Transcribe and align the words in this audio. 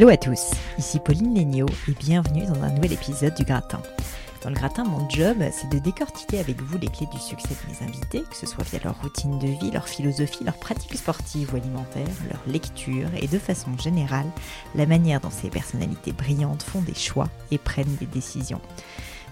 Hello 0.00 0.08
à 0.08 0.16
tous, 0.16 0.52
ici 0.78 0.98
Pauline 0.98 1.34
Léniaud 1.34 1.68
et 1.86 1.92
bienvenue 1.92 2.46
dans 2.46 2.62
un 2.62 2.70
nouvel 2.70 2.94
épisode 2.94 3.34
du 3.34 3.44
Gratin. 3.44 3.82
Dans 4.42 4.48
le 4.48 4.54
gratin, 4.54 4.82
mon 4.82 5.06
job, 5.10 5.36
c'est 5.52 5.68
de 5.68 5.78
décortiquer 5.78 6.40
avec 6.40 6.58
vous 6.62 6.78
les 6.78 6.88
clés 6.88 7.06
du 7.12 7.18
succès 7.18 7.50
de 7.50 7.70
mes 7.70 7.86
invités, 7.86 8.22
que 8.22 8.34
ce 8.34 8.46
soit 8.46 8.64
via 8.64 8.80
leur 8.82 8.98
routine 9.02 9.38
de 9.38 9.48
vie, 9.48 9.70
leur 9.70 9.86
philosophie, 9.86 10.42
leur 10.42 10.56
pratique 10.56 10.96
sportive 10.96 11.52
ou 11.52 11.58
alimentaire, 11.58 12.08
leur 12.30 12.40
lecture 12.46 13.10
et 13.20 13.28
de 13.28 13.38
façon 13.38 13.76
générale, 13.76 14.30
la 14.74 14.86
manière 14.86 15.20
dont 15.20 15.28
ces 15.28 15.50
personnalités 15.50 16.12
brillantes 16.12 16.62
font 16.62 16.80
des 16.80 16.94
choix 16.94 17.28
et 17.50 17.58
prennent 17.58 17.96
des 17.96 18.06
décisions. 18.06 18.62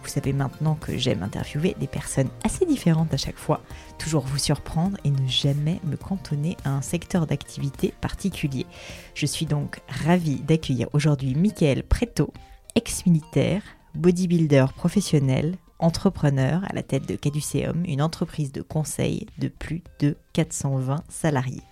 Vous 0.03 0.09
savez 0.09 0.33
maintenant 0.33 0.75
que 0.75 0.97
j'aime 0.97 1.23
interviewer 1.23 1.77
des 1.79 1.87
personnes 1.87 2.31
assez 2.45 2.65
différentes 2.65 3.13
à 3.13 3.17
chaque 3.17 3.37
fois, 3.37 3.61
toujours 3.99 4.25
vous 4.25 4.39
surprendre 4.39 4.97
et 5.05 5.11
ne 5.11 5.29
jamais 5.29 5.81
me 5.85 5.97
cantonner 5.97 6.57
à 6.65 6.71
un 6.71 6.83
secteur 6.83 7.27
d'activité 7.27 7.93
particulier. 8.01 8.67
Je 9.15 9.27
suis 9.27 9.47
donc 9.47 9.81
ravie 9.89 10.41
d'accueillir 10.41 10.89
aujourd'hui 10.93 11.35
Michael 11.35 11.83
Preto, 11.83 12.33
ex-militaire, 12.75 13.63
bodybuilder 13.95 14.67
professionnel, 14.77 15.57
entrepreneur 15.79 16.63
à 16.69 16.75
la 16.75 16.83
tête 16.83 17.09
de 17.09 17.17
Caduceum, 17.17 17.85
une 17.85 18.03
entreprise 18.03 18.53
de 18.53 18.63
conseil 18.63 19.27
de 19.39 19.49
plus 19.49 19.83
de 20.01 20.17
420 20.33 21.05
salariés. 21.09 21.63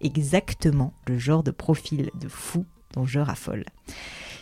Exactement 0.00 0.92
le 1.06 1.18
genre 1.18 1.42
de 1.42 1.50
profil 1.50 2.10
de 2.20 2.28
fou 2.28 2.66
dont 2.92 3.06
je 3.06 3.20
raffole. 3.20 3.64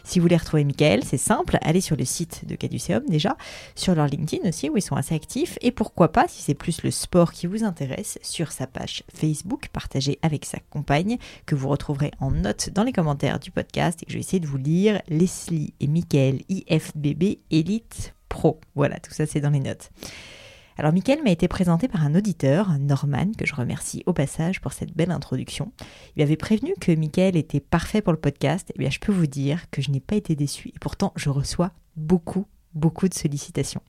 Si 0.05 0.19
vous 0.19 0.25
voulez 0.25 0.37
retrouver 0.37 0.65
Michael, 0.65 1.05
c'est 1.05 1.17
simple, 1.17 1.59
allez 1.63 1.81
sur 1.81 1.97
le 1.97 2.05
site 2.05 2.47
de 2.47 2.55
Caduceum 2.55 3.05
déjà, 3.09 3.37
sur 3.75 3.95
leur 3.95 4.07
LinkedIn 4.07 4.49
aussi 4.49 4.69
où 4.69 4.77
ils 4.77 4.83
sont 4.83 4.97
assez 4.97 5.15
actifs, 5.15 5.59
et 5.61 5.71
pourquoi 5.71 6.11
pas, 6.11 6.27
si 6.29 6.43
c'est 6.43 6.55
plus 6.55 6.83
le 6.83 6.91
sport 6.91 7.33
qui 7.33 7.47
vous 7.47 7.65
intéresse, 7.65 8.19
sur 8.23 8.53
sa 8.53 8.67
page 8.67 9.05
Facebook 9.15 9.69
partagée 9.73 10.19
avec 10.23 10.45
sa 10.45 10.59
compagne, 10.71 11.19
que 11.47 11.55
vous 11.55 11.69
retrouverez 11.69 12.11
en 12.21 12.31
note 12.31 12.71
dans 12.71 12.85
les 12.85 12.93
commentaires 12.93 13.39
du 13.39 13.51
podcast, 13.51 14.03
et 14.03 14.07
que 14.07 14.13
je 14.13 14.17
vais 14.17 14.23
essayer 14.23 14.41
de 14.41 14.47
vous 14.47 14.59
lire 14.59 15.01
Leslie 15.09 15.75
et 15.81 15.87
Michael 15.87 16.41
IFBB 16.49 17.39
Elite 17.51 18.15
Pro. 18.29 18.61
Voilà, 18.75 18.99
tout 18.99 19.13
ça 19.13 19.27
c'est 19.27 19.41
dans 19.41 19.51
les 19.51 19.61
notes. 19.61 19.91
Alors 20.79 20.93
Mickaël 20.93 21.23
m'a 21.23 21.31
été 21.31 21.49
présenté 21.49 21.89
par 21.89 22.05
un 22.05 22.15
auditeur, 22.15 22.79
Norman, 22.79 23.33
que 23.37 23.47
je 23.47 23.55
remercie 23.55 24.03
au 24.07 24.13
passage 24.13 24.61
pour 24.61 24.73
cette 24.73 24.95
belle 24.95 25.11
introduction. 25.11 25.73
Il 26.17 26.23
avait 26.23 26.37
prévenu 26.37 26.75
que 26.81 26.93
Mickaël 26.93 27.37
était 27.37 27.61
parfait 27.61 28.03
pour 28.03 28.13
le 28.13 28.19
podcast, 28.19 28.71
et 28.71 28.75
eh 28.77 28.79
bien 28.79 28.91
je 28.91 28.99
peux 28.99 29.13
vous 29.13 29.27
dire 29.27 29.71
que 29.71 29.83
je 29.83 29.91
n'ai 29.91 30.01
pas 30.01 30.17
été 30.17 30.35
déçu 30.35 30.69
et 30.69 30.79
pourtant 30.81 31.13
je 31.17 31.31
reçois 31.31 31.73
beaucoup 31.97 32.47
beaucoup 32.75 33.09
de 33.09 33.15
sollicitations. 33.15 33.83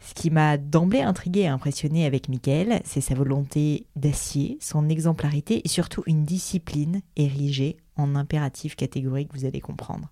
Ce 0.00 0.14
qui 0.14 0.30
m'a 0.30 0.56
d'emblée 0.56 1.02
intrigué 1.02 1.40
et 1.40 1.46
impressionné 1.46 2.04
avec 2.04 2.28
Mickaël, 2.28 2.80
c'est 2.84 3.00
sa 3.00 3.14
volonté 3.14 3.86
d'acier, 3.96 4.58
son 4.60 4.88
exemplarité 4.88 5.62
et 5.64 5.68
surtout 5.68 6.02
une 6.06 6.24
discipline 6.24 7.00
érigée 7.16 7.76
en 7.96 8.16
impératif 8.16 8.74
catégorique, 8.74 9.30
vous 9.32 9.44
allez 9.44 9.60
comprendre. 9.60 10.10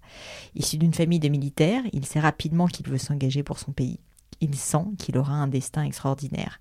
Issu 0.54 0.78
d'une 0.78 0.94
famille 0.94 1.18
de 1.18 1.28
militaires, 1.28 1.82
il 1.92 2.06
sait 2.06 2.20
rapidement 2.20 2.68
qu'il 2.68 2.88
veut 2.88 2.98
s'engager 2.98 3.42
pour 3.42 3.58
son 3.58 3.72
pays 3.72 3.98
il 4.42 4.56
sent 4.56 4.84
qu'il 4.98 5.16
aura 5.16 5.34
un 5.34 5.46
destin 5.46 5.84
extraordinaire. 5.84 6.60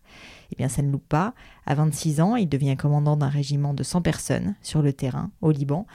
Eh 0.53 0.55
bien, 0.55 0.69
ça 0.69 0.83
ne 0.83 0.91
loupe 0.91 1.07
pas. 1.09 1.33
À 1.65 1.75
26 1.75 2.21
ans, 2.21 2.35
il 2.35 2.47
devient 2.47 2.77
commandant 2.77 3.17
d'un 3.17 3.27
régiment 3.27 3.73
de 3.73 3.83
100 3.83 4.01
personnes 4.01 4.55
sur 4.61 4.81
le 4.81 4.93
terrain, 4.93 5.31
au 5.41 5.51
Liban. 5.51 5.87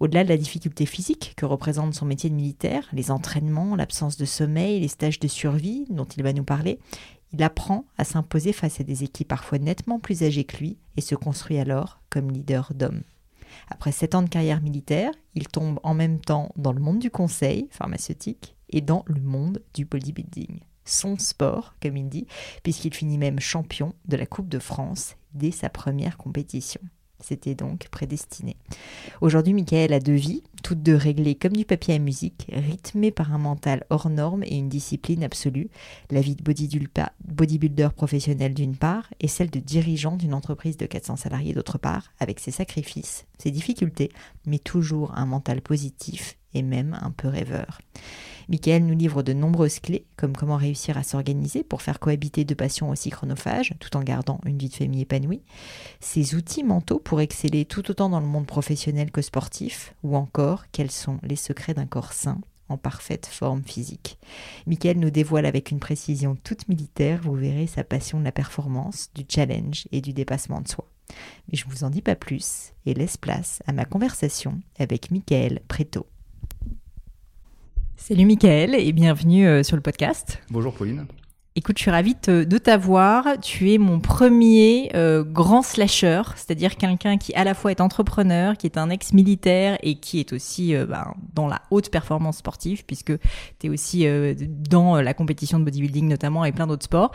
Au-delà 0.00 0.24
de 0.24 0.28
la 0.28 0.36
difficulté 0.36 0.86
physique 0.86 1.34
que 1.36 1.44
représente 1.44 1.94
son 1.94 2.06
métier 2.06 2.30
de 2.30 2.34
militaire, 2.34 2.88
les 2.92 3.10
entraînements, 3.10 3.76
l'absence 3.76 4.16
de 4.16 4.24
sommeil, 4.24 4.80
les 4.80 4.88
stages 4.88 5.20
de 5.20 5.28
survie 5.28 5.86
dont 5.90 6.04
il 6.04 6.22
va 6.22 6.32
nous 6.32 6.44
parler, 6.44 6.78
il 7.32 7.42
apprend 7.42 7.84
à 7.98 8.04
s'imposer 8.04 8.52
face 8.52 8.80
à 8.80 8.84
des 8.84 9.04
équipes 9.04 9.28
parfois 9.28 9.58
nettement 9.58 9.98
plus 9.98 10.22
âgées 10.22 10.44
que 10.44 10.56
lui 10.56 10.78
et 10.96 11.02
se 11.02 11.14
construit 11.14 11.58
alors 11.58 12.00
comme 12.08 12.30
leader 12.30 12.72
d'hommes. 12.74 13.02
Après 13.68 13.92
sept 13.92 14.14
ans 14.14 14.22
de 14.22 14.28
carrière 14.28 14.62
militaire, 14.62 15.12
il 15.34 15.48
tombe 15.48 15.80
en 15.82 15.94
même 15.94 16.20
temps 16.20 16.52
dans 16.56 16.72
le 16.72 16.80
monde 16.80 17.00
du 17.00 17.10
conseil 17.10 17.66
pharmaceutique 17.70 18.54
et 18.70 18.80
dans 18.80 19.04
le 19.08 19.20
monde 19.20 19.60
du 19.74 19.84
bodybuilding 19.84 20.60
son 20.88 21.18
sport, 21.18 21.74
comme 21.82 21.96
il 21.96 22.08
dit, 22.08 22.26
puisqu'il 22.62 22.94
finit 22.94 23.18
même 23.18 23.40
champion 23.40 23.94
de 24.06 24.16
la 24.16 24.26
Coupe 24.26 24.48
de 24.48 24.58
France 24.58 25.16
dès 25.34 25.50
sa 25.50 25.68
première 25.68 26.16
compétition. 26.16 26.80
C'était 27.20 27.56
donc 27.56 27.88
prédestiné. 27.88 28.56
Aujourd'hui, 29.20 29.52
Michael 29.52 29.92
a 29.92 29.98
deux 29.98 30.14
vies, 30.14 30.44
toutes 30.62 30.84
deux 30.84 30.94
réglées 30.94 31.34
comme 31.34 31.56
du 31.56 31.64
papier 31.64 31.94
à 31.94 31.98
musique, 31.98 32.46
rythmées 32.52 33.10
par 33.10 33.34
un 33.34 33.38
mental 33.38 33.84
hors 33.90 34.08
norme 34.08 34.44
et 34.44 34.56
une 34.56 34.68
discipline 34.68 35.24
absolue. 35.24 35.68
La 36.10 36.20
vie 36.20 36.36
de 36.36 36.44
bodybuilder 36.44 37.88
professionnel 37.96 38.54
d'une 38.54 38.76
part, 38.76 39.12
et 39.20 39.26
celle 39.26 39.50
de 39.50 39.58
dirigeant 39.58 40.16
d'une 40.16 40.34
entreprise 40.34 40.76
de 40.76 40.86
400 40.86 41.16
salariés 41.16 41.54
d'autre 41.54 41.78
part, 41.78 42.12
avec 42.20 42.38
ses 42.38 42.52
sacrifices, 42.52 43.26
ses 43.38 43.50
difficultés, 43.50 44.10
mais 44.46 44.60
toujours 44.60 45.18
un 45.18 45.26
mental 45.26 45.60
positif 45.60 46.36
et 46.54 46.62
même 46.62 46.96
un 47.02 47.10
peu 47.10 47.26
rêveur. 47.26 47.80
Michael 48.48 48.86
nous 48.86 48.96
livre 48.96 49.22
de 49.22 49.34
nombreuses 49.34 49.78
clés, 49.78 50.06
comme 50.16 50.34
comment 50.34 50.56
réussir 50.56 50.96
à 50.96 51.02
s'organiser 51.02 51.62
pour 51.62 51.82
faire 51.82 52.00
cohabiter 52.00 52.44
deux 52.44 52.54
passions 52.54 52.88
aussi 52.88 53.10
chronophages, 53.10 53.74
tout 53.78 53.96
en 53.96 54.02
gardant 54.02 54.40
une 54.46 54.56
vie 54.56 54.70
de 54.70 54.74
famille 54.74 55.02
épanouie, 55.02 55.42
ses 56.00 56.34
outils 56.34 56.64
mentaux 56.64 56.98
pour 56.98 57.20
exceller 57.20 57.66
tout 57.66 57.90
autant 57.90 58.08
dans 58.08 58.20
le 58.20 58.26
monde 58.26 58.46
professionnel 58.46 59.10
que 59.10 59.20
sportif, 59.20 59.94
ou 60.02 60.16
encore 60.16 60.64
quels 60.72 60.90
sont 60.90 61.18
les 61.22 61.36
secrets 61.36 61.74
d'un 61.74 61.86
corps 61.86 62.12
sain 62.12 62.40
en 62.68 62.76
parfaite 62.76 63.26
forme 63.26 63.62
physique. 63.62 64.18
Michael 64.66 64.98
nous 64.98 65.10
dévoile 65.10 65.46
avec 65.46 65.70
une 65.70 65.80
précision 65.80 66.36
toute 66.42 66.68
militaire, 66.68 67.20
vous 67.22 67.34
verrez 67.34 67.66
sa 67.66 67.84
passion 67.84 68.18
de 68.18 68.24
la 68.24 68.32
performance, 68.32 69.10
du 69.14 69.24
challenge 69.28 69.88
et 69.92 70.00
du 70.00 70.12
dépassement 70.12 70.60
de 70.60 70.68
soi. 70.68 70.86
Mais 71.48 71.56
je 71.56 71.66
ne 71.66 71.70
vous 71.70 71.84
en 71.84 71.90
dis 71.90 72.02
pas 72.02 72.16
plus 72.16 72.72
et 72.86 72.94
laisse 72.94 73.16
place 73.16 73.62
à 73.66 73.72
ma 73.72 73.84
conversation 73.84 74.60
avec 74.78 75.10
Michael 75.10 75.60
Preto. 75.68 76.06
Salut 78.00 78.24
Mickaël 78.26 78.76
et 78.76 78.92
bienvenue 78.92 79.46
euh, 79.46 79.62
sur 79.64 79.74
le 79.76 79.82
podcast. 79.82 80.38
Bonjour 80.50 80.72
Pauline. 80.72 81.06
Écoute, 81.58 81.76
je 81.78 81.82
suis 81.82 81.90
ravie 81.90 82.14
de 82.24 82.58
t'avoir. 82.58 83.24
Tu 83.42 83.72
es 83.72 83.78
mon 83.78 83.98
premier 83.98 84.92
euh, 84.94 85.24
grand 85.24 85.62
slasher, 85.62 86.22
c'est-à-dire 86.36 86.76
quelqu'un 86.76 87.18
qui 87.18 87.34
à 87.34 87.42
la 87.42 87.52
fois 87.52 87.72
est 87.72 87.80
entrepreneur, 87.80 88.56
qui 88.56 88.68
est 88.68 88.78
un 88.78 88.90
ex-militaire 88.90 89.76
et 89.82 89.96
qui 89.96 90.20
est 90.20 90.32
aussi 90.32 90.76
euh, 90.76 90.86
ben, 90.86 91.14
dans 91.34 91.48
la 91.48 91.60
haute 91.72 91.90
performance 91.90 92.36
sportive, 92.36 92.84
puisque 92.86 93.12
tu 93.58 93.66
es 93.66 93.70
aussi 93.70 94.06
euh, 94.06 94.34
dans 94.38 95.00
la 95.00 95.14
compétition 95.14 95.58
de 95.58 95.64
bodybuilding 95.64 96.06
notamment 96.06 96.44
et 96.44 96.52
plein 96.52 96.68
d'autres 96.68 96.84
sports. 96.84 97.10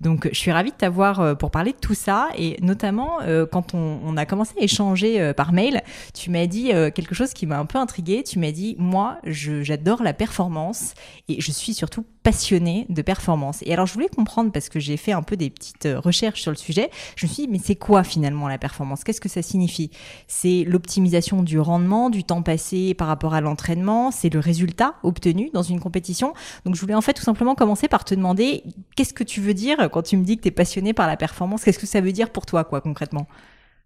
Donc 0.00 0.28
je 0.30 0.38
suis 0.38 0.52
ravie 0.52 0.70
de 0.70 0.76
t'avoir 0.76 1.36
pour 1.36 1.50
parler 1.50 1.72
de 1.72 1.78
tout 1.78 1.94
ça 1.94 2.28
et 2.36 2.56
notamment 2.62 3.18
quand 3.50 3.74
on, 3.74 3.98
on, 4.04 4.16
a 4.16 4.26
commencé 4.26 4.54
à 4.60 4.62
échanger 4.62 5.32
par 5.36 5.52
mail, 5.52 5.82
tu 6.14 6.30
m'as 6.30 6.46
dit 6.46 6.68
quelque 6.94 7.16
chose 7.16 7.32
qui 7.32 7.46
m'a 7.46 7.58
un 7.58 7.66
peu 7.66 7.78
intriguée. 7.78 8.22
Tu 8.22 8.38
m'as 8.38 8.52
dit, 8.52 8.76
moi, 8.78 9.18
j'adore 9.24 10.04
la 10.04 10.12
performance 10.12 10.94
et 11.26 11.40
je 11.40 11.50
suis 11.50 11.74
surtout 11.74 12.04
passionné 12.28 12.84
de 12.90 13.00
performance. 13.00 13.62
Et 13.64 13.72
alors, 13.72 13.86
je 13.86 13.94
voulais 13.94 14.10
comprendre, 14.10 14.52
parce 14.52 14.68
que 14.68 14.78
j'ai 14.78 14.98
fait 14.98 15.12
un 15.12 15.22
peu 15.22 15.34
des 15.34 15.48
petites 15.48 15.86
euh, 15.86 15.98
recherches 15.98 16.42
sur 16.42 16.50
le 16.50 16.58
sujet, 16.58 16.90
je 17.16 17.24
me 17.24 17.32
suis 17.32 17.44
dit, 17.44 17.48
mais 17.50 17.58
c'est 17.58 17.74
quoi 17.74 18.04
finalement 18.04 18.48
la 18.48 18.58
performance? 18.58 19.02
Qu'est-ce 19.02 19.22
que 19.22 19.30
ça 19.30 19.40
signifie? 19.40 19.90
C'est 20.26 20.64
l'optimisation 20.64 21.42
du 21.42 21.58
rendement, 21.58 22.10
du 22.10 22.24
temps 22.24 22.42
passé 22.42 22.92
par 22.92 23.08
rapport 23.08 23.32
à 23.32 23.40
l'entraînement, 23.40 24.10
c'est 24.10 24.28
le 24.28 24.40
résultat 24.40 24.96
obtenu 25.04 25.48
dans 25.54 25.62
une 25.62 25.80
compétition? 25.80 26.34
Donc, 26.66 26.74
je 26.74 26.80
voulais 26.82 26.92
en 26.92 27.00
fait 27.00 27.14
tout 27.14 27.22
simplement 27.22 27.54
commencer 27.54 27.88
par 27.88 28.04
te 28.04 28.14
demander, 28.14 28.62
qu'est-ce 28.94 29.14
que 29.14 29.24
tu 29.24 29.40
veux 29.40 29.54
dire 29.54 29.88
quand 29.90 30.02
tu 30.02 30.18
me 30.18 30.22
dis 30.22 30.36
que 30.36 30.42
tu 30.42 30.48
es 30.48 30.50
passionné 30.50 30.92
par 30.92 31.06
la 31.06 31.16
performance? 31.16 31.64
Qu'est-ce 31.64 31.78
que 31.78 31.86
ça 31.86 32.02
veut 32.02 32.12
dire 32.12 32.28
pour 32.28 32.44
toi, 32.44 32.62
quoi, 32.62 32.82
concrètement? 32.82 33.26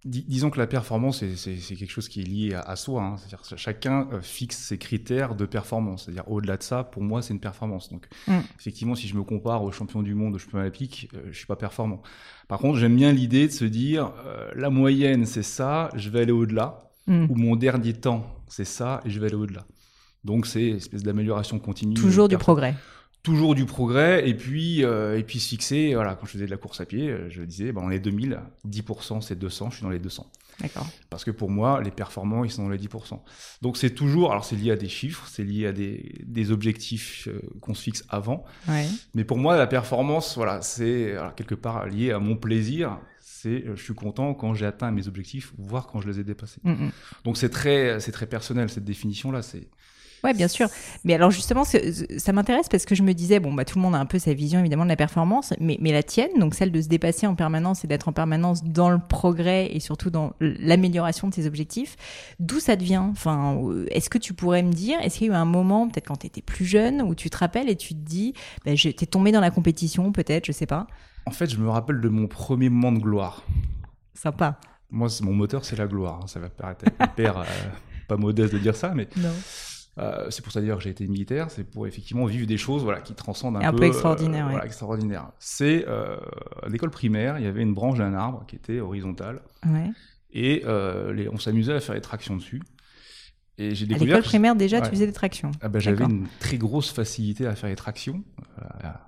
Disons 0.05 0.51
que 0.51 0.59
la 0.59 0.67
performance, 0.67 1.25
c'est 1.37 1.57
quelque 1.77 1.91
chose 1.91 2.09
qui 2.09 2.21
est 2.21 2.25
lié 2.25 2.55
à, 2.55 2.77
soi. 2.77 3.03
Hein. 3.03 3.17
C'est-à-dire 3.17 3.41
chacun 3.57 4.09
euh, 4.13 4.21
fixe 4.21 4.57
ses 4.57 4.79
critères 4.79 5.35
de 5.35 5.47
performance. 5.47 6.05
C'est-à-dire 6.05 6.29
au-delà 6.31 6.57
de 6.57 6.63
ça, 6.63 6.85
pour 6.85 7.03
moi, 7.03 7.23
c'est 7.23 7.33
une 7.33 7.41
performance. 7.41 7.89
Donc, 7.91 8.07
mm. 8.27 8.39
effectivement, 8.59 8.95
si 8.95 9.07
je 9.07 9.17
me 9.17 9.23
compare 9.23 9.63
aux 9.63 9.71
champions 9.71 10.03
du 10.03 10.15
monde, 10.15 10.35
aux 10.35 10.39
champions 10.39 10.59
olympiques, 10.59 11.09
euh, 11.15 11.29
je 11.31 11.37
suis 11.37 11.47
pas 11.47 11.57
performant. 11.57 12.03
Par 12.49 12.59
contre, 12.59 12.79
j'aime 12.79 12.97
bien 12.97 13.13
l'idée 13.13 13.47
de 13.47 13.53
se 13.53 13.65
dire, 13.65 14.13
euh, 14.27 14.51
la 14.57 14.71
moyenne, 14.71 15.25
c'est 15.25 15.45
ça, 15.45 15.91
je 15.95 16.11
vais 16.11 16.21
aller 16.23 16.33
au-delà. 16.33 16.91
Mm. 17.07 17.27
Ou 17.31 17.35
mon 17.37 17.57
dernier 17.57 17.95
temps, 17.95 18.27
c'est 18.49 18.65
ça, 18.65 19.01
et 19.05 19.11
je 19.11 19.21
vais 19.21 19.27
aller 19.27 19.37
au-delà. 19.37 19.67
Donc, 20.25 20.47
c'est 20.47 20.69
une 20.69 20.77
espèce 20.77 21.03
d'amélioration 21.03 21.59
continue. 21.59 21.95
Toujours 21.95 22.29
du 22.29 22.39
progrès 22.39 22.75
toujours 23.23 23.55
du 23.55 23.67
progrès 23.67 24.29
et 24.29 24.35
puis 24.35 24.85
euh, 24.85 25.17
et 25.17 25.23
puis 25.23 25.39
se 25.39 25.49
fixer 25.49 25.95
voilà 25.95 26.17
quand 26.17 26.27
je 26.27 26.33
faisais 26.33 26.47
de 26.47 26.51
la 26.51 26.57
course 26.57 26.81
à 26.81 26.87
pied 26.87 27.09
euh, 27.09 27.31
je 27.31 27.43
disais 27.43 27.71
bon, 27.73 27.83
on 27.85 27.91
est 27.91 28.01
2000 28.01 28.41
10% 28.69 29.21
c'est 29.21 29.39
200 29.39 29.71
je 29.71 29.77
suis 29.77 29.83
dans 29.85 29.91
les 29.91 30.01
200 30.01 30.27
d'accord. 30.61 30.87
Parce 31.09 31.25
que 31.25 31.31
pour 31.31 31.49
moi 31.49 31.81
les 31.83 31.93
performants 31.93 32.43
ils 32.43 32.51
sont 32.51 32.65
dans 32.65 32.71
les 32.71 32.79
10% 32.79 33.21
donc 33.63 33.77
c'est 33.77 33.91
toujours 33.91 34.33
alors 34.33 34.45
c'est 34.45 34.57
lié 34.57 34.73
à 34.73 34.77
des 34.77 34.89
chiffres 34.89 35.29
c'est 35.31 35.45
lié 35.45 35.69
à 35.69 35.73
des, 35.73 36.17
des 36.25 36.51
objectifs 36.51 37.29
euh, 37.29 37.41
qu'on 37.61 37.75
se 37.75 37.83
fixe 37.83 38.05
avant. 38.09 38.45
Ouais. 38.69 38.87
mais 39.15 39.25
pour 39.25 39.39
moi 39.39 39.57
la 39.57 39.69
performance 39.69 40.35
voilà 40.35 40.61
c'est 40.61 41.15
quelque 41.37 41.55
part 41.55 41.87
lié 41.87 42.11
à 42.11 42.19
mon 42.19 42.37
plaisir 42.37 42.99
c'est 43.21 43.65
je 43.77 43.83
suis 43.83 43.95
content 43.95 44.35
quand 44.35 44.55
j'ai 44.55 44.67
atteint 44.67 44.91
mes 44.91 45.07
objectifs 45.07 45.53
voire 45.59 45.87
quand 45.87 46.01
je 46.01 46.09
les 46.09 46.19
ai 46.19 46.25
dépassés. 46.25 46.61
Mm, 46.65 46.73
mm. 46.73 46.91
donc 47.25 47.37
c'est 47.37 47.51
très 47.51 48.01
c'est 48.01 48.13
très 48.13 48.27
personnel 48.27 48.69
cette 48.69 48.85
définition 48.85 49.31
là 49.31 49.43
c'est 49.43 49.69
Ouais, 50.25 50.35
bien 50.35 50.49
sûr. 50.49 50.69
Mais 51.05 51.15
alors 51.15 51.31
justement, 51.31 51.65
ça 51.65 52.33
m'intéresse 52.33 52.69
parce 52.69 52.85
que 52.85 52.95
je 52.95 53.03
me 53.03 53.13
disais, 53.13 53.41
bon, 53.41 53.53
bah, 53.53 53.65
tout 53.65 53.79
le 53.79 53.83
monde 53.83 53.95
a 53.95 53.99
un 53.99 54.07
peu 54.07 54.19
sa 54.19 54.33
vision 54.35 54.61
évidemment 54.61 54.85
de 54.85 54.89
la 54.89 54.97
performance, 54.97 55.53
mais, 55.59 55.79
mais 55.81 55.91
la 55.91 56.03
tienne, 56.03 56.31
donc 56.39 56.55
celle 56.55 56.71
de 56.71 56.81
se 56.81 56.89
dépasser 56.89 57.27
en 57.27 57.35
permanence 57.35 57.85
et 57.85 57.89
d'être 57.89 58.09
en 58.09 58.13
permanence 58.13 58.63
dans 58.63 58.91
le 58.91 58.99
progrès 58.99 59.69
et 59.73 59.81
surtout 59.81 60.11
dans 60.11 60.33
l'amélioration 60.41 61.29
de 61.29 61.35
ses 61.35 61.47
objectifs, 61.47 61.97
d'où 62.39 62.61
ça 62.61 62.77
devient? 62.77 63.03
Enfin, 63.11 63.59
euh, 63.65 63.87
est-ce 63.91 64.09
que 64.11 64.19
tu 64.19 64.33
pourrais 64.33 64.63
me 64.63 64.73
dire, 64.73 64.99
est-ce 65.01 65.19
qu'il 65.19 65.27
y 65.27 65.31
a 65.31 65.33
eu 65.33 65.37
un 65.37 65.45
moment, 65.45 65.89
peut-être 65.89 66.07
quand 66.07 66.19
tu 66.19 66.27
étais 66.29 66.43
plus 66.43 66.67
jeune, 66.67 67.03
où 67.03 67.15
tu 67.15 67.29
te 67.29 67.39
rappelles 67.39 67.69
et 67.69 67.77
tu 67.77 67.95
te 67.95 68.01
dis, 68.01 68.35
bah, 68.65 68.73
t'es 68.77 69.07
tombé 69.07 69.33
dans 69.33 69.41
la 69.41 69.51
compétition, 69.51 70.13
peut-être, 70.13 70.47
je 70.47 70.53
sais 70.53 70.67
pas? 70.67 70.87
En 71.27 71.31
fait, 71.31 71.51
je 71.51 71.57
me 71.57 71.69
rappelle 71.69 72.01
de 72.01 72.09
mon 72.09 72.27
premier 72.27 72.69
moment 72.69 72.93
de 72.93 72.99
gloire. 72.99 73.43
Sympa. 74.15 74.59
Moi, 74.91 75.09
mon 75.23 75.33
moteur, 75.33 75.65
c'est 75.65 75.77
la 75.77 75.87
gloire. 75.87 76.21
Hein. 76.23 76.27
Ça 76.27 76.39
va 76.39 76.49
paraître 76.49 76.85
hyper 77.01 77.39
euh, 77.39 77.45
pas 78.09 78.17
modeste 78.17 78.53
de 78.53 78.59
dire 78.59 78.77
ça, 78.77 78.93
mais. 78.95 79.09
Non. 79.17 79.33
Euh, 79.99 80.31
c'est 80.31 80.43
pour 80.43 80.53
ça 80.53 80.61
dire 80.63 80.77
que 80.77 80.83
j'ai 80.83 80.91
été 80.91 81.07
militaire, 81.07 81.51
c'est 81.51 81.65
pour 81.65 81.87
effectivement 81.87 82.25
vivre 82.25 82.47
des 82.47 82.57
choses 82.57 82.83
voilà, 82.83 83.01
qui 83.01 83.15
transcendent 83.15 83.57
un, 83.57 83.61
un 83.61 83.73
peu, 83.73 83.85
extraordinaire. 83.85 84.47
Euh, 84.47 84.51
voilà, 84.51 84.65
extraordinaire. 84.65 85.31
C'est 85.39 85.87
euh, 85.87 86.17
à 86.63 86.69
l'école 86.69 86.91
primaire, 86.91 87.39
il 87.39 87.45
y 87.45 87.47
avait 87.47 87.61
une 87.61 87.75
branche 87.75 87.99
d'un 87.99 88.15
arbre 88.15 88.45
qui 88.47 88.57
était 88.57 88.81
horizontale, 88.81 89.43
ouais. 89.67 89.91
et 90.33 90.65
les, 91.15 91.29
on 91.29 91.39
s'amusait 91.39 91.75
à 91.75 91.81
faire 91.81 91.95
des 91.95 92.01
tractions 92.01 92.37
dessus. 92.37 92.63
Et 93.59 93.75
j'ai 93.75 93.85
découvert. 93.85 94.15
À 94.15 94.17
l'école 94.17 94.29
primaire 94.29 94.57
déjà, 94.57 94.81
tu 94.81 94.89
faisais 94.89 95.07
des 95.07 95.13
tractions. 95.13 95.51
Ah 95.61 95.69
ben, 95.69 95.79
j'avais 95.79 96.05
une 96.05 96.27
très 96.41 96.57
grosse 96.57 96.91
facilité 96.91 97.47
à 97.47 97.55
faire 97.55 97.69
des 97.69 97.77
tractions 97.77 98.25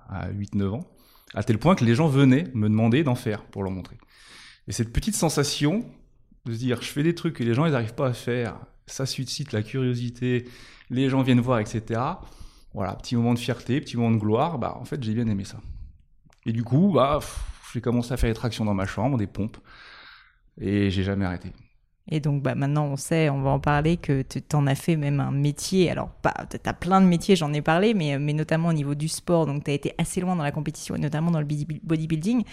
à, 0.07 0.29
8-9 0.31 0.67
ans, 0.69 0.87
à 1.33 1.43
tel 1.43 1.57
point 1.57 1.73
que 1.73 1.83
les 1.83 1.95
gens 1.95 2.07
venaient 2.07 2.45
me 2.53 2.69
demander 2.69 3.03
d'en 3.03 3.15
faire 3.15 3.43
pour 3.45 3.63
leur 3.63 3.71
montrer. 3.71 3.97
Et 4.67 4.71
cette 4.71 4.93
petite 4.93 5.15
sensation 5.15 5.83
de 6.45 6.53
se 6.53 6.59
dire, 6.59 6.79
je 6.83 6.87
fais 6.87 7.01
des 7.01 7.15
trucs 7.15 7.33
que 7.33 7.43
les 7.43 7.55
gens 7.55 7.65
ils 7.65 7.71
n'arrivent 7.71 7.95
pas 7.95 8.07
à 8.07 8.13
faire, 8.13 8.59
ça 8.87 9.05
suscite 9.05 9.51
la 9.51 9.63
curiosité, 9.63 10.47
les 10.89 11.09
gens 11.09 11.21
viennent 11.21 11.41
voir, 11.41 11.59
etc. 11.59 11.99
Voilà, 12.73 12.93
petit 12.95 13.15
moment 13.15 13.33
de 13.33 13.39
fierté, 13.39 13.79
petit 13.81 13.97
moment 13.97 14.11
de 14.11 14.19
gloire, 14.19 14.59
bah 14.59 14.77
en 14.79 14.85
fait 14.85 15.01
j'ai 15.03 15.13
bien 15.13 15.27
aimé 15.27 15.45
ça. 15.45 15.59
Et 16.45 16.51
du 16.51 16.63
coup, 16.63 16.91
bah 16.93 17.19
j'ai 17.73 17.81
commencé 17.81 18.13
à 18.13 18.17
faire 18.17 18.29
des 18.29 18.35
tractions 18.35 18.65
dans 18.65 18.73
ma 18.73 18.85
chambre, 18.85 19.17
des 19.17 19.27
pompes, 19.27 19.57
et 20.59 20.89
j'ai 20.89 21.03
jamais 21.03 21.25
arrêté. 21.25 21.51
Et 22.11 22.19
donc 22.19 22.43
bah, 22.43 22.53
maintenant, 22.53 22.85
on 22.85 22.97
sait, 22.97 23.29
on 23.29 23.41
va 23.41 23.49
en 23.49 23.59
parler, 23.59 23.97
que 23.97 24.21
tu 24.21 24.41
en 24.53 24.67
as 24.67 24.75
fait 24.75 24.95
même 24.95 25.19
un 25.19 25.31
métier. 25.31 25.89
Alors, 25.89 26.11
tu 26.49 26.57
as 26.63 26.73
plein 26.73 27.01
de 27.01 27.07
métiers, 27.07 27.35
j'en 27.35 27.51
ai 27.51 27.61
parlé, 27.61 27.95
mais, 27.95 28.19
mais 28.19 28.33
notamment 28.33 28.69
au 28.69 28.73
niveau 28.73 28.93
du 28.93 29.07
sport. 29.07 29.47
Donc, 29.47 29.63
tu 29.63 29.71
as 29.71 29.73
été 29.73 29.93
assez 29.97 30.21
loin 30.21 30.35
dans 30.35 30.43
la 30.43 30.51
compétition, 30.51 30.95
et 30.95 30.99
notamment 30.99 31.31
dans 31.31 31.39
le 31.39 31.47
bodybuilding. 31.83 32.43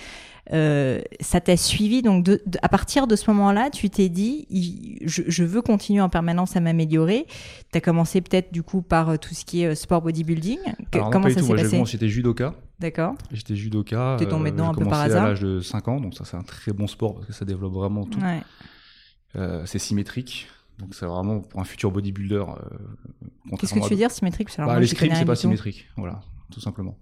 Euh, 0.53 1.01
ça 1.21 1.41
t'a 1.41 1.57
suivi. 1.57 2.01
Donc, 2.01 2.29
à 2.63 2.69
partir 2.69 3.07
de 3.07 3.15
ce 3.15 3.31
moment-là, 3.31 3.69
tu 3.71 3.91
t'es 3.91 4.09
dit, 4.09 4.47
je, 5.05 5.45
veux 5.45 5.61
continuer 5.61 6.01
en 6.01 6.09
permanence 6.09 6.57
à 6.57 6.61
m'améliorer. 6.61 7.27
Tu 7.71 7.79
as 7.79 7.81
commencé 7.81 8.23
peut-être 8.23 8.53
du 8.53 8.63
coup 8.63 8.81
par 8.81 9.11
euh, 9.11 9.17
tout 9.17 9.35
ce 9.35 9.45
qui 9.45 9.63
est 9.63 9.67
euh, 9.67 9.75
sport 9.75 10.01
bodybuilding. 10.01 10.59
comment 10.91 11.29
ça 11.29 11.43
s'est 11.43 11.55
passé 11.55 11.83
J'étais 11.85 12.09
judoka. 12.09 12.55
D'accord. 12.81 13.15
J'étais 13.31 13.55
judoka. 13.55 14.17
Tu 14.19 14.25
es 14.25 14.29
tombé 14.29 14.51
dedans 14.51 14.71
un 14.71 14.75
peu 14.75 14.87
par 14.87 15.03
hasard. 15.03 15.25
à 15.25 15.29
l'âge 15.29 15.41
de 15.41 15.61
5 15.61 15.89
ans, 15.89 16.01
donc 16.01 16.15
ça 16.15 16.25
c'est 16.25 16.37
un 16.37 16.43
très 16.43 16.73
bon 16.73 16.87
sport 16.87 17.15
parce 17.15 17.27
que 17.27 17.33
ça 17.33 17.45
développe 17.45 17.75
vraiment 17.75 18.05
tout. 18.05 18.19
Ouais. 18.19 18.43
Euh, 19.37 19.65
c'est 19.67 19.79
symétrique. 19.79 20.49
Donc 20.79 20.95
c'est 20.95 21.07
vraiment 21.07 21.41
pour 21.41 21.61
un 21.61 21.65
futur 21.65 21.91
bodybuilder. 21.91 22.45
Euh, 22.49 23.57
Qu'est-ce 23.59 23.75
que 23.75 23.81
tu 23.81 23.91
veux 23.91 23.97
dire 23.97 24.11
symétrique? 24.11 24.49
Bah, 24.59 24.81
L'escrime 24.81 25.15
c'est 25.15 25.25
pas 25.25 25.37
symétrique, 25.37 25.89
voilà, 25.97 26.21
tout 26.51 26.61
simplement. 26.61 26.99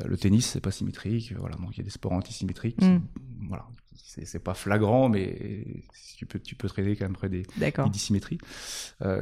Euh, 0.00 0.08
le 0.08 0.16
tennis 0.16 0.46
c'est 0.46 0.60
pas 0.60 0.70
symétrique, 0.70 1.34
voilà. 1.38 1.56
Donc 1.56 1.76
il 1.76 1.78
y 1.78 1.80
a 1.80 1.84
des 1.84 1.90
sports 1.90 2.12
antisymétriques. 2.12 2.82
Mm. 2.82 3.00
Voilà, 3.48 3.66
c'est 3.94 4.42
pas 4.42 4.54
flagrant, 4.54 5.08
mais 5.08 5.82
tu 6.16 6.26
peux 6.26 6.38
tu 6.40 6.54
peux 6.54 6.66
traiter 6.68 6.96
quand 6.96 7.04
même 7.04 7.14
près 7.14 7.28
des, 7.28 7.42
des 7.56 7.72
dissymétries, 7.90 8.38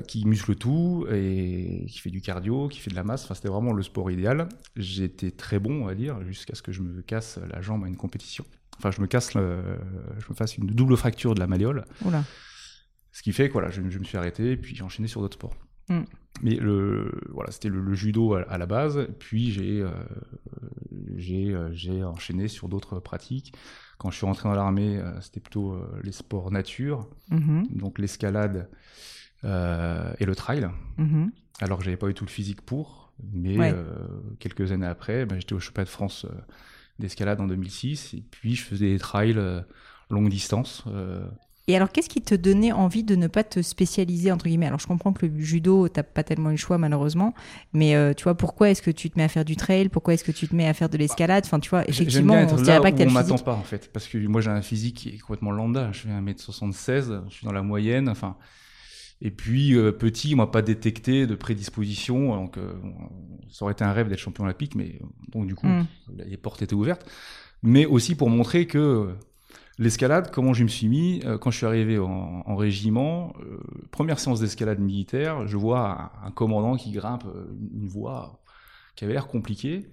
qui 0.06 0.25
muscle 0.25 0.55
tout 0.55 1.06
et 1.11 1.87
qui 1.88 1.99
fait 1.99 2.11
du 2.11 2.21
cardio, 2.21 2.69
qui 2.69 2.79
fait 2.79 2.91
de 2.91 2.97
la 2.97 3.05
masse. 3.05 3.25
Enfin 3.25 3.35
c'était 3.35 3.49
vraiment 3.49 3.73
le 3.73 3.83
sport 3.83 4.11
idéal. 4.11 4.49
J'étais 4.77 5.33
très 5.33 5.59
bon, 5.59 5.83
on 5.83 5.87
va 5.87 5.95
dire, 5.95 6.23
jusqu'à 6.25 6.55
ce 6.55 6.62
que 6.62 6.73
je 6.73 6.83
me 6.83 7.03
casse 7.03 7.38
la 7.50 7.61
jambe 7.61 7.85
à 7.85 7.88
une 7.88 7.97
compétition. 7.97 8.45
Enfin, 8.79 8.91
je 8.91 9.01
me 9.01 9.07
casse, 9.07 9.35
le, 9.35 9.79
je 10.19 10.27
me 10.29 10.35
fasse 10.35 10.57
une 10.57 10.67
double 10.67 10.97
fracture 10.97 11.35
de 11.35 11.41
la 11.41 11.47
malléole. 11.47 11.85
Ce 13.13 13.23
qui 13.23 13.33
fait 13.33 13.49
que 13.49 13.53
voilà, 13.53 13.71
je, 13.71 13.81
me 13.81 14.05
suis 14.05 14.17
arrêté 14.17 14.53
et 14.53 14.57
puis 14.57 14.75
j'ai 14.75 14.83
enchaîné 14.83 15.07
sur 15.07 15.21
d'autres 15.21 15.35
sports. 15.35 15.55
Mm. 15.89 16.03
Mais 16.43 16.55
le, 16.57 17.13
voilà, 17.31 17.51
c'était 17.51 17.69
le, 17.69 17.95
judo 17.95 18.35
à, 18.35 18.59
la 18.59 18.67
base. 18.67 19.07
Puis 19.19 19.53
j'ai, 19.53 19.81
euh, 19.81 19.91
euh, 20.91 21.69
j'ai, 21.73 22.05
enchaîné 22.05 22.49
sur 22.49 22.69
d'autres 22.69 23.01
pratiques. 23.01 23.55
Quand 23.99 24.11
je 24.11 24.17
suis 24.17 24.27
rentré 24.27 24.49
dans 24.49 24.55
l'armée, 24.55 24.99
euh, 24.99 25.21
c'était 25.21 25.41
plutôt 25.41 25.79
les 26.03 26.13
sports 26.13 26.51
nature, 26.51 27.09
mm-hmm. 27.31 27.77
donc 27.77 27.99
l'escalade 27.99 28.69
et 29.45 30.25
le 30.25 30.35
trail. 30.35 30.69
Mm-hmm. 30.99 31.31
Alors 31.61 31.79
que 31.79 31.85
j'avais 31.85 31.97
pas 31.97 32.09
eu 32.09 32.15
tout 32.15 32.25
le 32.25 32.31
physique 32.31 32.63
pour. 32.63 33.13
Mais 33.33 33.75
quelques 34.41 34.73
années 34.73 34.87
après, 34.87 35.27
ben, 35.27 35.39
j'étais 35.39 35.53
au 35.53 35.61
championnat 35.61 35.85
de 35.85 35.91
France 35.91 36.27
d'escalade 36.99 37.41
en 37.41 37.47
2006. 37.47 38.15
Et 38.15 38.23
puis, 38.31 38.55
je 38.55 38.62
faisais 38.62 38.90
des 38.90 38.99
trails 38.99 39.35
euh, 39.37 39.61
longue 40.11 40.28
distance. 40.28 40.85
Euh. 40.88 41.25
Et 41.69 41.76
alors, 41.76 41.93
qu'est-ce 41.93 42.09
qui 42.09 42.21
te 42.21 42.35
donnait 42.35 42.73
envie 42.73 43.05
de 43.05 43.14
ne 43.14 43.28
pas 43.28 43.45
te 43.45 43.62
spécialiser, 43.62 44.33
entre 44.33 44.47
guillemets? 44.47 44.66
Alors, 44.66 44.81
je 44.81 44.87
comprends 44.87 45.12
que 45.12 45.26
le 45.26 45.40
judo, 45.40 45.88
tu 45.88 45.99
n'as 45.99 46.02
pas 46.02 46.25
tellement 46.25 46.50
eu 46.50 46.55
le 46.55 46.59
choix, 46.59 46.76
malheureusement. 46.76 47.35
Mais 47.73 47.95
euh, 47.95 48.14
tu 48.14 48.25
vois, 48.25 48.35
pourquoi 48.37 48.71
est-ce 48.71 48.83
que 48.83 48.90
tu 48.90 49.11
te 49.11 49.19
mets 49.19 49.25
à 49.25 49.28
faire 49.28 49.45
du 49.45 49.55
trail? 49.55 49.88
Pourquoi 49.88 50.14
est-ce 50.14 50.25
que 50.25 50.33
tu 50.33 50.49
te 50.49 50.57
mets 50.57 50.66
à 50.66 50.75
faire 50.75 50.88
de 50.88 50.99
l'escalade? 50.99 51.45
Enfin, 51.47 51.61
tu 51.61 51.71
vois, 51.71 51.88
effectivement, 51.88 52.35
on 52.35 52.59
se 52.59 52.64
dirait 52.64 52.81
pas 52.81 52.90
que 52.90 52.97
tu 52.97 53.07
On 53.07 53.12
m'attend 53.12 53.38
pas, 53.38 53.55
en 53.55 53.62
fait. 53.62 53.93
Parce 53.93 54.09
que 54.09 54.19
moi, 54.26 54.40
j'ai 54.40 54.50
un 54.50 54.62
physique 54.62 54.97
qui 54.97 55.09
est 55.11 55.19
complètement 55.19 55.52
lambda. 55.52 55.93
Je 55.93 56.00
fais 56.00 56.09
1m76, 56.09 57.23
je 57.28 57.33
suis 57.33 57.45
dans 57.45 57.52
la 57.52 57.62
moyenne. 57.62 58.09
Enfin, 58.09 58.37
et 59.25 59.31
puis 59.31 59.76
euh, 59.76 59.93
petit, 59.93 60.35
on 60.35 60.38
m'a 60.38 60.49
pas 60.49 60.62
détecté 60.62 61.29
de 61.29 61.37
prédisposition, 61.37 62.35
donc 62.35 62.59
euh, 62.59 62.73
ça 63.49 63.64
aurait 63.64 63.73
été 63.73 63.85
un 63.85 63.93
rêve 63.93 64.09
d'être 64.09 64.19
champion 64.19 64.43
olympique, 64.43 64.75
mais 64.75 64.99
donc 65.29 65.47
du 65.47 65.55
coup 65.55 65.69
mm. 65.69 65.87
les 66.26 66.37
portes 66.37 66.61
étaient 66.61 66.75
ouvertes. 66.75 67.09
Mais 67.62 67.87
aussi 67.87 68.17
pour 68.17 68.29
montrer 68.31 68.67
que 68.67 69.14
l'escalade, 69.79 70.33
comment 70.33 70.55
je 70.55 70.64
me 70.64 70.69
suis 70.69 70.88
mis 70.88 71.23
euh, 71.25 71.38
quand 71.38 71.52
je 71.52 71.59
suis 71.59 71.67
arrivé 71.67 72.00
en, 72.00 72.57
régiment, 72.57 73.33
première 73.93 74.19
séance 74.19 74.41
d'escalade 74.41 74.81
militaire, 74.81 75.47
je 75.47 75.57
vois 75.57 76.12
un, 76.25 76.33
commandant 76.33 76.75
qui 76.75 76.91
grimpe 76.91 77.25
une 77.73 77.87
voie 77.87 78.43
qui 78.97 79.05
avait 79.05 79.12
l'air 79.12 79.29
compliquée. 79.29 79.87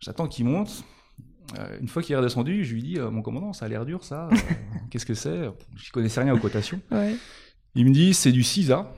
J'attends 0.00 0.26
qu'il 0.26 0.46
monte. 0.46 0.84
une 1.82 1.88
fois 1.88 2.02
qu'il 2.02 2.14
est 2.14 2.16
redescendu, 2.16 2.64
je 2.64 2.72
lui 2.72 2.82
dis 2.82 2.98
mon 2.98 3.20
commandant, 3.20 3.52
ça 3.52 3.66
a 3.66 3.68
l'air 3.68 3.84
dur 3.84 4.04
ça. 4.04 4.30
Qu'est-ce 4.90 5.04
que 5.04 5.12
c'est 5.12 5.50
Je 5.76 5.92
connaissais 5.92 6.22
rien 6.22 6.34
aux 6.34 6.38
cotations. 6.38 6.80
Ouais. 6.90 7.14
Il 7.74 7.86
me 7.86 7.92
dit, 7.92 8.14
c'est 8.14 8.32
du 8.32 8.42
CISA. 8.42 8.92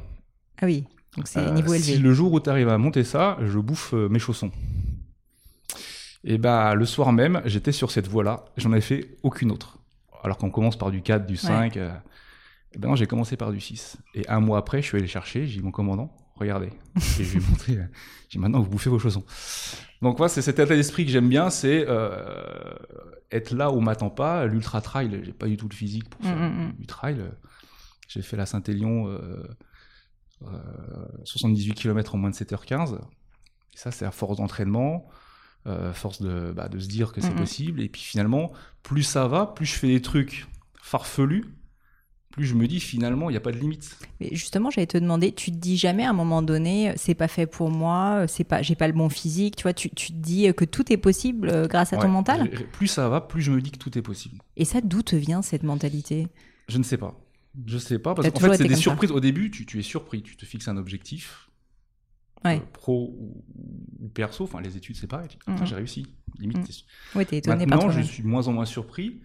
Ah 0.61 0.67
oui, 0.67 0.85
donc 1.17 1.29
c'est 1.29 1.41
euh, 1.41 1.53
niveau 1.53 1.75
élevé. 1.75 1.95
Si 1.95 1.99
le 1.99 2.13
jour 2.15 2.33
où 2.33 2.41
tu 2.41 2.49
arrives 2.49 2.69
à 2.69 2.79
monter 2.79 3.05
ça, 3.05 3.37
je 3.43 3.59
bouffe 3.59 3.95
euh, 3.95 4.09
mes 4.09 4.19
chaussons. 4.19 4.51
Et 6.25 6.39
bah, 6.39 6.75
le 6.75 6.87
soir 6.87 7.13
même, 7.13 7.43
j'étais 7.45 7.73
sur 7.73 7.91
cette 7.91 8.07
voie-là. 8.07 8.45
J'en 8.57 8.73
avais 8.73 8.81
fait 8.81 9.17
aucune 9.23 9.51
autre. 9.51 9.79
Alors 10.23 10.39
qu'on 10.39 10.51
commence 10.51 10.79
par 10.79 10.91
du 10.91 11.03
4, 11.03 11.27
du 11.27 11.37
5. 11.37 11.77
et 11.77 11.81
euh, 11.81 11.91
ben 12.79 12.89
non, 12.89 12.95
j'ai 12.95 13.07
commencé 13.07 13.37
par 13.37 13.51
du 13.51 13.61
6. 13.61 13.99
Et 14.15 14.27
un 14.29 14.41
mois 14.41 14.59
après, 14.59 14.81
je 14.81 14.87
suis 14.87 14.97
allé 14.97 15.07
chercher, 15.07 15.47
j'ai 15.47 15.59
dit 15.59 15.65
mon 15.65 15.73
commandant, 15.73 16.17
regardez. 16.37 16.71
Et 17.19 17.25
je 17.25 17.37
lui 17.37 17.45
ai 17.45 17.49
montré, 17.49 17.73
j'ai 17.75 17.81
dit, 18.31 18.39
maintenant, 18.39 18.61
vous 18.61 18.71
bouffez 18.71 18.89
vos 18.89 18.99
chaussons. 18.99 19.25
Donc, 20.01 20.17
voilà, 20.17 20.29
c'est 20.29 20.43
cet 20.43 20.59
état 20.59 20.75
d'esprit 20.75 21.05
que 21.05 21.11
j'aime 21.11 21.29
bien, 21.29 21.51
c'est 21.51 21.85
euh, 21.89 22.75
être 23.31 23.53
là 23.53 23.71
où 23.71 23.75
on 23.75 23.81
m'attend 23.81 24.11
pas. 24.11 24.47
L'ultra 24.47 24.81
trail, 24.81 25.21
j'ai 25.25 25.33
pas 25.33 25.47
du 25.47 25.57
tout 25.57 25.69
le 25.69 25.75
physique 25.75 26.09
pour 26.09 26.23
faire 26.23 26.37
mm, 26.37 26.69
mm, 26.69 26.73
du 26.79 26.87
trail. 26.87 27.19
J'ai 28.13 28.23
fait 28.23 28.37
la 28.37 28.47
Saint-Élion, 28.47 29.09
euh, 29.09 29.43
78 31.25 31.71
euh, 31.71 31.75
km 31.75 32.15
en 32.15 32.19
moins 32.19 32.31
de 32.31 32.35
7h15. 32.35 32.95
Et 32.95 33.79
ça, 33.79 33.91
c'est 33.91 34.05
à 34.05 34.11
force 34.11 34.37
d'entraînement, 34.37 35.09
euh, 35.67 35.93
force 35.95 36.21
de, 36.21 36.53
bah, 36.55 36.69
de, 36.69 36.79
se 36.79 36.89
dire 36.89 37.13
que 37.13 37.21
c'est 37.21 37.35
possible. 37.35 37.81
Et 37.81 37.89
puis 37.89 38.03
finalement, 38.03 38.53
plus 38.83 39.03
ça 39.03 39.27
va, 39.29 39.47
plus 39.47 39.65
je 39.65 39.75
fais 39.75 39.89
des 39.89 40.03
trucs 40.03 40.47
farfelus, 40.83 41.45
plus 42.31 42.45
je 42.45 42.55
me 42.55 42.67
dis 42.67 42.81
finalement, 42.81 43.31
il 43.31 43.33
n'y 43.33 43.39
a 43.39 43.41
pas 43.41 43.53
de 43.53 43.59
limite. 43.59 43.97
Mais 44.21 44.29
justement, 44.33 44.71
j'allais 44.71 44.87
te 44.87 44.99
demander, 44.99 45.33
tu 45.33 45.51
te 45.53 45.57
dis 45.57 45.79
jamais 45.79 46.05
à 46.05 46.11
un 46.11 46.15
moment 46.15 46.43
donné, 46.43 46.93
c'est 46.97 47.15
pas 47.15 47.29
fait 47.29 47.47
pour 47.47 47.71
moi, 47.71 48.27
c'est 48.27 48.45
pas, 48.45 48.61
j'ai 48.61 48.75
pas 48.75 48.89
le 48.89 48.95
bon 48.95 49.09
physique, 49.09 49.57
tu 49.57 49.63
vois, 49.63 49.73
tu, 49.73 49.89
tu, 49.91 50.09
te 50.09 50.19
dis 50.19 50.53
que 50.55 50.65
tout 50.65 50.93
est 50.93 50.97
possible 50.99 51.49
euh, 51.49 51.67
grâce 51.67 51.93
à 51.93 51.97
ton 51.97 52.09
mental? 52.09 52.51
Plus 52.73 52.89
ça 52.89 53.09
va, 53.09 53.23
plus 53.23 53.41
je 53.41 53.53
me 53.53 53.61
dis 53.63 53.71
que 53.71 53.79
tout 53.79 53.97
est 53.97 54.03
possible. 54.03 54.43
Et 54.57 54.65
ça, 54.65 54.81
d'où 54.83 55.03
te 55.03 55.17
vient 55.17 55.41
cette 55.41 55.63
mentalité? 55.63 56.29
Je 56.69 56.79
ne 56.79 56.83
sais 56.83 56.99
pas. 56.99 57.15
Je 57.67 57.79
sais 57.79 57.99
pas, 57.99 58.15
parce 58.15 58.31
qu'en 58.31 58.41
fait, 58.41 58.57
c'est 58.57 58.69
des 58.69 58.77
surprises. 58.77 59.11
Au 59.11 59.21
début, 59.21 59.51
tu, 59.51 59.67
tu, 59.67 59.79
es 59.79 59.83
surpris, 59.83 60.23
tu 60.23 60.37
te 60.37 60.47
fixes 60.47 60.69
un 60.69 60.77
objectif, 60.77 61.51
euh, 62.47 62.59
pro 62.73 63.15
ou, 64.01 64.09
perso, 64.09 64.45
enfin, 64.45 64.61
les 64.61 64.77
études, 64.77 64.97
c'est 64.97 65.07
pareil. 65.07 65.29
Mhm. 65.47 65.65
j'ai 65.65 65.75
réussi. 65.75 66.07
Limite, 66.39 66.59
mmh. 66.59 67.19
Ouais, 67.19 67.27
étonné 67.31 67.67
Maintenant, 67.67 67.91
je 67.91 68.01
suis 68.01 68.23
moins 68.23 68.49
en 68.49 68.53
moins 68.53 68.65
surpris, 68.65 69.21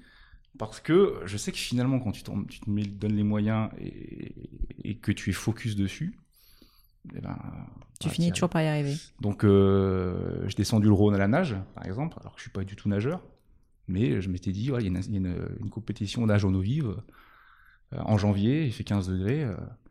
parce 0.58 0.80
que 0.80 1.22
je 1.26 1.38
sais 1.38 1.52
que 1.52 1.58
finalement, 1.58 2.00
quand 2.00 2.12
tu, 2.12 2.24
tu 2.24 2.60
te 2.60 2.70
donnes 2.70 3.16
les 3.16 3.24
moyens 3.24 3.70
et, 3.80 4.98
que 5.02 5.12
tu 5.12 5.30
es 5.30 5.34
focus 5.34 5.76
dessus, 5.76 6.20
eh 7.16 7.22
ben, 7.22 7.38
tu 8.00 8.10
finis 8.10 8.32
toujours 8.32 8.50
par 8.50 8.62
y 8.62 8.68
arriver. 8.68 8.96
Donc, 9.22 9.44
euh, 9.44 10.48
j'ai 10.48 10.56
descendu 10.56 10.88
le 10.88 10.94
Rhône 10.94 11.16
à 11.16 11.18
la 11.18 11.28
nage, 11.28 11.56
par 11.76 11.86
exemple, 11.86 12.18
alors 12.20 12.34
que 12.34 12.40
je 12.40 12.44
suis 12.44 12.52
pas 12.52 12.64
du 12.64 12.76
tout 12.76 12.90
nageur, 12.90 13.24
mais 13.88 14.22
je 14.22 14.30
m'étais 14.30 14.52
dit, 14.52 14.66
il 14.66 14.70
y 14.70 14.74
a 14.74 14.80
une, 14.80 15.02
une, 15.10 15.48
une 15.62 15.70
compétition 15.70 16.26
nage 16.26 16.46
en 16.46 16.54
eau 16.54 16.60
vive 16.60 16.96
en 17.96 18.18
janvier, 18.18 18.66
il 18.66 18.74
fait 18.74 18.84
15 18.84 19.10
degrés. 19.10 19.46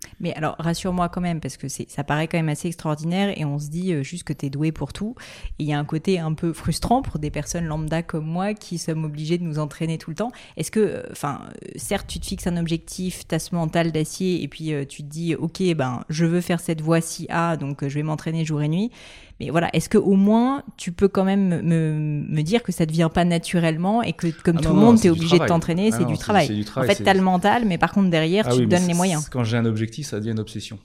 Euh. 0.05 0.09
Mais 0.21 0.35
alors, 0.35 0.57
rassure-moi 0.59 1.09
quand 1.09 1.21
même, 1.21 1.41
parce 1.41 1.57
que 1.57 1.69
ça 1.69 2.05
paraît 2.05 2.29
quand 2.29 2.39
même 2.39 2.49
assez 2.49 2.69
extraordinaire 2.69 3.39
et 3.39 3.45
on 3.45 3.59
se 3.59 3.69
dit 3.69 3.93
euh, 3.93 4.03
juste 4.03 4.25
que 4.25 4.33
tu 4.33 4.47
es 4.47 4.51
doué 4.51 4.73
pour 4.73 4.93
tout. 4.93 5.15
Et 5.59 5.65
il 5.65 5.67
y 5.69 5.73
a 5.73 5.79
un 5.79 5.85
côté 5.85 6.19
un 6.19 6.35
peu 6.35 6.53
frustrant 6.53 7.03
pour 7.03 7.19
des 7.19 7.31
personnes 7.31 7.67
lambda 7.67 8.03
comme 8.03 8.27
moi 8.27 8.55
qui 8.55 8.79
sommes 8.79 9.05
obligés 9.05 9.39
de 9.39 9.45
nous 9.45 9.59
entraîner 9.59 9.99
tout 9.99 10.11
le 10.11 10.17
temps. 10.17 10.33
Est-ce 10.57 10.71
que, 10.71 11.05
enfin, 11.11 11.41
certes, 11.77 12.07
tu 12.07 12.21
te 12.21 12.27
fixes 12.27 12.47
un 12.47 12.57
objectif, 12.57 13.27
tu 13.27 13.35
as 13.35 13.39
ce 13.39 13.55
mental 13.55 13.93
d'acier 13.93 14.43
et 14.43 14.49
puis 14.49 14.73
tu 14.89 15.03
te 15.03 15.09
dis, 15.09 15.35
OK, 15.35 15.63
ben, 15.75 16.03
je 16.09 16.25
veux 16.25 16.41
faire 16.41 16.61
cette 16.61 16.81
voie-ci 16.81 17.27
A, 17.29 17.57
donc 17.57 17.87
je 17.87 17.95
vais 17.95 18.03
m'entraîner 18.03 18.45
jour 18.45 18.63
et 18.63 18.69
nuit. 18.69 18.91
Mais 19.39 19.51
voilà, 19.51 19.69
est-ce 19.75 19.91
que 19.91 19.99
au 19.99 20.15
moins 20.15 20.63
tu 20.79 20.93
peux 20.93 21.09
quand 21.09 21.25
même 21.25 21.61
me, 21.61 22.25
me 22.27 22.43
dire 22.43 22.63
que 22.63 22.73
ça 22.73 22.87
ne 22.87 22.91
vient 22.91 23.11
pas 23.11 23.27
naturellement 23.27 24.03
et 24.03 24.15
que 24.15 24.29
comme 24.43 24.57
ah 24.59 24.63
tout 24.63 24.71
le 24.71 24.77
monde, 24.77 24.99
tu 24.99 25.09
es 25.09 25.11
obligé 25.11 25.39
de 25.39 25.45
t'entraîner, 25.45 25.91
ah 25.93 25.97
c'est 25.99 26.07
du, 26.07 26.17
travail. 26.17 26.65
En 26.75 26.83
fait, 26.83 27.03
tu 27.03 27.09
as 27.09 27.13
le 27.13 27.21
mental, 27.21 27.65
mais 27.67 27.77
par 27.77 27.93
contre 27.93 28.09
derrière, 28.09 28.47
ah 28.49 28.53
tu 28.53 28.61
te 28.61 28.71
donnes 28.71 28.87
les 28.87 28.95
moyens. 28.95 29.29
Quand 29.29 29.45
j'ai 29.45 29.59
un 29.59 29.67
objectif, 29.67 29.86
ça 29.93 30.19
devient 30.19 30.33
une 30.33 30.41
obsession. 30.41 30.79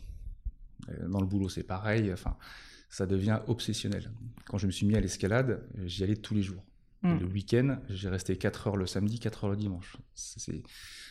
Dans 1.08 1.22
le 1.22 1.28
boulot, 1.28 1.50
c'est 1.50 1.64
pareil. 1.64 2.12
Enfin, 2.12 2.36
ça 2.90 3.06
devient 3.06 3.40
obsessionnel. 3.48 4.12
Quand 4.46 4.58
je 4.58 4.68
me 4.68 4.72
suis 4.72 4.86
mis 4.86 4.96
à 4.96 5.00
l'escalade, 5.00 5.64
j'y 5.86 6.04
allais 6.04 6.18
tous 6.18 6.36
les 6.36 6.44
jours. 6.44 6.64
Hmm. 7.04 7.18
Le 7.18 7.26
week-end, 7.26 7.80
j'ai 7.90 8.10
resté 8.10 8.36
4 8.38 8.68
heures 8.68 8.78
le 8.78 8.86
samedi, 8.86 9.20
4 9.20 9.46
heures 9.46 9.50
le 9.52 9.58
dimanche. 9.58 9.98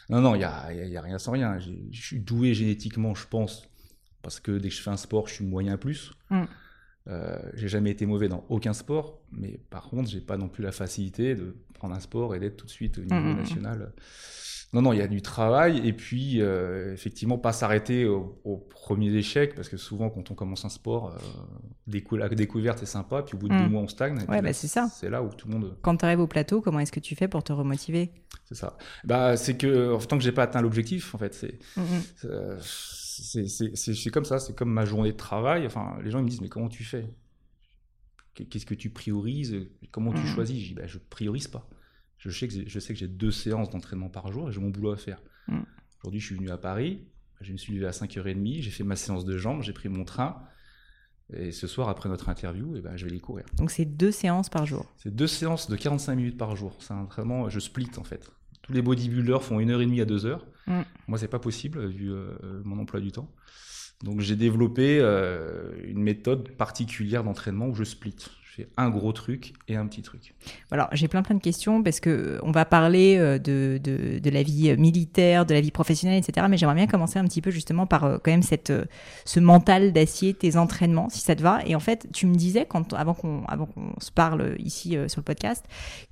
Non, 0.09 0.21
non, 0.21 0.35
il 0.35 0.39
n'y 0.39 0.45
a, 0.45 0.73
y 0.73 0.97
a, 0.97 1.03
rien 1.03 1.19
sans 1.19 1.33
rien. 1.33 1.59
Je 1.59 2.01
suis 2.01 2.21
doué 2.21 2.55
génétiquement, 2.55 3.15
je 3.15 3.27
pense, 3.27 3.69
parce 4.23 4.39
que 4.39 4.53
dès 4.53 4.69
que 4.69 4.75
je 4.75 4.83
fais 4.83 4.91
un 4.91 4.97
sport, 4.97 5.27
je 5.29 5.35
suis 5.35 5.45
moyen 5.45 5.77
plus. 5.77 6.13
Hmm. 6.31 6.45
Euh, 7.09 7.39
j'ai 7.55 7.69
jamais 7.69 7.91
été 7.91 8.07
mauvais 8.07 8.29
dans 8.29 8.45
aucun 8.51 8.73
sport, 8.73 9.21
mais 9.33 9.59
par 9.71 9.89
contre, 9.89 10.09
j'ai 10.11 10.21
pas 10.21 10.37
non 10.37 10.49
plus 10.49 10.63
la 10.63 10.73
facilité 10.73 11.35
de 11.35 11.57
prendre 11.75 11.95
un 11.95 12.01
sport 12.01 12.35
et 12.35 12.41
d'être 12.41 12.59
tout 12.59 12.67
de 12.67 12.71
suite 12.71 12.99
au 12.99 13.03
niveau 13.03 13.15
mmh. 13.15 13.37
national. 13.37 13.93
Non, 14.73 14.83
non, 14.83 14.93
il 14.93 15.01
y 15.01 15.03
a 15.03 15.09
du 15.09 15.21
travail 15.21 15.87
et 15.87 15.93
puis 15.93 16.41
euh, 16.41 16.93
effectivement 16.93 17.39
pas 17.39 17.53
s'arrêter 17.53 18.07
au, 18.07 18.41
au, 18.45 18.57
premier 18.57 19.11
échec 19.11 19.55
parce 19.57 19.69
que 19.69 19.77
souvent 19.77 20.11
quand 20.11 20.31
on 20.31 20.35
commence 20.35 20.65
un 20.65 20.69
sport, 20.69 21.13
euh, 21.13 22.17
la 22.17 22.29
découverte 22.29 22.79
c'est 22.79 22.87
sympa, 22.87 23.23
puis 23.23 23.35
au 23.35 23.39
bout 23.39 23.49
de 23.49 23.59
deux 23.59 23.69
mois 23.69 23.83
on 23.83 23.89
stagne. 23.89 24.19
Ouais, 24.29 24.41
bah, 24.41 24.53
c'est 24.53 24.69
ça. 24.69 24.89
C'est 24.93 25.11
là 25.11 25.23
où 25.23 25.29
tout 25.31 25.49
le 25.49 25.55
monde. 25.55 25.77
Quand 25.83 25.97
tu 25.97 26.05
arrives 26.05 26.21
au 26.21 26.29
plateau, 26.29 26.61
comment 26.61 26.79
est-ce 26.79 26.93
que 26.93 27.01
tu 27.01 27.17
fais 27.17 27.27
pour 27.27 27.43
te 27.43 27.53
remotiver? 27.53 28.13
C'est 28.45 28.55
ça. 28.55 28.77
Bah 29.05 29.37
c'est 29.37 29.57
que 29.57 29.99
tant 30.07 30.17
que 30.17 30.23
j'ai 30.23 30.33
pas 30.33 30.45
atteint 30.45 30.63
l'objectif, 30.63 31.15
en 31.15 31.19
fait, 31.19 31.35
c'est 31.35 31.59
c'est 33.21 34.11
comme 34.11 34.25
ça, 34.25 34.39
c'est 34.39 34.55
comme 34.55 34.71
ma 34.71 34.85
journée 34.85 35.13
de 35.13 35.17
travail. 35.17 35.67
Enfin, 35.67 35.99
les 36.03 36.11
gens 36.11 36.23
me 36.23 36.29
disent, 36.29 36.41
mais 36.41 36.49
comment 36.49 36.69
tu 36.69 36.85
fais? 36.85 37.11
Qu'est-ce 38.35 38.67
que 38.67 38.75
tu 38.75 38.91
priorises? 38.91 39.67
Comment 39.91 40.13
tu 40.13 40.21
mmh. 40.21 40.27
choisis? 40.27 40.63
Je 40.63 40.69
dis, 40.69 40.75
bah, 40.75 40.87
je 40.87 40.99
priorise 40.99 41.49
pas. 41.49 41.69
Je 42.21 42.31
sais 42.31 42.49
que 42.49 42.99
j'ai 42.99 43.09
deux 43.09 43.31
séances 43.31 43.71
d'entraînement 43.71 44.11
par 44.11 44.31
jour 44.31 44.51
et 44.51 44.53
j'ai 44.53 44.61
mon 44.61 44.69
boulot 44.69 44.93
à 44.93 44.97
faire. 44.97 45.23
Mmh. 45.49 45.61
Aujourd'hui, 46.03 46.21
je 46.21 46.27
suis 46.27 46.35
venu 46.35 46.51
à 46.51 46.59
Paris, 46.59 47.03
je 47.41 47.53
me 47.53 47.57
suis 47.57 47.75
levé 47.75 47.87
à 47.87 47.91
5h30, 47.91 48.61
j'ai 48.61 48.71
fait 48.71 48.85
ma 48.85 48.97
séance 48.97 49.25
de 49.25 49.39
jambes, 49.39 49.63
j'ai 49.63 49.73
pris 49.73 49.89
mon 49.89 50.05
train. 50.05 50.43
Et 51.33 51.53
ce 51.53 51.67
soir, 51.67 51.89
après 51.89 52.09
notre 52.09 52.29
interview, 52.29 52.75
eh 52.77 52.81
ben, 52.81 52.97
je 52.97 53.07
vais 53.07 53.13
les 53.13 53.21
courir. 53.21 53.47
Donc 53.57 53.71
c'est 53.71 53.85
deux 53.85 54.11
séances 54.11 54.49
par 54.49 54.67
jour 54.67 54.93
C'est 54.97 55.15
deux 55.15 55.29
séances 55.29 55.71
de 55.71 55.77
45 55.77 56.15
minutes 56.17 56.37
par 56.37 56.57
jour. 56.57 56.77
C'est 56.81 56.93
vraiment, 56.95 57.49
je 57.49 57.61
split 57.61 57.91
en 57.97 58.05
fait. 58.05 58.31
Tous 58.63 58.73
les 58.73 58.83
bodybuilders 58.83 59.43
font 59.43 59.61
une 59.61 59.71
heure 59.71 59.81
et 59.81 59.87
demie 59.87 60.01
à 60.01 60.05
deux 60.05 60.27
heures. 60.27 60.47
Mm. 60.67 60.81
Moi, 61.09 61.19
c'est 61.19 61.29
pas 61.29 61.39
possible 61.39 61.87
vu 61.87 62.13
euh, 62.13 62.35
mon 62.65 62.79
emploi 62.79 63.01
du 63.01 63.13
temps. 63.13 63.33
Donc, 64.03 64.21
j'ai 64.21 64.37
développé 64.37 64.99
euh, 65.01 65.73
une 65.85 66.03
méthode 66.03 66.51
particulière 66.57 67.23
d'entraînement 67.25 67.69
où 67.69 67.75
je 67.75 67.85
split 67.85 68.17
un 68.77 68.91
gros 68.91 69.13
truc 69.13 69.53
et 69.69 69.77
un 69.77 69.87
petit 69.87 70.03
truc. 70.03 70.35
Alors, 70.71 70.89
j'ai 70.93 71.09
plein 71.09 71.23
plein 71.23 71.35
de 71.35 71.41
questions 71.41 71.83
parce 71.83 72.01
que 72.01 72.11
euh, 72.11 72.39
on 72.43 72.51
va 72.51 72.65
parler 72.65 73.17
euh, 73.19 73.39
de, 73.39 73.81
de, 73.83 74.31
la 74.31 74.43
vie 74.43 74.75
militaire, 74.77 75.47
de 75.47 75.55
la 75.55 75.61
vie 75.61 75.71
professionnelle, 75.71 76.19
etc. 76.19 76.47
Mais 76.51 76.57
j'aimerais 76.57 76.75
bien 76.75 76.87
commencer 76.87 77.19
un 77.19 77.25
petit 77.25 77.41
peu 77.41 77.51
justement 77.51 77.87
par 77.87 78.05
euh, 78.05 78.19
quand 78.23 78.31
même 78.31 78.43
cette, 78.43 78.73
ce 79.25 79.41
mental 79.41 79.93
d'acier, 79.93 80.35
tes 80.35 80.57
entraînements, 80.57 81.09
si 81.09 81.21
ça 81.21 81.35
te 81.35 81.43
va. 81.43 81.61
Et 81.67 81.75
en 81.75 81.81
fait, 81.81 82.09
tu 82.13 82.27
me 82.27 82.35
disais, 82.35 82.67
quand, 82.69 82.93
avant 82.93 83.15
qu'on 83.15 83.45
avant 83.47 83.67
qu'on 83.67 83.93
se 83.99 84.11
parle 84.11 84.55
ici 84.59 84.97
sur 85.09 85.21
le 85.21 85.25
podcast, 85.25 85.65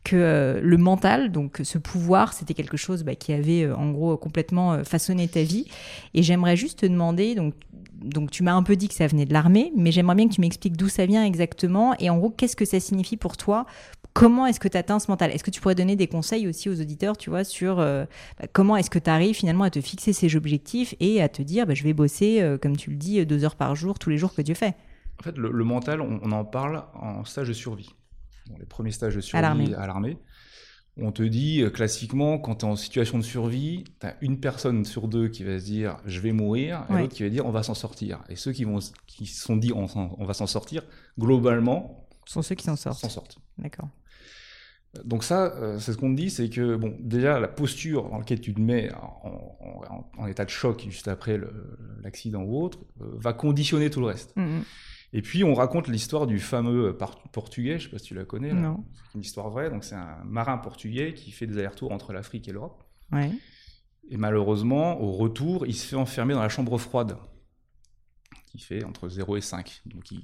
que 0.05 0.61
le 0.63 0.77
mental, 0.77 1.31
donc 1.33 1.61
ce 1.63 1.79
pouvoir, 1.79 2.33
c'était 2.33 2.55
quelque 2.55 2.77
chose 2.77 3.03
bah, 3.05 3.15
qui 3.15 3.33
avait 3.33 3.71
en 3.71 3.91
gros 3.91 4.17
complètement 4.17 4.85
façonné 4.85 5.29
ta 5.29 5.43
vie. 5.43 5.67
Et 6.15 6.23
j'aimerais 6.23 6.57
juste 6.57 6.81
te 6.81 6.87
demander, 6.87 7.35
donc 7.35 7.55
donc 7.99 8.31
tu 8.31 8.43
m'as 8.43 8.55
un 8.55 8.63
peu 8.63 8.77
dit 8.77 8.89
que 8.89 8.95
ça 8.95 9.07
venait 9.07 9.27
de 9.27 9.33
l'armée, 9.33 9.73
mais 9.77 9.93
j'aimerais 9.93 10.15
bien 10.15 10.29
que 10.29 10.35
tu 10.35 10.41
m'expliques 10.41 10.77
d'où 10.77 10.89
ça 10.89 11.07
vient 11.07 11.25
exactement 11.25 11.95
et 11.99 12.11
en 12.11 12.19
gros 12.19 12.31
qu'est-ce 12.31 12.57
que 12.57 12.65
ça 12.65 12.81
signifie 12.81 13.17
pour 13.17 13.37
toi? 13.37 13.67
Comment 14.15 14.47
est-ce 14.47 14.59
que 14.59 14.69
tu 14.69 14.77
atteins 14.77 14.99
ce 14.99 15.11
mental? 15.11 15.31
Est-ce 15.31 15.45
que 15.45 15.51
tu 15.51 15.61
pourrais 15.61 15.75
donner 15.75 15.95
des 15.95 16.09
conseils 16.09 16.49
aussi 16.49 16.69
aux 16.69 16.81
auditeurs, 16.81 17.17
tu 17.17 17.31
vois, 17.31 17.45
sur 17.45 17.79
euh, 17.79 18.05
bah, 18.41 18.47
comment 18.53 18.77
est-ce 18.77 18.91
que 18.91 18.99
tu 18.99 19.11
arrives 19.11 19.37
finalement 19.37 19.65
à 19.65 19.71
te 19.71 19.81
fixer 19.81 20.13
ces 20.13 20.35
objectifs 20.35 20.95
et 21.01 21.23
à 21.23 21.29
te 21.29 21.43
dire 21.43 21.67
bah, 21.67 21.75
je 21.75 21.85
vais 21.85 21.93
bosser, 21.93 22.41
euh, 22.41 22.59
comme 22.59 22.77
tu 22.77 22.91
le 22.91 22.97
dis, 22.97 23.25
deux 23.27 23.45
heures 23.45 23.57
par 23.57 23.75
jour, 23.77 23.99
tous 23.99 24.11
les 24.11 24.19
jours 24.19 24.35
que 24.35 24.43
Dieu 24.43 24.55
fait? 24.55 24.75
En 25.21 25.23
fait, 25.23 25.37
le, 25.37 25.65
mental, 25.65 26.01
on, 26.01 26.31
en 26.31 26.45
parle 26.45 26.85
en 26.95 27.25
stage 27.25 27.49
de 27.49 27.53
survie. 27.53 27.91
les 28.59 28.67
premiers 28.67 28.93
stages 28.93 29.17
de 29.17 29.21
survie 29.21 29.75
à 29.75 29.87
l'armée 29.87 30.17
on 31.01 31.13
te 31.13 31.23
dit 31.23 31.63
euh, 31.63 31.71
classiquement, 31.71 32.39
quand 32.39 32.57
tu 32.57 32.67
es 32.67 32.69
en 32.69 32.77
situation 32.77 33.19
de 33.19 33.23
survie, 33.23 33.85
tu 34.01 34.07
as 34.07 34.17
une 34.21 34.41
personne 34.41 34.85
sur 34.85 35.09
deux 35.09 35.29
qui 35.29 35.45
va 35.45 35.59
se 35.59 35.65
dire 35.65 35.97
je 36.07 36.21
vais 36.21 36.33
mourir, 36.33 36.85
et 36.91 36.95
l'autre 36.95 37.15
qui 37.15 37.23
va 37.23 37.29
dire 37.29 37.47
on 37.47 37.51
va 37.51 37.63
s'en 37.63 37.75
sortir. 37.75 38.23
Et 38.29 38.37
ceux 38.37 38.53
qui 38.53 38.65
vont 38.65 38.79
qui 39.07 39.27
se 39.27 39.43
sont 39.43 39.57
dit 39.57 39.73
on, 39.73 39.87
va 40.25 40.35
s'en 40.35 40.47
sortir, 40.47 40.83
globalement, 41.19 42.07
sont 42.27 42.43
ceux 42.43 42.55
qui 42.55 42.65
s'en 42.65 42.77
sortent. 42.77 43.01
S'en 43.01 43.09
sortent. 43.09 43.39
D'accord. 43.59 43.89
Donc 45.05 45.23
ça, 45.23 45.55
euh, 45.57 45.79
c'est 45.79 45.93
ce 45.93 45.99
qu'on 45.99 46.11
te 46.11 46.21
dit, 46.21 46.31
c'est 46.31 46.49
que 46.49 46.77
bon, 46.77 46.97
déjà 46.99 47.39
la 47.39 47.49
posture 47.49 48.09
dans 48.09 48.19
laquelle 48.19 48.41
tu 48.41 48.55
te 48.55 48.61
mets 48.61 48.91
en, 50.19 50.27
état 50.27 50.45
de 50.45 50.51
choc 50.51 50.85
juste 50.89 51.09
après 51.09 51.39
l'accident 52.03 52.43
ou 52.43 52.63
autre, 52.63 52.79
euh, 53.01 53.05
va 53.17 53.33
conditionner 53.33 53.91
tout 53.91 54.01
le 54.01 54.07
reste. 54.07 54.35
Mmh, 54.37 54.43
mmh. 54.43 54.65
Et 55.13 55.23
puis 55.23 55.43
on 55.43 55.55
raconte 55.55 55.89
l'histoire 55.89 56.27
du 56.27 56.39
fameux 56.39 56.97
portugais, 57.33 57.79
je 57.79 57.85
ne 57.85 57.89
sais 57.89 57.89
pas 57.89 57.99
si 57.99 58.07
tu 58.07 58.15
la 58.15 58.25
connais. 58.25 58.53
Non. 58.53 58.85
C'est 58.95 59.15
une 59.15 59.23
histoire 59.23 59.49
vraie. 59.49 59.71
Donc 59.71 59.85
c'est 59.85 59.95
un 59.95 60.23
marin 60.25 60.59
portugais 60.59 61.15
qui 61.15 61.31
fait 61.31 61.47
des 61.47 61.59
allers-retours 61.59 61.93
entre 61.93 62.13
l'Afrique 62.13 62.47
et 62.49 62.53
l'Europe. 62.53 62.85
Ouais. 63.11 63.33
Et 64.11 64.17
malheureusement, 64.17 65.01
au 65.01 65.13
retour, 65.13 65.67
il 65.67 65.75
se 65.75 65.87
fait 65.87 65.97
enfermer 65.97 66.35
dans 66.35 66.43
la 66.43 66.49
chambre 66.49 66.77
froide, 66.79 67.17
qui 68.47 68.59
fait 68.59 68.85
entre 68.85 69.09
0 69.09 69.37
et 69.37 69.41
5. 69.41 69.83
Donc 69.87 70.11
il, 70.11 70.23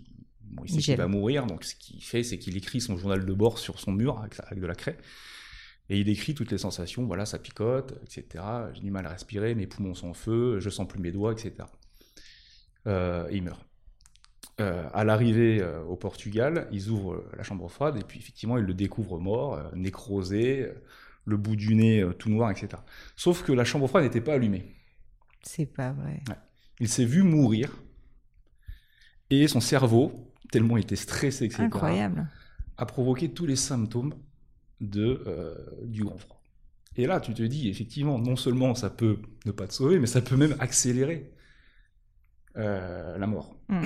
sait 0.66 0.80
qu'il 0.80 0.96
va 0.96 1.06
mourir. 1.06 1.46
Donc 1.46 1.64
ce 1.64 1.74
qu'il 1.74 2.02
fait, 2.02 2.22
c'est 2.22 2.38
qu'il 2.38 2.56
écrit 2.56 2.80
son 2.80 2.96
journal 2.96 3.24
de 3.24 3.32
bord 3.32 3.58
sur 3.58 3.80
son 3.80 3.92
mur 3.92 4.18
avec, 4.18 4.34
avec, 4.40 4.60
de 4.60 4.66
la 4.66 4.74
craie. 4.74 4.98
Et 5.90 5.98
il 5.98 6.04
décrit 6.04 6.34
toutes 6.34 6.50
les 6.50 6.58
sensations. 6.58 7.06
Voilà, 7.06 7.26
ça 7.26 7.38
picote, 7.38 7.98
etc. 8.02 8.44
J'ai 8.72 8.80
du 8.80 8.90
mal 8.90 9.06
à 9.06 9.10
respirer, 9.10 9.54
mes 9.54 9.66
poumons 9.66 9.94
sont 9.94 10.08
en 10.08 10.14
feu, 10.14 10.60
je 10.60 10.70
sens 10.70 10.88
plus 10.88 11.00
mes 11.00 11.12
doigts, 11.12 11.32
etc. 11.32 11.52
Euh, 12.86 13.28
et 13.30 13.36
il 13.36 13.42
meurt. 13.42 13.60
Euh, 14.60 14.88
à 14.94 15.02
l'arrivée 15.02 15.60
euh, 15.60 15.82
au 15.82 15.96
Portugal, 15.96 16.68
ils 16.70 16.88
ouvrent 16.88 17.14
euh, 17.14 17.30
la 17.36 17.42
chambre 17.42 17.68
froide 17.68 17.96
et 17.96 18.04
puis 18.04 18.20
effectivement 18.20 18.56
ils 18.56 18.64
le 18.64 18.72
découvrent 18.72 19.18
mort, 19.18 19.60
nécrosé, 19.74 20.68
le 21.24 21.36
bout 21.36 21.56
du 21.56 21.74
nez 21.74 22.06
tout 22.20 22.30
noir, 22.30 22.52
etc. 22.52 22.68
Sauf 23.16 23.42
que 23.42 23.50
la 23.50 23.64
chambre 23.64 23.88
froide 23.88 24.04
n'était 24.04 24.20
pas 24.20 24.34
allumée. 24.34 24.76
C'est 25.42 25.66
pas 25.66 25.90
vrai. 25.90 26.22
Il 26.78 26.88
s'est 26.88 27.04
vu 27.04 27.22
mourir 27.22 27.72
Et 29.30 29.48
son 29.48 29.60
cerveau, 29.60 30.32
tellement 30.52 30.76
il 30.76 30.84
était 30.84 30.94
stressé, 30.94 31.46
etc., 31.46 31.64
Incroyable. 31.64 32.28
a 32.76 32.86
provoqué 32.86 33.30
tous 33.30 33.46
les 33.46 33.56
symptômes 33.56 34.14
de, 34.80 35.24
du 35.82 36.04
grand 36.04 36.18
froid. 36.18 36.40
Et 36.96 37.06
là, 37.06 37.20
tu 37.20 37.34
te 37.34 37.42
dis, 37.42 37.68
effectivement, 37.68 38.20
non 38.20 38.36
seulement 38.36 38.76
ça 38.76 38.88
peut 38.88 39.18
ne 39.46 39.50
pas 39.50 39.66
te 39.66 39.74
sauver, 39.74 39.98
mais 39.98 40.06
ça 40.06 40.20
peut 40.20 40.36
même 40.36 40.54
accélérer 40.60 41.32
la 42.54 43.26
mort. 43.26 43.56
Mm. 43.68 43.82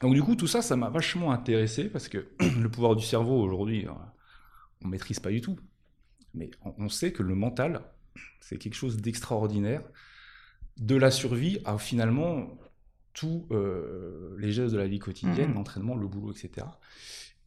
Donc 0.00 0.14
du 0.14 0.22
coup, 0.22 0.34
tout 0.34 0.46
ça, 0.46 0.62
ça 0.62 0.76
m'a 0.76 0.88
vachement 0.88 1.30
intéressé 1.32 1.84
parce 1.84 2.08
que 2.08 2.28
le 2.60 2.68
pouvoir 2.68 2.96
du 2.96 3.04
cerveau 3.04 3.40
aujourd'hui, 3.40 3.86
euh, 3.86 3.90
on 4.82 4.86
ne 4.86 4.90
maîtrise 4.92 5.20
pas 5.20 5.30
du 5.30 5.40
tout. 5.40 5.58
Mais 6.34 6.50
on, 6.78 6.88
sait 6.88 7.12
que 7.12 7.22
le 7.22 7.34
mental, 7.34 7.82
c'est 8.40 8.56
quelque 8.56 8.74
chose 8.74 8.96
d'extraordinaire. 8.98 9.82
De 10.78 10.96
la 10.96 11.10
survie 11.10 11.58
à 11.64 11.76
finalement 11.76 12.58
tous 13.12 13.46
euh, 13.50 14.34
les 14.38 14.52
gestes 14.52 14.72
de 14.72 14.78
la 14.78 14.86
vie 14.86 14.98
quotidienne, 14.98 15.50
Mhm. 15.50 15.54
l'entraînement, 15.54 15.96
le 15.96 16.06
boulot, 16.06 16.32
etc. 16.32 16.66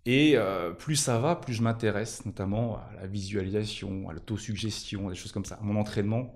Et 0.06 0.34
euh, 0.36 0.72
plus 0.72 0.98
ça 0.98 1.18
va, 1.18 1.36
plus 1.36 1.54
je 1.54 1.64
m'intéresse 1.64 2.26
notamment 2.26 2.76
à 2.78 2.92
la 2.98 3.08
visualisation, 3.08 4.10
à 4.10 4.14
l'autosuggestion, 4.14 5.10
des 5.10 5.16
choses 5.16 5.32
comme 5.32 5.46
ça. 5.46 5.58
Mon 5.62 5.80
entraînement, 5.80 6.36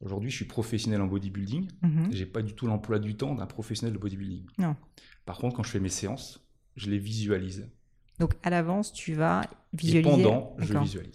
aujourd'hui, 0.00 0.30
je 0.30 0.36
suis 0.36 0.44
professionnel 0.46 1.00
en 1.00 1.06
bodybuilding. 1.06 1.68
Mhm. 1.82 2.08
J'ai 2.12 2.26
pas 2.26 2.42
du 2.42 2.54
tout 2.54 2.66
l'emploi 2.66 2.98
du 2.98 3.16
temps 3.16 3.34
d'un 3.34 3.46
professionnel 3.46 3.92
de 3.94 3.98
bodybuilding. 3.98 4.44
Non. 4.58 4.76
Par 5.26 5.38
contre, 5.38 5.56
quand 5.56 5.62
je 5.62 5.70
fais 5.70 5.80
mes 5.80 5.88
séances, 5.88 6.44
je 6.76 6.90
les 6.90 6.98
visualise. 6.98 7.68
Donc 8.18 8.34
à 8.42 8.50
l'avance, 8.50 8.92
tu 8.92 9.14
vas 9.14 9.42
Et 9.72 9.76
visualiser. 9.76 10.10
pendant, 10.10 10.56
je 10.58 10.76
visualise. 10.78 11.12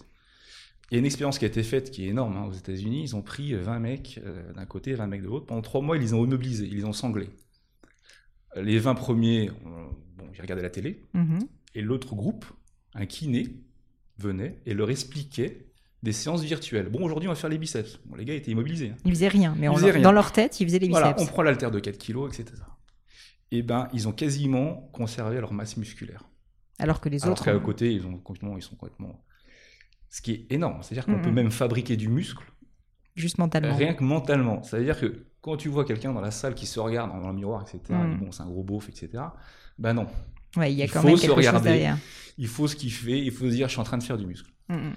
Il 0.90 0.94
y 0.94 0.96
a 0.96 0.98
une 1.00 1.04
expérience 1.06 1.38
qui 1.38 1.44
a 1.44 1.48
été 1.48 1.62
faite 1.64 1.90
qui 1.90 2.04
est 2.04 2.08
énorme 2.08 2.36
hein, 2.36 2.44
aux 2.44 2.52
États-Unis. 2.52 3.02
Ils 3.02 3.16
ont 3.16 3.22
pris 3.22 3.54
20 3.54 3.78
mecs 3.80 4.20
euh, 4.24 4.52
d'un 4.52 4.66
côté, 4.66 4.94
20 4.94 5.08
mecs 5.08 5.22
de 5.22 5.26
l'autre. 5.26 5.46
Pendant 5.46 5.62
trois 5.62 5.80
mois, 5.82 5.96
ils 5.96 6.00
les 6.02 6.14
ont 6.14 6.24
immobilisés, 6.24 6.66
ils 6.66 6.76
les 6.76 6.84
ont 6.84 6.92
sanglés. 6.92 7.30
Les 8.54 8.78
20 8.78 8.94
premiers, 8.94 9.50
on- 9.64 9.90
bon, 10.16 10.30
ils 10.32 10.40
regardaient 10.40 10.62
la 10.62 10.70
télé. 10.70 11.02
Mhm. 11.14 11.40
Et 11.74 11.82
l'autre 11.82 12.14
groupe, 12.14 12.46
un 12.94 13.04
kiné, 13.06 13.48
venait 14.18 14.60
et 14.64 14.72
leur 14.74 14.88
expliquait 14.90 15.66
des 16.06 16.12
séances 16.12 16.42
virtuelles. 16.42 16.88
Bon, 16.88 17.02
aujourd'hui, 17.04 17.28
on 17.28 17.32
va 17.32 17.36
faire 17.36 17.50
les 17.50 17.58
biceps. 17.58 17.98
Bon, 18.06 18.14
les 18.16 18.24
gars 18.24 18.34
étaient 18.34 18.50
immobilisés. 18.52 18.90
hein. 18.94 18.96
Ils 19.04 19.10
faisaient 19.12 19.28
rien, 19.28 19.54
mais 19.58 19.66
Ils 19.66 19.70
on- 19.70 19.74
faisaient 19.76 19.90
rien. 19.90 20.02
dans 20.02 20.12
leur 20.12 20.32
tête, 20.32 20.58
ils 20.60 20.66
faisaient 20.66 20.78
les 20.78 20.88
biceps. 20.88 21.02
Voilà, 21.02 21.16
on 21.20 21.26
prend 21.26 21.42
l'haltère 21.42 21.70
de 21.70 21.80
4 21.80 21.98
kg, 21.98 22.26
etc. 22.28 22.44
Et 23.50 23.62
ben, 23.62 23.88
ils 23.92 24.08
ont 24.08 24.12
quasiment 24.12 24.88
conservé 24.92 25.40
leur 25.40 25.52
masse 25.52 25.76
musculaire. 25.76 26.24
Alors 26.78 27.00
que 27.00 27.08
les 27.08 27.22
Alors 27.24 27.32
autres. 27.32 27.44
qu'à 27.44 27.56
ont- 27.56 27.60
côté, 27.60 27.92
ils, 27.92 28.06
ont, 28.06 28.18
complètement- 28.18 28.56
ils 28.56 28.62
sont 28.62 28.76
complètement... 28.76 29.22
Ce 30.08 30.22
qui 30.22 30.32
est 30.32 30.46
énorme. 30.52 30.82
C'est-à-dire 30.82 31.04
qu'on 31.04 31.16
Mhm. 31.18 31.22
peut 31.22 31.30
même 31.32 31.50
fabriquer 31.50 31.96
du 31.96 32.08
muscle 32.08 32.44
Juste 33.16 33.38
mentalement. 33.38 33.74
rien 33.76 33.92
que 33.94 34.04
mentalement. 34.04 34.62
C'est-à-dire 34.62 34.98
que 34.98 35.26
quand 35.40 35.56
tu 35.56 35.68
vois 35.68 35.84
quelqu'un 35.84 36.12
dans 36.12 36.20
la 36.20 36.30
salle 36.30 36.54
qui 36.54 36.66
se 36.66 36.78
regarde 36.80 37.10
dans 37.10 37.28
le 37.28 37.34
miroir, 37.34 37.62
etc., 37.62 37.78
dit, 38.10 38.16
bon, 38.24 38.30
c'est 38.32 38.42
un 38.42 38.46
gros 38.46 38.62
beauf, 38.62 38.88
etc., 38.88 39.08
ben 39.78 39.94
non. 39.94 40.06
Ouais, 40.56 40.72
il 40.72 40.78
y 40.78 40.82
a 40.82 40.84
il 40.86 40.90
quand 40.90 41.00
faut 41.02 41.08
même 41.08 41.16
se 41.16 41.26
chose 41.26 41.34
regarder. 41.36 41.64
derrière. 41.70 41.98
Il 42.38 42.46
faut 42.48 42.66
ce 42.68 42.76
qu'il 42.76 42.92
fait, 42.92 43.18
il 43.20 43.30
faut 43.30 43.44
se 43.46 43.50
dire, 43.54 43.66
je 43.68 43.72
suis 43.72 43.80
en 43.80 43.84
train 43.84 43.98
de 43.98 44.02
faire 44.02 44.16
du 44.18 44.26
muscle. 44.26 44.50
Mhm. 44.68 44.94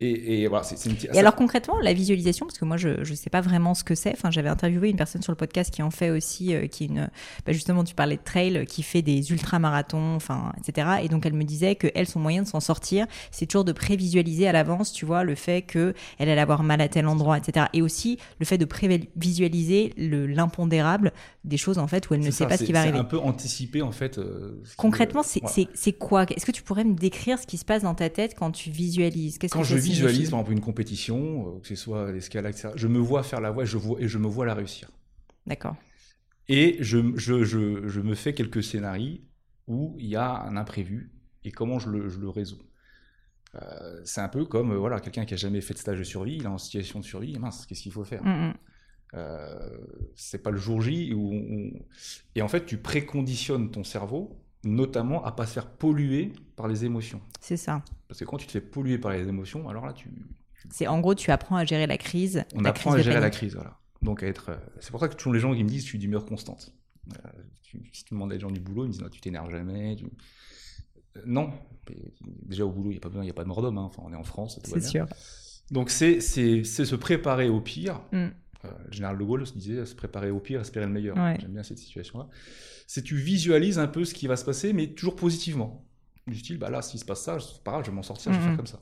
Et, 0.00 0.42
et 0.42 0.48
voilà, 0.48 0.64
c'est 0.64 0.76
c'est 0.76 0.90
une 0.90 0.96
petite- 0.96 1.14
Et 1.14 1.18
alors 1.18 1.34
concrètement, 1.36 1.78
la 1.80 1.92
visualisation, 1.92 2.46
parce 2.46 2.58
que 2.58 2.64
moi 2.64 2.76
je 2.76 2.88
ne 2.98 3.04
sais 3.16 3.30
pas 3.30 3.40
vraiment 3.40 3.74
ce 3.74 3.84
que 3.84 3.94
c'est. 3.94 4.10
Enfin, 4.12 4.30
j'avais 4.30 4.48
interviewé 4.48 4.90
une 4.90 4.96
personne 4.96 5.22
sur 5.22 5.30
le 5.32 5.36
podcast 5.36 5.72
qui 5.72 5.82
en 5.82 5.90
fait 5.90 6.10
aussi, 6.10 6.52
euh, 6.54 6.66
qui 6.66 6.84
est 6.84 6.86
une, 6.88 7.08
bah, 7.46 7.52
justement, 7.52 7.84
tu 7.84 7.94
parlais 7.94 8.16
de 8.16 8.22
trail, 8.24 8.64
qui 8.66 8.82
fait 8.82 9.02
des 9.02 9.30
ultramarathons, 9.30 10.16
enfin, 10.16 10.52
etc. 10.58 10.88
Et 11.02 11.08
donc 11.08 11.24
elle 11.26 11.32
me 11.32 11.44
disait 11.44 11.76
que 11.76 11.86
elle, 11.94 12.08
son 12.08 12.18
moyen 12.20 12.42
de 12.42 12.48
s'en 12.48 12.60
sortir, 12.60 13.06
c'est 13.30 13.46
toujours 13.46 13.64
de 13.64 13.72
prévisualiser 13.72 14.48
à 14.48 14.52
l'avance, 14.52 14.92
tu 14.92 15.06
vois, 15.06 15.22
le 15.22 15.36
fait 15.36 15.62
que 15.62 15.94
elle 16.18 16.28
allait 16.28 16.40
avoir 16.40 16.64
mal 16.64 16.80
à 16.80 16.88
tel 16.88 17.06
endroit, 17.06 17.38
etc. 17.38 17.66
Et 17.72 17.80
aussi 17.80 18.18
le 18.40 18.46
fait 18.46 18.58
de 18.58 18.64
prévisualiser 18.64 19.92
le 19.96 20.26
l'impondérable 20.26 21.12
des 21.44 21.56
choses 21.56 21.78
en 21.78 21.86
fait 21.86 22.08
où 22.10 22.14
elle 22.14 22.20
ne 22.20 22.30
sait 22.30 22.46
pas 22.46 22.56
ce 22.56 22.64
qui 22.64 22.72
va 22.72 22.80
c'est 22.82 22.88
arriver. 22.88 22.98
un 22.98 23.04
peu 23.04 23.18
anticiper, 23.18 23.82
en 23.82 23.92
fait. 23.92 24.18
euh, 24.18 24.60
ce 24.64 24.76
Concrètement, 24.76 25.22
c'est 25.22 25.40
voilà. 25.40 25.92
quoi? 25.98 26.22
Est-ce 26.24 26.46
que 26.46 26.52
tu 26.52 26.62
pourrais 26.62 26.84
me 26.84 26.94
décrire 26.94 27.38
ce 27.38 27.46
qui 27.46 27.58
se 27.58 27.64
passe 27.64 27.82
dans 27.82 27.94
ta 27.94 28.08
tête 28.10 28.34
quand 28.36 28.50
tu 28.50 28.70
visualises? 28.70 29.38
Qu'est-ce 29.38 29.52
que 29.54 29.62
je 29.62 29.74
visualise, 29.84 30.30
par 30.30 30.40
exemple, 30.40 30.52
une 30.52 30.60
compétition, 30.60 31.56
euh, 31.56 31.60
que 31.60 31.68
ce 31.68 31.76
soit 31.76 32.12
l'escalade, 32.12 32.52
etc., 32.54 32.72
je 32.76 32.88
me 32.88 32.98
vois 32.98 33.22
faire 33.22 33.40
la 33.40 33.50
voie 33.50 33.64
et 33.64 33.66
je, 33.66 33.76
vois, 33.76 34.00
et 34.00 34.08
je 34.08 34.18
me 34.18 34.26
vois 34.28 34.46
la 34.46 34.54
réussir. 34.54 34.90
D'accord. 35.46 35.76
Et 36.48 36.76
je, 36.80 36.98
je, 37.16 37.44
je, 37.44 37.88
je 37.88 38.00
me 38.00 38.14
fais 38.14 38.34
quelques 38.34 38.62
scénarios 38.62 39.18
où 39.66 39.96
il 39.98 40.06
y 40.06 40.16
a 40.16 40.42
un 40.42 40.56
imprévu 40.56 41.12
et 41.44 41.52
comment 41.52 41.78
je 41.78 41.88
le, 41.90 42.08
je 42.08 42.18
le 42.18 42.28
résous. 42.28 42.62
Euh, 43.54 44.00
c'est 44.04 44.20
un 44.20 44.28
peu 44.28 44.44
comme 44.44 44.72
euh, 44.72 44.76
voilà, 44.78 45.00
quelqu'un 45.00 45.24
qui 45.24 45.34
a 45.34 45.36
jamais 45.36 45.60
fait 45.60 45.74
de 45.74 45.78
stage 45.78 45.98
de 45.98 46.04
survie, 46.04 46.36
il 46.36 46.42
est 46.44 46.46
en 46.48 46.58
situation 46.58 46.98
de 47.00 47.04
survie, 47.04 47.38
mince, 47.38 47.66
qu'est-ce 47.66 47.82
qu'il 47.82 47.92
faut 47.92 48.04
faire? 48.04 48.22
Mm, 48.24 48.48
mm. 48.48 48.54
Euh, 49.14 49.70
C'est 50.16 50.42
pas 50.42 50.50
le 50.50 50.58
jour 50.58 50.82
J 50.82 51.12
où 51.14 51.32
on- 51.32 51.72
Et 52.34 52.42
en 52.42 52.48
fait, 52.48 52.66
tu 52.66 52.78
préconditionnes 52.78 53.70
ton 53.70 53.84
cerveau, 53.84 54.43
notamment 54.64 55.24
à 55.24 55.32
pas 55.32 55.46
se 55.46 55.52
faire 55.52 55.70
polluer 55.70 56.32
par 56.56 56.68
les 56.68 56.84
émotions. 56.84 57.20
C'est 57.40 57.56
ça. 57.56 57.82
Parce 58.08 58.20
que 58.20 58.24
quand 58.24 58.36
tu 58.38 58.46
te 58.46 58.52
fais 58.52 58.60
polluer 58.60 58.98
par 58.98 59.12
les 59.12 59.26
émotions, 59.28 59.68
alors 59.68 59.86
là, 59.86 59.92
tu, 59.92 60.10
C'est 60.70 60.86
en 60.86 61.00
gros, 61.00 61.14
tu 61.14 61.30
apprends 61.30 61.56
à 61.56 61.64
gérer 61.64 61.86
la 61.86 61.98
crise. 61.98 62.44
on 62.54 62.60
la 62.62 62.70
apprend 62.70 62.90
crise 62.92 63.00
à 63.00 63.02
gérer 63.04 63.20
la 63.20 63.30
crise. 63.30 63.54
Voilà. 63.54 63.78
Donc 64.02 64.22
à 64.22 64.26
être. 64.26 64.50
euh, 64.50 64.56
C'est 64.80 64.90
pour 64.90 65.00
ça 65.00 65.08
que 65.08 65.14
toujours 65.14 65.32
les 65.34 65.40
gens 65.40 65.54
qui 65.54 65.64
me 65.64 65.68
disent 65.68 65.82
je 65.82 65.86
suis 65.88 65.98
d'humeur 65.98 66.24
constante. 66.26 66.72
Euh, 67.12 67.28
tu- 67.62 67.82
si 67.92 68.04
tu 68.04 68.14
demandes 68.14 68.32
à 68.32 68.34
des 68.34 68.40
gens 68.40 68.50
du 68.50 68.60
boulot, 68.60 68.84
ils 68.84 68.88
me 68.88 68.92
disent 68.92 69.02
non, 69.02 69.08
tu 69.08 69.20
t'énerves 69.20 69.50
jamais. 69.50 69.96
tu- 69.96 70.04
Euh, 71.16 71.22
non. 71.26 71.50
Déjà 72.42 72.64
au 72.64 72.70
boulot, 72.70 72.90
il 72.90 72.94
n'y 72.94 72.96
a 72.98 73.00
pas 73.00 73.08
besoin, 73.08 73.22
il 73.22 73.26
n'y 73.26 73.30
a 73.30 73.34
pas 73.34 73.42
de 73.44 73.48
mort 73.48 73.62
d'homme. 73.62 73.78
hein. 73.78 73.82
Enfin, 73.84 74.02
on 74.04 74.12
est 74.12 74.16
en 74.16 74.24
France. 74.24 74.58
C'est 74.64 74.82
sûr. 74.82 75.06
Donc 75.70 75.90
c'est 75.90 76.20
se 76.20 76.94
préparer 76.96 77.48
au 77.48 77.60
pire. 77.60 78.00
Mm. 78.12 78.28
Général 78.94 79.18
de 79.18 79.24
Gaulle 79.24 79.46
se 79.46 79.52
disait 79.52 79.84
se 79.86 79.94
préparer 79.94 80.30
au 80.30 80.40
pire, 80.40 80.60
espérer 80.60 80.86
le 80.86 80.92
meilleur. 80.92 81.16
Ouais. 81.16 81.36
J'aime 81.40 81.52
bien 81.52 81.62
cette 81.62 81.78
situation-là. 81.78 82.28
C'est 82.86 83.02
tu 83.02 83.16
visualises 83.16 83.78
un 83.78 83.86
peu 83.88 84.04
ce 84.04 84.14
qui 84.14 84.26
va 84.26 84.36
se 84.36 84.44
passer, 84.44 84.72
mais 84.72 84.88
toujours 84.94 85.16
positivement. 85.16 85.86
Du 86.26 86.38
style, 86.38 86.58
bah 86.58 86.70
là, 86.70 86.80
s'il 86.82 86.98
se 87.00 87.04
passe 87.04 87.22
ça, 87.22 87.38
c'est 87.40 87.62
pas 87.62 87.72
grave, 87.72 87.84
je 87.84 87.90
vais 87.90 87.96
m'en 87.96 88.02
sortir, 88.02 88.32
je 88.32 88.38
vais 88.38 88.44
faire 88.44 88.56
comme 88.56 88.66
ça. 88.66 88.80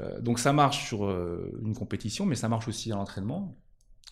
Euh, 0.00 0.20
donc 0.20 0.38
ça 0.38 0.52
marche 0.52 0.86
sur 0.86 1.04
euh, 1.06 1.52
une 1.62 1.74
compétition, 1.74 2.26
mais 2.26 2.34
ça 2.34 2.48
marche 2.48 2.68
aussi 2.68 2.90
à 2.92 2.96
l'entraînement. 2.96 3.56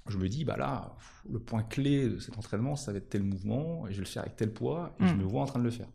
Je 0.08 0.16
me 0.18 0.28
dis, 0.28 0.44
bah 0.44 0.56
là, 0.56 0.96
le 1.30 1.38
point 1.38 1.62
clé 1.62 2.08
de 2.08 2.18
cet 2.18 2.36
entraînement, 2.38 2.76
ça 2.76 2.92
va 2.92 2.98
être 2.98 3.08
tel 3.08 3.22
mouvement, 3.22 3.86
et 3.86 3.92
je 3.92 3.98
vais 3.98 4.04
le 4.04 4.08
faire 4.08 4.22
avec 4.22 4.36
tel 4.36 4.52
poids, 4.52 4.96
et 5.00 5.06
je 5.06 5.12
Mhm. 5.12 5.20
me 5.20 5.24
vois 5.24 5.42
en 5.42 5.46
train 5.46 5.58
de 5.60 5.64
le 5.64 5.70
faire. 5.70 5.88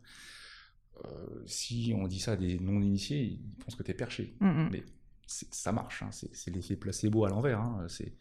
Euh, 1.04 1.42
si 1.46 1.92
on 1.96 2.06
dit 2.08 2.18
ça 2.18 2.32
à 2.32 2.36
des 2.36 2.58
non-initiés, 2.58 3.22
ils 3.22 3.54
pensent 3.64 3.76
que 3.76 3.82
tu 3.82 3.90
es 3.90 3.94
perché. 3.94 4.36
Mm, 4.40 4.46
mm. 4.48 4.68
Mais 4.72 4.84
ça 5.26 5.72
marche, 5.72 6.02
hein. 6.02 6.08
c'est 6.10 6.34
c'est 6.34 6.50
l'effet 6.50 6.74
placebo 6.76 7.24
à 7.24 7.28
l'envers. 7.28 7.60
hein. 7.60 7.84
C'est 7.88 8.14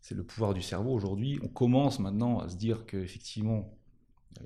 c'est 0.00 0.14
le 0.14 0.22
pouvoir 0.24 0.54
du 0.54 0.62
cerveau 0.62 0.92
aujourd'hui. 0.92 1.38
On 1.42 1.48
commence 1.48 1.98
maintenant 1.98 2.38
à 2.40 2.48
se 2.48 2.56
dire 2.56 2.86
qu'effectivement, 2.86 3.74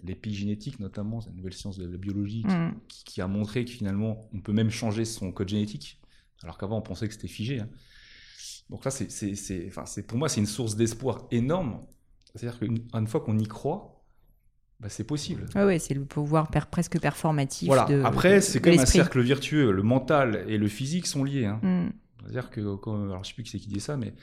l'épigénétique, 0.03 0.81
notamment, 0.81 1.21
c'est 1.21 1.31
une 1.31 1.37
nouvelle 1.37 1.53
science 1.53 1.77
de 1.79 1.87
la 1.87 1.99
biologie 1.99 2.43
qui, 2.43 2.55
Mm. 2.55 2.75
qui- 2.88 3.05
qui 3.05 3.21
a 3.21 3.27
montré 3.29 3.65
que 3.65 3.71
finalement, 3.71 4.29
on 4.33 4.41
peut 4.41 4.53
même 4.53 4.71
changer 4.71 5.05
son 5.05 5.33
code 5.33 5.49
génétique, 5.49 6.01
alors 6.43 6.57
qu'avant, 6.59 6.79
on 6.79 6.83
pensait 6.83 7.07
que 7.09 7.15
c'était 7.15 7.29
figé. 7.29 7.61
hein. 7.61 7.69
Donc 8.71 8.85
là, 8.85 8.91
c'est, 8.91 9.11
c'est- 9.11 9.35
c'est- 9.35 9.67
enfin, 9.69 9.85
c'est- 9.87 10.03
pour 10.07 10.17
moi, 10.19 10.29
c'est 10.29 10.41
une 10.41 10.47
source 10.47 10.77
d'espoir 10.77 11.27
énorme. 11.31 11.85
C'est-à-dire 12.35 12.59
qu'une 12.59 13.07
fois 13.07 13.21
qu'on 13.21 13.38
y 13.38 13.47
croit, 13.47 14.03
bah, 14.81 14.88
c'est 14.88 15.05
possible. 15.05 15.45
Ouais, 15.55 15.65
ouais, 15.65 15.79
c'est 15.79 15.95
le 15.95 16.05
pouvoir 16.07 16.49
per- 16.51 16.61
presque 16.71 16.99
performatif. 16.99 17.67
Voilà. 17.69 17.85
de- 17.85 18.03
Après, 18.03 18.41
c'est 18.41 18.59
de 18.61 18.65
quand 18.65 18.71
même 18.71 18.79
un 18.79 18.83
l'esprit. 18.83 18.99
cercle 18.99 19.21
vertueux. 19.21 19.71
Le 19.71 19.83
mental 19.83 20.45
et 20.49 20.57
le 20.57 20.69
physique 20.69 21.07
sont 21.07 21.23
liés. 21.25 21.45
hein. 21.45 21.61
Mm. 21.62 21.91
C'est-à-dire 22.23 22.51
que, 22.51 22.77
comme, 22.77 23.11
alors 23.11 23.23
je 23.25 23.29
sais 23.29 23.35
plus 23.35 23.43
qui 23.43 23.51
c'est 23.51 23.59
qui 23.59 23.69
dit 23.69 23.81
ça, 23.81 23.97
mais 23.99 24.15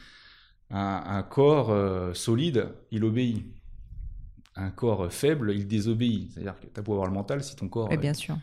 un, 0.72 1.04
un 1.06 1.24
corps 1.24 1.72
euh, 1.72 2.14
solide, 2.14 2.70
il 2.92 3.04
obéit. 3.04 3.46
Un 4.56 4.72
corps 4.72 5.12
faible, 5.12 5.54
il 5.56 5.68
désobéit. 5.68 6.32
C'est-à-dire 6.34 6.60
que 6.60 6.68
tu 6.68 6.80
as 6.80 6.84
beau 6.84 6.94
avoir 6.94 7.08
le 7.08 7.14
mental, 7.14 7.44
si 7.44 7.56
ton 7.56 7.70
corps... 7.70 7.90
Ouais, 7.90 7.98
euh, 7.98 8.02
bien 8.02 8.14
sûr. 8.14 8.38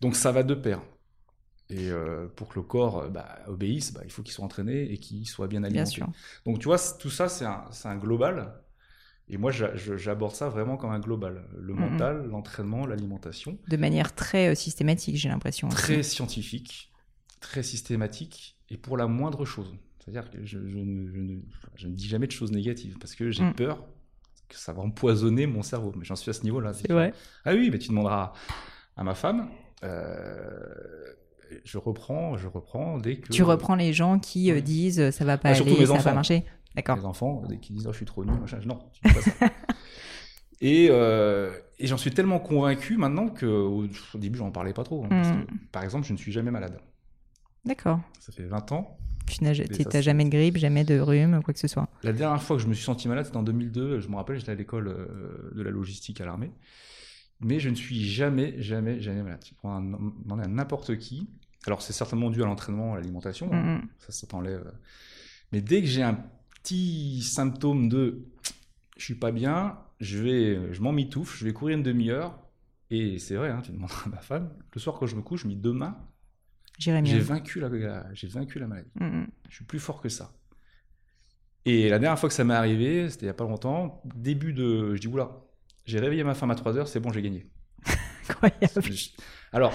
Donc 0.00 0.16
ça 0.16 0.30
va 0.32 0.42
de 0.42 0.54
pair. 0.54 0.82
Et 1.70 1.90
euh, 1.90 2.26
pour 2.36 2.48
que 2.48 2.56
le 2.56 2.62
corps 2.62 3.08
bah, 3.08 3.38
obéisse, 3.48 3.92
bah, 3.92 4.02
il 4.04 4.10
faut 4.10 4.22
qu'il 4.22 4.34
soit 4.34 4.44
entraîné 4.44 4.92
et 4.92 4.98
qu'il 4.98 5.26
soit 5.26 5.46
bien 5.46 5.64
alimenté. 5.64 5.84
Bien 5.84 5.86
sûr. 5.86 6.08
Donc 6.44 6.58
tu 6.58 6.66
vois, 6.66 6.78
tout 6.98 7.10
ça, 7.10 7.28
c'est 7.28 7.46
un, 7.46 7.96
global. 7.96 8.52
Et 9.28 9.38
moi, 9.38 9.50
j'aborde 9.50 10.34
ça 10.34 10.50
vraiment 10.50 10.76
comme 10.76 10.90
un 10.90 11.00
global. 11.00 11.48
Le 11.58 11.72
mental, 11.72 12.26
l'entraînement, 12.26 12.84
l'alimentation. 12.84 13.58
De 13.68 13.76
manière 13.78 14.14
très 14.14 14.48
euh, 14.48 14.54
systématique, 14.54 15.16
j'ai 15.16 15.30
l'impression. 15.30 15.68
Très 15.70 16.02
scientifique, 16.02 16.92
très 17.40 17.62
systématique, 17.62 18.58
et 18.68 18.76
pour 18.76 18.98
la 18.98 19.06
moindre 19.06 19.46
chose. 19.46 19.74
C'est-à-dire 20.04 20.30
que 20.30 20.44
je, 20.44 20.58
je 20.68 20.78
ne, 20.78 21.06
je 21.10 21.18
ne- 21.18 21.40
je 21.76 21.88
ne 21.88 21.94
dis 21.94 22.06
jamais 22.06 22.26
de 22.26 22.32
choses 22.32 22.52
négatives, 22.52 22.96
parce 22.98 23.14
que 23.14 23.30
j'ai 23.30 23.42
Mm. 23.44 23.54
peur 23.54 23.84
que 24.48 24.56
ça 24.56 24.72
va 24.72 24.82
empoisonner 24.82 25.46
mon 25.46 25.62
cerveau. 25.62 25.92
Mais 25.96 26.04
j'en 26.04 26.16
suis 26.16 26.28
à 26.30 26.34
ce 26.34 26.42
niveau-là. 26.42 26.72
C'est 26.74 26.90
vrai. 26.92 27.12
Ah 27.44 27.52
oui, 27.54 27.70
mais 27.70 27.78
tu 27.78 27.88
demanderas 27.88 28.32
à 28.96 29.04
ma 29.04 29.14
femme. 29.14 29.48
euh, 29.82 31.14
je 31.64 31.78
reprends, 31.78 32.36
je 32.36 32.48
reprends 32.48 32.98
dès 32.98 33.16
que. 33.18 33.32
Tu 33.32 33.42
reprends 33.42 33.74
les 33.76 33.92
gens 33.92 34.18
qui 34.18 34.50
euh, 34.50 34.60
disent 34.60 34.98
euh, 35.00 35.10
ça 35.10 35.24
va 35.24 35.38
pas 35.38 35.50
Ah, 35.50 35.56
aller, 35.56 35.86
ça 35.86 35.94
va 35.94 36.02
pas 36.02 36.14
marcher. 36.14 36.44
D'accord. 36.74 36.96
Les 36.96 37.04
enfants, 37.04 37.42
dès 37.48 37.58
qu'ils 37.58 37.76
disent 37.76 37.86
oh, 37.86 37.92
je 37.92 37.96
suis 37.98 38.06
trop 38.06 38.24
nul, 38.24 38.38
machin, 38.40 38.58
non, 38.66 38.78
tu 38.92 39.00
dis 39.08 39.14
pas 39.14 39.20
ça. 39.22 39.32
et 40.60 40.88
euh, 40.90 41.52
et 41.78 41.86
j'en 41.86 41.96
suis 41.96 42.10
tellement 42.10 42.38
convaincu 42.40 42.96
maintenant 42.96 43.28
que 43.28 43.46
au, 43.46 43.84
au 43.84 44.18
début, 44.18 44.38
j'en 44.38 44.50
parlais 44.50 44.72
pas 44.72 44.84
trop. 44.84 45.04
hein, 45.04 45.08
Mm. 45.10 45.44
que, 45.46 45.52
par 45.70 45.82
exemple, 45.84 46.06
je 46.06 46.12
ne 46.12 46.18
suis 46.18 46.32
jamais 46.32 46.50
malade. 46.50 46.78
D'accord. 47.64 48.00
Ça 48.20 48.32
fait 48.32 48.44
20 48.44 48.72
ans. 48.72 48.96
Tu 49.26 49.42
n'as 49.42 50.00
jamais 50.00 50.24
de 50.24 50.30
grippe, 50.30 50.56
jamais 50.56 50.84
de 50.84 50.98
rhume, 50.98 51.42
quoi 51.42 51.54
que 51.54 51.60
ce 51.60 51.68
soit. 51.68 51.88
La 52.02 52.12
dernière 52.12 52.42
fois 52.42 52.56
que 52.56 52.62
je 52.62 52.68
me 52.68 52.74
suis 52.74 52.84
senti 52.84 53.08
malade, 53.08 53.24
c'était 53.26 53.36
en 53.36 53.42
2002. 53.42 54.00
Je 54.00 54.08
me 54.08 54.16
rappelle, 54.16 54.38
j'étais 54.38 54.52
à 54.52 54.54
l'école 54.54 54.88
euh, 54.88 55.50
de 55.54 55.62
la 55.62 55.70
logistique 55.70 56.20
à 56.20 56.24
l'armée. 56.24 56.52
Mais 57.40 57.58
je 57.58 57.68
ne 57.68 57.74
suis 57.74 58.04
jamais, 58.04 58.60
jamais, 58.60 59.00
jamais 59.00 59.22
malade. 59.22 59.42
Tu 59.44 59.54
prends 59.54 59.80
demander 59.80 60.44
à 60.44 60.48
n'importe 60.48 60.98
qui. 60.98 61.28
Alors, 61.66 61.82
c'est 61.82 61.92
certainement 61.92 62.30
dû 62.30 62.42
à 62.42 62.46
l'entraînement, 62.46 62.94
à 62.94 62.96
l'alimentation. 62.96 63.50
Hein. 63.52 63.82
Ça, 63.98 64.12
ça 64.12 64.26
t'enlève. 64.26 64.72
Mais 65.52 65.60
dès 65.60 65.80
que 65.80 65.88
j'ai 65.88 66.02
un 66.02 66.18
petit 66.62 67.22
symptôme 67.22 67.88
de 67.88 68.26
je 68.96 69.04
suis 69.04 69.14
pas 69.14 69.32
bien, 69.32 69.78
je 70.00 70.18
vais, 70.18 70.72
je 70.72 70.80
m'en 70.80 70.92
mitouffe, 70.92 71.38
je 71.38 71.44
vais 71.44 71.52
courir 71.52 71.76
une 71.76 71.82
demi-heure. 71.82 72.38
Et 72.90 73.18
c'est 73.18 73.34
vrai, 73.34 73.50
hein, 73.50 73.60
tu 73.64 73.72
demandes 73.72 73.90
à 74.06 74.08
ma 74.08 74.18
femme, 74.18 74.50
le 74.72 74.80
soir 74.80 74.96
quand 74.98 75.06
je 75.06 75.16
me 75.16 75.22
couche, 75.22 75.42
je 75.42 75.48
me 75.48 75.54
dis 75.54 75.60
demain, 75.60 75.96
j'ai 76.78 77.18
vaincu 77.20 77.60
la, 77.60 78.04
j'ai 78.12 78.28
vaincu 78.28 78.58
la 78.58 78.66
maladie. 78.66 78.90
Mm, 78.96 79.04
mm. 79.04 79.26
Je 79.48 79.54
suis 79.54 79.64
plus 79.64 79.78
fort 79.78 80.00
que 80.00 80.08
ça. 80.08 80.32
Et 81.66 81.88
la 81.88 81.98
dernière 81.98 82.18
fois 82.18 82.28
que 82.28 82.34
ça 82.34 82.44
m'est 82.44 82.54
arrivé, 82.54 83.08
c'était 83.08 83.26
il 83.26 83.28
y 83.28 83.30
a 83.30 83.34
pas 83.34 83.44
longtemps, 83.44 84.02
début 84.14 84.52
de, 84.52 84.94
je 84.94 85.00
dis 85.00 85.06
oula, 85.06 85.30
j'ai 85.86 85.98
réveillé 85.98 86.22
ma 86.24 86.34
femme 86.34 86.50
à 86.50 86.54
3 86.54 86.76
heures, 86.76 86.88
c'est 86.88 87.00
bon, 87.00 87.10
j'ai 87.10 87.22
gagné. 87.22 87.46
Incroyable. 88.28 88.94
Alors, 89.52 89.72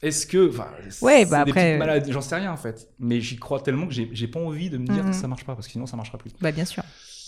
est-ce 0.00 0.26
que, 0.26 0.48
enfin, 0.48 0.68
ouais, 1.02 1.24
bah 1.24 1.40
après, 1.40 1.76
malades, 1.76 2.06
j'en 2.08 2.20
sais 2.20 2.36
rien 2.36 2.52
en 2.52 2.56
fait, 2.56 2.88
mais 3.00 3.20
j'y 3.20 3.36
crois 3.36 3.60
tellement 3.60 3.88
que 3.88 3.94
j'ai 3.94 4.28
pas 4.28 4.40
envie 4.40 4.70
de 4.70 4.78
me 4.78 4.86
dire 4.86 5.02
que 5.02 5.10
mm, 5.10 5.12
ça 5.12 5.26
marche 5.26 5.44
pas 5.44 5.54
parce 5.54 5.66
que 5.66 5.72
sinon 5.72 5.86
ça 5.86 5.96
marchera 5.96 6.18
plus. 6.18 6.30
Bah 6.40 6.52
bien 6.52 6.64
sûr. 6.64 6.84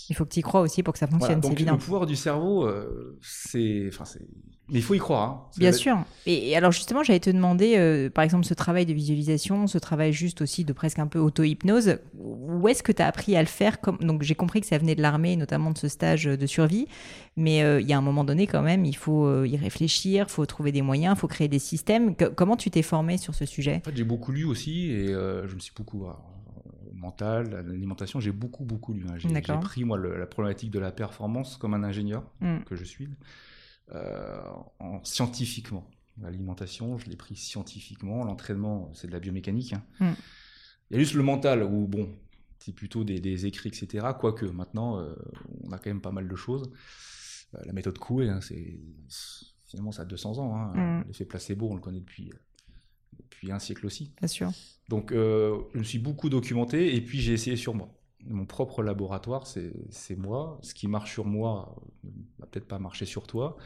Il 0.09 0.15
faut 0.15 0.25
que 0.25 0.33
tu 0.33 0.39
y 0.39 0.41
crois 0.41 0.61
aussi 0.61 0.83
pour 0.83 0.93
que 0.93 0.99
ça 0.99 1.07
fonctionne, 1.07 1.41
c'est 1.41 1.51
évident. 1.51 1.73
Le 1.73 1.77
pouvoir 1.77 2.05
du 2.05 2.15
cerveau, 2.15 2.65
euh, 2.65 3.17
c'est, 3.21 3.87
enfin, 3.89 4.05
c'est 4.05 4.25
mais 4.71 4.79
il 4.79 4.81
faut 4.81 4.93
y 4.93 4.99
croire. 4.99 5.29
Hein. 5.29 5.41
Bien 5.57 5.73
sûr. 5.73 5.97
Et, 6.25 6.55
alors 6.55 6.71
justement, 6.71 7.03
j'allais 7.03 7.19
te 7.19 7.29
demander, 7.29 7.75
euh, 7.75 8.09
par 8.09 8.23
exemple, 8.23 8.45
ce 8.45 8.53
travail 8.53 8.85
de 8.85 8.93
visualisation, 8.93 9.67
ce 9.67 9.77
travail 9.77 10.13
juste 10.13 10.41
aussi 10.41 10.63
de 10.63 10.71
presque 10.71 10.97
un 10.99 11.07
peu 11.07 11.19
auto-hypnose, 11.19 11.97
où 12.17 12.67
est-ce 12.69 12.81
que 12.81 12.93
tu 12.93 13.01
as 13.01 13.07
appris 13.07 13.35
à 13.35 13.41
le 13.41 13.47
faire 13.47 13.81
comme... 13.81 13.97
Donc 13.97 14.23
j'ai 14.23 14.33
compris 14.33 14.61
que 14.61 14.67
ça 14.67 14.77
venait 14.77 14.95
de 14.95 15.01
l'armée, 15.01 15.35
notamment 15.35 15.71
de 15.71 15.77
ce 15.77 15.89
stage 15.89 16.23
de 16.23 16.45
survie, 16.45 16.87
mais 17.35 17.63
euh, 17.63 17.81
il 17.81 17.87
y 17.87 17.91
a 17.91 17.97
un 17.97 18.01
moment 18.01 18.23
donné 18.23 18.47
quand 18.47 18.61
même, 18.61 18.85
il 18.85 18.95
faut 18.95 19.25
euh, 19.25 19.45
y 19.45 19.57
réfléchir, 19.57 20.27
il 20.29 20.31
faut 20.31 20.45
trouver 20.45 20.71
des 20.71 20.81
moyens, 20.81 21.17
il 21.17 21.19
faut 21.19 21.27
créer 21.27 21.49
des 21.49 21.59
systèmes. 21.59 22.15
comment 22.15 22.55
tu 22.55 22.71
t'es 22.71 22.81
formé 22.81 23.17
sur 23.17 23.35
ce 23.35 23.45
sujet? 23.45 23.81
En 23.83 23.89
fait, 23.89 23.97
j'ai 23.97 24.05
beaucoup 24.05 24.31
lu 24.31 24.45
aussi 24.45 24.89
et 24.89 25.07
je 25.07 25.53
me 25.53 25.59
suis 25.59 25.73
beaucoup... 25.75 26.07
mental, 26.93 27.65
l'alimentation, 27.67 28.21
j'ai 28.21 28.31
beaucoup, 28.31 28.63
beaucoup 28.63 28.93
lu. 28.93 29.05
Hein. 29.09 29.15
J'ai 29.17 29.27
pris, 29.59 29.83
moi, 29.83 29.97
la 29.97 30.27
problématique 30.27 30.71
de 30.71 30.79
la 30.79 30.91
performance 30.91 31.57
comme 31.57 31.73
un 31.73 31.83
ingénieur 31.83 32.23
mm. 32.39 32.59
que 32.65 32.77
je 32.77 32.85
suis. 32.85 33.09
Euh, 33.93 34.39
en, 34.79 35.03
scientifiquement. 35.03 35.85
L'alimentation, 36.21 36.97
je 36.97 37.09
l'ai 37.09 37.15
pris 37.15 37.35
scientifiquement. 37.35 38.23
L'entraînement, 38.23 38.91
c'est 38.93 39.07
de 39.07 39.11
la 39.11 39.19
biomécanique. 39.19 39.73
Hein. 39.73 39.83
Mm. 39.99 40.11
Il 40.89 40.93
y 40.93 40.95
a 40.97 40.99
juste 40.99 41.13
le 41.13 41.23
mental 41.23 41.63
où, 41.63 41.87
bon, 41.87 42.09
c'est 42.59 42.73
plutôt 42.73 43.03
des, 43.03 43.45
écrits, 43.45 43.69
etc. 43.69 44.07
Quoique, 44.19 44.45
maintenant, 44.45 44.99
euh, 44.99 45.13
on 45.63 45.71
a 45.71 45.77
quand 45.77 45.89
même 45.89 46.01
pas 46.01 46.11
mal 46.11 46.27
de 46.27 46.35
choses. 46.35 46.71
Euh, 47.55 47.59
la 47.65 47.73
méthode 47.73 47.97
Coué, 47.97 48.29
hein, 48.29 48.39
c'est 48.41 48.79
finalement, 49.65 49.91
ça 49.91 50.03
a 50.03 50.05
200 50.05 50.37
ans. 50.37 50.55
Hein. 50.55 50.99
Mm. 50.99 51.03
L'effet 51.07 51.25
placebo, 51.25 51.69
on 51.69 51.75
le 51.75 51.81
connaît 51.81 52.01
depuis, 52.01 52.31
depuis 53.19 53.51
un 53.51 53.59
siècle 53.59 53.85
aussi. 53.85 54.13
Bien 54.19 54.27
sûr. 54.27 54.51
Donc, 54.89 55.11
je 55.11 55.77
me 55.77 55.83
suis 55.83 55.99
beaucoup 55.99 56.29
documenté 56.29 56.95
et 56.95 57.01
puis 57.01 57.19
j'ai 57.19 57.33
essayé 57.33 57.55
sur 57.55 57.73
moi 57.73 57.89
mon 58.27 58.45
propre 58.45 58.83
laboratoire, 58.83 59.47
c'est 59.47 60.17
moi. 60.17 60.59
Ce 60.61 60.73
qui 60.73 60.87
marche 60.87 61.11
sur 61.11 61.25
moi 61.25 61.75
va 62.39 62.45
peut-être 62.47 62.67
pas 62.67 62.79
marcher 62.79 63.05
sur 63.05 63.27
toi. 63.27 63.57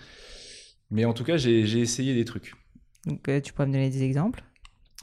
Mais 0.92 1.06
en 1.06 1.14
tout 1.14 1.24
cas, 1.24 1.38
j'ai 1.38 1.80
essayé 1.80 2.14
des 2.14 2.26
trucs. 2.26 2.56
Donc, 3.06 3.28
euh, 3.30 3.40
tu 3.40 3.54
pourrais 3.54 3.68
me 3.68 3.74
donner 3.74 3.90
des 3.90 4.04
exemples? 4.04 4.44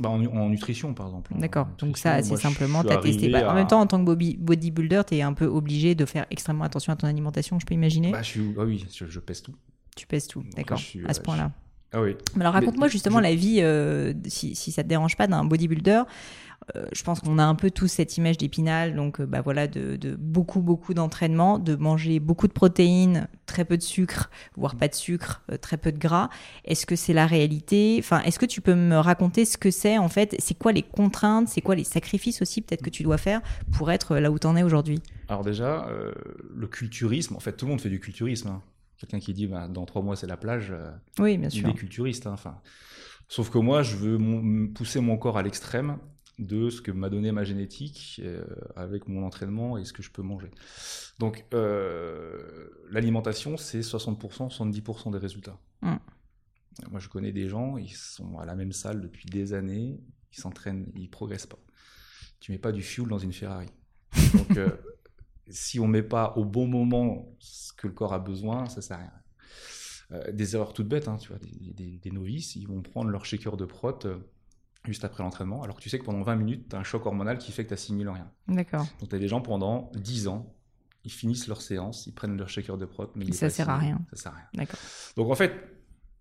Bah, 0.01 0.09
en, 0.09 0.49
nutrition, 0.49 0.95
par 0.95 1.07
exemple. 1.07 1.35
D'accord. 1.39 1.69
Donc, 1.79 1.99
ça, 1.99 2.23
c'est 2.23 2.37
simplement, 2.37 2.83
tu 2.83 2.91
as 2.91 2.97
testé. 2.97 3.29
Bah, 3.29 3.51
en 3.51 3.55
même 3.55 3.67
temps, 3.67 3.81
en 3.81 3.87
tant 3.87 4.03
que 4.03 4.11
bodybuilder, 4.39 5.03
tu 5.07 5.17
es 5.17 5.23
un 5.23 5.35
peu 5.35 5.47
obligé 5.47 5.95
de 5.95 6.05
faire 6.05 6.27
extrêmement 6.31 6.65
attention 6.65 6.93
à 6.93 6.97
ton 6.97 7.07
alimentation, 7.07 7.59
je 7.59 7.67
peux 7.67 7.75
imaginer? 7.75 8.11
Bah, 8.11 8.23
je 8.23 8.29
suis... 8.29 8.55
ah 8.59 8.65
oui, 8.65 8.85
je, 8.91 9.21
pèse 9.21 9.43
tout. 9.43 9.55
Tu 9.95 10.07
pèses 10.07 10.27
tout, 10.27 10.43
d'accord. 10.57 10.81
À 11.07 11.15
ce 11.15 11.21
point-là. 11.21 11.53
Ah 11.95 12.01
oui. 12.01 12.17
alors 12.41 12.55
raconte-moi 12.55 12.89
justement 12.89 13.21
la 13.21 13.35
vie, 13.35 13.59
euh, 13.61 14.15
si, 14.25 14.55
si 14.55 14.73
ça 14.73 14.83
te 14.83 14.89
dérange 14.89 15.15
pas, 15.15 15.27
d'un 15.27 15.45
bodybuilder. 15.45 16.05
Euh, 16.77 16.87
je 16.93 17.03
pense 17.03 17.21
qu'on 17.21 17.39
a 17.39 17.45
un 17.45 17.55
peu 17.55 17.71
tous 17.71 17.89
cette 17.89 18.17
image 18.17 18.39
d'épinal, 18.39 18.95
donc 18.95 19.21
euh, 19.21 19.27
bah 19.27 19.41
voilà, 19.41 19.67
de, 19.67 20.17
beaucoup, 20.19 20.61
beaucoup 20.61 20.95
d'entraînement, 20.95 21.59
de 21.59 21.75
manger 21.75 22.21
beaucoup 22.21 22.47
de 22.47 22.53
protéines, 22.53 23.29
très 23.47 23.65
peu 23.65 23.77
de 23.77 23.83
sucre, 23.83 24.31
voire 24.57 24.77
pas 24.77 24.89
de 24.89 24.95
sucre, 24.95 25.43
euh, 25.51 25.57
très 25.57 25.77
peu 25.77 25.93
de 25.93 25.99
gras. 25.99 26.31
Est-ce 26.65 26.87
que 26.87 26.97
c'est 26.97 27.13
la 27.13 27.27
réalité? 27.27 27.97
Enfin, 27.99 28.21
est-ce 28.23 28.39
que 28.39 28.47
tu 28.47 28.61
peux 28.61 28.75
me 28.75 28.97
raconter 28.97 29.45
ce 29.45 29.59
que 29.59 29.71
c'est 29.71 29.99
en 29.99 30.09
fait? 30.09 30.37
C'est 30.39 30.57
quoi 30.57 30.73
les 30.73 30.83
contraintes? 30.83 31.49
C'est 31.49 31.61
quoi 31.61 31.75
les 31.75 31.85
sacrifices 31.85 32.43
aussi 32.43 32.63
peut-être 32.63 32.83
que 32.83 32.91
tu 32.91 33.03
dois 33.03 33.19
faire 33.19 33.41
pour 33.73 33.91
être 33.91 34.17
là 34.17 34.31
où 34.31 34.39
tu 34.39 34.47
en 34.47 34.57
es 34.57 34.63
aujourd'hui? 34.63 35.01
Alors 35.29 35.43
déjà, 35.43 35.89
le 36.55 36.67
culturisme, 36.67 37.37
en 37.37 37.41
fait, 37.41 37.53
tout 37.53 37.67
le 37.67 37.71
monde 37.71 37.81
fait 37.81 37.91
du 37.91 38.01
culturisme. 38.01 38.49
Hein. 38.49 38.63
Quelqu'un 38.99 39.19
qui 39.19 39.33
dit 39.33 39.47
bah, 39.47 39.67
dans 39.69 39.85
trois 39.85 40.03
mois 40.03 40.15
c'est 40.15 40.27
la 40.29 40.37
plage, 40.37 40.73
oui, 41.19 41.37
bien 41.37 41.51
sûr. 41.51 41.67
il 41.67 41.71
est 41.71 41.75
culturiste. 41.75 42.27
Hein, 42.27 42.33
enfin. 42.35 42.57
Sauf 43.29 43.51
que 43.51 43.59
moi, 43.59 43.83
je 43.83 43.97
veux 43.97 44.19
pousser 44.75 45.01
mon 45.01 45.17
corps 45.17 45.39
à 45.39 45.43
l'extrême 45.43 45.97
de 46.47 46.71
ce 46.71 46.81
que 46.81 46.91
m'a 46.91 47.09
donné 47.09 47.33
ma 47.33 47.45
génétique 47.45 48.21
euh, 48.25 48.45
avec 48.77 49.09
mon 49.09 49.25
entraînement 49.25 49.79
et 49.79 49.85
ce 49.85 49.93
que 49.93 50.03
je 50.03 50.11
peux 50.11 50.23
manger. 50.23 50.51
Donc 51.19 51.45
euh, 51.55 52.69
l'alimentation, 52.91 53.57
c'est 53.57 53.81
60%, 53.81 54.55
70% 54.57 55.13
des 55.13 55.19
résultats. 55.19 55.59
Mm. 55.83 55.97
Moi, 56.91 57.01
je 57.01 57.09
connais 57.09 57.33
des 57.33 57.49
gens, 57.49 57.77
ils 57.77 57.95
sont 57.95 58.39
à 58.39 58.47
la 58.47 58.55
même 58.55 58.73
salle 58.73 59.01
depuis 59.01 59.27
des 59.27 59.53
années, 59.53 60.01
ils 60.33 60.41
s'entraînent, 60.41 60.91
ils 60.95 61.09
progressent 61.11 61.47
pas. 61.47 61.59
Tu 62.41 62.51
mets 62.51 62.59
pas 62.59 62.73
du 62.73 62.83
fuel 62.83 63.09
dans 63.09 63.19
une 63.19 63.33
Ferrari. 63.33 63.69
Donc 64.35 64.57
euh, 64.57 64.71
si 65.49 65.79
on 65.81 65.87
met 65.87 66.03
pas 66.03 66.33
au 66.37 66.45
bon 66.45 66.67
moment 66.67 67.37
ce 67.39 67.73
que 67.73 67.87
le 67.87 67.93
corps 67.93 68.15
a 68.15 68.19
besoin, 68.19 68.69
ça 68.69 68.81
sert 68.81 68.99
à 68.99 69.01
rien. 70.11 70.33
des 70.33 70.55
erreurs 70.55 70.73
toutes 70.73 70.89
bêtes, 70.89 71.09
hein, 71.09 71.19
tu 71.19 71.29
vois, 71.29 71.39
des, 71.39 71.99
des, 71.99 72.11
novices, 72.11 72.57
ils 72.57 72.67
vont 72.67 72.81
prendre 72.81 73.11
leur 73.11 73.25
shaker 73.25 73.57
de 73.57 73.65
prot 73.65 73.99
juste 74.85 75.05
après 75.05 75.23
l'entraînement, 75.23 75.63
alors 75.63 75.77
que 75.77 75.81
tu 75.81 75.89
sais 75.89 75.99
que 75.99 76.05
pendant 76.05 76.23
20 76.23 76.37
minutes, 76.37 76.69
tu 76.71 76.77
as 76.77 76.79
un 76.79 76.85
choc 76.85 77.07
hormonal 77.07 77.39
qui 77.39 77.53
fait 77.53 77.65
que 77.65 77.69
tu 77.69 77.75
assimiles 77.75 78.09
rien. 78.09 78.31
D'accord. 78.49 78.87
Donc 79.01 79.09
tu 79.09 79.15
as 79.15 79.19
des 79.19 79.29
gens 79.29 79.41
pendant 79.41 79.91
10 79.95 80.29
ans, 80.29 80.55
ils 81.05 81.13
finissent 81.13 81.47
leur 81.47 81.63
séance, 81.63 82.07
ils 82.07 82.15
prennent 82.15 82.37
leur 82.37 82.49
shaker 82.49 82.79
de 82.79 82.87
prot, 82.87 83.11
mais 83.15 83.31
ça 83.33 83.51
sert 83.51 83.71
à 83.71 83.79
rien. 83.79 84.01
Ça 84.11 84.17
sert 84.17 84.33
à 84.33 84.37
rien. 84.37 84.47
D'accord. 84.55 84.81
Donc 85.17 85.31
en 85.31 85.35
fait, 85.35 85.53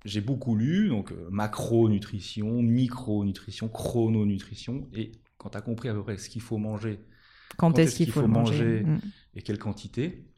j'ai 0.05 0.21
beaucoup 0.21 0.55
lu, 0.55 0.89
donc 0.89 1.11
euh, 1.11 1.27
macronutrition, 1.29 2.61
micronutrition, 2.61 3.67
chrononutrition, 3.69 4.87
et 4.93 5.11
quand 5.37 5.51
tu 5.51 5.57
as 5.57 5.61
compris 5.61 5.89
à 5.89 5.93
peu 5.93 6.03
près 6.03 6.17
ce 6.17 6.29
qu'il 6.29 6.41
faut 6.41 6.57
manger, 6.57 6.99
quand, 7.57 7.77
est-ce 7.77 7.95
qu'il 7.95 8.11
faut, 8.11 8.27
manger, 8.27 8.83
mm. 8.83 8.99
et 9.35 9.41
quelle 9.41 9.59
quantité, 9.59 10.30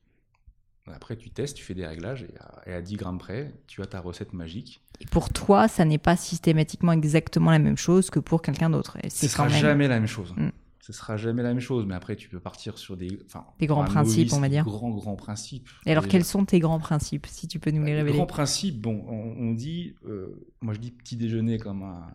après, 0.91 1.15
tu 1.15 1.29
testes, 1.29 1.55
tu 1.55 1.63
fais 1.63 1.73
des 1.73 1.85
réglages 1.85 2.25
et 2.65 2.73
à, 2.73 2.81
10 2.81 2.95
grammes 2.97 3.17
près, 3.17 3.53
tu 3.67 3.81
as 3.81 3.85
ta 3.85 4.01
recette 4.01 4.33
magique. 4.33 4.81
Et 4.99 5.05
pour 5.05 5.29
toi, 5.29 5.67
ça 5.67 5.85
n'est 5.85 5.97
pas 5.97 6.17
systématiquement 6.17 6.91
exactement 6.91 7.51
la 7.51 7.59
même 7.59 7.77
chose 7.77 8.09
que 8.09 8.19
pour 8.19 8.41
quelqu'un 8.41 8.69
d'autre. 8.69 8.97
Ce 9.07 9.27
sera 9.27 9.47
jamais 9.47 9.87
la 9.87 9.99
même 9.99 10.07
chose. 10.07 10.33
Mm. 10.35 10.49
Ce 10.81 10.91
sera 10.91 11.15
jamais 11.15 11.43
la 11.43 11.49
même 11.49 11.61
chose, 11.61 11.85
mais 11.85 11.95
après, 11.95 12.17
tu 12.17 12.27
peux 12.27 12.41
partir 12.41 12.77
sur 12.77 12.97
des, 12.97 13.17
des 13.57 13.67
grands 13.67 13.85
principes, 13.85 14.33
on 14.33 14.41
va 14.41 14.49
dire. 14.49 14.65
Grands, 14.65 14.89
grands 14.89 15.15
principes. 15.15 15.69
Et 15.85 15.93
alors, 15.93 16.09
quels 16.09 16.25
sont 16.25 16.43
tes 16.43 16.59
grands 16.59 16.79
principes, 16.79 17.25
si 17.27 17.47
tu 17.47 17.57
peux 17.57 17.71
nous 17.71 17.85
les 17.85 17.93
révéler? 17.93 18.11
Les 18.11 18.17
grands 18.17 18.25
principes, 18.25 18.81
bon, 18.81 19.05
on, 19.07 19.53
dit, 19.53 19.95
euh, 20.05 20.45
moi 20.59 20.73
je 20.73 20.79
dis 20.79 20.91
petit 20.91 21.15
déjeuner 21.15 21.57
comme 21.57 21.83
un 21.83 22.13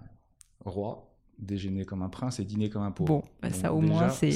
roi, 0.66 1.10
déjeuner 1.38 1.86
comme 1.86 2.02
un 2.02 2.10
prince 2.10 2.40
et 2.40 2.44
dîner 2.44 2.68
comme 2.68 2.82
un 2.82 2.90
pauvre. 2.90 3.08
Bon, 3.08 3.22
bah, 3.40 3.50
ça 3.50 3.72
au 3.72 3.80
moins, 3.80 4.10
c'est 4.10 4.34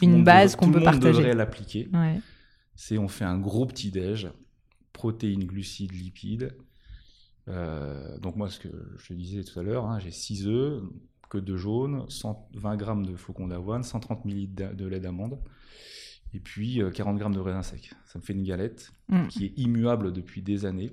une 0.00 0.24
base 0.24 0.56
qu'on 0.56 0.70
peut 0.70 0.82
partager. 0.82 1.18
devrait 1.18 1.34
l'appliquer. 1.34 1.90
Ouais 1.92 2.22
c'est 2.78 2.96
on 2.96 3.08
fait 3.08 3.24
un 3.24 3.36
gros 3.36 3.66
petit-déj, 3.66 4.28
protéines, 4.92 5.44
glucides, 5.44 5.92
lipides. 5.92 6.56
Euh, 7.48 8.16
donc 8.18 8.36
moi, 8.36 8.48
ce 8.48 8.60
que 8.60 8.68
je 8.98 9.08
te 9.08 9.14
disais 9.14 9.42
tout 9.42 9.58
à 9.58 9.64
l'heure, 9.64 9.84
hein, 9.86 9.98
j'ai 9.98 10.12
6 10.12 10.46
œufs, 10.46 10.82
que 11.28 11.38
de 11.38 11.56
jaune, 11.56 12.08
120 12.08 12.76
grammes 12.76 13.04
de 13.04 13.16
flocons 13.16 13.48
d'avoine, 13.48 13.82
130 13.82 14.24
ml 14.24 14.76
de 14.76 14.86
lait 14.86 15.00
d'amande, 15.00 15.40
et 16.32 16.38
puis 16.38 16.80
40 16.94 17.16
euh, 17.16 17.18
grammes 17.18 17.34
de 17.34 17.40
raisin 17.40 17.64
sec. 17.64 17.90
Ça 18.06 18.20
me 18.20 18.22
fait 18.22 18.32
une 18.32 18.44
galette 18.44 18.92
mm. 19.08 19.26
qui 19.26 19.46
est 19.46 19.58
immuable 19.58 20.12
depuis 20.12 20.40
des 20.40 20.64
années. 20.64 20.92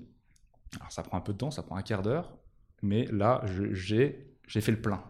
Alors 0.79 0.91
ça 0.91 1.03
prend 1.03 1.17
un 1.17 1.21
peu 1.21 1.33
de 1.33 1.37
temps, 1.37 1.51
ça 1.51 1.61
prend 1.61 1.75
un 1.75 1.83
quart 1.83 2.01
d'heure, 2.01 2.35
mais 2.81 3.05
là, 3.11 3.45
j'ai 3.73 4.25
fait 4.47 4.71
le 4.71 4.81
plein. 4.81 5.03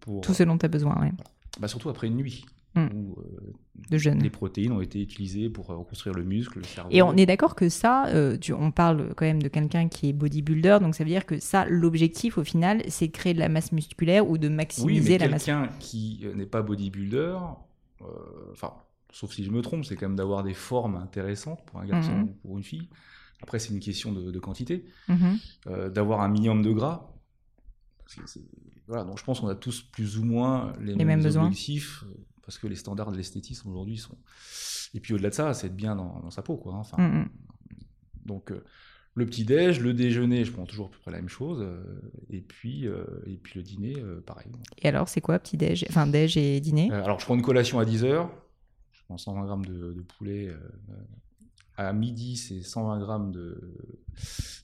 Pour, 0.00 0.20
Tout 0.20 0.34
ce 0.34 0.42
dont 0.42 0.58
tu 0.58 0.66
as 0.66 0.68
besoin, 0.68 0.98
oui. 1.00 1.08
Bah, 1.58 1.66
surtout 1.66 1.88
après 1.88 2.08
une 2.08 2.16
nuit. 2.16 2.44
Mm. 2.74 2.86
où 2.94 3.16
euh, 3.18 4.14
les 4.14 4.30
protéines 4.30 4.70
ont 4.70 4.80
été 4.80 5.02
utilisées 5.02 5.50
pour 5.50 5.70
euh, 5.70 5.76
reconstruire 5.76 6.14
le 6.14 6.22
muscle, 6.22 6.58
le 6.58 6.64
cerveau. 6.64 6.90
Et 6.92 7.02
on 7.02 7.16
est 7.16 7.26
d'accord 7.26 7.56
que 7.56 7.68
ça, 7.68 8.06
euh, 8.08 8.38
on 8.56 8.70
parle 8.70 9.12
quand 9.16 9.24
même 9.24 9.42
de 9.42 9.48
quelqu'un 9.48 9.88
qui 9.88 10.08
est 10.08 10.12
bodybuilder, 10.12 10.78
donc 10.80 10.94
ça 10.94 11.02
veut 11.02 11.10
dire 11.10 11.26
que 11.26 11.40
ça, 11.40 11.64
l'objectif 11.64 12.38
au 12.38 12.44
final, 12.44 12.82
c'est 12.88 13.08
de 13.08 13.12
créer 13.12 13.34
de 13.34 13.40
la 13.40 13.48
masse 13.48 13.72
musculaire 13.72 14.28
ou 14.28 14.38
de 14.38 14.48
maximiser 14.48 15.18
la 15.18 15.28
masse. 15.28 15.46
Quelqu'un 15.46 15.68
qui 15.80 16.24
n'est 16.36 16.46
pas 16.46 16.62
bodybuilder, 16.62 17.38
enfin, 18.52 18.72
sauf 19.12 19.32
si 19.32 19.42
je 19.42 19.50
me 19.50 19.62
trompe, 19.62 19.84
c'est 19.84 19.96
quand 19.96 20.06
même 20.06 20.16
d'avoir 20.16 20.44
des 20.44 20.54
formes 20.54 20.94
intéressantes 20.94 21.64
pour 21.66 21.80
un 21.80 21.86
garçon 21.86 22.12
mm-hmm. 22.12 22.22
ou 22.22 22.34
pour 22.42 22.56
une 22.56 22.64
fille. 22.64 22.88
Après, 23.42 23.58
c'est 23.58 23.72
une 23.72 23.80
question 23.80 24.12
de, 24.12 24.38
quantité. 24.38 24.84
Mm-hmm. 25.08 25.88
d'avoir 25.88 26.20
un 26.20 26.28
minimum 26.28 26.62
de 26.62 26.70
gras. 26.70 27.10
voilà, 28.86 29.02
donc 29.02 29.18
je 29.18 29.24
pense 29.24 29.40
qu'on 29.40 29.48
a 29.48 29.56
tous 29.56 29.82
plus 29.82 30.18
ou 30.18 30.24
moins 30.24 30.72
les, 30.80 30.94
mêmes, 30.94 31.26
objectifs, 31.26 32.04
parce 32.50 32.58
que 32.58 32.66
les 32.66 32.74
standards 32.74 33.12
de 33.12 33.16
l'esthétisme 33.16 33.70
aujourd'hui 33.70 33.96
sont. 33.96 34.18
Et 34.92 34.98
puis 34.98 35.14
au-delà 35.14 35.30
de 35.30 35.34
ça, 35.34 35.54
c'est 35.54 35.68
être 35.68 35.76
bien 35.76 35.94
dans, 35.94 36.30
sa 36.30 36.42
peau, 36.42 36.56
quoi. 36.56 36.74
Hein, 36.74 36.78
enfin, 36.80 37.00
mm, 37.00 37.20
mm. 37.20 37.28
Donc 38.26 38.52
le 39.14 39.26
petit-déj, 39.26 39.78
le 39.78 39.94
déjeuner, 39.94 40.44
je 40.44 40.50
prends 40.50 40.66
toujours 40.66 40.88
à 40.88 40.90
peu 40.90 40.98
près 40.98 41.12
la 41.12 41.18
même 41.18 41.28
chose. 41.28 41.64
et, 42.28 42.40
puis, 42.40 42.86
et 42.86 43.36
puis 43.36 43.52
le 43.54 43.62
dîner, 43.62 43.94
pareil. 44.26 44.48
Et 44.78 44.88
alors, 44.88 45.08
c'est 45.08 45.20
quoi 45.20 45.38
petit-déj 45.38 45.86
Enfin, 45.88 46.08
déj 46.08 46.36
et 46.36 46.60
dîner? 46.60 46.90
Alors, 46.90 47.20
je 47.20 47.24
prends 47.24 47.36
une 47.36 47.42
collation 47.42 47.78
à 47.78 47.84
10h. 47.84 48.28
Je 48.92 49.02
prends 49.04 49.16
120 49.16 49.44
grammes 49.44 49.64
de, 49.64 49.92
de 49.92 50.00
poulet 50.02 50.52
à 51.76 51.92
midi, 51.92 52.36
c'est 52.36 52.62
120 52.62 52.98
grammes 52.98 53.32
de, 53.32 53.74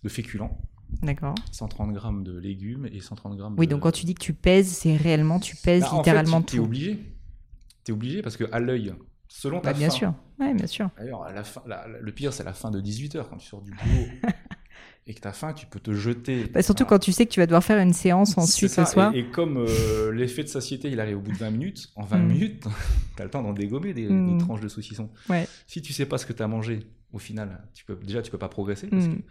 de 0.03 0.09
féculents. 0.09 0.59
D'accord. 1.03 1.35
130 1.53 1.93
grammes 1.93 2.25
de 2.25 2.39
légumes 2.39 2.89
et 2.93 3.01
130 3.01 3.37
grammes 3.37 3.55
Oui, 3.59 3.67
donc 3.67 3.83
quand 3.83 3.93
tu 3.93 4.07
dis 4.07 4.15
que 4.15 4.23
tu 4.23 4.35
pèses, 4.35 4.69
c'est 4.69 4.97
réellement, 4.97 5.41
tu 5.41 5.57
pèses 5.57 5.83
bah, 5.83 5.91
littéralement 5.97 6.39
en 6.39 6.41
fait, 6.41 6.47
tu, 6.47 6.57
es 6.57 6.61
obligé. 6.61 6.99
Tu 7.87 7.93
es 7.93 7.95
obligé 7.95 8.21
parce 8.21 8.37
qu'à 8.37 8.59
l'œil, 8.59 8.93
selon 9.29 9.61
ta 9.61 9.73
bah, 9.73 9.79
bien 9.79 9.91
Sûr. 9.91 10.13
Ouais, 10.39 10.53
bien 10.53 10.67
sûr. 10.67 10.91
D'ailleurs, 10.99 11.23
à 11.23 11.33
la 11.33 11.45
fin, 11.45 11.63
le 12.01 12.13
pire, 12.13 12.33
c'est 12.33 12.45
la 12.45 12.53
fin 12.53 12.71
de 12.71 12.81
18h 12.81 13.29
quand 13.31 13.37
tu 13.37 13.47
sors 13.47 13.63
du 13.63 13.71
boulot. 13.71 14.07
et 15.07 15.15
que 15.15 15.21
tu 15.21 15.29
as 15.29 15.33
faim, 15.33 15.53
tu 15.53 15.67
peux 15.67 15.79
te 15.79 15.95
jeter. 15.95 16.47
Bah, 16.47 16.63
surtout 16.63 16.85
quand 16.85 16.99
tu 16.99 17.13
sais 17.13 17.27
que 17.27 17.31
tu 17.31 17.39
vas 17.39 17.47
devoir 17.47 17.63
faire 17.63 17.79
une 17.79 17.93
séance 17.93 18.37
ensuite 18.37 18.73
ce 18.73 18.85
soir. 18.85 19.15
Et, 19.15 19.31
comme 19.31 19.59
euh, 19.59 20.11
l'effet 20.13 20.43
de 20.43 20.49
satiété, 20.49 20.91
il 20.91 20.99
arrive 20.99 21.19
au 21.19 21.21
bout 21.21 21.31
de 21.31 21.37
20 21.37 21.51
minutes, 21.51 21.93
en 21.95 22.03
20 22.03 22.19
mm. 22.19 22.27
minutes, 22.27 22.67
tu 23.17 23.23
as 23.23 23.25
le 23.25 23.31
temps 23.31 23.43
d'en 23.43 23.53
dégommer 23.53 23.95
des, 23.95 24.09
mm. 24.09 24.39
des, 24.39 24.45
tranches 24.45 24.61
de 24.61 24.69
saucisson. 24.69 25.09
Ouais. 25.29 25.49
Si 25.69 25.81
tu 25.81 25.93
sais 25.93 26.07
pas 26.07 26.19
ce 26.19 26.27
que 26.27 26.33
tu 26.33 26.43
as 26.43 26.49
mangé, 26.49 26.81
au 27.13 27.19
final, 27.19 27.63
tu 27.73 27.85
peux, 27.85 27.95
déjà, 27.95 28.21
tu 28.21 28.33
peux 28.33 28.39
pas 28.39 28.49
progresser. 28.49 28.89
Parce 28.89 29.07
mm. 29.07 29.17
que 29.17 29.23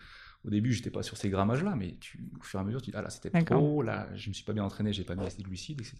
au 0.45 0.49
début, 0.49 0.71
j'étais 0.71 0.91
pas 0.91 1.03
sur 1.03 1.17
ces 1.17 1.29
grammages-là, 1.29 1.75
mais 1.75 1.97
tu, 1.99 2.19
au 2.39 2.43
fur 2.43 2.59
et 2.59 2.63
à 2.63 2.65
mesure, 2.65 2.81
tu 2.81 2.91
dis, 2.91 2.97
ah 2.97 3.01
là, 3.01 3.09
c'était 3.09 3.31
trop, 3.43 3.81
là, 3.81 4.07
je 4.15 4.29
me 4.29 4.33
suis 4.33 4.45
pas 4.45 4.53
bien 4.53 4.63
entraîné, 4.63 4.93
j'ai 4.93 5.03
pas 5.03 5.15
mis 5.15 5.25
assez 5.25 5.39
de 5.39 5.43
glucides, 5.43 5.81
etc. 5.81 5.97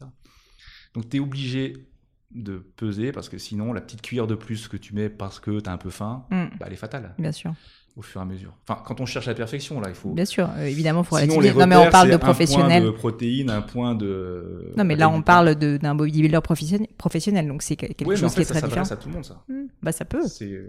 Donc, 0.93 1.09
tu 1.09 1.17
es 1.17 1.19
obligé 1.19 1.87
de 2.31 2.57
peser 2.75 3.11
parce 3.11 3.29
que 3.29 3.37
sinon, 3.37 3.73
la 3.73 3.81
petite 3.81 4.01
cuillère 4.01 4.27
de 4.27 4.35
plus 4.35 4.67
que 4.67 4.77
tu 4.77 4.93
mets 4.93 5.09
parce 5.09 5.39
que 5.39 5.59
tu 5.59 5.69
as 5.69 5.73
un 5.73 5.77
peu 5.77 5.89
faim, 5.89 6.25
mm. 6.31 6.45
bah, 6.59 6.65
elle 6.67 6.73
est 6.73 6.77
fatale. 6.77 7.13
Bien 7.17 7.31
sûr. 7.31 7.53
Au 7.95 8.01
fur 8.01 8.19
et 8.19 8.23
à 8.23 8.25
mesure. 8.25 8.53
Enfin, 8.67 8.81
quand 8.85 8.99
on 8.99 9.05
cherche 9.05 9.27
la 9.27 9.35
perfection, 9.35 9.79
là, 9.79 9.87
il 9.87 9.95
faut. 9.95 10.11
Bien 10.11 10.25
sûr, 10.25 10.49
euh, 10.57 10.65
évidemment, 10.65 11.03
il 11.03 11.05
faut 11.05 11.17
Sinon, 11.17 11.41
non, 11.41 11.67
mais 11.67 11.77
on 11.77 11.89
parle 11.89 12.11
de 12.11 12.17
professionnel. 12.17 12.83
Un 12.83 12.85
point 12.87 12.91
de 12.91 12.97
protéines, 12.97 13.49
un 13.49 13.61
point 13.61 13.95
de. 13.95 14.73
Non, 14.75 14.83
mais 14.83 14.97
là, 14.97 15.07
on 15.07 15.21
parle 15.21 15.55
d'un 15.55 15.95
bodybuilder 15.95 16.41
professionnel, 16.97 17.47
donc 17.47 17.61
c'est 17.61 17.77
quelque 17.77 18.15
chose 18.15 18.33
qui 18.33 18.41
est 18.41 18.45
très 18.45 18.61
différent. 18.61 18.83
Ça 18.83 18.95
à 18.95 18.97
tout 18.97 19.07
le 19.07 19.13
monde, 19.15 19.25
ça. 19.25 19.43
Mm. 19.47 19.67
Bah, 19.81 19.93
ça 19.93 20.03
peut. 20.03 20.27
C'est 20.27 20.59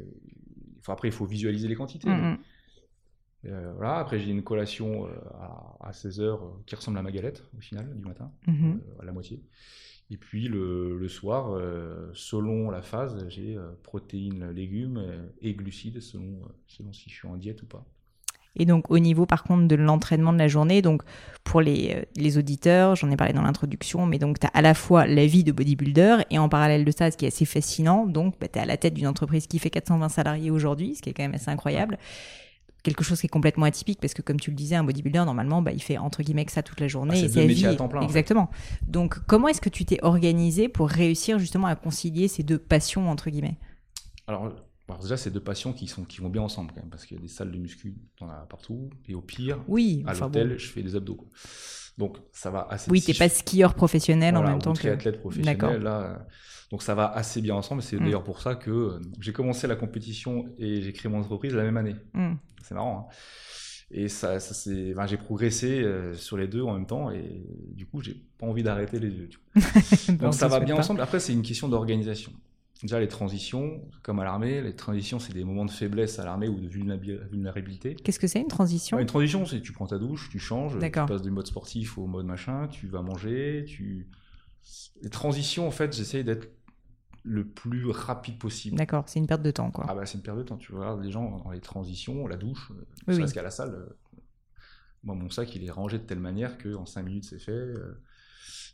après, 0.92 1.08
il 1.08 1.12
faut 1.12 1.26
visualiser 1.26 1.68
les 1.68 1.74
quantités. 1.74 2.08
Mm, 2.08 2.32
mm. 2.32 2.38
Euh, 3.46 3.72
voilà. 3.76 3.96
Après, 3.98 4.18
j'ai 4.18 4.30
une 4.30 4.42
collation 4.42 5.06
euh, 5.06 5.10
à, 5.80 5.92
16h 5.92 6.20
euh, 6.20 6.36
qui 6.66 6.74
ressemble 6.74 6.98
à 6.98 7.02
ma 7.02 7.12
galette 7.12 7.44
au 7.56 7.60
final 7.60 7.94
du 7.94 8.04
matin, 8.04 8.32
mm-hmm. 8.48 8.78
à 9.00 9.04
la 9.04 9.12
moitié. 9.12 9.42
Et 10.10 10.16
puis 10.16 10.48
le, 10.48 11.08
soir, 11.08 11.60
selon 12.14 12.70
la 12.70 12.80
phase, 12.80 13.26
j'ai 13.28 13.58
protéines, 13.82 14.50
légumes 14.50 15.02
et 15.42 15.52
glucides 15.52 16.00
selon, 16.00 16.42
selon 16.68 16.92
si 16.92 17.10
je 17.10 17.14
suis 17.14 17.28
en 17.28 17.36
diète 17.36 17.62
ou 17.62 17.66
pas. 17.66 17.84
Et 18.56 18.64
donc 18.64 18.90
au 18.90 18.98
niveau 18.98 19.26
par 19.26 19.44
contre 19.44 19.68
de 19.68 19.76
l'entraînement 19.76 20.32
de 20.32 20.38
la 20.38 20.48
journée, 20.48 20.82
donc 20.82 21.02
pour 21.44 21.60
les, 21.60 21.94
euh, 21.94 22.02
les 22.16 22.38
auditeurs, 22.38 22.96
j'en 22.96 23.10
ai 23.10 23.16
parlé 23.16 23.32
dans 23.32 23.42
l'introduction, 23.42 24.06
mais 24.06 24.18
donc 24.18 24.40
tu 24.40 24.46
as 24.46 24.50
à 24.50 24.62
la 24.62 24.74
fois 24.74 25.06
la 25.06 25.26
vie 25.26 25.44
de 25.44 25.52
bodybuilder 25.52 26.18
et 26.30 26.38
en 26.38 26.48
parallèle 26.48 26.84
de 26.84 26.90
ça, 26.90 27.10
ce 27.10 27.16
qui 27.16 27.26
est 27.26 27.28
assez 27.28 27.44
fascinant, 27.44 28.06
donc 28.06 28.34
bah, 28.40 28.48
tu 28.48 28.58
es 28.58 28.62
à 28.62 28.66
la 28.66 28.76
tête 28.76 28.94
d'une 28.94 29.06
entreprise 29.06 29.46
qui 29.46 29.58
fait 29.58 29.70
420 29.70 30.08
salariés 30.08 30.50
aujourd'hui, 30.50 30.94
ce 30.94 31.02
qui 31.02 31.10
est 31.10 31.12
quand 31.12 31.22
même 31.22 31.34
assez 31.34 31.50
incroyable. 31.50 31.98
Quelque 32.86 33.02
chose 33.02 33.18
qui 33.20 33.26
est 33.26 33.28
complètement 33.28 33.66
atypique 33.66 33.98
parce 34.00 34.14
que 34.14 34.22
comme 34.22 34.38
tu 34.38 34.50
le 34.50 34.56
disais, 34.56 34.76
un 34.76 34.84
bodybuilder 34.84 35.24
normalement, 35.24 35.60
bah, 35.60 35.72
il 35.72 35.82
fait 35.82 35.98
entre 35.98 36.22
guillemets 36.22 36.44
que 36.44 36.52
ça 36.52 36.62
toute 36.62 36.78
la 36.78 36.86
journée. 36.86 37.20
Ah, 37.24 37.28
c'est 37.28 37.46
vie. 37.46 37.66
à 37.66 37.74
temps 37.74 37.88
plein. 37.88 38.00
Exactement. 38.02 38.48
Donc 38.86 39.18
comment 39.26 39.48
est-ce 39.48 39.60
que 39.60 39.68
tu 39.68 39.84
t'es 39.84 39.98
organisé 40.02 40.68
pour 40.68 40.88
réussir 40.88 41.40
justement 41.40 41.66
à 41.66 41.74
concilier 41.74 42.28
ces 42.28 42.44
deux 42.44 42.58
passions 42.58 43.10
entre 43.10 43.28
guillemets? 43.28 43.56
Alors 44.28 44.52
alors 44.88 45.02
déjà, 45.02 45.16
c'est 45.16 45.30
deux 45.30 45.40
passions 45.40 45.72
qui, 45.72 45.88
sont, 45.88 46.04
qui 46.04 46.20
vont 46.20 46.28
bien 46.28 46.42
ensemble 46.42 46.70
quand 46.72 46.80
même, 46.80 46.90
parce 46.90 47.06
qu'il 47.06 47.16
y 47.16 47.18
a 47.18 47.22
des 47.22 47.26
salles 47.26 47.50
de 47.50 47.58
muscu, 47.58 47.96
t'en 48.16 48.28
as 48.28 48.46
partout, 48.48 48.88
et 49.08 49.16
au 49.16 49.20
pire, 49.20 49.58
oui, 49.66 50.04
à 50.06 50.14
l'hôtel, 50.14 50.56
je 50.60 50.68
fais 50.68 50.80
des 50.80 50.94
abdos. 50.94 51.18
Donc 51.98 52.18
ça 52.30 52.50
va 52.52 52.68
assez. 52.70 52.88
Oui, 52.88 53.02
t'es 53.02 53.14
pas 53.14 53.28
skieur 53.28 53.74
professionnel 53.74 54.36
en 54.36 54.44
même 54.44 54.60
temps 54.60 54.74
que. 54.74 54.86
athlète 54.86 55.18
professionnel 55.18 55.82
là. 55.82 56.24
Donc 56.70 56.82
ça 56.82 56.94
va 56.94 57.06
assez 57.12 57.40
bien 57.40 57.54
ensemble. 57.54 57.82
C'est 57.82 57.96
mm. 57.96 58.04
d'ailleurs 58.04 58.24
pour 58.24 58.40
ça 58.40 58.54
que 58.54 58.70
euh, 58.70 59.00
j'ai 59.20 59.32
commencé 59.32 59.66
la 59.66 59.76
compétition 59.76 60.46
et 60.58 60.82
j'ai 60.82 60.92
créé 60.92 61.10
mon 61.10 61.20
entreprise 61.20 61.54
la 61.54 61.62
même 61.62 61.76
année. 61.76 61.96
Mm. 62.14 62.34
C'est 62.62 62.74
marrant. 62.74 63.08
Hein 63.10 63.14
et 63.90 64.08
ça, 64.08 64.40
ça 64.40 64.52
c'est, 64.52 64.94
j'ai 65.06 65.16
progressé 65.16 65.80
euh, 65.80 66.12
sur 66.14 66.36
les 66.36 66.48
deux 66.48 66.62
en 66.62 66.74
même 66.74 66.86
temps 66.86 67.10
et 67.12 67.46
du 67.72 67.86
coup 67.86 68.02
j'ai 68.02 68.16
pas 68.36 68.46
envie 68.46 68.64
d'arrêter 68.64 68.98
les 68.98 69.10
deux. 69.10 69.28
Donc 70.14 70.34
ça 70.34 70.48
va 70.48 70.60
bien 70.60 70.76
ensemble. 70.76 71.00
Après 71.00 71.20
c'est 71.20 71.32
une 71.32 71.42
question 71.42 71.68
d'organisation. 71.68 72.32
Déjà, 72.82 73.00
les 73.00 73.08
transitions, 73.08 73.80
comme 74.02 74.20
à 74.20 74.24
l'armée, 74.24 74.60
les 74.60 74.76
transitions, 74.76 75.18
c'est 75.18 75.32
des 75.32 75.44
moments 75.44 75.64
de 75.64 75.70
faiblesse 75.70 76.18
à 76.18 76.26
l'armée 76.26 76.46
ou 76.46 76.60
de 76.60 76.68
vulnérabilité. 76.68 77.94
Qu'est-ce 77.94 78.18
que 78.18 78.26
c'est 78.26 78.40
une 78.40 78.48
transition? 78.48 78.98
Une 78.98 79.06
transition, 79.06 79.46
c'est 79.46 79.62
tu 79.62 79.72
prends 79.72 79.86
ta 79.86 79.98
douche, 79.98 80.28
tu 80.30 80.38
changes, 80.38 80.78
tu 80.78 80.90
passes 80.90 81.22
du 81.22 81.30
mode 81.30 81.46
sportif 81.46 81.96
au 81.96 82.06
mode 82.06 82.26
machin, 82.26 82.68
tu 82.68 82.86
vas 82.86 83.00
manger, 83.00 83.64
tu. 83.66 84.08
Les 85.02 85.10
transitions, 85.10 85.66
en 85.68 85.70
fait, 85.70 85.94
j'essaye 85.94 86.24
d'être 86.24 86.48
le 87.22 87.46
plus 87.46 87.90
rapide 87.90 88.38
possible. 88.38 88.76
D'accord, 88.76 89.04
c'est 89.08 89.18
une 89.18 89.26
perte 89.26 89.42
de 89.42 89.50
temps, 89.50 89.70
quoi. 89.70 89.84
Ah 89.88 89.94
bah, 89.94 90.06
c'est 90.06 90.16
une 90.16 90.22
perte 90.22 90.38
de 90.38 90.44
temps. 90.44 90.56
Tu 90.56 90.72
vois, 90.72 90.98
les 91.02 91.10
gens 91.10 91.38
dans 91.38 91.50
les 91.50 91.60
transitions, 91.60 92.26
la 92.26 92.36
douche, 92.36 92.72
oui, 93.08 93.24
qu'à 93.32 93.42
la 93.42 93.50
salle. 93.50 93.74
Euh, 93.74 93.98
moi, 95.02 95.14
mon 95.14 95.28
sac, 95.28 95.54
il 95.54 95.64
est 95.64 95.70
rangé 95.70 95.98
de 95.98 96.04
telle 96.04 96.20
manière 96.20 96.56
qu'en 96.58 96.86
5 96.86 97.02
minutes, 97.02 97.24
c'est 97.24 97.38
fait. 97.38 97.52
Euh, 97.52 98.00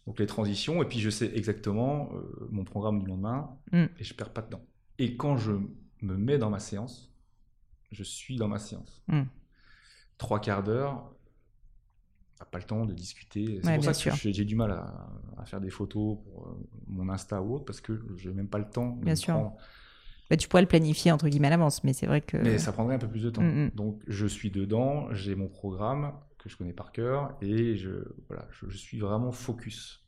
donc 0.06 0.18
les 0.18 0.26
transitions, 0.26 0.82
et 0.82 0.86
puis 0.86 0.98
je 0.98 1.10
sais 1.10 1.30
exactement 1.34 2.10
euh, 2.14 2.48
mon 2.50 2.64
programme 2.64 3.00
du 3.00 3.06
lendemain, 3.06 3.56
mm. 3.70 3.84
et 3.98 4.04
je 4.04 4.14
perds 4.14 4.32
pas 4.32 4.42
de 4.42 4.50
temps. 4.50 4.64
Et 4.98 5.16
quand 5.16 5.36
je 5.36 5.52
me 6.02 6.16
mets 6.16 6.38
dans 6.38 6.50
ma 6.50 6.58
séance, 6.58 7.14
je 7.92 8.02
suis 8.02 8.36
dans 8.36 8.48
ma 8.48 8.58
séance. 8.58 9.02
Mm. 9.08 9.22
Trois 10.18 10.40
quarts 10.40 10.62
d'heure, 10.62 11.14
pas 12.44 12.58
le 12.58 12.64
temps 12.64 12.84
de 12.84 12.92
discuter. 12.92 13.60
C'est 13.62 13.74
pour 13.74 13.84
ça 13.84 14.10
que 14.10 14.32
j'ai 14.32 14.44
du 14.44 14.56
mal 14.56 14.72
à, 14.72 15.44
faire 15.44 15.60
des 15.60 15.70
photos 15.70 16.18
pour 16.24 16.46
euh, 16.46 16.68
mon 16.86 17.08
Insta 17.08 17.42
ou 17.42 17.56
autre, 17.56 17.64
parce 17.64 17.80
que 17.80 18.00
je 18.16 18.28
n'ai 18.28 18.36
même 18.36 18.48
pas 18.48 18.58
le 18.58 18.68
temps. 18.68 18.88
Bien 19.02 19.16
sûr. 19.16 19.52
Bah, 20.30 20.36
tu 20.36 20.48
pourrais 20.48 20.62
le 20.62 20.68
planifier 20.68 21.12
entre 21.12 21.28
guillemets 21.28 21.48
à 21.48 21.50
l'avance, 21.50 21.84
mais 21.84 21.92
c'est 21.92 22.06
vrai 22.06 22.20
que. 22.20 22.36
Mais 22.38 22.58
ça 22.58 22.72
prendrait 22.72 22.94
un 22.94 22.98
peu 22.98 23.08
plus 23.08 23.22
de 23.22 23.30
temps. 23.30 23.42
Mm, 23.42 23.70
Donc 23.74 24.00
je 24.06 24.26
suis 24.26 24.50
dedans, 24.50 25.12
j'ai 25.12 25.34
mon 25.34 25.48
programme, 25.48 26.12
que 26.42 26.48
je 26.48 26.56
connais 26.56 26.72
par 26.72 26.92
cœur 26.92 27.36
et 27.40 27.76
je, 27.76 27.90
voilà, 28.28 28.48
je, 28.50 28.76
suis 28.76 28.98
vraiment 28.98 29.32
focus. 29.32 30.04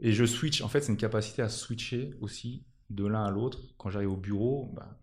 Et 0.00 0.12
je 0.12 0.24
switch, 0.24 0.62
en 0.62 0.68
fait, 0.68 0.80
c'est 0.80 0.92
une 0.92 0.98
capacité 0.98 1.42
à 1.42 1.48
switcher 1.48 2.14
aussi 2.20 2.64
de 2.90 3.06
l'un 3.06 3.24
à 3.24 3.30
l'autre. 3.30 3.60
Quand 3.78 3.90
j'arrive 3.90 4.12
au 4.12 4.16
bureau, 4.16 4.70
bah, 4.74 4.98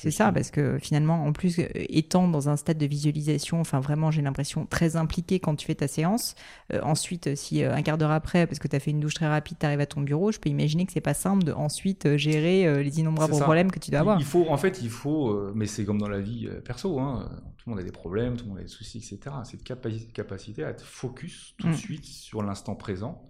c'est 0.00 0.10
ça, 0.10 0.32
parce 0.32 0.50
que 0.50 0.78
finalement, 0.78 1.26
en 1.26 1.32
plus, 1.32 1.58
euh, 1.58 1.66
étant 1.74 2.26
dans 2.26 2.48
un 2.48 2.56
stade 2.56 2.78
de 2.78 2.86
visualisation, 2.86 3.60
enfin 3.60 3.80
vraiment, 3.80 4.10
j'ai 4.10 4.22
l'impression 4.22 4.64
très 4.64 4.96
impliqué 4.96 5.40
quand 5.40 5.56
tu 5.56 5.66
fais 5.66 5.74
ta 5.74 5.88
séance. 5.88 6.34
Euh, 6.72 6.80
ensuite, 6.82 7.26
euh, 7.26 7.36
si 7.36 7.62
un 7.62 7.82
quart 7.82 7.98
d'heure 7.98 8.10
après, 8.10 8.46
parce 8.46 8.58
que 8.58 8.66
tu 8.66 8.74
as 8.74 8.80
fait 8.80 8.92
une 8.92 9.00
douche 9.00 9.14
très 9.14 9.28
rapide, 9.28 9.58
tu 9.60 9.66
arrives 9.66 9.80
à 9.80 9.86
ton 9.86 10.00
bureau, 10.00 10.32
je 10.32 10.38
peux 10.38 10.48
imaginer 10.48 10.86
que 10.86 10.92
c'est 10.92 11.02
pas 11.02 11.12
simple 11.12 11.44
de 11.44 11.52
ensuite 11.52 12.16
gérer 12.16 12.82
les 12.82 13.00
innombrables 13.00 13.38
problèmes 13.38 13.70
que 13.70 13.78
tu 13.78 13.90
dois 13.90 14.00
avoir. 14.00 14.18
Il 14.18 14.24
faut, 14.24 14.46
en 14.48 14.56
fait, 14.56 14.80
il 14.82 14.90
faut, 14.90 15.52
mais 15.54 15.66
c'est 15.66 15.84
comme 15.84 15.98
dans 15.98 16.08
la 16.08 16.20
vie 16.20 16.48
perso, 16.64 16.98
hein, 16.98 17.28
tout 17.58 17.68
le 17.68 17.72
monde 17.72 17.80
a 17.80 17.84
des 17.84 17.92
problèmes, 17.92 18.36
tout 18.36 18.44
le 18.44 18.50
monde 18.50 18.60
a 18.60 18.62
des 18.62 18.68
soucis, 18.68 18.98
etc. 18.98 19.36
Cette 19.44 19.64
capacité 19.64 20.64
à 20.64 20.70
être 20.70 20.84
focus 20.84 21.54
tout 21.58 21.66
de 21.66 21.72
mm. 21.72 21.76
suite 21.76 22.04
sur 22.06 22.42
l'instant 22.42 22.74
présent. 22.74 23.22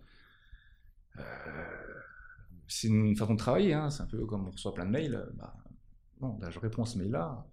c'est 2.69 2.89
une 2.89 3.17
façon 3.17 3.35
de 3.35 3.39
travailler, 3.39 3.75
hein. 3.75 3.91
c'est 3.91 4.03
un 4.03 4.07
peu 4.07 4.25
comme 4.27 4.47
on 4.47 4.51
reçoit 4.51 4.75
plein 4.75 4.87
de 4.87 4.91
mails. 4.91 5.27
Bah, 5.37 5.55
non, 6.21 6.39
je 6.49 6.59
réponds 6.59 6.83
à 6.83 6.87
ce 6.87 6.99
mail-là, 6.99 7.47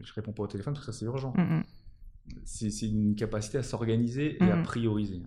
je 0.00 0.12
réponds 0.12 0.32
pas 0.32 0.44
au 0.44 0.46
téléphone 0.46 0.74
parce 0.74 0.86
que 0.86 0.92
ça 0.92 0.98
c'est 0.98 1.06
urgent. 1.06 1.32
Mm. 1.36 1.62
C'est 2.44 2.86
une 2.86 3.14
capacité 3.14 3.58
à 3.58 3.62
s'organiser 3.62 4.42
et 4.42 4.50
à 4.50 4.56
prioriser. 4.62 5.22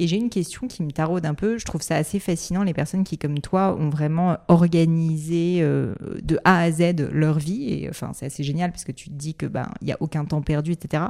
Et 0.00 0.08
j'ai 0.08 0.16
une 0.16 0.30
question 0.30 0.66
qui 0.66 0.82
me 0.82 0.90
taraude 0.90 1.24
un 1.24 1.34
peu. 1.34 1.56
Je 1.56 1.64
trouve 1.64 1.80
ça 1.80 1.94
assez 1.94 2.18
fascinant, 2.18 2.64
les 2.64 2.74
personnes 2.74 3.04
qui, 3.04 3.16
comme 3.16 3.38
toi, 3.38 3.76
ont 3.78 3.90
vraiment 3.90 4.36
organisé 4.48 5.58
euh, 5.60 5.94
de 6.22 6.38
A 6.44 6.62
à 6.62 6.70
Z 6.72 7.10
leur 7.12 7.38
vie. 7.38 7.72
Et 7.72 7.88
enfin, 7.88 8.10
c'est 8.12 8.26
assez 8.26 8.42
génial 8.42 8.72
parce 8.72 8.84
que 8.84 8.90
tu 8.90 9.08
te 9.08 9.14
dis 9.14 9.34
que 9.34 9.46
ben 9.46 9.68
il 9.82 9.88
y 9.88 9.92
a 9.92 9.96
aucun 10.00 10.24
temps 10.24 10.42
perdu, 10.42 10.72
etc. 10.72 11.04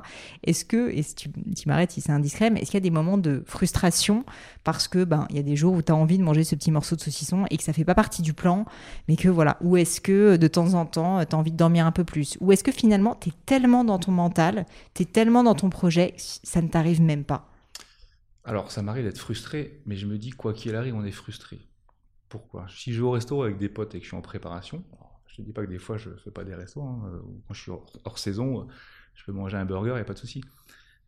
Est-ce 0.44 0.66
que, 0.66 0.90
et 0.90 1.03
si 1.03 1.14
tu, 1.14 1.31
m'arrêtes 1.66 1.92
si 1.92 2.03
c'est 2.03 2.12
indiscret, 2.12 2.51
mais 2.51 2.61
est-ce 2.61 2.70
qu'il 2.70 2.79
y 2.79 2.83
a 2.83 2.88
des 2.88 2.90
moments 2.90 3.16
de 3.16 3.42
frustration 3.47 4.25
parce 4.64 4.87
que 4.87 5.05
ben 5.05 5.27
il 5.31 5.37
y 5.37 5.38
a 5.38 5.42
des 5.42 5.57
jours 5.57 5.75
où 5.75 5.83
tu 5.83 5.92
as 5.92 5.97
envie 5.97 6.18
de 6.18 6.23
manger 6.23 6.44
ce 6.44 6.55
petit 6.55 6.70
morceau 6.70 6.97
de 6.97 7.01
saucisson 7.01 7.44
et 7.51 7.57
que 7.57 7.62
ça 7.62 7.73
fait 7.73 7.85
pas 7.85 7.94
partie 7.94 8.23
du 8.23 8.35
plan, 8.35 8.66
mais 9.09 9.16
que 9.16 9.29
voilà, 9.29 9.57
ou 9.62 9.77
est-ce 9.77 10.01
que 10.01 10.37
de 10.37 10.47
temps 10.47 10.75
en 10.75 10.85
temps 10.85 11.25
tu 11.25 11.35
as 11.35 11.38
envie 11.38 11.53
de 11.53 11.57
dormir 11.57 11.87
un 11.87 11.92
peu 11.92 12.05
plus, 12.05 12.37
ou 12.40 12.53
est-ce 12.53 12.64
que 12.64 12.73
finalement 12.73 13.16
tu 13.18 13.31
es 13.31 13.33
tellement 13.47 13.85
dans 13.85 13.99
ton 13.99 14.12
mental, 14.12 14.66
tu 14.92 15.03
es 15.03 15.07
tellement 15.07 15.42
dans 15.42 15.55
ton 15.55 15.70
projet, 15.70 16.14
ça 16.16 16.61
ne 16.61 16.68
t'arrive 16.68 17.01
même 17.01 17.25
pas? 17.25 17.49
Alors, 18.44 18.70
ça 18.70 18.83
m'arrive 18.83 19.04
d'être 19.04 19.18
frustré, 19.18 19.80
mais 19.87 19.96
je 19.96 20.07
me 20.07 20.18
dis, 20.18 20.30
quoi 20.30 20.52
qu'il 20.52 20.76
arrive, 20.76 20.94
on 20.94 21.04
est 21.04 21.11
frustré. 21.11 21.61
Pourquoi? 22.28 22.66
Si 22.68 22.92
je 22.92 23.00
vais 23.00 23.07
au 23.07 23.12
resto 23.12 23.42
avec 23.42 23.59
des 23.59 23.68
potes 23.68 23.94
et 23.94 23.98
que 23.98 24.04
je 24.04 24.09
suis 24.09 24.16
en 24.16 24.22
préparation, 24.22 24.85
je 25.28 25.40
ne 25.40 25.46
dis 25.46 25.52
pas 25.52 25.64
que 25.64 25.70
des 25.70 25.78
fois 25.78 25.96
je 25.96 26.11
ne 26.11 26.16
fais 26.16 26.30
pas 26.30 26.44
des 26.44 26.54
restos, 26.54 26.83
hein, 26.83 27.11
euh, 27.12 27.20
quand 27.46 27.54
je 27.54 27.62
suis 27.62 27.70
hors, 27.70 28.18
saison, 28.18 28.68
je 29.14 29.24
peux 29.24 29.33
manger 29.33 29.57
un 29.57 29.64
burger, 29.64 29.90
il 29.90 29.94
n'y 29.94 30.00
a 30.00 30.04
pas 30.04 30.14
de 30.14 30.18
souci. 30.18 30.42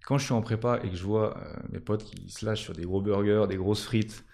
Quand 0.04 0.18
je 0.18 0.24
suis 0.24 0.34
en 0.34 0.40
prépa 0.40 0.80
et 0.82 0.90
que 0.90 0.96
je 0.96 1.04
vois 1.04 1.36
mes 1.70 1.80
potes 1.80 2.04
qui 2.04 2.30
se 2.30 2.46
lâchent 2.46 2.62
sur 2.62 2.72
des 2.72 2.84
gros 2.84 3.00
burgers, 3.00 3.46
des 3.48 3.56
grosses 3.56 3.84
frites 3.84 4.24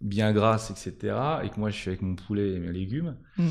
bien 0.00 0.32
grasses, 0.32 0.70
etc., 0.70 1.16
et 1.42 1.50
que 1.50 1.58
moi 1.58 1.70
je 1.70 1.76
suis 1.76 1.88
avec 1.88 2.02
mon 2.02 2.14
poulet 2.14 2.54
et 2.54 2.58
mes 2.58 2.72
légumes, 2.72 3.16
mm. 3.36 3.48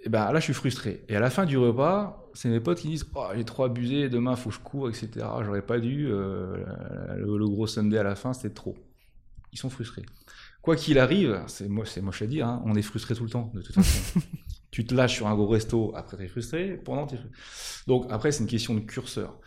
et 0.00 0.08
ben 0.08 0.30
là 0.32 0.40
je 0.40 0.44
suis 0.44 0.54
frustré. 0.54 1.04
Et 1.08 1.16
à 1.16 1.20
la 1.20 1.30
fin 1.30 1.46
du 1.46 1.56
repas, 1.56 2.23
c'est 2.34 2.48
mes 2.48 2.60
potes 2.60 2.80
qui 2.80 2.88
disent 2.88 3.06
oh, 3.14 3.26
j'ai 3.34 3.44
trop 3.44 3.64
abusé, 3.64 4.08
demain 4.08 4.36
faut 4.36 4.50
que 4.50 4.56
je 4.56 4.60
cours, 4.60 4.88
etc. 4.88 5.08
J'aurais 5.42 5.62
pas 5.62 5.78
dû, 5.78 6.08
le, 6.08 7.48
gros 7.48 7.66
Sunday 7.66 7.98
à 7.98 8.02
la 8.02 8.14
fin 8.14 8.32
c'était 8.32 8.54
trop. 8.54 8.76
Ils 9.52 9.58
sont 9.58 9.70
frustrés. 9.70 10.04
Quoi 10.62 10.76
qu'il 10.76 10.98
arrive, 10.98 11.42
c'est 11.46 11.68
moche 11.68 12.22
à 12.22 12.26
dire, 12.26 12.46
hein, 12.46 12.62
on 12.64 12.74
est 12.74 12.82
frustré 12.82 13.14
tout 13.14 13.24
le 13.24 13.30
temps 13.30 13.50
de 13.54 13.62
toute 13.62 13.74
façon. 13.74 14.20
tu 14.70 14.84
te 14.84 14.94
lâches 14.94 15.14
sur 15.14 15.28
un 15.28 15.34
gros 15.34 15.46
resto, 15.46 15.92
après 15.94 16.16
tu 16.16 16.24
es 16.24 16.28
frustré, 16.28 16.76
pendant 16.76 17.06
tu 17.06 17.14
es 17.14 17.18
frustré. 17.18 17.38
Donc 17.86 18.06
après, 18.10 18.32
c'est 18.32 18.42
une 18.42 18.48
question 18.48 18.74
de 18.74 18.80
curseur. 18.80 19.38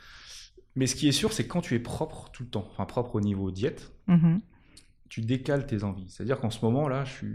Mais 0.76 0.88
ce 0.88 0.96
qui 0.96 1.08
est 1.08 1.12
sûr, 1.12 1.34
c'est 1.34 1.48
quand 1.48 1.60
tu 1.60 1.76
es 1.76 1.80
propre 1.80 2.30
tout 2.32 2.44
le 2.44 2.50
temps, 2.50 2.68
enfin 2.72 2.86
propre 2.86 3.16
au 3.16 3.20
niveau 3.20 3.52
diète, 3.52 3.92
mm-hmm. 4.08 4.40
tu 5.10 5.22
décales 5.22 5.66
tes 5.66 5.84
envies. 5.84 6.08
C'est-à-dire 6.08 6.40
qu'en 6.40 6.52
ce 6.52 6.64
moment, 6.64 6.88
là, 6.88 7.04
j'ai 7.04 7.28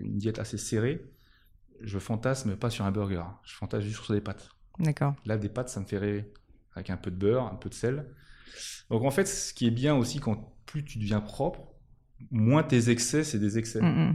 une 0.00 0.16
diète 0.18 0.38
assez 0.38 0.58
serrée. 0.58 1.04
Je 1.82 1.98
fantasme 1.98 2.56
pas 2.56 2.70
sur 2.70 2.86
un 2.86 2.90
burger, 2.90 3.24
je 3.44 3.54
fantasme 3.54 3.84
juste 3.84 4.02
sur 4.02 4.14
des 4.14 4.20
pâtes. 4.20 4.48
D'accord. 4.78 5.14
Là, 5.26 5.36
des 5.36 5.48
pâtes, 5.48 5.68
ça 5.68 5.80
me 5.80 5.84
fait 5.84 5.98
rêver. 5.98 6.32
Avec 6.74 6.90
un 6.90 6.96
peu 6.96 7.10
de 7.10 7.16
beurre, 7.16 7.50
un 7.52 7.56
peu 7.56 7.68
de 7.68 7.74
sel. 7.74 8.06
Donc 8.90 9.04
en 9.04 9.10
fait, 9.10 9.26
ce 9.26 9.52
qui 9.52 9.66
est 9.66 9.72
bien 9.72 9.94
aussi, 9.94 10.20
quand 10.20 10.54
plus 10.66 10.84
tu 10.84 10.98
deviens 10.98 11.20
propre, 11.20 11.60
moins 12.30 12.62
tes 12.62 12.90
excès, 12.90 13.24
c'est 13.24 13.38
des 13.38 13.58
excès. 13.58 13.80
Mm-hmm. 13.80 14.14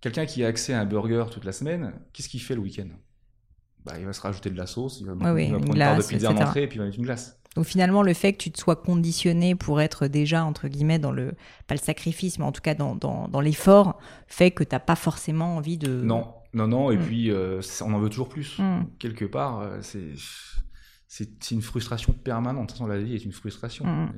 Quelqu'un 0.00 0.26
qui 0.26 0.44
a 0.44 0.48
accès 0.48 0.72
à 0.72 0.80
un 0.80 0.84
burger 0.84 1.24
toute 1.30 1.44
la 1.44 1.52
semaine, 1.52 1.92
qu'est-ce 2.12 2.28
qu'il 2.28 2.40
fait 2.40 2.54
le 2.54 2.60
week-end? 2.60 2.88
Bah, 3.84 3.94
Il 3.98 4.06
va 4.06 4.12
se 4.12 4.20
rajouter 4.20 4.50
de 4.50 4.56
la 4.56 4.66
sauce, 4.66 5.00
il 5.00 5.06
va, 5.06 5.16
prendre 5.16 5.36
une 5.36 5.78
part 5.78 5.96
de 5.96 6.02
pizza 6.02 6.30
en 6.30 6.36
entrée 6.36 6.64
et 6.64 6.66
puis 6.68 6.76
il 6.76 6.80
va 6.80 6.86
mettre 6.86 6.98
une 6.98 7.04
glace. 7.04 7.38
Donc 7.56 7.64
finalement, 7.64 8.02
le 8.02 8.14
fait 8.14 8.34
que 8.34 8.38
tu 8.38 8.52
te 8.52 8.58
sois 8.58 8.76
conditionné 8.76 9.54
pour 9.54 9.80
être 9.80 10.06
déjà, 10.06 10.44
entre 10.44 10.68
guillemets, 10.68 10.98
dans 10.98 11.10
le, 11.10 11.34
pas 11.66 11.74
le 11.74 11.80
sacrifice, 11.80 12.38
mais 12.38 12.44
en 12.44 12.52
tout 12.52 12.60
cas 12.60 12.74
dans, 12.74 12.94
dans, 12.94 13.40
l'effort, 13.40 13.98
fait 14.28 14.52
que 14.52 14.62
tu 14.62 14.74
n'as 14.74 14.80
pas 14.80 14.94
forcément 14.94 15.56
envie 15.56 15.78
de... 15.78 16.00
Non, 16.02 16.32
non, 16.54 16.68
non, 16.68 16.90
et 16.90 16.96
mm. 16.96 17.02
puis 17.02 17.30
euh, 17.30 17.60
on 17.82 17.92
en 17.92 17.98
veut 17.98 18.08
toujours 18.08 18.28
plus. 18.28 18.58
Mm. 18.58 18.86
Quelque 18.98 19.24
part, 19.24 19.60
euh, 19.60 19.78
c'est 19.82 20.12
c'est 21.06 21.50
une 21.52 21.62
frustration 21.62 22.12
permanente. 22.12 22.64
De 22.64 22.66
toute 22.68 22.78
façon, 22.78 22.86
la 22.86 22.98
vie 22.98 23.14
est 23.14 23.24
une 23.24 23.32
frustration. 23.32 23.84
Mm. 23.86 24.12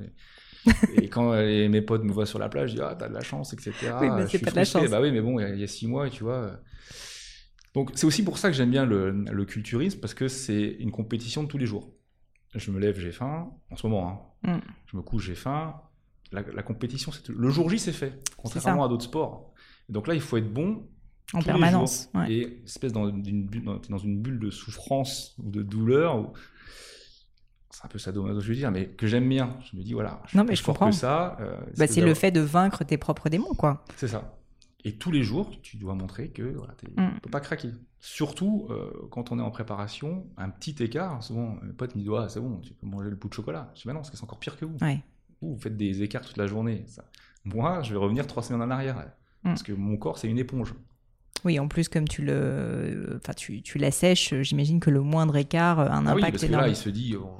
et 0.95 1.09
quand 1.09 1.31
mes 1.33 1.81
potes 1.81 2.03
me 2.03 2.11
voient 2.11 2.25
sur 2.25 2.39
la 2.39 2.49
plage, 2.49 2.71
je 2.71 2.75
dis 2.75 2.81
Ah, 2.81 2.95
t'as 2.97 3.09
de 3.09 3.13
la 3.13 3.21
chance, 3.21 3.53
etc. 3.53 3.73
Oui, 4.01 4.09
mais 4.15 4.27
c'est 4.27 4.39
pas 4.39 4.51
de 4.51 4.55
la 4.55 4.65
chance. 4.65 4.89
Bah 4.89 5.01
oui, 5.01 5.11
mais 5.11 5.21
bon, 5.21 5.39
il 5.39 5.59
y, 5.59 5.63
a 5.63 5.67
six 5.67 5.87
mois, 5.87 6.09
tu 6.09 6.23
vois. 6.23 6.59
Donc, 7.73 7.91
c'est 7.95 8.05
aussi 8.05 8.23
pour 8.23 8.37
ça 8.37 8.49
que 8.49 8.55
j'aime 8.55 8.69
bien 8.69 8.85
le, 8.85 9.11
le, 9.11 9.45
culturisme, 9.45 10.01
parce 10.01 10.13
que 10.13 10.27
c'est 10.27 10.75
une 10.79 10.91
compétition 10.91 11.43
de 11.43 11.47
tous 11.47 11.57
les 11.57 11.65
jours. 11.65 11.93
Je 12.53 12.69
me 12.69 12.79
lève, 12.79 12.99
j'ai 12.99 13.13
faim. 13.13 13.49
En 13.69 13.77
ce 13.77 13.87
moment, 13.87 14.35
hein. 14.43 14.59
Je 14.87 14.97
me 14.97 15.01
couche, 15.01 15.25
j'ai 15.25 15.35
faim. 15.35 15.75
La, 16.31 16.63
compétition, 16.63 17.11
c'est 17.11 17.29
le 17.29 17.49
jour 17.49 17.69
J, 17.69 17.79
c'est 17.79 17.91
fait, 17.91 18.21
contrairement 18.37 18.85
à 18.85 18.87
d'autres 18.87 19.03
sports. 19.03 19.53
donc 19.89 20.07
là, 20.07 20.13
il 20.13 20.21
faut 20.21 20.37
être 20.37 20.51
bon 20.51 20.87
en 21.33 21.41
permanence. 21.41 22.09
Et 22.27 22.61
espèce 22.65 22.93
dans 22.93 23.09
une, 23.09 23.47
dans 23.89 23.97
une 23.97 24.21
bulle 24.21 24.39
de 24.39 24.49
souffrance 24.49 25.35
ou 25.43 25.49
de 25.49 25.61
douleur 25.61 26.31
c'est 27.71 27.85
un 27.85 27.87
peu 27.87 27.99
ça 27.99 28.11
je 28.13 28.19
veux 28.19 28.55
dire, 28.55 28.71
mais 28.71 28.87
que 28.87 29.07
j'aime 29.07 29.27
bien. 29.27 29.57
Je 29.63 29.77
me 29.77 29.81
dis, 29.81 29.93
voilà, 29.93 30.21
je, 30.27 30.37
non, 30.37 30.43
mais 30.43 30.55
je 30.55 30.63
comprends. 30.63 30.89
que 30.89 30.95
ça. 30.95 31.37
Euh, 31.39 31.57
bah, 31.77 31.87
c'est 31.87 32.01
le 32.01 32.13
fait 32.13 32.31
de 32.31 32.41
vaincre 32.41 32.83
tes 32.83 32.97
propres 32.97 33.29
démons, 33.29 33.53
quoi. 33.53 33.83
C'est 33.95 34.09
ça. 34.09 34.37
Et 34.83 34.97
tous 34.97 35.11
les 35.11 35.23
jours, 35.23 35.51
tu 35.61 35.77
dois 35.77 35.93
montrer 35.93 36.29
que 36.29 36.41
voilà, 36.41 36.73
tu 36.77 36.87
ne 36.95 37.07
mm. 37.07 37.19
peux 37.21 37.29
pas 37.29 37.39
craquer. 37.39 37.69
Surtout 37.99 38.67
euh, 38.69 38.91
quand 39.11 39.31
on 39.31 39.39
est 39.39 39.43
en 39.43 39.51
préparation, 39.51 40.25
un 40.37 40.49
petit 40.49 40.75
écart, 40.83 41.23
souvent, 41.23 41.57
mes 41.61 41.73
potes 41.73 41.95
me 41.95 42.01
disent, 42.01 42.11
c'est 42.29 42.39
bon, 42.39 42.57
tu 42.57 42.73
peux 42.73 42.87
manger 42.87 43.09
le 43.09 43.15
bout 43.15 43.29
de 43.29 43.33
chocolat. 43.33 43.71
Je 43.75 43.81
dis, 43.81 43.87
bah 43.87 43.93
non, 43.93 43.99
parce 43.99 44.09
que 44.09 44.17
c'est 44.17 44.23
encore 44.23 44.39
pire 44.39 44.57
que 44.57 44.65
vous. 44.65 44.77
Vous, 45.41 45.53
vous 45.53 45.59
faites 45.59 45.77
des 45.77 46.01
écarts 46.01 46.23
toute 46.23 46.37
la 46.37 46.47
journée. 46.47 46.83
Ça. 46.87 47.05
Moi, 47.45 47.83
je 47.83 47.93
vais 47.93 47.99
revenir 47.99 48.27
trois 48.27 48.43
semaines 48.43 48.61
en 48.61 48.71
arrière. 48.71 48.97
Mm. 48.97 49.03
Parce 49.43 49.63
que 49.63 49.71
mon 49.71 49.97
corps, 49.97 50.17
c'est 50.17 50.27
une 50.27 50.39
éponge. 50.39 50.73
Oui, 51.43 51.59
en 51.59 51.67
plus, 51.67 51.89
comme 51.89 52.07
tu 52.07 52.21
le, 52.23 53.19
enfin, 53.21 53.33
tu, 53.33 53.61
tu 53.61 53.77
l'assèches, 53.77 54.33
j'imagine 54.41 54.79
que 54.79 54.89
le 54.89 55.01
moindre 55.01 55.35
écart 55.37 55.79
a 55.79 55.95
un 55.95 56.05
ah 56.05 56.11
impact 56.11 56.15
oui, 56.15 56.31
parce 56.31 56.43
Que 56.45 56.51
là, 56.51 56.67
il 56.67 56.75
se 56.75 56.89
dit, 56.89 57.15
oh, 57.15 57.39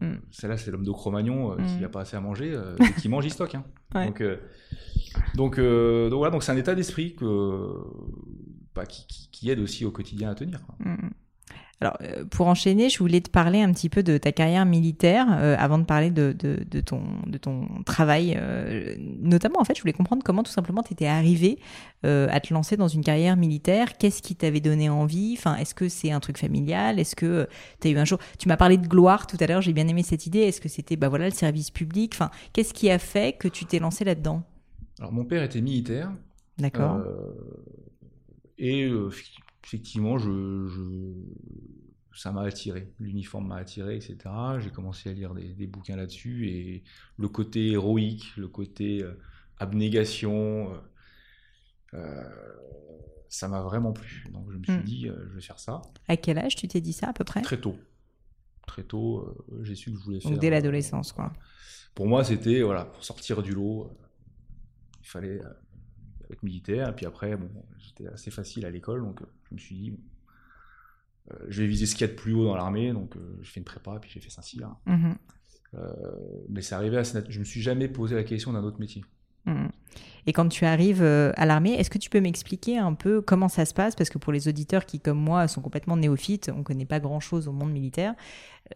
mm. 0.00 0.14
celle-là, 0.30 0.56
c'est 0.56 0.70
l'homme 0.70 0.84
de 0.84 0.90
Cro-Magnon, 0.90 1.52
euh, 1.52 1.56
n'a 1.56 1.88
mm. 1.88 1.90
pas 1.90 2.00
assez 2.00 2.16
à 2.16 2.20
manger, 2.20 2.52
euh, 2.52 2.76
qui 3.00 3.08
mange, 3.08 3.24
il 3.26 3.30
stocke. 3.30 3.54
Hein. 3.54 3.64
Donc, 3.94 4.20
euh, 4.22 4.36
donc, 5.34 5.58
euh, 5.58 6.08
donc, 6.08 6.18
voilà, 6.18 6.30
donc 6.30 6.42
c'est 6.42 6.52
un 6.52 6.56
état 6.56 6.74
d'esprit 6.74 7.14
que, 7.14 7.68
bah, 8.74 8.86
qui, 8.86 9.06
qui, 9.30 9.50
aide 9.50 9.58
aussi 9.58 9.84
au 9.84 9.90
quotidien 9.90 10.30
à 10.30 10.34
tenir. 10.34 10.60
Mm, 10.78 11.08
alors, 11.82 11.98
euh, 12.02 12.24
pour 12.24 12.46
enchaîner, 12.46 12.88
je 12.90 12.98
voulais 13.00 13.20
te 13.20 13.28
parler 13.28 13.60
un 13.60 13.72
petit 13.72 13.88
peu 13.88 14.04
de 14.04 14.16
ta 14.16 14.30
carrière 14.30 14.64
militaire 14.64 15.26
euh, 15.32 15.56
avant 15.58 15.78
de 15.78 15.84
parler 15.84 16.12
de, 16.12 16.32
de, 16.32 16.80
ton, 16.80 17.02
de 17.26 17.38
ton 17.38 17.66
travail. 17.84 18.38
Euh, 18.40 18.94
notamment, 19.20 19.58
en 19.58 19.64
fait, 19.64 19.74
je 19.74 19.80
voulais 19.80 19.92
comprendre 19.92 20.22
comment 20.24 20.44
tout 20.44 20.52
simplement 20.52 20.84
tu 20.84 20.92
étais 20.92 21.06
arrivé 21.06 21.58
à 22.04 22.40
te 22.40 22.52
lancer 22.52 22.76
dans 22.76 22.88
une 22.88 23.02
carrière 23.02 23.36
militaire. 23.36 23.96
Qu'est-ce 23.96 24.22
qui 24.22 24.34
t'avait 24.34 24.60
donné 24.60 24.88
envie? 24.88 25.34
Enfin, 25.38 25.56
Est-ce 25.56 25.72
que 25.72 25.88
c'est 25.88 26.10
un 26.10 26.18
truc 26.18 26.36
familial? 26.38 26.98
Est-ce 26.98 27.14
que 27.14 27.48
tu 27.80 27.88
as 27.88 27.90
eu 27.92 27.96
un 27.96 28.04
jour. 28.04 28.18
Tu 28.38 28.48
m'as 28.48 28.56
parlé 28.56 28.76
de 28.76 28.88
gloire 28.88 29.28
tout 29.28 29.36
à 29.38 29.46
l'heure, 29.46 29.60
j'ai 29.60 29.72
bien 29.72 29.86
aimé 29.86 30.02
cette 30.02 30.26
idée. 30.26 30.40
Est-ce 30.40 30.60
que 30.60 30.68
c'était 30.68 30.96
bah, 30.96 31.08
voilà, 31.08 31.26
le 31.26 31.34
service 31.34 31.70
public? 31.70 32.12
Enfin, 32.14 32.30
Qu'est-ce 32.52 32.74
qui 32.74 32.90
a 32.90 32.98
fait 32.98 33.36
que 33.36 33.46
tu 33.46 33.66
t'es 33.66 33.78
lancé 33.78 34.04
là-dedans? 34.04 34.42
Alors, 34.98 35.12
mon 35.12 35.24
père 35.24 35.42
était 35.44 35.60
militaire. 35.60 36.12
D'accord. 36.58 37.00
et 38.58 38.88
effectivement, 39.64 40.18
je, 40.18 40.28
ça 42.14 42.32
m'a 42.32 42.42
attiré. 42.42 42.92
L'uniforme 43.00 43.48
m'a 43.48 43.56
attiré, 43.56 43.96
etc. 43.96 44.16
J'ai 44.58 44.70
commencé 44.70 45.10
à 45.10 45.12
lire 45.12 45.34
des, 45.34 45.66
bouquins 45.66 45.96
là-dessus 45.96 46.48
et 46.48 46.84
le 47.16 47.28
côté 47.28 47.72
héroïque, 47.72 48.36
le 48.36 48.48
côté 48.48 49.02
euh, 49.02 49.18
abnégation, 49.58 50.74
euh, 50.74 50.78
euh, 51.94 52.28
ça 53.28 53.48
m'a 53.48 53.62
vraiment 53.62 53.92
plu. 53.92 54.26
Donc 54.32 54.50
je 54.50 54.58
me 54.58 54.64
suis 54.64 54.72
hmm. 54.72 54.84
dit, 54.84 55.06
je 55.06 55.34
vais 55.34 55.40
faire 55.40 55.58
ça. 55.58 55.82
À 56.08 56.16
quel 56.16 56.38
âge 56.38 56.56
tu 56.56 56.68
t'es 56.68 56.80
dit 56.80 56.92
ça 56.92 57.08
à 57.08 57.12
peu 57.12 57.24
près? 57.24 57.42
Très 57.42 57.60
tôt. 57.60 57.76
Très 58.66 58.84
tôt, 58.84 59.44
j'ai 59.62 59.74
su 59.74 59.90
que 59.90 59.98
je 59.98 60.04
voulais 60.04 60.20
faire. 60.20 60.30
Donc 60.30 60.40
dès 60.40 60.50
l'adolescence, 60.50 61.12
quoi. 61.12 61.32
Pour 61.94 62.06
moi, 62.06 62.24
c'était 62.24 62.62
voilà, 62.62 62.86
pour 62.86 63.04
sortir 63.04 63.42
du 63.42 63.52
lot, 63.52 63.90
il 65.02 65.08
fallait 65.08 65.40
être 66.30 66.42
militaire. 66.42 66.88
Et 66.88 66.94
puis 66.94 67.04
après, 67.04 67.36
bon, 67.36 67.50
j'étais 67.78 68.06
assez 68.06 68.30
facile 68.30 68.64
à 68.64 68.70
l'école, 68.70 69.02
donc 69.02 69.20
je 69.52 69.54
me 69.54 69.58
suis 69.58 69.74
dit, 69.74 69.92
euh, 71.30 71.36
je 71.48 71.62
vais 71.62 71.68
viser 71.68 71.86
ce 71.86 71.94
qu'il 71.94 72.06
y 72.06 72.10
a 72.10 72.12
de 72.12 72.18
plus 72.18 72.32
haut 72.32 72.44
dans 72.44 72.56
l'armée, 72.56 72.92
donc 72.92 73.16
euh, 73.16 73.38
je 73.42 73.50
fais 73.50 73.60
une 73.60 73.64
prépa, 73.64 73.98
puis 74.00 74.10
j'ai 74.10 74.20
fait 74.20 74.30
Saint-Cyr. 74.30 74.76
Mhm. 74.86 75.16
Euh, 75.74 75.92
mais 76.48 76.62
c'est 76.62 76.74
arrivé 76.74 76.98
à 76.98 77.02
Je 77.02 77.38
me 77.38 77.44
suis 77.44 77.62
jamais 77.62 77.88
posé 77.88 78.14
la 78.14 78.24
question 78.24 78.52
d'un 78.52 78.62
autre 78.64 78.80
métier. 78.80 79.04
Mhm. 79.46 79.70
Et 80.26 80.32
quand 80.32 80.48
tu 80.48 80.64
arrives 80.64 81.02
à 81.02 81.46
l'armée, 81.46 81.72
est-ce 81.72 81.90
que 81.90 81.98
tu 81.98 82.08
peux 82.08 82.20
m'expliquer 82.20 82.78
un 82.78 82.94
peu 82.94 83.20
comment 83.20 83.48
ça 83.48 83.64
se 83.64 83.74
passe? 83.74 83.96
Parce 83.96 84.08
que 84.08 84.18
pour 84.18 84.32
les 84.32 84.46
auditeurs 84.46 84.86
qui, 84.86 85.00
comme 85.00 85.18
moi, 85.18 85.48
sont 85.48 85.60
complètement 85.60 85.96
néophytes, 85.96 86.48
on 86.54 86.58
ne 86.58 86.62
connaît 86.62 86.86
pas 86.86 87.00
grand-chose 87.00 87.48
au 87.48 87.52
monde 87.52 87.72
militaire. 87.72 88.14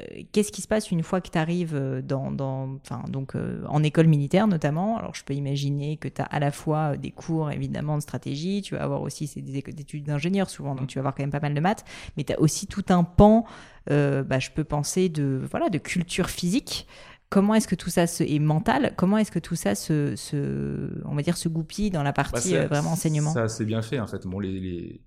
Euh, 0.00 0.22
qu'est-ce 0.32 0.52
qui 0.52 0.62
se 0.62 0.68
passe 0.68 0.90
une 0.90 1.02
fois 1.02 1.20
que 1.20 1.30
tu 1.30 1.38
arrives 1.38 1.74
euh, 1.74 2.02
dans, 2.02 2.78
enfin, 2.82 3.04
donc, 3.08 3.34
euh, 3.34 3.62
en 3.68 3.82
école 3.82 4.08
militaire 4.08 4.48
notamment? 4.48 4.98
Alors 4.98 5.14
je 5.14 5.24
peux 5.24 5.34
imaginer 5.34 5.96
que 5.96 6.08
tu 6.08 6.20
as 6.20 6.24
à 6.24 6.40
la 6.40 6.50
fois 6.50 6.96
des 6.96 7.10
cours 7.10 7.50
évidemment 7.50 7.96
de 7.96 8.02
stratégie, 8.02 8.62
tu 8.62 8.74
vas 8.74 8.82
avoir 8.82 9.02
aussi 9.02 9.30
des 9.36 9.58
études 9.58 10.04
d'ingénieur 10.04 10.50
souvent, 10.50 10.74
donc 10.74 10.88
tu 10.88 10.96
vas 10.96 11.00
avoir 11.00 11.14
quand 11.14 11.22
même 11.22 11.30
pas 11.30 11.40
mal 11.40 11.54
de 11.54 11.60
maths, 11.60 11.84
mais 12.16 12.24
tu 12.24 12.32
as 12.32 12.40
aussi 12.40 12.66
tout 12.66 12.84
un 12.88 13.04
pan, 13.04 13.44
bah, 13.88 14.38
je 14.40 14.50
peux 14.50 14.64
penser, 14.64 15.08
de, 15.08 15.40
voilà, 15.50 15.68
de 15.68 15.78
culture 15.78 16.30
physique 16.30 16.88
comment 17.28 17.54
est-ce 17.54 17.68
que 17.68 17.74
tout 17.74 17.90
ça 17.90 18.06
se, 18.06 18.22
est 18.22 18.38
mental 18.38 18.94
Comment 18.96 19.18
est-ce 19.18 19.30
que 19.30 19.38
tout 19.38 19.56
ça 19.56 19.74
se, 19.74 20.16
se, 20.16 20.90
on 21.04 21.14
va 21.14 21.22
dire, 21.22 21.36
se 21.36 21.48
goupille 21.48 21.90
dans 21.90 22.02
la 22.02 22.12
bah, 22.12 22.24
partie 22.24 22.56
vraiment 22.56 22.92
enseignement? 22.92 23.32
Ça, 23.32 23.48
c'est 23.48 23.64
bien 23.64 23.82
fait 23.82 24.00
en 24.00 24.06
fait. 24.06 24.26
Bon, 24.26 24.40
les, 24.40 25.00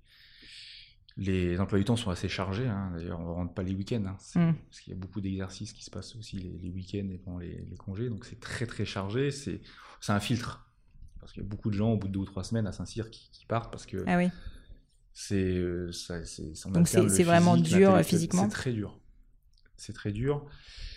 les 1.16 1.60
emplois 1.60 1.78
du 1.78 1.84
temps 1.84 1.96
sont 1.96 2.10
assez 2.10 2.28
chargés. 2.28 2.66
Hein. 2.66 2.92
D'ailleurs, 2.94 3.20
on 3.20 3.28
ne 3.28 3.34
rentre 3.34 3.54
pas 3.54 3.62
les 3.62 3.74
week-ends. 3.74 4.04
Hein. 4.06 4.16
Mm. 4.34 4.54
Parce 4.68 4.80
qu'il 4.80 4.92
y 4.92 4.96
a 4.96 4.98
beaucoup 4.98 5.20
d'exercices 5.20 5.72
qui 5.72 5.84
se 5.84 5.90
passent 5.90 6.16
aussi 6.16 6.38
les, 6.38 6.70
week-ends 6.70 7.08
et 7.12 7.18
pendant 7.18 7.38
les, 7.38 7.76
congés. 7.78 8.08
Donc, 8.08 8.24
c'est 8.24 8.40
très, 8.40 8.66
très 8.66 8.84
chargé. 8.84 9.30
C'est 9.30 9.60
un 10.08 10.20
filtre. 10.20 10.66
Parce 11.20 11.32
qu'il 11.32 11.42
y 11.42 11.46
a 11.46 11.48
beaucoup 11.48 11.70
de 11.70 11.74
gens, 11.74 11.92
au 11.92 11.96
bout 11.98 12.08
de 12.08 12.12
deux 12.12 12.20
ou 12.20 12.24
trois 12.24 12.44
semaines, 12.44 12.66
à 12.66 12.72
Saint-Cyr 12.72 13.10
qui, 13.10 13.44
partent 13.46 13.70
parce 13.70 13.84
que. 13.84 13.98
Ah 14.06 14.16
oui. 14.16 14.30
C'est. 15.12 15.34
Euh, 15.34 15.90
Donc, 16.66 16.88
c'est 16.88 17.24
vraiment 17.24 17.56
dur 17.56 18.00
physiquement? 18.02 18.44
C'est 18.44 18.50
très 18.50 18.72
dur. 18.72 18.99
C'est 19.80 19.92
très 19.92 20.12
dur. 20.12 20.44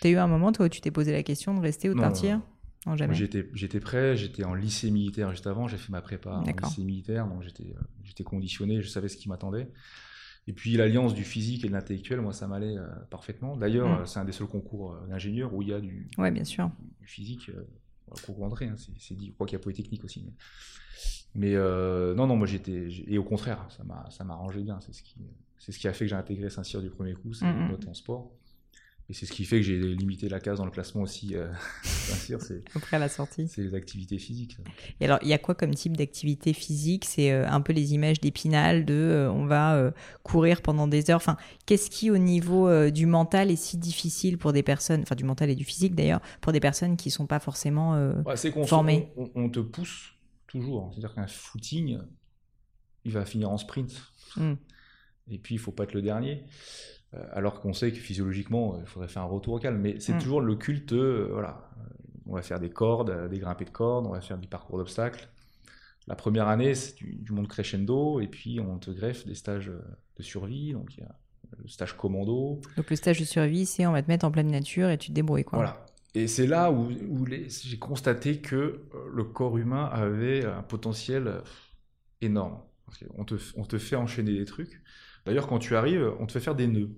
Tu 0.00 0.08
as 0.08 0.10
eu 0.10 0.16
un 0.16 0.26
moment, 0.26 0.52
toi, 0.52 0.66
où 0.66 0.68
tu 0.68 0.80
t'es 0.80 0.90
posé 0.90 1.12
la 1.12 1.22
question 1.22 1.54
de 1.54 1.60
rester 1.60 1.88
ou 1.90 1.94
de 1.94 2.00
partir? 2.00 2.40
non, 2.86 2.96
jamais. 2.96 3.14
J'étais 3.14 3.80
prêt, 3.80 4.16
j'étais 4.16 4.44
en 4.44 4.54
lycée 4.54 4.90
militaire 4.90 5.30
juste 5.30 5.46
avant, 5.46 5.68
j'ai 5.68 5.78
fait 5.78 5.90
ma 5.90 6.02
prépa 6.02 6.30
en 6.30 6.42
lycée 6.42 6.84
militaire, 6.84 7.26
donc 7.26 7.42
j'étais 7.42 8.24
conditionné, 8.24 8.82
je 8.82 8.88
savais 8.88 9.08
ce 9.08 9.16
qui 9.16 9.28
m'attendait. 9.28 9.70
Et 10.46 10.52
puis 10.52 10.76
l'alliance 10.76 11.14
du 11.14 11.24
physique 11.24 11.64
et 11.64 11.68
de 11.68 11.72
l'intellectuel, 11.72 12.20
moi, 12.20 12.34
ça 12.34 12.46
m'allait 12.46 12.76
euh, 12.76 12.86
parfaitement. 13.08 13.56
D'ailleurs, 13.56 14.02
mm. 14.02 14.06
c'est 14.06 14.18
un 14.18 14.26
des 14.26 14.32
seuls 14.32 14.46
concours 14.46 14.92
euh, 14.92 15.06
d'ingénieur 15.08 15.54
où 15.54 15.62
il 15.62 15.68
y 15.68 15.72
a 15.72 15.80
du, 15.80 16.06
ouais, 16.18 16.30
bien 16.30 16.44
sûr. 16.44 16.70
du 17.00 17.06
physique. 17.06 17.48
Euh, 17.48 17.62
concours 18.26 18.46
d'entrée, 18.46 18.66
hein, 18.66 18.76
c'est 18.76 19.14
dit. 19.14 19.28
Je 19.28 19.32
crois 19.32 19.46
qu'il 19.46 19.56
y 19.56 19.60
a 19.60 19.62
Polytechnique 19.62 20.04
aussi. 20.04 20.24
Mais, 21.34 21.54
euh, 21.54 22.14
non, 22.14 22.26
non, 22.26 22.36
moi 22.36 22.46
j'étais. 22.46 22.88
Et 23.06 23.18
au 23.18 23.24
contraire, 23.24 23.66
ça 23.70 24.24
m'a 24.24 24.34
arrangé 24.34 24.62
bien. 24.62 24.78
C'est 24.80 24.92
ce, 24.92 25.02
qui, 25.02 25.16
ce 25.58 25.70
qui 25.70 25.88
a 25.88 25.92
fait 25.92 26.04
que 26.04 26.10
j'ai 26.10 26.16
intégré 26.16 26.50
Saint-Cyr 26.50 26.80
du 26.80 26.90
premier 26.90 27.14
coup, 27.14 27.32
c'est 27.32 27.46
mm, 27.46 27.66
mm. 27.66 27.70
note 27.70 27.88
en 27.88 27.94
sport. 27.94 28.30
Et 29.10 29.12
c'est 29.12 29.26
ce 29.26 29.32
qui 29.32 29.44
fait 29.44 29.56
que 29.56 29.62
j'ai 29.62 29.76
limité 29.78 30.30
la 30.30 30.40
case 30.40 30.58
dans 30.58 30.64
le 30.64 30.70
classement 30.70 31.02
aussi, 31.02 31.36
euh, 31.36 31.52
bien 32.06 32.16
sûr. 32.16 32.40
C'est, 32.40 32.64
Après 32.74 32.98
la 32.98 33.10
sortie. 33.10 33.48
C'est 33.48 33.60
les 33.60 33.74
activités 33.74 34.18
physiques. 34.18 34.56
Et 34.98 35.04
alors, 35.04 35.18
il 35.20 35.28
y 35.28 35.34
a 35.34 35.38
quoi 35.38 35.54
comme 35.54 35.74
type 35.74 35.94
d'activité 35.94 36.54
physique? 36.54 37.04
C'est 37.04 37.30
euh, 37.30 37.46
un 37.46 37.60
peu 37.60 37.74
les 37.74 37.92
images 37.92 38.18
d'épinal 38.20 38.86
de 38.86 38.94
euh, 38.94 39.30
on 39.30 39.44
va 39.44 39.92
courir 40.22 40.62
pendant 40.62 40.88
des 40.88 41.10
heures. 41.10 41.18
Enfin, 41.18 41.36
qu'est-ce 41.66 41.90
qui, 41.90 42.10
au 42.10 42.16
niveau 42.16 42.90
du 42.90 43.04
mental, 43.04 43.50
est 43.50 43.56
si 43.56 43.76
difficile 43.76 44.38
pour 44.38 44.54
des 44.54 44.62
personnes, 44.62 45.02
enfin 45.02 45.14
du 45.14 45.24
mental 45.24 45.50
et 45.50 45.54
du 45.54 45.64
physique 45.64 45.94
d'ailleurs, 45.94 46.20
pour 46.40 46.52
des 46.52 46.60
personnes 46.60 46.96
qui 46.96 47.08
ne 47.08 47.12
sont 47.12 47.26
pas 47.26 47.40
forcément 47.40 47.92
ouais, 48.24 48.66
formées? 48.66 49.12
on, 49.34 49.50
te 49.50 49.60
pousse 49.60 50.14
toujours. 50.46 50.90
C'est-à-dire 50.92 51.14
qu'un 51.14 51.26
footing, 51.26 51.98
il 53.04 53.12
va 53.12 53.26
finir 53.26 53.50
en 53.50 53.58
sprint. 53.58 54.12
Hmm. 54.36 54.54
Et 55.28 55.38
puis, 55.38 55.56
il 55.56 55.58
faut 55.58 55.72
pas 55.72 55.84
être 55.84 55.94
le 55.94 56.02
dernier. 56.02 56.44
Euh, 57.14 57.24
alors 57.32 57.60
qu'on 57.60 57.72
sait 57.72 57.92
que 57.92 57.98
physiologiquement, 57.98 58.78
il 58.80 58.86
faudrait 58.86 59.08
faire 59.08 59.22
un 59.22 59.26
retour 59.26 59.54
au 59.54 59.58
calme. 59.58 59.80
Mais 59.80 60.00
c'est 60.00 60.14
mm. 60.14 60.18
toujours 60.18 60.40
le 60.40 60.56
culte, 60.56 60.92
euh, 60.92 61.28
voilà, 61.30 61.70
on 62.26 62.34
va 62.34 62.42
faire 62.42 62.60
des 62.60 62.70
cordes, 62.70 63.10
euh, 63.10 63.28
des 63.28 63.38
grimpées 63.38 63.64
de 63.64 63.70
cordes, 63.70 64.06
on 64.06 64.12
va 64.12 64.20
faire 64.20 64.38
du 64.38 64.48
parcours 64.48 64.78
d'obstacles. 64.78 65.28
La 66.06 66.16
première 66.16 66.48
année, 66.48 66.74
c'est 66.74 66.96
du, 66.96 67.32
monde 67.32 67.48
crescendo, 67.48 68.20
et 68.20 68.26
puis 68.26 68.60
on 68.60 68.78
te 68.78 68.90
greffe 68.90 69.26
des 69.26 69.34
stages 69.34 69.72
de 70.16 70.22
survie, 70.22 70.72
donc 70.74 70.94
il 70.96 71.00
y 71.00 71.06
a 71.06 71.14
le 71.62 71.68
stage 71.68 71.96
commando. 71.96 72.60
Donc 72.76 72.90
le 72.90 72.96
stage 72.96 73.20
de 73.20 73.24
survie, 73.24 73.64
c'est 73.64 73.86
on 73.86 73.92
va 73.92 74.02
te 74.02 74.08
mettre 74.08 74.26
en 74.26 74.30
pleine 74.30 74.50
nature 74.50 74.90
et 74.90 74.98
tu 74.98 75.08
te 75.08 75.14
débrouilles. 75.14 75.44
Quoi. 75.44 75.60
Voilà. 75.60 75.86
Et 76.14 76.26
c'est 76.26 76.46
là 76.46 76.70
où, 76.70 76.90
j'ai 77.26 77.78
constaté 77.78 78.38
que 78.38 78.82
le 79.10 79.24
corps 79.24 79.56
humain 79.56 79.86
avait 79.86 80.44
un 80.44 80.62
potentiel 80.62 81.40
énorme. 82.20 82.60
on 83.16 83.24
te, 83.24 83.36
on 83.56 83.64
te 83.64 83.78
fait 83.78 83.96
enchaîner 83.96 84.34
des 84.34 84.44
trucs. 84.44 84.82
D'ailleurs, 85.24 85.46
quand 85.46 85.58
tu 85.58 85.74
arrives, 85.74 86.12
on 86.20 86.26
te 86.26 86.32
fait 86.32 86.40
faire 86.40 86.54
des 86.54 86.66
nœuds. 86.66 86.90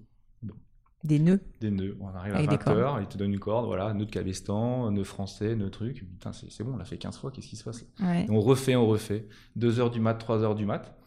Des 1.06 1.20
nœuds 1.20 1.40
Des 1.60 1.70
nœuds. 1.70 1.96
On 2.00 2.08
arrive 2.08 2.34
à 2.34 2.42
20h, 2.42 3.00
il 3.00 3.06
te 3.06 3.16
donne 3.16 3.32
une 3.32 3.38
corde, 3.38 3.66
voilà, 3.66 3.94
nœud 3.94 4.06
de 4.06 4.10
cabestan, 4.10 4.90
nœud 4.90 5.04
français, 5.04 5.54
nœud 5.54 5.70
truc. 5.70 5.98
Putain, 5.98 6.32
c'est 6.32 6.64
bon, 6.64 6.74
on 6.74 6.76
l'a 6.76 6.84
fait 6.84 6.98
15 6.98 7.16
fois, 7.16 7.30
qu'est-ce 7.30 7.46
qui 7.46 7.56
se 7.56 7.62
passe 7.62 7.84
On 8.00 8.40
refait, 8.40 8.74
on 8.74 8.86
refait. 8.86 9.28
2h 9.56 9.92
du 9.92 10.00
mat, 10.00 10.14
3h 10.14 10.56
du 10.56 10.66
mat. 10.66 10.98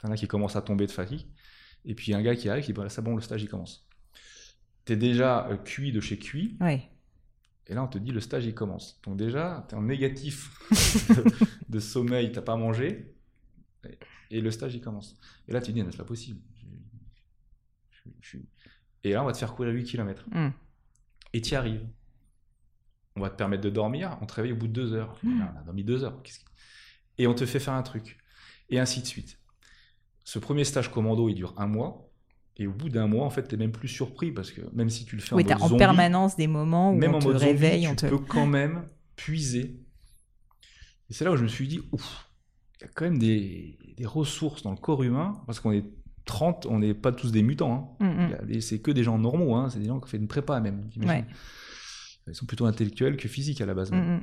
T'en 0.00 0.12
as 0.12 0.16
qui 0.16 0.28
commence 0.28 0.54
à 0.54 0.62
tomber 0.62 0.86
de 0.86 0.92
fatigue. 0.92 1.26
Et 1.84 1.96
puis 1.96 2.14
un 2.14 2.22
gars 2.22 2.36
qui 2.36 2.48
arrive, 2.48 2.64
qui 2.64 2.72
dit, 2.72 2.78
bah, 2.78 2.88
c'est 2.88 3.02
bon, 3.02 3.16
le 3.16 3.20
stage, 3.20 3.42
il 3.42 3.48
commence. 3.48 3.88
T'es 4.84 4.96
déjà 4.96 5.48
euh, 5.48 5.56
cuit 5.56 5.90
de 5.90 6.00
chez 6.00 6.18
cuit. 6.18 6.56
Ouais. 6.60 6.88
Et 7.66 7.74
là, 7.74 7.82
on 7.82 7.88
te 7.88 7.98
dit, 7.98 8.12
le 8.12 8.20
stage, 8.20 8.46
il 8.46 8.54
commence. 8.54 9.00
Donc 9.02 9.16
déjà, 9.16 9.66
t'es 9.68 9.74
en 9.74 9.82
négatif 9.82 10.56
de, 11.68 11.80
sommeil, 11.80 12.30
t'as 12.30 12.42
pas 12.42 12.56
mangé. 12.56 13.12
Et, 14.30 14.40
le 14.40 14.50
stage, 14.52 14.76
il 14.76 14.80
commence. 14.80 15.16
Et 15.48 15.52
là, 15.52 15.60
tu 15.60 15.72
te 15.72 15.78
dis, 15.78 15.84
c'est 15.90 15.96
pas 15.96 16.04
possible. 16.04 16.40
je 18.20 18.28
suis 18.28 18.48
et 19.04 19.12
là, 19.12 19.22
on 19.22 19.26
va 19.26 19.32
te 19.32 19.38
faire 19.38 19.54
courir 19.54 19.72
8 19.72 19.84
km. 19.84 20.24
Hmm. 20.30 20.50
Et 21.32 21.40
tu 21.40 21.52
y 21.52 21.54
arrives. 21.56 21.86
On 23.16 23.20
va 23.20 23.30
te 23.30 23.36
permettre 23.36 23.62
de 23.62 23.70
dormir. 23.70 24.16
On 24.20 24.26
te 24.26 24.34
réveille 24.34 24.52
au 24.52 24.56
bout 24.56 24.68
de 24.68 24.72
2 24.72 24.94
heures. 24.94 25.18
Hmm. 25.22 25.42
On 25.42 25.58
a 25.58 25.62
dormi 25.62 25.84
2 25.84 26.04
heures. 26.04 26.20
Et 27.18 27.26
on 27.26 27.34
te 27.34 27.46
fait 27.46 27.60
faire 27.60 27.74
un 27.74 27.82
truc. 27.82 28.18
Et 28.70 28.78
ainsi 28.78 29.00
de 29.00 29.06
suite. 29.06 29.38
Ce 30.24 30.38
premier 30.38 30.64
stage 30.64 30.90
commando, 30.90 31.28
il 31.28 31.34
dure 31.34 31.54
un 31.56 31.66
mois. 31.66 32.10
Et 32.56 32.66
au 32.66 32.72
bout 32.72 32.88
d'un 32.88 33.06
mois, 33.06 33.24
en 33.24 33.30
fait, 33.30 33.46
tu 33.46 33.54
n'es 33.54 33.64
même 33.64 33.72
plus 33.72 33.88
surpris 33.88 34.32
parce 34.32 34.50
que 34.50 34.62
même 34.74 34.90
si 34.90 35.04
tu 35.04 35.14
le 35.14 35.22
fais 35.22 35.32
en 35.32 35.36
mode 35.36 35.52
en 35.52 35.76
permanence 35.76 36.34
des 36.34 36.48
moments 36.48 36.92
où 36.92 36.96
même 36.96 37.14
on 37.14 37.20
te 37.20 37.28
réveille, 37.28 37.86
on 37.86 37.94
te... 37.94 38.06
tu 38.06 38.10
peux 38.10 38.18
quand 38.18 38.46
même 38.46 38.84
puiser. 39.14 39.80
Et 41.08 41.14
c'est 41.14 41.24
là 41.24 41.30
où 41.30 41.36
je 41.36 41.44
me 41.44 41.48
suis 41.48 41.68
dit, 41.68 41.80
ouf, 41.92 42.28
il 42.76 42.84
y 42.84 42.84
a 42.84 42.90
quand 42.92 43.04
même 43.04 43.18
des, 43.18 43.78
des 43.96 44.06
ressources 44.06 44.62
dans 44.62 44.72
le 44.72 44.76
corps 44.76 45.04
humain 45.04 45.40
parce 45.46 45.60
qu'on 45.60 45.70
est 45.70 45.84
30, 46.28 46.66
on 46.66 46.78
n'est 46.78 46.94
pas 46.94 47.10
tous 47.10 47.32
des 47.32 47.42
mutants. 47.42 47.96
Hein. 48.00 48.06
Mm, 48.06 48.54
mm. 48.54 48.60
C'est 48.60 48.80
que 48.80 48.90
des 48.90 49.02
gens 49.02 49.18
normaux, 49.18 49.56
hein. 49.56 49.70
c'est 49.70 49.80
des 49.80 49.86
gens 49.86 49.98
qui 49.98 50.04
ont 50.04 50.08
fait 50.08 50.18
une 50.18 50.28
prépa 50.28 50.60
même. 50.60 50.88
Ils 52.26 52.34
sont 52.34 52.46
plutôt 52.46 52.66
intellectuels 52.66 53.16
que 53.16 53.26
physiques 53.26 53.60
à 53.60 53.66
la 53.66 53.74
base. 53.74 53.90
Mm, 53.90 54.20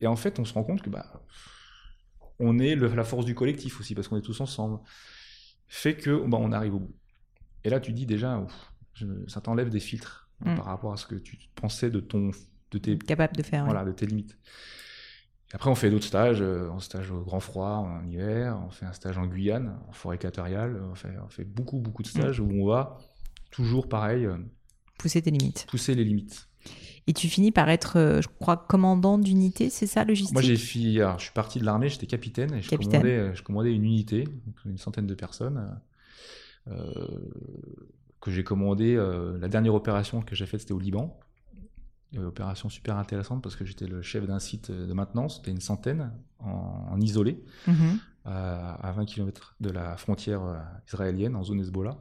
et, 0.00 0.06
en 0.06 0.16
fait, 0.16 0.38
on 0.38 0.44
se 0.44 0.52
rend 0.52 0.64
compte 0.64 0.82
que 0.82 0.90
bah, 0.90 1.22
on 2.38 2.58
est 2.58 2.74
la 2.74 3.04
force 3.04 3.24
du 3.24 3.34
collectif 3.34 3.80
aussi, 3.80 3.94
parce 3.94 4.08
qu'on 4.08 4.16
est 4.16 4.22
tous 4.22 4.40
ensemble. 4.40 4.80
Fait 5.68 5.94
que 5.94 6.26
bah, 6.26 6.38
on 6.40 6.52
arrive 6.52 6.74
au 6.74 6.80
bout. 6.80 6.96
Et 7.62 7.70
là, 7.70 7.80
tu 7.80 7.92
dis 7.92 8.06
déjà, 8.06 8.44
ça 9.28 9.40
t'enlève 9.40 9.68
des 9.68 9.80
filtres 9.80 10.30
par 10.42 10.64
rapport 10.64 10.92
à 10.92 10.96
ce 10.96 11.06
que 11.06 11.14
tu 11.14 11.38
pensais 11.54 11.90
de 11.90 12.00
ton. 12.00 12.30
De 12.70 12.78
tes, 12.78 12.98
Capable 12.98 13.36
de 13.36 13.42
faire. 13.42 13.64
Voilà, 13.66 13.84
de 13.84 13.92
tes 13.92 14.06
limites. 14.06 14.36
Après, 15.52 15.70
on 15.70 15.76
fait 15.76 15.90
d'autres 15.90 16.06
stages, 16.06 16.42
euh, 16.42 16.70
un 16.72 16.80
stage 16.80 17.12
au 17.12 17.20
grand 17.20 17.38
froid 17.38 17.68
en 17.68 18.04
hiver, 18.04 18.60
on 18.66 18.70
fait 18.70 18.86
un 18.86 18.92
stage 18.92 19.18
en 19.18 19.26
Guyane, 19.26 19.78
en 19.88 19.92
forêt 19.92 20.16
équatoriale, 20.16 20.82
on 20.90 20.96
fait, 20.96 21.14
on 21.24 21.28
fait 21.28 21.44
beaucoup, 21.44 21.78
beaucoup 21.78 22.02
de 22.02 22.08
stages 22.08 22.40
où 22.40 22.48
on 22.50 22.66
va 22.66 22.98
toujours 23.52 23.88
pareil. 23.88 24.26
Euh, 24.26 24.36
pousser 24.98 25.22
tes 25.22 25.30
limites. 25.30 25.66
Pousser 25.68 25.94
les 25.94 26.02
limites. 26.02 26.48
Et 27.06 27.12
tu 27.12 27.28
finis 27.28 27.52
par 27.52 27.68
être, 27.68 27.98
euh, 27.98 28.20
je 28.20 28.28
crois, 28.28 28.56
commandant 28.56 29.16
d'unité, 29.16 29.70
c'est 29.70 29.86
ça, 29.86 30.04
logistique? 30.04 30.32
Moi, 30.32 30.42
j'ai 30.42 30.56
fini, 30.56 30.96
je 30.96 31.22
suis 31.22 31.32
parti 31.32 31.60
de 31.60 31.64
l'armée, 31.64 31.88
j'étais 31.88 32.06
capitaine 32.06 32.52
et 32.54 32.62
je 32.62 32.70
commandais, 32.70 33.34
je 33.34 33.42
commandais, 33.42 33.72
une 33.72 33.84
unité, 33.84 34.24
une 34.64 34.78
centaine 34.78 35.06
de 35.06 35.14
personnes, 35.14 35.78
que 36.66 38.30
j'ai 38.30 38.42
commandé. 38.42 38.96
la 39.38 39.48
dernière 39.48 39.74
opération 39.74 40.22
que 40.22 40.34
j'ai 40.34 40.46
faite, 40.46 40.60
c'était 40.60 40.72
au 40.72 40.80
Liban. 40.80 41.16
Une 42.14 42.24
opération 42.24 42.68
super 42.68 42.96
intéressante 42.96 43.42
parce 43.42 43.56
que 43.56 43.64
j'étais 43.64 43.86
le 43.86 44.02
chef 44.02 44.26
d'un 44.26 44.38
site 44.38 44.70
de 44.70 44.92
maintenance, 44.92 45.36
c'était 45.36 45.50
une 45.50 45.60
centaine 45.60 46.12
en, 46.38 47.00
isolé, 47.00 47.42
mhm. 47.66 47.98
à 48.24 48.92
20 48.94 49.04
km 49.04 49.56
de 49.60 49.70
la 49.70 49.96
frontière 49.96 50.42
euh, 50.42 50.56
israélienne, 50.86 51.34
en 51.36 51.42
zone 51.42 51.60
Hezbollah. 51.60 51.98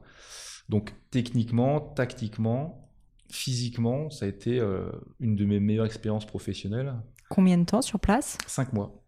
Donc 0.70 0.94
techniquement, 1.12 1.80
tactiquement, 1.80 2.90
physiquement, 3.30 4.10
ça 4.10 4.26
a 4.26 4.28
été 4.28 4.60
euh, 4.60 4.92
une 5.20 5.36
de 5.36 5.46
mes 5.46 5.60
meilleures 5.60 5.86
expériences 5.86 6.26
professionnelles. 6.26 6.94
Combien 7.30 7.58
de 7.58 7.66
temps 7.66 7.82
sur 7.82 8.00
place? 8.00 8.38
Cinq 8.48 8.74
mois. 8.74 9.03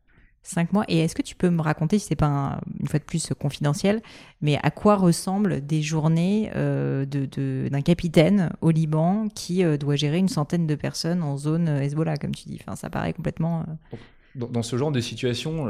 Cinq 0.48 0.74
mois. 0.74 0.86
Et 0.88 1.00
est-ce 1.00 1.16
que 1.16 1.24
tu 1.24 1.34
peux 1.36 1.50
me 1.50 1.62
raconter, 1.64 1.98
si 1.98 2.06
c'est 2.06 2.16
pas 2.16 2.60
une 2.80 2.88
fois 2.88 3.00
de 3.00 3.04
plus 3.04 3.34
confidentiel, 3.40 4.04
mais 4.42 4.60
à 4.62 4.70
quoi 4.70 4.96
ressemblent 4.96 5.66
des 5.66 5.82
journées 5.82 6.52
euh, 6.56 7.04
de, 7.06 7.68
d'un 7.68 7.82
capitaine 7.82 8.52
au 8.62 8.70
Liban 8.70 9.28
qui 9.34 9.64
euh, 9.64 9.76
doit 9.78 9.96
gérer 9.96 10.20
une 10.20 10.30
centaine 10.30 10.68
de 10.68 10.76
personnes 10.76 11.24
en 11.24 11.36
zone 11.36 11.68
Hezbollah, 11.68 12.18
comme 12.18 12.36
tu 12.36 12.48
dis? 12.48 12.60
Enfin, 12.62 12.76
Ça 12.76 12.92
paraît 12.92 13.14
complètement. 13.14 13.62
Euh, 13.62 13.98
dans, 14.36 14.64
ce 14.64 14.76
genre 14.76 14.92
de 14.92 15.00
situation, 15.00 15.68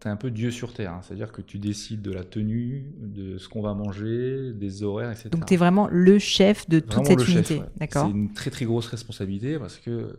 tu 0.00 0.08
es 0.08 0.10
un 0.10 0.16
peu 0.16 0.30
Dieu 0.30 0.50
sur 0.50 0.72
Terre. 0.72 0.92
Hein. 0.92 1.00
C'est-à-dire 1.02 1.32
que 1.32 1.42
tu 1.42 1.58
décides 1.58 2.02
de 2.02 2.12
la 2.12 2.24
tenue, 2.24 2.92
de 2.98 3.38
ce 3.38 3.48
qu'on 3.48 3.62
va 3.62 3.74
manger, 3.74 4.52
des 4.52 4.82
horaires, 4.82 5.10
etc. 5.10 5.30
Donc 5.30 5.46
tu 5.46 5.54
es 5.54 5.56
vraiment 5.56 5.88
le 5.90 6.18
chef 6.18 6.68
de 6.68 6.80
toute 6.80 7.06
cette 7.06 7.26
unité. 7.28 7.62
D'accord. 7.78 8.06
C'est 8.06 8.12
une 8.12 8.32
très 8.32 8.50
très 8.50 8.64
grosse 8.64 8.86
responsabilité 8.86 9.58
parce 9.58 9.78
que 9.78 10.16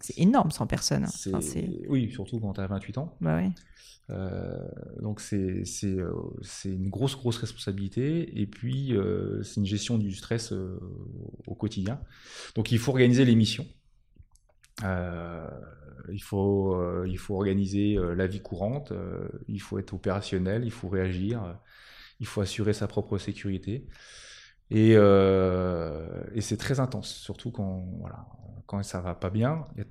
c'est 0.00 0.18
énorme 0.18 0.50
100 0.50 0.66
personnes. 0.66 1.06
oui, 1.88 2.10
surtout 2.10 2.40
quand 2.40 2.54
tu 2.54 2.60
as 2.60 2.66
28 2.66 2.98
ans. 2.98 3.16
Bah 3.20 3.40
euh, 4.10 4.56
donc 5.02 5.20
c'est 5.20 5.64
euh, 5.84 6.12
c'est 6.40 6.70
une 6.70 6.88
grosse 6.88 7.14
grosse 7.14 7.36
responsabilité 7.36 8.40
et 8.40 8.46
puis 8.46 8.96
euh, 8.96 9.42
c'est 9.42 9.60
une 9.60 9.66
gestion 9.66 9.98
du 9.98 10.12
stress 10.12 10.54
au 11.46 11.54
quotidien. 11.54 12.00
Donc 12.54 12.72
il 12.72 12.78
faut 12.78 12.92
organiser 12.92 13.24
les 13.24 13.34
missions. 13.34 13.66
Il 14.82 16.22
faut 16.22 17.04
il 17.04 17.18
faut 17.18 17.34
organiser 17.34 17.96
la 18.16 18.26
vie 18.26 18.40
courante. 18.40 18.92
il 19.48 19.60
faut 19.60 19.78
être 19.78 19.94
opérationnel. 19.94 20.64
Il 20.64 20.72
faut 20.72 20.88
réagir. 20.88 21.58
il 22.20 22.26
faut 22.26 22.40
assurer 22.40 22.72
sa 22.72 22.86
propre 22.86 23.18
sécurité. 23.18 23.86
Et, 24.70 24.92
et 24.92 26.40
c'est 26.40 26.56
très 26.56 26.80
intense, 26.80 27.14
surtout 27.14 27.50
quand 27.50 27.86
voilà 28.00 28.26
quand 28.68 28.82
ça 28.84 29.00
va 29.00 29.14
pas 29.14 29.30
bien, 29.30 29.66
il 29.76 29.84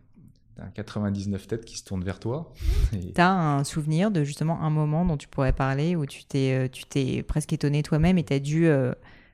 y 0.60 0.62
a 0.62 0.70
99 0.70 1.48
têtes 1.48 1.66
qui 1.66 1.78
se 1.78 1.84
tournent 1.84 2.04
vers 2.04 2.20
toi. 2.20 2.54
Tu 2.92 3.20
as 3.20 3.32
un 3.32 3.64
souvenir 3.64 4.12
de 4.12 4.24
justement 4.24 4.62
un 4.62 4.70
moment 4.70 5.04
dont 5.04 5.18
tu 5.18 5.28
pourrais 5.28 5.52
parler 5.52 5.96
où 5.96 6.06
tu 6.06 6.24
t'es, 6.24 6.54
euh, 6.54 6.68
tu 6.72 6.86
t'es 6.86 7.24
presque 7.24 7.52
étonné 7.54 7.82
toi-même 7.82 8.20
et 8.20 8.24
tu 8.24 8.34
as 8.34 8.40
dû, 8.40 8.68
euh, 8.68 8.94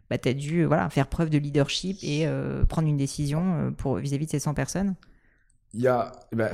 bah, 0.10 0.16
as 0.24 0.34
dû 0.34 0.62
euh, 0.62 0.66
voilà, 0.66 0.89
faire 0.89 1.08
preuve 1.08 1.30
de 1.30 1.38
leadership 1.38 1.97
et 2.01 2.26
prendre 2.70 2.88
une 2.88 2.97
décision 2.97 3.74
pour, 3.78 3.97
vis-à-vis 3.97 4.26
de 4.26 4.32
ces 4.32 4.39
100 4.39 4.54
personnes? 4.54 4.95
Il 5.74 5.82
y 5.82 5.88
a 5.88 6.11
eh 6.32 6.36
ben, 6.36 6.51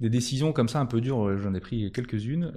des 0.00 0.10
décisions 0.10 0.52
comme 0.52 0.68
ça 0.68 0.80
un 0.80 0.86
peu 0.86 1.00
dures, 1.00 1.38
j'en 1.38 1.54
ai 1.54 1.60
pris 1.60 1.90
quelques-unes. 1.92 2.52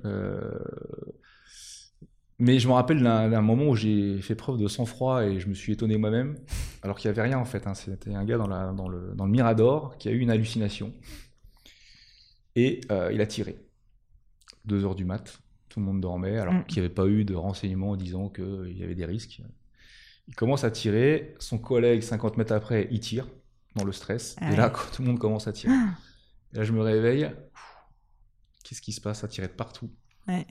Mais 2.41 2.57
je 2.57 2.69
me 2.69 2.73
rappelle 2.73 3.03
d'un 3.03 3.41
moment 3.41 3.67
où 3.67 3.75
j'ai 3.75 4.21
fait 4.21 4.33
preuve 4.33 4.57
de 4.57 4.69
sang-froid 4.69 5.25
et 5.25 5.41
je 5.41 5.49
me 5.49 5.53
suis 5.53 5.73
étonné 5.73 5.97
moi-même, 5.97 6.37
alors 6.83 6.97
qu'il 6.97 7.11
n'y 7.11 7.17
avait 7.17 7.27
rien 7.27 7.37
en 7.37 7.43
fait. 7.43 7.67
Hein. 7.67 7.73
C'était 7.73 8.13
un 8.13 8.23
gars 8.23 8.37
dans, 8.37 8.47
la, 8.47 8.71
dans, 8.71 8.87
le, 8.87 9.13
dans, 9.13 9.25
le, 9.25 9.31
Mirador 9.31 9.97
qui 9.97 10.07
a 10.07 10.11
eu 10.13 10.19
une 10.19 10.31
hallucination. 10.31 10.93
Et 12.55 12.79
euh, 12.91 13.11
il 13.13 13.19
a 13.19 13.27
tiré. 13.27 13.57
Deux 14.63 14.85
heures 14.85 14.95
du 14.95 15.03
mat, 15.03 15.41
tout 15.67 15.81
le 15.81 15.85
monde 15.85 15.99
dormait, 15.99 16.37
alors 16.37 16.53
mm. 16.53 16.65
qu'il 16.65 16.81
n'y 16.81 16.85
avait 16.85 16.95
pas 16.95 17.07
eu 17.07 17.25
de 17.25 17.35
renseignements 17.35 17.97
disant 17.97 18.29
qu'il 18.29 18.77
y 18.77 18.83
avait 18.83 18.95
des 18.95 19.05
risques. 19.05 19.41
Il 20.29 20.35
commence 20.35 20.63
à 20.63 20.71
tirer, 20.71 21.35
son 21.39 21.57
collègue 21.57 22.01
50 22.01 22.37
mètres 22.37 22.53
après, 22.53 22.87
il 22.89 23.01
tire 23.01 23.27
dans 23.75 23.83
le 23.83 23.91
stress. 23.91 24.35
Ah 24.41 24.51
et 24.51 24.55
là, 24.55 24.69
quand 24.69 24.91
tout 24.93 25.01
le 25.01 25.07
monde 25.07 25.19
commence 25.19 25.47
à 25.47 25.53
tirer. 25.53 25.73
Ah. 25.73 25.95
là, 26.53 26.63
je 26.63 26.71
me 26.71 26.81
réveille. 26.81 27.31
Qu'est-ce 28.63 28.81
qui 28.81 28.91
se 28.91 29.01
passe? 29.01 29.23
À 29.23 29.27
tirer 29.27 29.47
de 29.47 29.53
partout 29.53 29.89
ouais 30.27 30.45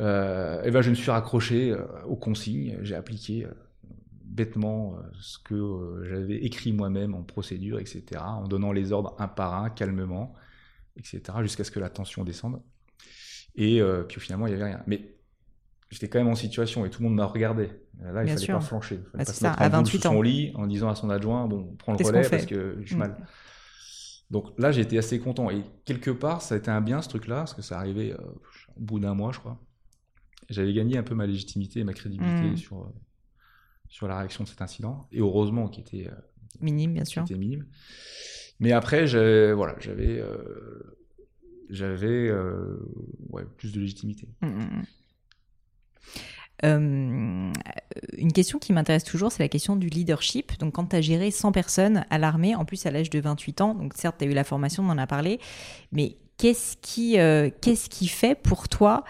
euh, 0.00 0.62
et 0.62 0.70
ben 0.70 0.82
je 0.82 0.90
me 0.90 0.94
suis 0.94 1.10
raccroché 1.10 1.70
euh, 1.70 1.84
aux 2.04 2.16
consignes, 2.16 2.78
j'ai 2.82 2.94
appliqué 2.94 3.46
euh, 3.46 3.50
bêtement 4.22 4.98
ce 5.18 5.38
que 5.38 6.02
j'avais 6.06 6.36
écrit 6.44 6.72
moi-même 6.72 7.14
en 7.14 7.22
procédure, 7.22 7.78
etc., 7.78 8.02
en 8.20 8.46
donnant 8.46 8.72
les 8.72 8.92
ordres 8.92 9.14
un 9.18 9.28
par 9.28 9.54
un, 9.54 9.70
calmement, 9.70 10.34
etc., 10.96 11.22
jusqu'à 11.40 11.64
ce 11.64 11.70
que 11.70 11.80
la 11.80 11.88
tension 11.88 12.24
descende. 12.24 12.60
Et 13.54 13.80
puis 14.06 14.20
finalement, 14.20 14.46
il 14.46 14.54
n'y 14.54 14.60
avait 14.60 14.72
rien. 14.72 14.82
Mais 14.86 15.15
j'étais 15.90 16.08
quand 16.08 16.18
même 16.18 16.28
en 16.28 16.34
situation 16.34 16.84
et 16.84 16.90
tout 16.90 17.02
le 17.02 17.08
monde 17.08 17.16
m'a 17.16 17.26
regardé. 17.26 17.70
Là, 18.00 18.24
il 18.24 18.32
ne 18.32 18.36
fallait 18.36 18.46
pas 18.52 18.60
flancher. 18.60 18.96
Il 18.96 19.10
fallait 19.10 19.24
bah, 19.24 19.24
pas 19.24 19.32
se 19.32 19.44
mettre 19.44 19.62
à 19.62 19.68
28 19.68 19.96
sous 19.96 20.02
son 20.02 20.22
lit 20.22 20.52
en 20.54 20.66
disant 20.66 20.88
à 20.88 20.94
son 20.94 21.10
adjoint, 21.10 21.46
bon, 21.46 21.74
prends 21.78 21.94
le 21.94 22.04
relais 22.04 22.28
parce 22.28 22.46
que 22.46 22.78
je 22.82 22.86
suis 22.86 22.96
mm. 22.96 22.98
mal. 22.98 23.16
Donc 24.30 24.58
là, 24.58 24.76
été 24.76 24.98
assez 24.98 25.20
content. 25.20 25.50
Et 25.50 25.62
quelque 25.84 26.10
part, 26.10 26.42
ça 26.42 26.54
a 26.56 26.58
été 26.58 26.70
un 26.70 26.80
bien 26.80 27.00
ce 27.00 27.08
truc-là, 27.08 27.36
parce 27.36 27.54
que 27.54 27.62
ça 27.62 27.78
arrivait 27.78 28.12
euh, 28.12 28.18
au 28.76 28.80
bout 28.80 28.98
d'un 28.98 29.14
mois, 29.14 29.32
je 29.32 29.38
crois. 29.38 29.58
J'avais 30.48 30.72
gagné 30.72 30.98
un 30.98 31.02
peu 31.02 31.14
ma 31.14 31.26
légitimité 31.26 31.80
et 31.80 31.84
ma 31.84 31.92
crédibilité 31.92 32.50
mm. 32.50 32.56
sur, 32.56 32.82
euh, 32.82 32.94
sur 33.88 34.08
la 34.08 34.18
réaction 34.18 34.44
de 34.44 34.48
cet 34.48 34.62
incident. 34.62 35.08
Et 35.12 35.20
heureusement, 35.20 35.68
qui 35.68 35.80
était 35.80 36.08
euh, 36.08 36.14
minime, 36.60 36.94
bien 36.94 37.04
sûr. 37.04 37.22
Était 37.22 37.36
minime. 37.36 37.66
Mais 38.58 38.72
après, 38.72 39.06
j'avais 39.06 39.52
voilà, 39.52 39.76
j'avais 39.80 40.22
j'avais 41.68 42.32
ouais, 43.28 43.44
plus 43.58 43.72
de 43.72 43.80
légitimité. 43.80 44.28
Mm, 44.40 44.82
euh, 46.64 47.52
une 48.16 48.32
question 48.32 48.58
qui 48.58 48.72
m'intéresse 48.72 49.04
toujours, 49.04 49.30
c'est 49.30 49.42
la 49.42 49.48
question 49.48 49.76
du 49.76 49.88
leadership. 49.88 50.58
Donc, 50.58 50.74
quand 50.74 50.86
tu 50.86 50.96
as 50.96 51.00
géré 51.00 51.30
100 51.30 51.52
personnes 51.52 52.04
à 52.10 52.18
l'armée, 52.18 52.54
en 52.54 52.64
plus 52.64 52.86
à 52.86 52.90
l'âge 52.90 53.10
de 53.10 53.20
28 53.20 53.60
ans, 53.60 53.74
donc 53.74 53.94
certes, 53.94 54.16
tu 54.18 54.24
as 54.24 54.28
eu 54.28 54.32
la 54.32 54.44
formation, 54.44 54.82
on 54.82 54.90
en 54.90 54.98
a 54.98 55.06
parlé, 55.06 55.38
mais 55.92 56.16
qu'est-ce 56.38 56.76
qui, 56.80 57.18
euh, 57.18 57.50
qu'est-ce 57.60 57.88
qui 57.88 58.08
fait 58.08 58.34
pour 58.34 58.68
toi 58.68 59.04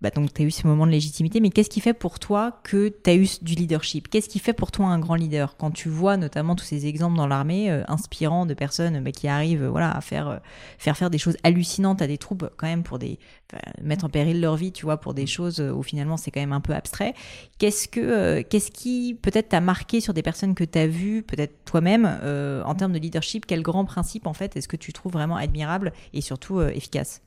bah, 0.00 0.08
donc 0.10 0.32
tu 0.32 0.42
eu 0.42 0.50
ce 0.50 0.66
moment 0.66 0.86
de 0.86 0.92
légitimité, 0.92 1.40
mais 1.40 1.50
qu'est-ce 1.50 1.68
qui 1.68 1.80
fait 1.80 1.92
pour 1.92 2.18
toi 2.18 2.60
que 2.62 2.88
tu 2.88 3.10
as 3.10 3.14
eu 3.14 3.28
du 3.42 3.54
leadership? 3.54 4.08
Qu'est-ce 4.08 4.30
qui 4.30 4.38
fait 4.38 4.54
pour 4.54 4.70
toi 4.70 4.86
un 4.86 4.98
grand 4.98 5.14
leader? 5.14 5.56
Quand 5.58 5.70
tu 5.70 5.90
vois 5.90 6.16
notamment 6.16 6.56
tous 6.56 6.64
ces 6.64 6.86
exemples 6.86 7.16
dans 7.16 7.26
l'armée 7.26 7.70
euh, 7.70 7.82
inspirants 7.86 8.46
de 8.46 8.54
personnes 8.54 9.00
bah, 9.00 9.12
qui 9.12 9.28
arrivent 9.28 9.66
voilà, 9.66 9.94
à 9.94 10.00
faire, 10.00 10.28
euh, 10.28 10.36
faire 10.78 10.96
faire 10.96 11.10
des 11.10 11.18
choses 11.18 11.36
hallucinantes 11.42 12.00
à 12.00 12.06
des 12.06 12.16
troupes, 12.16 12.48
quand 12.56 12.66
même, 12.66 12.82
pour 12.82 12.98
des, 12.98 13.18
mettre 13.82 14.06
en 14.06 14.08
péril 14.08 14.40
leur 14.40 14.56
vie, 14.56 14.72
tu 14.72 14.86
vois, 14.86 14.96
pour 14.96 15.12
des 15.12 15.26
choses 15.26 15.60
où 15.60 15.82
finalement 15.82 16.16
c'est 16.16 16.30
quand 16.30 16.40
même 16.40 16.52
un 16.52 16.60
peu 16.60 16.72
abstrait. 16.72 17.14
Qu'est-ce, 17.58 17.86
que, 17.86 18.00
euh, 18.00 18.42
qu'est-ce 18.48 18.70
qui 18.70 19.18
peut-être 19.20 19.50
t'a 19.50 19.60
marqué 19.60 20.00
sur 20.00 20.14
des 20.14 20.22
personnes 20.22 20.54
que 20.54 20.64
tu 20.64 20.78
as 20.78 20.86
vues, 20.86 21.22
peut-être 21.22 21.64
toi-même, 21.66 22.06
en 22.06 22.74
termes 22.74 22.92
de 22.92 22.98
leadership? 22.98 23.44
Quel 23.46 23.62
grand 23.62 23.84
principe, 23.84 24.26
en 24.26 24.32
fait, 24.32 24.56
est-ce 24.56 24.68
que 24.68 24.76
tu 24.76 24.94
trouves 24.94 25.12
vraiment 25.12 25.36
admirable 25.36 25.92
et 26.14 26.22
surtout 26.22 26.62
efficace? 26.62 27.20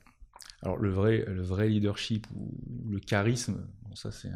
Alors 0.64 0.78
le 0.78 0.90
vrai, 0.90 1.24
le 1.28 1.42
vrai 1.42 1.68
leadership 1.68 2.26
ou 2.34 2.50
le 2.88 2.98
charisme, 2.98 3.66
ça 3.94 4.10
c'est 4.10 4.30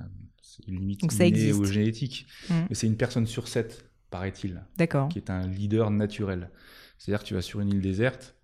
une 0.66 0.78
limite 0.78 1.02
innée 1.02 1.52
ou 1.52 1.64
génétique, 1.64 2.26
mmh. 2.50 2.54
mais 2.68 2.74
c'est 2.74 2.86
une 2.86 2.98
personne 2.98 3.26
sur 3.26 3.48
sept, 3.48 3.90
paraît-il, 4.10 4.62
qui 5.08 5.18
est 5.18 5.30
un 5.30 5.46
leader 5.46 5.90
naturel. 5.90 6.50
C'est-à-dire 6.98 7.22
que 7.22 7.28
tu 7.28 7.34
vas 7.34 7.40
sur 7.40 7.60
une 7.60 7.68
île 7.68 7.80
déserte, 7.80 8.36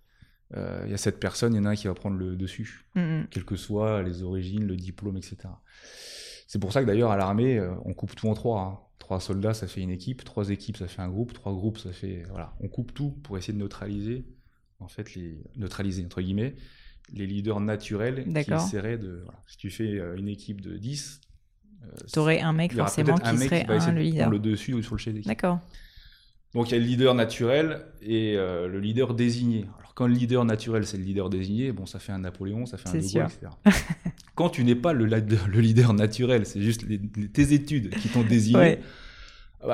euh, 0.57 0.83
il 0.87 0.93
y 0.93 0.95
a 0.95 0.97
sept 0.97 1.21
personnes, 1.21 1.53
il 1.53 1.59
y 1.59 1.61
en 1.61 1.67
a 1.67 1.71
un 1.71 1.75
qui 1.75 1.87
va 1.87 1.95
prendre 1.95 2.17
le 2.17 2.37
dessus, 2.37 2.87
mmh, 2.95 3.01
mmh. 3.01 3.27
quelles 3.31 3.45
que 3.45 3.57
soient 3.57 4.03
les 4.03 4.23
origines, 4.23 4.67
le 4.67 4.77
diplôme, 4.77 5.19
etc. 5.19 5.37
C'est 6.47 6.59
pour 6.59 6.73
ça 6.73 6.81
que 6.81 6.87
d'ailleurs 6.87 7.11
à 7.11 7.19
l'armée, 7.19 7.59
euh, 7.59 7.75
on 7.85 7.93
coupe 7.93 8.17
tout 8.17 8.29
en 8.29 8.35
trois. 8.35 8.61
Hein. 8.61 8.79
Trois 8.99 9.21
soldats, 9.21 9.53
ça 9.53 9.67
fait 9.67 9.83
une 9.83 9.91
équipe. 9.91 10.25
Trois 10.25 10.49
équipes, 10.49 10.79
ça 10.79 10.89
fait 10.89 11.03
un 11.03 11.09
groupe. 11.09 11.35
Trois 11.35 11.53
groupes, 11.53 11.77
ça 11.77 11.93
fait 11.93 12.23
voilà. 12.31 12.55
On 12.61 12.69
coupe 12.69 12.95
tout 12.95 13.11
pour 13.11 13.37
essayer 13.37 13.53
de 13.53 13.59
neutraliser, 13.59 14.25
en 14.79 14.89
fait, 14.89 15.15
les 15.15 15.43
neutraliser 15.57 16.03
entre 16.05 16.23
guillemets 16.23 16.55
les 17.13 17.27
leaders 17.27 17.61
naturels 17.61 18.25
qui 18.25 18.53
essaieraient 18.53 18.99
de. 18.99 19.21
Voilà, 19.25 19.39
si 19.47 19.57
tu 19.57 19.71
fais 19.71 19.99
euh, 19.99 20.17
une 20.17 20.29
équipe 20.29 20.61
de 20.61 20.77
10, 20.77 21.21
euh, 21.83 21.87
tu 22.13 22.19
aurais 22.19 22.41
un 22.41 22.53
mec 22.53 22.75
forcément 22.75 23.17
qui 23.17 23.39
serait 23.39 23.67
un, 23.69 23.93
le 23.93 24.03
leader. 24.03 24.31
le 24.31 24.39
dessus 24.39 24.75
ou 24.75 24.83
sur 24.83 24.95
le 24.95 24.99
chef 24.99 25.15
D'accord. 25.25 25.61
Donc 26.55 26.71
il 26.71 26.75
y 26.75 26.77
a 26.77 26.81
le 26.81 26.87
leader 26.87 27.15
naturel 27.15 27.81
et 28.01 28.37
euh, 28.37 28.69
le 28.69 28.79
leader 28.79 29.15
désigné. 29.15 29.67
Alors 29.79 29.93
quand 29.95 30.07
le 30.07 30.15
leader 30.15 30.45
naturel 30.45 30.87
c'est 30.87 30.97
le 30.97 31.03
leader 31.03 31.29
désigné, 31.29 31.73
bon 31.73 31.85
ça 31.85 31.99
fait 31.99 32.13
un 32.13 32.21
Napoléon, 32.21 32.65
ça 32.65 32.79
fait 32.79 32.89
un 32.89 32.93
De 32.93 32.99
Gaulle, 33.01 33.23
etc. 33.23 33.49
quand 34.37 34.51
tu 34.51 34.63
n'es 34.63 34.77
pas 34.77 34.93
le, 34.93 35.05
le, 35.05 35.61
leader 35.61 35.93
naturel, 35.95 36.47
c'est 36.47 36.63
juste 36.63 36.85
tes 37.33 37.53
études 37.53 37.91
qui 37.97 38.09
t'ont 38.09 38.23
désigné. 38.29 38.79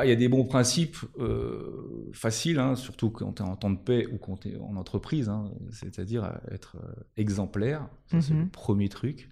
Il 0.05 0.09
y 0.09 0.13
a 0.13 0.17
des 0.17 0.29
bons 0.29 0.45
principes 0.45 0.99
euh, 1.19 2.11
faciles, 2.13 2.59
hein, 2.59 2.77
surtout 2.77 3.11
quand 3.11 3.35
tu 3.35 3.43
es 3.43 3.47
en 3.47 3.57
temps 3.57 3.71
de 3.71 3.79
paix 3.79 4.07
ou 4.13 4.19
quand 4.19 4.39
tu 4.39 4.51
es 4.51 4.57
en 4.57 4.77
entreprise, 4.77 5.29
hein, 5.29 5.51
c'est-à-dire 5.71 6.41
être 6.51 6.77
euh, 6.77 7.03
exemplaire. 7.17 7.89
Ça, 8.07 8.21
c'est 8.21 8.35
le 8.35 8.41
mhm. 8.41 8.51
premier 8.51 8.89
truc. 8.89 9.31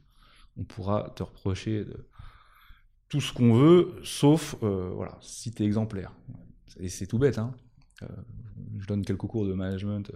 On 0.56 0.64
pourra 0.64 1.12
te 1.14 1.22
reprocher 1.22 1.84
de 1.84 2.08
tout 3.08 3.20
ce 3.20 3.32
qu'on 3.32 3.54
veut, 3.54 3.94
sauf 4.02 4.56
euh, 4.62 4.90
voilà, 4.94 5.16
si 5.20 5.52
tu 5.52 5.62
es 5.62 5.66
exemplaire. 5.66 6.12
Et 6.80 6.88
c'est 6.88 7.06
tout 7.06 7.18
bête. 7.18 7.38
Hein. 7.38 7.54
je 8.78 8.86
donne 8.86 9.04
quelques 9.04 9.26
cours 9.26 9.46
de 9.46 9.54
management 9.54 10.12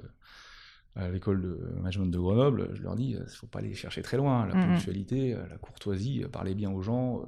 à 0.95 1.09
l'école 1.09 1.43
de 1.43 1.73
management 1.77 2.07
de 2.07 2.19
Grenoble. 2.19 2.71
Je 2.75 2.83
leur 2.83 2.97
dis 2.97 3.11
il 3.11 3.21
ne 3.21 3.27
faut 3.27 3.47
pas 3.47 3.61
aller 3.61 3.75
chercher 3.75 4.03
très 4.03 4.17
loin. 4.17 4.47
La 4.47 4.55
mhm. 4.55 4.75
ponctualité, 4.75 5.37
la 5.49 5.59
courtoisie, 5.59 6.25
parler 6.31 6.55
bien 6.55 6.71
aux 6.71 6.83
gens 6.83 7.23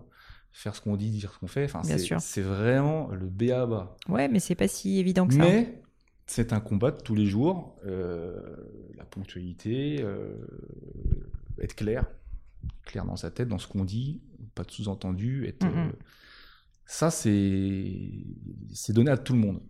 faire 0.54 0.74
ce 0.76 0.80
qu'on 0.80 0.96
dit, 0.96 1.10
dire 1.10 1.32
ce 1.32 1.38
qu'on 1.40 1.48
fait. 1.48 1.64
Enfin, 1.64 1.82
c'est 1.82 2.40
vraiment 2.40 3.08
le 3.08 3.26
B 3.26 3.50
à 3.50 3.66
bas. 3.66 3.96
Ouais, 4.08 4.28
mais 4.28 4.38
c'est 4.38 4.54
pas 4.54 4.68
si 4.68 4.98
évident 4.98 5.26
que 5.26 5.34
ça. 5.34 5.40
Mais 5.40 5.82
c'est 6.26 6.52
un 6.52 6.60
combat 6.60 6.92
de 6.92 7.00
tous 7.02 7.16
les 7.16 7.26
jours. 7.26 7.76
Euh, 7.84 8.40
la 8.96 9.04
ponctualité, 9.04 9.98
euh, 10.00 10.36
être 11.60 11.74
clair, 11.74 12.06
clair 12.84 13.04
dans 13.04 13.16
sa 13.16 13.32
tête, 13.32 13.48
dans 13.48 13.58
ce 13.58 13.66
qu'on 13.66 13.84
dit, 13.84 14.22
pas 14.54 14.62
de 14.62 14.70
sous-entendu. 14.70 15.44
Être, 15.48 15.66
euh, 15.66 15.90
ça, 16.86 17.10
c'est 17.10 18.12
donné 18.90 19.10
à 19.10 19.18
tout 19.18 19.32
le 19.32 19.40
monde. 19.40 19.60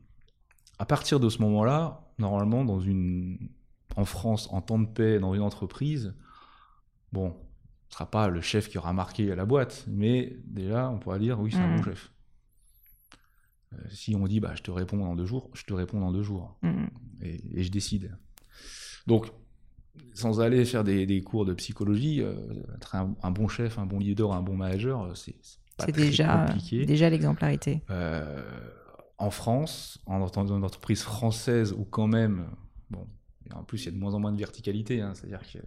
À 0.79 0.85
partir 0.85 1.19
de 1.19 1.31
ce 1.31 1.41
moment-là, 1.41 2.13
normalement, 2.19 2.63
dans 2.63 2.79
une, 2.79 3.39
en 3.97 4.05
France, 4.05 4.49
en 4.53 4.61
temps 4.61 4.79
de 4.79 4.87
paix, 4.87 5.19
dans 5.19 5.33
une 5.33 5.43
entreprise, 5.43 6.15
bon, 7.11 7.35
ne 7.89 7.95
sera 7.95 8.11
pas 8.11 8.29
le 8.29 8.41
chef 8.41 8.69
qui 8.69 8.79
aura 8.79 8.93
marqué 8.93 9.35
la 9.35 9.45
boîte, 9.45 9.85
mais 9.89 10.37
déjà, 10.45 10.91
on 10.91 10.99
pourra 10.99 11.19
dire 11.19 11.41
oui, 11.41 11.51
c'est 11.53 11.59
un 11.59 11.77
bon 11.77 11.81
mm. 11.81 11.85
chef. 11.85 12.11
Euh, 13.73 13.77
si 13.91 14.15
on 14.15 14.27
dit 14.27 14.41
bah, 14.41 14.53
je 14.55 14.63
te 14.63 14.71
réponds 14.71 14.99
dans 14.99 15.17
deux 15.17 15.27
jours, 15.27 15.51
je 15.55 15.65
te 15.65 15.73
réponds 15.73 16.01
dans 16.01 16.13
deux 16.13 16.23
jours. 16.23 16.57
Mm. 16.63 16.87
Et, 17.23 17.63
je 17.63 17.71
décide. 17.71 18.17
Donc, 19.07 19.31
sans 20.13 20.41
aller 20.41 20.65
faire 20.65 20.85
des, 20.85 21.23
cours 21.23 21.45
de 21.45 21.55
psychologie, 21.55 22.21
euh, 22.21 22.35
être 22.77 22.97
un, 22.97 23.31
bon 23.31 23.49
chef, 23.49 23.79
un 23.79 23.87
bon 23.87 23.99
leader, 23.99 24.33
un 24.33 24.43
bon 24.43 24.57
manager, 24.57 25.03
euh, 25.03 25.15
c'est 25.15 25.37
pas 25.77 25.85
très 25.85 25.93
déjà, 25.93 26.47
compliqué. 26.47 26.87
déjà 26.87 27.11
l'exemplarité. 27.11 27.83
en 29.19 29.31
France, 29.31 30.01
en, 30.07 30.27
une 30.27 30.65
entreprise 30.65 31.03
française 31.03 31.73
où 31.73 31.85
quand 31.85 32.09
même, 32.09 32.47
bon, 32.91 33.07
en 33.55 33.63
plus 33.63 33.83
il 33.83 33.87
y 33.87 33.89
a 33.89 33.93
de 33.93 33.99
moins 33.99 34.15
en 34.15 34.21
moins 34.21 34.33
de 34.33 34.39
verticalité, 34.39 35.01
hein, 35.01 35.13
c'est-à-dire 35.15 35.41
que 35.41 35.59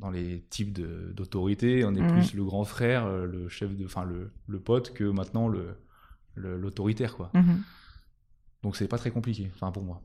dans 0.00 0.10
les 0.10 0.40
types 0.50 0.78
d'autorité, 1.14 1.84
on 1.84 1.94
est 1.94 2.00
mhm. 2.00 2.12
plus 2.12 2.34
le 2.34 2.44
grand 2.44 2.64
frère, 2.64 3.06
euh, 3.06 3.26
le 3.26 3.48
chef 3.48 3.76
de, 3.76 3.84
enfin 3.84 4.04
le, 4.04 4.30
le, 4.48 4.58
pote 4.58 4.92
que 4.92 5.04
maintenant 5.04 5.48
le 5.48 5.76
l'autoritaire 6.36 7.16
quoi. 7.16 7.30
Mhm. 7.34 7.62
Donc 8.62 8.76
c'est 8.76 8.88
pas 8.88 8.98
très 8.98 9.10
compliqué, 9.10 9.50
enfin 9.54 9.70
pour 9.70 9.82
moi. 9.82 10.02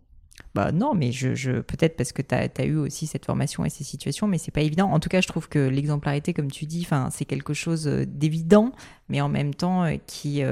Bah 0.53 0.73
non, 0.73 0.93
mais 0.93 1.13
je, 1.13 1.33
je 1.33 1.61
peut-être 1.61 1.95
parce 1.95 2.11
que 2.11 2.21
tu 2.21 2.35
as, 2.35 2.49
as, 2.57 2.65
eu 2.65 2.75
aussi 2.75 3.07
cette 3.07 3.25
formation 3.25 3.63
et 3.63 3.69
ces 3.69 3.85
situations, 3.85 4.27
mais 4.27 4.37
c'est 4.37 4.51
pas 4.51 4.61
évident. 4.61 4.91
En 4.91 4.99
tout 4.99 5.07
cas, 5.07 5.21
je 5.21 5.27
trouve 5.27 5.47
que 5.47 5.59
l'exemplarité, 5.59 6.33
comme 6.33 6.51
tu 6.51 6.65
dis, 6.65 6.85
c'est 7.11 7.23
quelque 7.23 7.53
chose 7.53 7.87
euh, 7.87 8.05
d'évident, 8.05 8.73
mais 9.07 9.21
en 9.21 9.29
même 9.29 9.53
temps 9.53 9.85
qui, 10.07 10.43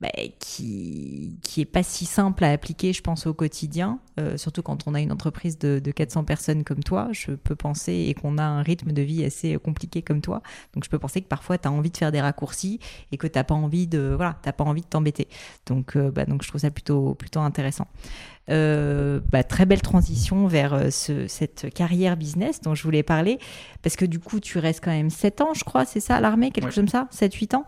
bah, 0.00 0.10
qui 0.38 1.38
qui 1.42 1.62
est 1.62 1.64
pas 1.64 1.82
si 1.82 2.04
simple 2.04 2.44
à 2.44 2.50
appliquer, 2.50 2.92
je 2.92 3.00
pense, 3.00 3.26
au 3.26 3.32
quotidien, 3.32 3.98
euh, 4.20 4.36
surtout 4.36 4.62
quand 4.62 4.86
on 4.86 4.94
a 4.94 5.00
une 5.00 5.10
entreprise 5.10 5.58
de, 5.58 5.78
de, 5.78 5.90
400 5.90 6.24
personnes 6.24 6.64
comme 6.64 6.82
toi. 6.82 7.08
Je 7.12 7.32
peux 7.32 7.56
penser 7.56 8.06
et 8.08 8.14
qu'on 8.14 8.36
a 8.36 8.44
un 8.44 8.62
rythme 8.62 8.92
de 8.92 9.00
vie 9.00 9.24
assez 9.24 9.56
compliqué 9.56 10.02
comme 10.02 10.20
toi. 10.20 10.42
Donc, 10.74 10.84
je 10.84 10.90
peux 10.90 10.98
penser 10.98 11.22
que 11.22 11.28
parfois, 11.28 11.56
tu 11.56 11.66
as 11.66 11.72
envie 11.72 11.90
de 11.90 11.96
faire 11.96 12.12
des 12.12 12.20
raccourcis 12.20 12.78
et 13.10 13.16
que 13.16 13.26
tu 13.26 13.42
pas 13.42 13.54
envie 13.54 13.86
de 13.86 14.12
voilà, 14.14 14.38
t'as 14.42 14.52
pas 14.52 14.64
envie 14.64 14.82
de 14.82 14.86
t'embêter. 14.86 15.28
Donc, 15.66 15.96
euh, 15.96 16.10
bah, 16.10 16.26
donc, 16.26 16.42
je 16.42 16.48
trouve 16.48 16.60
ça 16.60 16.70
plutôt 16.70 17.14
plutôt 17.14 17.40
intéressant. 17.40 17.88
Euh, 18.48 19.20
bah, 19.32 19.42
très 19.42 19.66
belle 19.66 19.82
transition 19.82 20.46
vers 20.46 20.72
euh, 20.74 20.90
cette 20.90 21.66
carrière 21.74 22.16
business 22.16 22.60
dont 22.60 22.76
je 22.76 22.82
voulais 22.84 23.02
parler, 23.02 23.38
parce 23.82 23.96
que 23.96 24.04
du 24.04 24.20
coup, 24.20 24.38
tu 24.38 24.58
restes 24.58 24.84
quand 24.84 24.92
même 24.92 25.10
7 25.10 25.40
ans, 25.40 25.52
je 25.54 25.64
crois, 25.64 25.84
c'est 25.84 25.98
ça, 26.00 26.16
à 26.16 26.20
l'armée, 26.20 26.52
quelque 26.52 26.66
chose 26.66 26.76
comme 26.76 26.88
ça, 26.88 27.08
7-8 27.12 27.56
ans. 27.56 27.66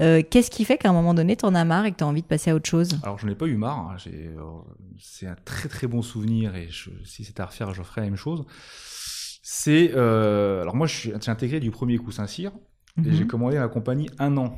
Euh, 0.00 0.22
qu'est-ce 0.28 0.50
qui 0.50 0.64
fait 0.64 0.78
qu'à 0.78 0.88
un 0.88 0.92
moment 0.92 1.14
donné, 1.14 1.36
tu 1.36 1.44
en 1.44 1.54
as 1.54 1.64
marre 1.64 1.86
et 1.86 1.92
que 1.92 1.98
tu 1.98 2.04
as 2.04 2.08
envie 2.08 2.22
de 2.22 2.26
passer 2.26 2.50
à 2.50 2.56
autre 2.56 2.68
chose? 2.68 2.98
Alors, 3.04 3.18
je 3.18 3.26
n'ai 3.26 3.36
pas 3.36 3.46
eu 3.46 3.56
marre, 3.56 3.90
hein. 3.90 3.96
c'est 4.98 5.28
un 5.28 5.36
très 5.44 5.68
très 5.68 5.86
bon 5.86 6.02
souvenir, 6.02 6.56
et 6.56 6.68
si 7.04 7.24
c'était 7.24 7.42
à 7.42 7.46
refaire, 7.46 7.72
je 7.72 7.82
ferais 7.82 8.00
la 8.00 8.08
même 8.08 8.16
chose. 8.16 8.44
C'est, 9.42 9.92
alors 9.92 10.74
moi, 10.74 10.88
je 10.88 10.96
suis 10.96 11.12
intégré 11.28 11.60
du 11.60 11.70
premier 11.70 11.98
coup 11.98 12.10
Saint-Cyr, 12.10 12.50
et 12.98 13.12
j'ai 13.12 13.24
mhm. 13.24 13.28
commandé 13.28 13.58
ma 13.58 13.68
compagnie 13.68 14.08
un 14.18 14.36
an 14.38 14.56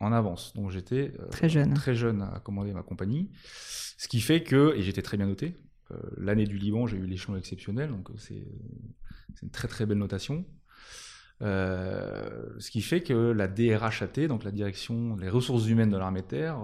en 0.00 0.12
avance. 0.12 0.52
Donc 0.54 0.70
j'étais 0.70 1.12
très 1.30 1.48
jeune. 1.48 1.74
très 1.74 1.94
jeune 1.94 2.22
à 2.22 2.40
commander 2.40 2.72
ma 2.72 2.82
compagnie. 2.82 3.30
Ce 3.96 4.08
qui 4.08 4.20
fait 4.20 4.42
que, 4.42 4.74
et 4.76 4.82
j'étais 4.82 5.02
très 5.02 5.16
bien 5.16 5.26
noté, 5.26 5.54
euh, 5.90 5.96
l'année 6.16 6.46
du 6.46 6.58
Liban, 6.58 6.86
j'ai 6.86 6.96
eu 6.96 7.06
l'échelon 7.06 7.36
exceptionnel, 7.36 7.90
donc 7.90 8.10
euh, 8.10 8.14
c'est 8.16 8.46
une 9.42 9.50
très 9.50 9.68
très 9.68 9.86
belle 9.86 9.98
notation. 9.98 10.44
ce 11.40 12.70
qui 12.70 12.82
fait 12.82 13.02
que 13.02 13.32
la 13.32 13.48
DRHAT, 13.48 14.28
donc 14.28 14.44
la 14.44 14.52
direction 14.52 15.16
des 15.16 15.28
ressources 15.28 15.66
humaines 15.68 15.90
de 15.90 15.96
l'armée 15.96 16.22
de 16.22 16.26
terre, 16.26 16.60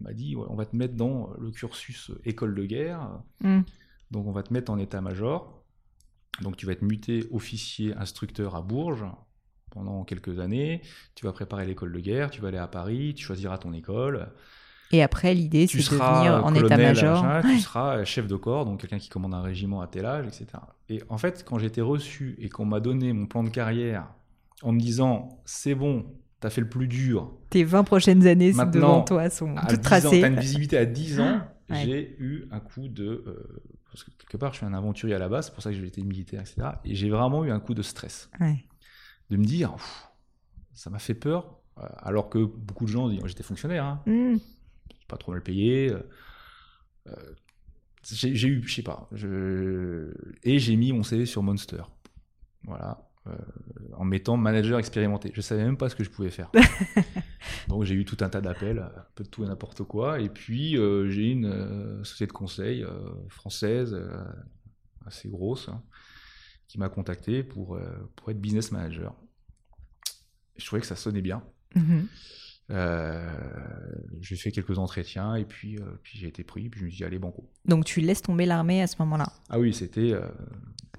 m'a 0.00 0.12
dit 0.12 0.36
on 0.36 0.54
va 0.54 0.66
te 0.66 0.76
mettre 0.76 0.94
dans 0.94 1.30
le 1.38 1.50
cursus 1.50 2.10
école 2.24 2.54
de 2.54 2.64
guerre. 2.64 3.22
Mm. 3.40 3.60
Donc 4.10 4.26
on 4.26 4.32
va 4.32 4.42
te 4.42 4.52
mettre 4.52 4.72
en 4.72 4.78
état-major. 4.78 5.64
Donc 6.42 6.56
tu 6.56 6.66
vas 6.66 6.72
être 6.72 6.82
muté 6.82 7.26
officier 7.30 7.94
instructeur 7.96 8.56
à 8.56 8.62
Bourges 8.62 9.04
pendant 9.70 10.04
quelques 10.04 10.38
années. 10.38 10.82
Tu 11.14 11.26
vas 11.26 11.32
préparer 11.32 11.66
l'école 11.66 11.92
de 11.92 12.00
guerre, 12.00 12.30
tu 12.30 12.40
vas 12.40 12.48
aller 12.48 12.58
à 12.58 12.68
Paris, 12.68 13.14
tu 13.14 13.24
choisiras 13.24 13.58
ton 13.58 13.72
école. 13.72 14.28
Et 14.92 15.02
après, 15.02 15.34
l'idée, 15.34 15.66
c'est 15.68 15.78
de 15.78 15.84
devenir 15.84 16.44
en 16.44 16.54
état-major. 16.54 17.24
Tu 17.42 17.60
seras 17.60 18.04
chef 18.04 18.26
de 18.26 18.36
corps, 18.36 18.64
donc 18.64 18.80
quelqu'un 18.80 18.98
qui 18.98 19.08
commande 19.08 19.34
un 19.34 19.42
régiment 19.42 19.80
à 19.80 19.86
tel 19.86 20.04
âge, 20.04 20.26
etc. 20.26 20.46
Et 20.88 21.02
en 21.08 21.18
fait, 21.18 21.44
quand 21.46 21.58
été 21.60 21.80
reçu 21.80 22.36
et 22.38 22.48
qu'on 22.48 22.64
m'a 22.64 22.80
donné 22.80 23.12
mon 23.12 23.26
plan 23.26 23.44
de 23.44 23.50
carrière 23.50 24.06
en 24.62 24.72
me 24.72 24.80
disant 24.80 25.28
c'est 25.44 25.74
bon, 25.74 26.04
tu 26.40 26.46
as 26.46 26.50
fait 26.50 26.60
le 26.60 26.68
plus 26.68 26.88
dur. 26.88 27.30
Tes 27.50 27.64
20 27.64 27.84
prochaines 27.84 28.26
années 28.26 28.52
devant 28.52 29.02
toi 29.02 29.30
sont 29.30 29.54
toutes 29.68 29.82
tracées. 29.82 30.20
Tu 30.20 30.24
as 30.24 30.28
une 30.28 30.40
visibilité 30.40 30.78
à 30.78 30.84
10 30.84 31.20
ans. 31.20 31.40
J'ai 31.70 32.16
eu 32.18 32.46
un 32.50 32.58
coup 32.58 32.88
de. 32.88 33.04
Euh, 33.04 33.62
parce 33.92 34.02
que 34.04 34.10
quelque 34.18 34.36
part, 34.36 34.52
je 34.52 34.58
suis 34.58 34.66
un 34.66 34.74
aventurier 34.74 35.14
à 35.14 35.18
la 35.18 35.28
base, 35.28 35.46
c'est 35.46 35.54
pour 35.54 35.62
ça 35.62 35.70
que 35.70 35.76
j'ai 35.76 35.86
été 35.86 36.02
militaire, 36.02 36.40
etc. 36.40 36.62
Et 36.84 36.94
j'ai 36.94 37.10
vraiment 37.10 37.44
eu 37.44 37.50
un 37.50 37.58
coup 37.58 37.74
de 37.74 37.82
stress. 37.82 38.30
De 39.30 39.36
me 39.36 39.44
dire, 39.44 39.74
ça 40.74 40.90
m'a 40.90 40.98
fait 40.98 41.14
peur, 41.14 41.60
euh, 41.78 41.86
alors 41.98 42.28
que 42.28 42.38
beaucoup 42.38 42.84
de 42.84 42.90
gens 42.90 43.08
disent, 43.08 43.20
j'étais 43.26 43.42
fonctionnaire. 43.42 43.84
Hein. 43.84 44.02
Mmh 44.06 44.38
pas 45.10 45.16
trop 45.16 45.32
mal 45.32 45.42
payé. 45.42 45.92
Euh, 45.92 46.00
euh, 47.08 47.34
j'ai 48.04 48.48
eu, 48.48 48.62
je 48.66 48.74
sais 48.74 48.82
pas, 48.82 49.08
je... 49.12 50.14
et 50.42 50.58
j'ai 50.58 50.76
mis 50.76 50.92
mon 50.92 51.02
CV 51.02 51.26
sur 51.26 51.42
Monster. 51.42 51.82
Voilà. 52.64 53.06
Euh, 53.26 53.32
en 53.96 54.04
mettant 54.04 54.38
manager 54.38 54.78
expérimenté. 54.78 55.30
Je 55.34 55.42
savais 55.42 55.62
même 55.62 55.76
pas 55.76 55.90
ce 55.90 55.96
que 55.96 56.02
je 56.02 56.08
pouvais 56.08 56.30
faire. 56.30 56.50
Donc 57.68 57.84
j'ai 57.84 57.94
eu 57.94 58.06
tout 58.06 58.16
un 58.20 58.30
tas 58.30 58.40
d'appels, 58.40 58.78
un 58.78 59.04
peu 59.14 59.24
de 59.24 59.28
tout 59.28 59.44
et 59.44 59.46
n'importe 59.46 59.82
quoi. 59.82 60.20
Et 60.20 60.30
puis 60.30 60.76
j'ai 61.10 61.30
une 61.30 62.02
société 62.02 62.28
de 62.28 62.32
conseil 62.32 62.86
française, 63.28 64.00
assez 65.04 65.28
grosse, 65.28 65.68
hein, 65.68 65.82
qui 66.70 66.78
m'a 66.78 66.88
contacté 66.88 67.42
pour, 67.42 67.78
pour 68.14 68.30
être 68.30 68.40
business 68.40 68.70
manager. 68.70 69.12
je 70.56 70.64
trouvais 70.64 70.80
que 70.80 70.86
ça 70.86 70.94
sonnait 70.94 71.20
bien. 71.20 71.42
Mm-hmm. 71.74 72.06
Euh, 72.72 73.18
j'ai 74.20 74.36
fait 74.36 74.52
quelques 74.52 74.78
entretiens 74.78 75.34
et 75.34 75.44
puis, 75.44 75.76
euh, 75.76 75.98
puis 76.02 76.18
j'ai 76.18 76.28
été 76.28 76.44
pris. 76.44 76.68
Puis 76.68 76.80
je 76.80 76.84
me 76.84 76.90
suis 76.90 76.98
dit, 76.98 77.04
allez, 77.04 77.18
banco. 77.18 77.48
Donc 77.64 77.84
tu 77.84 78.00
laisses 78.00 78.22
tomber 78.22 78.46
l'armée 78.46 78.80
à 78.80 78.86
ce 78.86 78.94
moment-là 79.00 79.32
Ah 79.48 79.58
oui, 79.58 79.74
c'était. 79.74 80.12
Euh, 80.12 80.20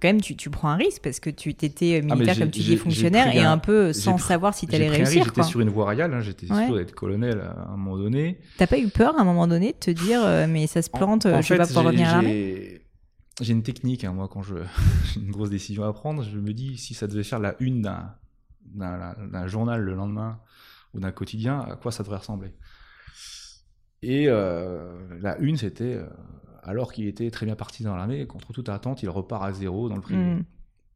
Quand 0.02 0.10
même, 0.10 0.20
tu, 0.20 0.36
tu, 0.36 0.50
prends 0.50 0.70
un 0.70 0.76
risque 0.76 1.02
parce 1.02 1.22
que 1.22 1.30
tu 1.30 1.52
étais 1.52 2.02
ah, 2.04 2.14
militaire, 2.14 2.40
comme 2.40 2.52
tu 2.52 2.60
dis, 2.60 2.76
fonctionnaire 2.76 3.34
et 3.34 3.40
un, 3.40 3.58
peu 3.58 3.94
sans 3.94 4.18
savoir 4.18 4.54
si 4.54 4.68
tu 4.68 4.76
allais 4.76 4.90
réussir. 4.90 5.24
J'étais 5.24 5.44
sur 5.44 5.62
une 5.62 5.70
voie 5.70 5.86
royale, 5.86 6.14
hein, 6.14 6.22
j'étais 6.22 6.48
sûr 6.48 6.76
d'être 6.76 6.94
colonel 6.94 7.40
à 7.40 7.72
un 7.72 7.78
moment 7.78 7.98
donné. 7.98 8.40
T'as 8.58 8.68
pas 8.68 8.78
eu 8.78 8.90
peur 8.90 9.18
à 9.18 9.22
un 9.22 9.26
moment 9.26 9.48
donné 9.48 9.72
de 9.72 9.78
te 9.78 9.92
dire, 9.92 10.22
mais 10.50 10.68
ça 10.68 10.82
se 10.82 10.90
plante, 10.90 11.24
je 11.24 11.54
vais 11.54 11.58
pas 11.58 11.68
pouvoir 11.68 11.86
revenir 11.86 12.10
à 12.10 12.14
l'armée? 12.16 12.81
J'ai 13.40 13.54
une 13.54 13.64
technique, 13.64 14.04
hein, 14.04 14.14
moi, 14.14 14.28
quand 14.28 14.42
je 14.42 14.56
j'ai 15.14 15.22
une 15.22 15.32
grosse 15.32 15.50
décision 15.50 15.84
à 15.84 15.94
prendre, 15.94 16.24
je 16.24 16.38
me 16.38 16.54
dis, 16.54 16.78
si 16.78 16.94
ça 16.94 17.08
devait 17.08 17.24
faire 17.24 17.40
la 17.40 17.56
une 17.60 17.82
d'un 18.74 19.48
journal 19.48 19.82
le 19.82 19.96
lendemain 19.96 20.40
ou 20.94 21.00
d'un 21.00 21.12
quotidien, 21.12 21.62
à 21.62 21.76
quoi 21.76 21.92
ça 21.92 22.04
devrait 22.04 22.18
ressembler? 22.18 22.54
Et 24.04 24.26
euh, 24.28 25.00
la 25.22 25.38
une, 25.38 25.58
c'était 25.58 25.96
euh, 25.96 26.08
alors 26.64 26.92
qu'il 26.92 27.08
était 27.08 27.30
très 27.32 27.46
bien 27.46 27.56
parti 27.56 27.84
dans 27.84 27.96
l'armée, 27.96 28.26
contre 28.28 28.54
toute 28.54 28.70
attente, 28.70 29.04
il 29.04 29.10
repart 29.10 29.44
à 29.44 29.54
zéro 29.54 29.90
dans 29.90 29.96
le 29.96 30.02
privé. 30.02 30.20
Hmm. 30.20 30.44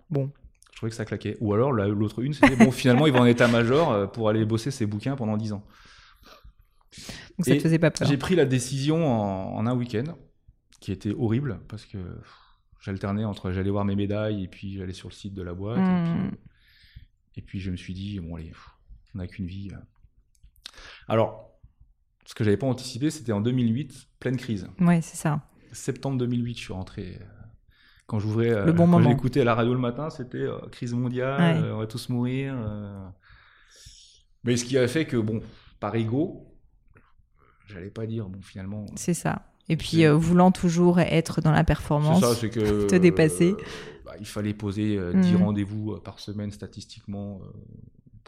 Bon. 0.10 0.32
Je 0.72 0.78
trouvais 0.78 0.90
que 0.90 0.96
ça 0.96 1.06
claquait. 1.06 1.38
Ou 1.40 1.54
alors 1.54 1.72
l'autre 1.72 2.22
une, 2.22 2.34
c'était 2.34 2.58
bon, 2.58 2.70
finalement, 2.72 3.08
il 3.08 3.14
va 3.14 3.22
en 3.22 3.26
état-major 3.26 3.92
euh, 3.92 4.08
pour 4.08 4.28
aller 4.28 4.44
bosser 4.44 4.72
ses 4.72 4.86
bouquins 4.86 5.16
pendant 5.16 5.38
dix 5.38 5.54
ans. 5.54 5.64
Donc 7.38 7.46
ça 7.46 7.56
te 7.56 7.62
faisait 7.62 7.80
pas 7.80 7.92
peur. 7.92 8.08
J'ai 8.08 8.18
pris 8.18 8.36
la 8.36 8.46
décision 8.46 9.08
en, 9.08 9.66
un 9.66 9.74
week-end, 9.74 10.04
qui 10.86 10.92
était 10.92 11.16
horrible, 11.18 11.60
parce 11.68 11.84
que 11.84 11.98
j'alternais 12.80 13.26
entre 13.26 13.52
j'allais 13.52 13.72
voir 13.72 13.86
mes 13.86 13.96
médailles 13.96 14.44
et 14.44 14.48
puis 14.48 14.76
j'allais 14.78 14.94
sur 14.94 15.10
le 15.10 15.16
site 15.16 15.34
de 15.34 15.42
la 15.42 15.56
boîte. 15.56 15.80
Et, 15.80 16.04
puis, 16.04 16.38
et, 17.38 17.42
puis, 17.42 17.60
je 17.60 17.72
me 17.72 17.76
suis 17.76 17.96
dit, 17.96 18.20
bon, 18.20 18.36
allez, 18.36 18.52
on 19.16 19.18
n'a 19.18 19.26
qu'une 19.26 19.48
vie. 19.48 19.72
Euh. 19.74 19.78
Alors, 21.08 21.58
ce 22.28 22.36
que 22.36 22.44
j'avais 22.44 22.58
pas 22.58 22.68
anticipé, 22.68 23.10
c'était 23.10 23.32
en 23.32 23.42
2008, 23.42 24.10
pleine 24.20 24.38
crise. 24.38 24.68
Oui, 24.80 25.02
c'est 25.02 25.18
ça. 25.18 25.42
Septembre 25.72 26.20
2008, 26.20 26.56
je 26.56 26.64
suis 26.64 26.74
rentré. 26.74 27.18
Euh, 27.20 27.26
quand 28.06 28.20
j'ouvrais, 28.20 28.52
euh, 28.52 28.72
quand 28.72 29.02
j'écoutais 29.02 29.42
à 29.42 29.44
la 29.44 29.56
radio 29.56 29.74
le 29.74 29.80
matin, 29.80 30.12
c'était 30.12 30.46
crise 30.72 30.94
mondiale, 30.94 31.64
on 31.74 31.80
va 31.80 31.88
tous 31.88 32.10
mourir. 32.10 32.56
Mais 34.44 34.56
ce 34.56 34.64
qui 34.66 34.78
a 34.78 34.88
fait 34.88 35.08
que, 35.08 35.18
bon, 35.18 35.42
par 35.80 35.96
ego, 35.96 36.56
j'allais 37.66 37.90
pas 37.90 38.06
dire, 38.06 38.30
bon, 38.30 38.44
finalement. 38.44 38.86
C'est 38.96 39.16
ça. 39.16 39.52
Et 39.70 39.78
puis, 39.78 40.06
voulant 40.06 40.52
toujours 40.52 41.00
être 41.00 41.42
dans 41.42 41.52
la 41.52 41.64
performance, 41.64 42.22
ça, 42.22 42.48
que, 42.48 42.88
te 42.88 42.96
dépasser. 42.96 43.56
Bah, 44.06 44.14
il 44.20 44.28
fallait 44.28 44.54
poser 44.54 45.00
10 45.14 45.34
mmh. 45.34 45.36
rendez-vous 45.38 45.98
par 46.04 46.20
semaine 46.20 46.52
statistiquement 46.52 47.42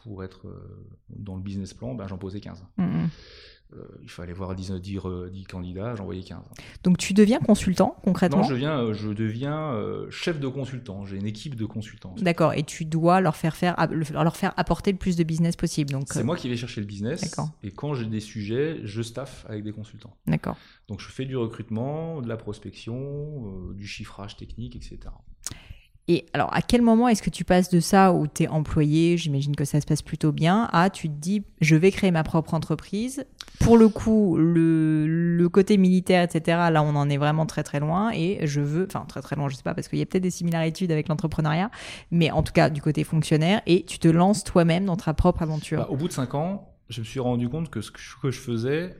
pour 0.07 0.23
être 0.23 0.47
euh, 0.47 0.88
dans 1.09 1.35
le 1.35 1.41
business 1.41 1.73
plan, 1.73 1.93
ben, 1.93 2.07
j'en 2.07 2.17
posais 2.17 2.39
15. 2.39 2.63
Mm, 2.77 2.83
mm. 2.83 2.88
euh, 2.88 3.07
il 4.01 4.09
fallait 4.09 4.34
voir 4.34 4.55
10, 4.55 4.72
10, 4.72 4.99
10 5.32 5.43
candidats, 5.45 5.95
j'en 5.95 6.05
voyais 6.05 6.24
15. 6.24 6.39
Donc 6.84 6.97
tu 6.97 7.13
deviens 7.13 7.39
consultant 7.39 7.95
concrètement 8.03 8.39
Non, 8.39 8.43
je 8.43 8.53
deviens, 8.53 8.80
euh, 8.80 8.93
je 8.93 9.09
deviens 9.09 9.74
chef 10.09 10.39
de 10.39 10.47
consultant. 10.47 11.05
J'ai 11.05 11.18
une 11.18 11.26
équipe 11.28 11.55
de 11.55 11.65
consultants. 11.65 12.15
D'accord, 12.18 12.53
et 12.53 12.63
tu 12.63 12.86
dois 12.86 13.22
leur 13.22 13.36
faire, 13.36 13.55
faire, 13.55 13.76
leur 14.11 14.38
faire 14.38 14.53
apporter 14.57 14.91
le 14.91 14.97
plus 14.97 15.15
de 15.15 15.24
business 15.24 15.55
possible. 15.55 15.91
Donc, 15.91 16.07
C'est 16.11 16.24
moi 16.24 16.36
qui 16.36 16.49
vais 16.49 16.57
chercher 16.57 16.82
le 16.82 16.88
business. 16.88 17.36
Et 17.63 17.72
quand 17.72 17.93
j'ai 17.93 18.05
des 18.05 18.20
sujets, 18.20 18.80
je 18.84 19.01
staff 19.01 19.45
avec 19.49 19.63
des 19.63 19.72
consultants. 19.72 20.15
D'accord. 20.26 20.57
Donc 20.88 21.01
je 21.01 21.09
fais 21.09 21.26
du 21.26 21.36
recrutement, 21.36 22.22
de 22.22 22.30
la 22.30 22.38
prospection, 22.38 23.72
du 23.74 23.86
chiffrage 23.86 24.38
technique, 24.38 24.76
etc. 24.76 24.99
Et 26.10 26.26
alors, 26.34 26.53
à 26.55 26.62
quel 26.62 26.82
moment 26.82 27.10
est-ce 27.10 27.22
que 27.22 27.30
tu 27.30 27.43
passes 27.43 27.70
de 27.70 27.82
ça 27.82 28.14
où 28.14 28.28
tu 28.28 28.43
es 28.43 28.47
employé, 28.47 29.18
j'imagine 29.18 29.58
que 29.58 29.66
ça 29.66 29.82
se 29.82 29.86
passe 29.86 30.01
plutôt 30.01 30.32
bien, 30.32 30.70
à 30.72 30.89
tu 30.89 31.10
te 31.10 31.14
dis, 31.14 31.43
je 31.60 31.76
vais 31.76 31.91
créer 31.91 32.12
ma 32.12 32.24
propre 32.24 32.53
entreprise? 32.53 33.26
Pour 33.60 33.78
le 33.78 33.89
coup, 33.89 34.38
le, 34.38 35.47
côté 35.51 35.78
militaire, 35.78 36.24
etc., 36.24 36.58
là, 36.72 36.82
on 36.82 36.95
en 36.95 37.10
est 37.10 37.18
vraiment 37.18 37.45
très 37.45 37.64
très 37.64 37.82
loin 37.82 38.12
et 38.14 38.39
je 38.47 38.62
veux, 38.62 38.88
enfin 38.89 39.05
très 39.05 39.22
très 39.22 39.36
loin, 39.36 39.49
je 39.49 39.55
sais 39.55 39.64
pas, 39.64 39.74
parce 39.74 39.89
qu'il 39.89 39.99
y 39.99 40.01
a 40.01 40.05
peut-être 40.05 40.24
des 40.24 40.32
similarités 40.32 40.89
avec 40.89 41.10
l'entrepreneuriat, 41.10 41.72
mais 42.12 42.32
en 42.32 42.43
tout 42.43 42.53
cas 42.53 42.70
du 42.70 42.82
côté 42.82 43.03
fonctionnaire, 43.03 43.62
et 43.66 43.84
tu 43.84 43.99
te 43.99 44.08
lances 44.08 44.43
toi-même 44.45 44.86
dans 44.86 44.95
ta 44.95 45.14
propre 45.14 45.41
aventure. 45.41 45.80
Bah, 45.80 45.88
au 45.89 45.97
bout 45.97 46.08
de 46.08 46.14
cinq 46.14 46.36
ans, 46.36 46.74
je 46.89 47.01
me 47.01 47.05
suis 47.05 47.20
rendu 47.20 47.49
compte 47.49 47.70
que 47.70 47.82
ce 47.82 47.91
que 47.91 48.32
je 48.32 48.39
faisais, 48.39 48.95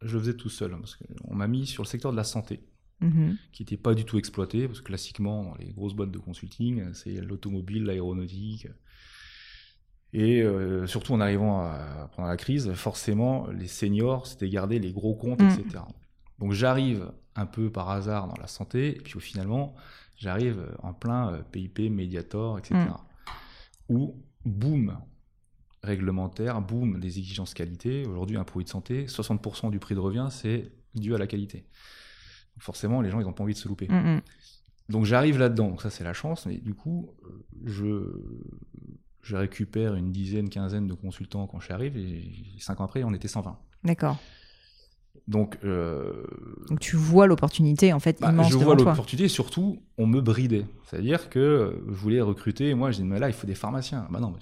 je 0.00 0.14
le 0.14 0.20
faisais 0.20 0.36
tout 0.36 0.48
seul, 0.48 0.70
parce 0.78 0.96
qu'on 0.96 1.34
m'a 1.34 1.46
mis 1.46 1.66
sur 1.66 1.82
le 1.82 1.88
secteur 1.88 2.12
de 2.12 2.16
la 2.16 2.24
santé. 2.24 2.60
Mhm. 3.02 3.36
qui 3.52 3.62
n'était 3.62 3.76
pas 3.76 3.94
du 3.94 4.04
tout 4.04 4.18
exploité, 4.18 4.66
parce 4.66 4.80
que 4.80 4.86
classiquement, 4.86 5.44
dans 5.44 5.54
les 5.56 5.72
grosses 5.72 5.94
boîtes 5.94 6.10
de 6.10 6.18
consulting, 6.18 6.92
c'est 6.94 7.20
l'automobile, 7.20 7.84
l'aéronautique. 7.84 8.68
Et 10.12 10.42
euh, 10.42 10.86
surtout 10.86 11.14
en 11.14 11.20
arrivant 11.20 11.62
à, 11.62 12.10
pendant 12.14 12.28
la 12.28 12.36
crise, 12.36 12.72
forcément, 12.74 13.48
les 13.48 13.66
seniors, 13.66 14.26
c'était 14.26 14.48
garder 14.48 14.78
les 14.78 14.92
gros 14.92 15.14
comptes, 15.14 15.40
mhm. 15.40 15.50
etc. 15.50 15.84
Donc 16.38 16.52
j'arrive 16.52 17.10
un 17.34 17.46
peu 17.46 17.70
par 17.70 17.90
hasard 17.90 18.28
dans 18.28 18.40
la 18.40 18.46
santé, 18.46 18.96
et 18.96 19.00
puis 19.00 19.18
finalement, 19.20 19.74
j'arrive 20.16 20.64
en 20.82 20.92
plein 20.92 21.42
PIP, 21.50 21.80
euh, 21.80 21.90
Mediator, 21.90 22.58
etc. 22.58 22.74
Mhm. 22.76 22.94
Où, 23.88 24.22
boum, 24.44 24.98
réglementaire, 25.82 26.60
boum, 26.60 27.00
des 27.00 27.18
exigences 27.18 27.54
qualité. 27.54 28.06
Aujourd'hui, 28.06 28.36
un 28.36 28.44
produit 28.44 28.64
de 28.64 28.70
santé, 28.70 29.06
60% 29.06 29.70
du 29.70 29.78
prix 29.78 29.94
de 29.94 30.00
revient, 30.00 30.28
c'est 30.30 30.70
dû 30.94 31.14
à 31.14 31.18
la 31.18 31.26
qualité 31.26 31.64
forcément, 32.58 33.00
les 33.00 33.10
gens, 33.10 33.20
ils 33.20 33.24
n'ont 33.24 33.32
pas 33.32 33.42
envie 33.42 33.54
de 33.54 33.58
se 33.58 33.68
louper. 33.68 33.88
Mm, 33.88 34.16
mm. 34.16 34.20
Donc 34.88 35.04
j'arrive 35.04 35.38
là-dedans, 35.38 35.68
donc 35.68 35.82
ça 35.82 35.90
c'est 35.90 36.04
la 36.04 36.12
chance, 36.12 36.46
mais 36.46 36.56
du 36.56 36.74
coup, 36.74 37.10
je, 37.64 38.04
je 39.22 39.36
récupère 39.36 39.94
une 39.94 40.10
dizaine, 40.10 40.48
quinzaine 40.48 40.86
de 40.86 40.94
consultants 40.94 41.46
quand 41.46 41.60
j'arrive, 41.60 41.96
et 41.96 42.30
cinq 42.58 42.80
ans 42.80 42.84
après, 42.84 43.04
on 43.04 43.14
était 43.14 43.28
120. 43.28 43.58
D'accord. 43.84 44.18
Donc, 45.28 45.58
euh, 45.64 46.24
Donc, 46.68 46.80
tu 46.80 46.96
vois 46.96 47.26
l'opportunité 47.26 47.92
en 47.92 48.00
fait 48.00 48.20
bah, 48.20 48.30
immense 48.30 48.50
Je 48.50 48.56
vois 48.56 48.74
l'opportunité 48.74 49.24
et 49.24 49.28
surtout 49.28 49.80
on 49.96 50.06
me 50.06 50.20
bridait. 50.20 50.66
C'est-à-dire 50.84 51.30
que 51.30 51.80
je 51.86 51.92
voulais 51.92 52.20
recruter, 52.20 52.74
moi 52.74 52.90
je 52.90 52.98
dis 52.98 53.04
mais 53.04 53.18
là 53.18 53.28
il 53.28 53.32
faut 53.32 53.46
des 53.46 53.54
pharmaciens. 53.54 54.06
Bah 54.10 54.20
non, 54.20 54.34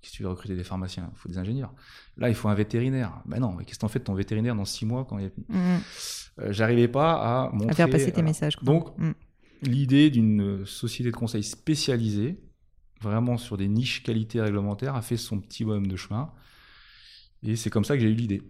si 0.00 0.12
tu 0.12 0.22
veux 0.22 0.28
recruter 0.28 0.54
des 0.54 0.64
pharmaciens, 0.64 1.10
il 1.12 1.18
faut 1.18 1.28
des 1.28 1.38
ingénieurs. 1.38 1.72
Là 2.16 2.28
il 2.28 2.34
faut 2.34 2.48
un 2.48 2.54
vétérinaire. 2.54 3.20
Bah 3.26 3.40
non, 3.40 3.52
mais 3.52 3.64
qu'est-ce 3.64 3.78
que 3.78 3.80
t'en 3.80 3.88
fais 3.88 3.98
de 3.98 4.04
ton 4.04 4.14
vétérinaire 4.14 4.54
dans 4.54 4.64
six 4.64 4.86
mois 4.86 5.04
quand 5.04 5.18
il 5.18 5.24
y 5.24 5.26
a... 5.26 5.30
Mm. 5.48 5.80
Euh, 6.40 6.52
j'arrivais 6.52 6.88
pas 6.88 7.14
à 7.14 7.50
montrer... 7.50 7.70
À 7.70 7.74
faire 7.74 7.90
passer 7.90 8.12
tes 8.12 8.22
messages. 8.22 8.56
Donc 8.62 8.96
mm. 8.96 9.12
l'idée 9.62 10.10
d'une 10.10 10.64
société 10.66 11.10
de 11.10 11.16
conseil 11.16 11.42
spécialisée, 11.42 12.38
vraiment 13.00 13.38
sur 13.38 13.56
des 13.56 13.68
niches 13.68 14.04
qualité 14.04 14.40
réglementaires, 14.40 14.94
a 14.94 15.02
fait 15.02 15.16
son 15.16 15.40
petit 15.40 15.64
bonhomme 15.64 15.88
de 15.88 15.96
chemin. 15.96 16.30
Et 17.42 17.56
c'est 17.56 17.70
comme 17.70 17.84
ça 17.84 17.96
que 17.96 18.02
j'ai 18.02 18.08
eu 18.08 18.14
l'idée. 18.14 18.42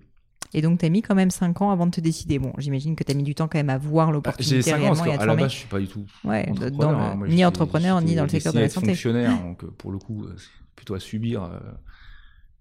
Et 0.55 0.63
donc, 0.63 0.81
tu 0.81 0.87
as 0.87 0.89
mis 0.89 1.03
quand 1.03 1.15
même 1.15 1.31
5 1.31 1.61
ans 1.63 1.71
avant 1.71 1.87
de 1.87 1.91
te 1.91 2.01
décider. 2.01 2.39
Bon, 2.39 2.53
j'imagine 2.59 2.97
que 2.97 3.05
tu 3.05 3.13
as 3.13 3.15
mis 3.15 3.23
du 3.23 3.35
temps 3.35 3.49
quand 3.49 3.59
même 3.59 3.71
à 3.71 3.79
voir 3.79 4.09
bah, 4.09 4.15
l'opportunité. 4.15 4.57
J'ai 4.57 4.63
5 4.63 4.83
ans 4.83 4.87
parce 4.89 5.03
qu'à 5.03 5.27
la 5.27 5.37
base, 5.37 5.53
je 5.53 5.57
suis 5.57 5.69
pas 5.69 5.79
du 5.79 5.89
tout 5.89 6.07
ouais, 6.25 6.49
entrepreneur. 6.49 7.17
ni 7.29 7.45
entrepreneur, 7.45 8.01
ni 8.01 8.15
dans 8.15 8.23
le 8.23 8.29
secteur 8.29 8.53
de 8.53 8.61
la 8.61 8.69
santé. 8.69 8.89
fonctionnaire, 8.89 9.39
donc 9.43 9.65
pour 9.65 9.93
le 9.93 9.99
coup, 9.99 10.27
c'est 10.37 10.49
plutôt 10.75 10.95
à 10.95 11.01
subir 11.01 11.45
euh, 11.45 11.59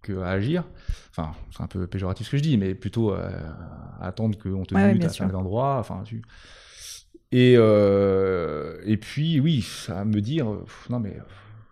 que 0.02 0.20
à 0.20 0.30
agir. 0.30 0.66
Enfin, 1.12 1.34
c'est 1.56 1.64
un 1.64 1.68
peu 1.68 1.88
péjoratif 1.88 2.28
ce 2.28 2.32
que 2.32 2.38
je 2.38 2.44
dis, 2.44 2.58
mais 2.58 2.76
plutôt 2.76 3.12
à, 3.12 3.30
attendre 4.02 4.38
qu'on 4.38 4.64
te 4.64 4.76
ouais, 4.76 4.94
mute 4.94 5.06
à 5.06 5.10
certains 5.10 5.36
endroits. 5.36 5.78
Enfin, 5.80 6.04
tu... 6.06 6.22
Et, 7.32 7.56
euh, 7.58 8.80
et 8.86 8.98
puis, 8.98 9.40
oui, 9.40 9.62
ça 9.62 10.06
me 10.06 10.22
dire, 10.22 10.48
non 10.90 11.00
mais 11.00 11.18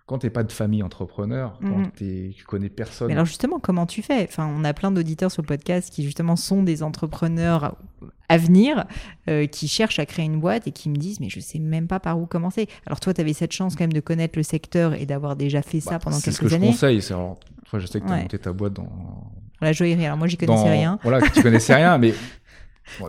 quand 0.05 0.19
t'es 0.19 0.29
pas 0.29 0.43
de 0.43 0.51
famille 0.51 0.83
entrepreneur, 0.83 1.57
quand 1.61 1.77
mhm. 1.77 1.91
tu 1.95 2.43
connais 2.45 2.69
personne. 2.69 3.07
Mais 3.07 3.13
alors 3.13 3.25
justement, 3.25 3.59
comment 3.59 3.87
tu 3.87 4.03
fais? 4.03 4.23
Enfin, 4.23 4.47
on 4.55 4.63
a 4.63 4.73
plein 4.73 4.91
d'auditeurs 4.91 5.31
sur 5.31 5.41
le 5.41 5.47
podcast 5.47 5.91
qui 5.91 6.03
justement 6.03 6.35
sont 6.35 6.61
des 6.61 6.83
entrepreneurs 6.83 7.75
à 8.29 8.37
venir, 8.37 8.85
euh, 9.29 9.47
qui 9.47 9.67
cherchent 9.67 9.97
à 9.99 10.05
créer 10.05 10.25
une 10.25 10.39
boîte 10.39 10.67
et 10.67 10.71
qui 10.71 10.89
me 10.89 10.95
disent 10.95 11.19
mais 11.19 11.29
je 11.29 11.39
sais 11.39 11.57
même 11.57 11.87
pas 11.87 11.99
par 11.99 12.19
où 12.19 12.27
commencer. 12.27 12.67
Alors 12.85 12.99
toi, 12.99 13.15
tu 13.15 13.21
avais 13.21 13.33
cette 13.33 13.51
chance 13.51 13.75
quand 13.75 13.83
même 13.83 13.93
de 13.93 13.99
connaître 13.99 14.37
le 14.37 14.43
secteur 14.43 14.93
et 14.93 15.07
d'avoir 15.07 15.35
déjà 15.35 15.63
fait 15.63 15.79
ça 15.79 15.91
bah, 15.91 15.99
pendant 15.99 16.19
quelques 16.19 16.27
années. 16.27 16.49
C'est 16.49 16.55
ce 16.77 16.81
que 16.81 16.89
je 16.89 16.99
conseille. 16.99 17.13
Alors, 17.13 17.39
toi, 17.67 17.79
je 17.79 17.87
sais 17.87 17.99
que 17.99 18.05
tu 18.05 18.13
as 18.13 18.17
monté 18.17 18.37
ta 18.37 18.53
boîte 18.53 18.73
dans 18.73 19.31
la 19.59 19.73
joaillerie. 19.73 20.05
Alors 20.05 20.17
moi, 20.17 20.27
j'y 20.27 20.37
connaissais 20.37 20.69
rien. 20.69 20.99
Voilà, 21.01 21.21
tu 21.29 21.41
connaissais 21.41 21.73
rien, 21.75 21.97
mais 21.97 22.13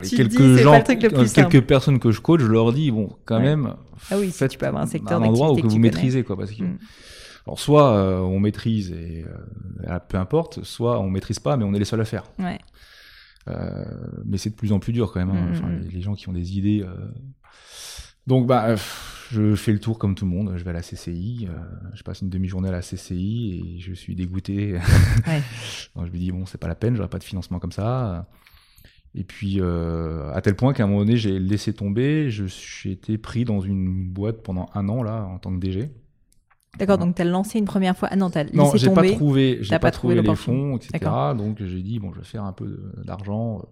quelques 0.02 0.56
gens, 0.56 0.82
quelques 0.82 1.62
personnes 1.62 1.98
que 1.98 2.10
je 2.10 2.20
coach, 2.20 2.40
je 2.40 2.46
leur 2.46 2.72
dis 2.72 2.90
bon, 2.90 3.10
quand 3.24 3.40
même, 3.40 3.74
ah 4.10 4.18
oui, 4.18 4.32
tu 4.32 4.58
peux 4.58 4.66
avoir 4.66 4.82
un 4.82 4.86
secteur 4.86 5.20
un 5.22 5.26
endroit 5.26 5.52
où 5.52 5.56
que, 5.56 5.66
vous 5.66 5.78
maîtrisez 5.78 6.22
quoi, 6.22 6.36
parce 6.36 6.52
que 6.52 6.62
mm. 6.62 6.78
alors 7.46 7.58
soit 7.58 7.96
euh, 7.96 8.20
on 8.20 8.38
maîtrise 8.40 8.92
et 8.92 9.24
euh, 9.88 9.98
peu 10.08 10.18
importe, 10.18 10.62
soit 10.64 11.00
on 11.00 11.10
maîtrise 11.10 11.38
pas, 11.38 11.56
mais 11.56 11.64
on 11.64 11.74
est 11.74 11.78
les 11.78 11.84
seuls 11.84 12.00
à 12.00 12.04
faire. 12.04 12.24
Ouais. 12.38 12.58
Euh, 13.48 13.84
mais 14.24 14.38
c'est 14.38 14.50
de 14.50 14.54
plus 14.54 14.72
en 14.72 14.80
plus 14.80 14.92
dur 14.92 15.12
quand 15.12 15.20
même. 15.20 15.30
Hein. 15.30 15.46
Mm, 15.46 15.52
enfin, 15.52 15.68
mm, 15.68 15.88
les, 15.92 16.00
gens 16.00 16.14
qui 16.14 16.28
ont 16.28 16.32
des 16.32 16.58
idées. 16.58 16.84
Donc 18.26 18.46
bah, 18.48 18.74
je 19.30 19.54
fais 19.54 19.72
le 19.72 19.78
tour 19.78 19.98
comme 19.98 20.14
tout 20.14 20.24
le 20.24 20.32
monde. 20.32 20.54
Je 20.56 20.64
vais 20.64 20.70
à 20.70 20.72
la 20.72 20.82
CCI, 20.82 21.48
je 21.94 22.02
passe 22.02 22.22
une 22.22 22.28
demi-journée 22.28 22.68
à 22.68 22.72
la 22.72 22.80
CCI 22.80 23.76
et 23.76 23.78
je 23.78 23.92
suis 23.94 24.14
dégoûté. 24.14 24.74
Ouais. 25.26 25.42
Donc 25.94 26.06
je 26.06 26.12
me 26.12 26.18
dis 26.18 26.32
bon, 26.32 26.44
c'est 26.44 26.58
pas 26.58 26.68
la 26.68 26.74
peine, 26.74 26.96
j'aurai 26.96 27.08
pas 27.08 27.18
de 27.18 27.24
financement 27.24 27.58
comme 27.58 27.72
ça. 27.72 28.28
Et 29.18 29.24
puis, 29.24 29.60
euh, 29.60 30.30
à 30.34 30.42
tel 30.42 30.54
point 30.54 30.74
qu'à 30.74 30.84
un 30.84 30.86
moment 30.86 31.00
donné, 31.00 31.16
j'ai 31.16 31.38
laissé 31.38 31.72
tomber. 31.72 32.28
J'ai 32.30 32.90
été 32.90 33.16
pris 33.16 33.46
dans 33.46 33.62
une 33.62 34.08
boîte 34.08 34.42
pendant 34.42 34.68
un 34.74 34.90
an, 34.90 35.02
là, 35.02 35.24
en 35.24 35.38
tant 35.38 35.50
que 35.54 35.58
DG. 35.58 35.90
D'accord, 36.78 36.98
donc 36.98 37.14
tu 37.14 37.22
as 37.22 37.24
lancé 37.24 37.58
une 37.58 37.64
première 37.64 37.96
fois. 37.96 38.08
Ah 38.12 38.16
non, 38.16 38.28
tu 38.28 38.36
as 38.36 38.44
laissé 38.44 38.56
non, 38.56 38.70
j'ai 38.74 38.90
Pas 38.90 39.10
trouvé, 39.10 39.58
j'ai 39.62 39.78
pas, 39.78 39.90
trouvé, 39.90 40.20
les 40.20 40.34
fonds, 40.36 40.76
etc. 40.76 41.10
Donc 41.34 41.62
j'ai 41.62 41.82
dit, 41.82 41.98
bon, 41.98 42.12
je 42.12 42.18
vais 42.18 42.26
faire 42.26 42.44
un 42.44 42.52
peu 42.52 42.92
d'argent 43.02 43.60
euh, 43.60 43.62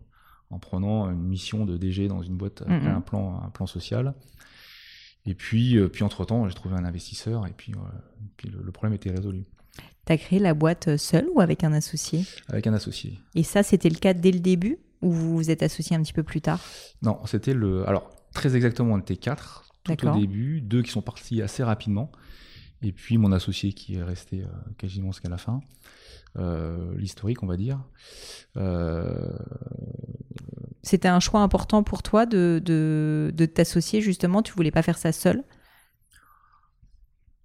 en 0.48 0.58
prenant 0.58 1.10
une 1.10 1.22
mission 1.22 1.66
de 1.66 1.76
DG 1.76 2.08
dans 2.08 2.22
une 2.22 2.38
boîte 2.38 2.62
avec 2.62 2.82
un, 2.82 3.02
plan, 3.02 3.42
un 3.44 3.50
plan 3.50 3.66
social. 3.66 4.14
Et 5.26 5.34
puis, 5.34 5.76
euh, 5.76 5.88
puis 5.88 6.04
entre-temps, 6.04 6.48
j'ai 6.48 6.54
trouvé 6.54 6.76
un 6.76 6.86
investisseur 6.86 7.46
et 7.46 7.52
puis, 7.54 7.72
puis 8.38 8.48
le, 8.48 8.62
le, 8.62 8.72
problème 8.72 8.94
était 8.94 9.10
résolu. 9.10 9.44
Tu 10.06 10.12
as 10.12 10.16
créé 10.16 10.38
la 10.38 10.54
boîte 10.54 10.96
seule 10.96 11.28
ou 11.34 11.42
avec 11.42 11.64
un 11.64 11.72
associé? 11.74 12.24
Avec 12.48 12.66
un 12.66 12.72
associé. 12.72 13.18
Et 13.34 13.42
ça, 13.42 13.62
c'était 13.62 13.90
le 13.90 13.96
cas 13.96 14.14
dès 14.14 14.32
le 14.32 14.40
début? 14.40 14.78
Ou 15.04 15.12
vous 15.12 15.36
vous 15.36 15.50
êtes 15.50 15.62
associé 15.62 15.94
un 15.94 16.02
petit 16.02 16.12
peu 16.12 16.22
plus 16.22 16.40
tard 16.40 16.60
Non, 17.02 17.20
c'était 17.26 17.54
le. 17.54 17.86
Alors, 17.88 18.10
très 18.32 18.56
exactement, 18.56 18.94
on 18.94 18.98
était 18.98 19.16
quatre 19.16 19.70
tout 19.84 20.08
au 20.08 20.18
début, 20.18 20.62
deux 20.62 20.82
qui 20.82 20.90
sont 20.90 21.02
partis 21.02 21.42
assez 21.42 21.62
rapidement, 21.62 22.10
et 22.82 22.90
puis 22.92 23.18
mon 23.18 23.32
associé 23.32 23.72
qui 23.74 23.96
est 23.96 24.02
resté 24.02 24.40
euh, 24.40 24.46
quasiment 24.78 25.12
jusqu'à 25.12 25.28
la 25.28 25.36
fin. 25.36 25.60
Euh, 26.36 26.94
l'historique, 26.96 27.42
on 27.42 27.46
va 27.46 27.56
dire. 27.56 27.78
Euh, 28.56 29.30
c'était 30.82 31.08
un 31.08 31.20
choix 31.20 31.40
important 31.40 31.82
pour 31.82 32.02
toi 32.02 32.26
de, 32.26 32.60
de, 32.64 33.46
t'associer, 33.46 34.00
justement 34.00 34.42
Tu 34.42 34.52
voulais 34.54 34.72
pas 34.72 34.82
faire 34.82 34.98
ça 34.98 35.12
seul? 35.12 35.44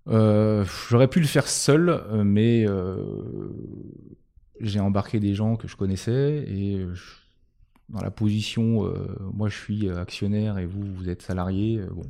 J'aurais 0.08 1.08
pu 1.08 1.20
le 1.20 1.28
faire 1.28 1.48
seul, 1.48 2.04
mais 2.24 2.66
j'ai 4.60 4.80
embarqué 4.80 5.20
des 5.20 5.36
gens 5.36 5.56
que 5.56 5.68
je 5.68 5.76
connaissais 5.76 6.46
et 6.48 6.84
dans 7.90 8.02
la 8.02 8.12
position, 8.12 8.86
euh, 8.86 9.18
moi 9.34 9.50
je 9.50 9.58
suis 9.58 9.90
actionnaire 9.90 10.58
et 10.58 10.66
vous, 10.66 10.82
vous 10.94 11.10
êtes 11.10 11.22
salarié. 11.22 11.80
Euh, 11.80 11.90
bon. 11.92 12.04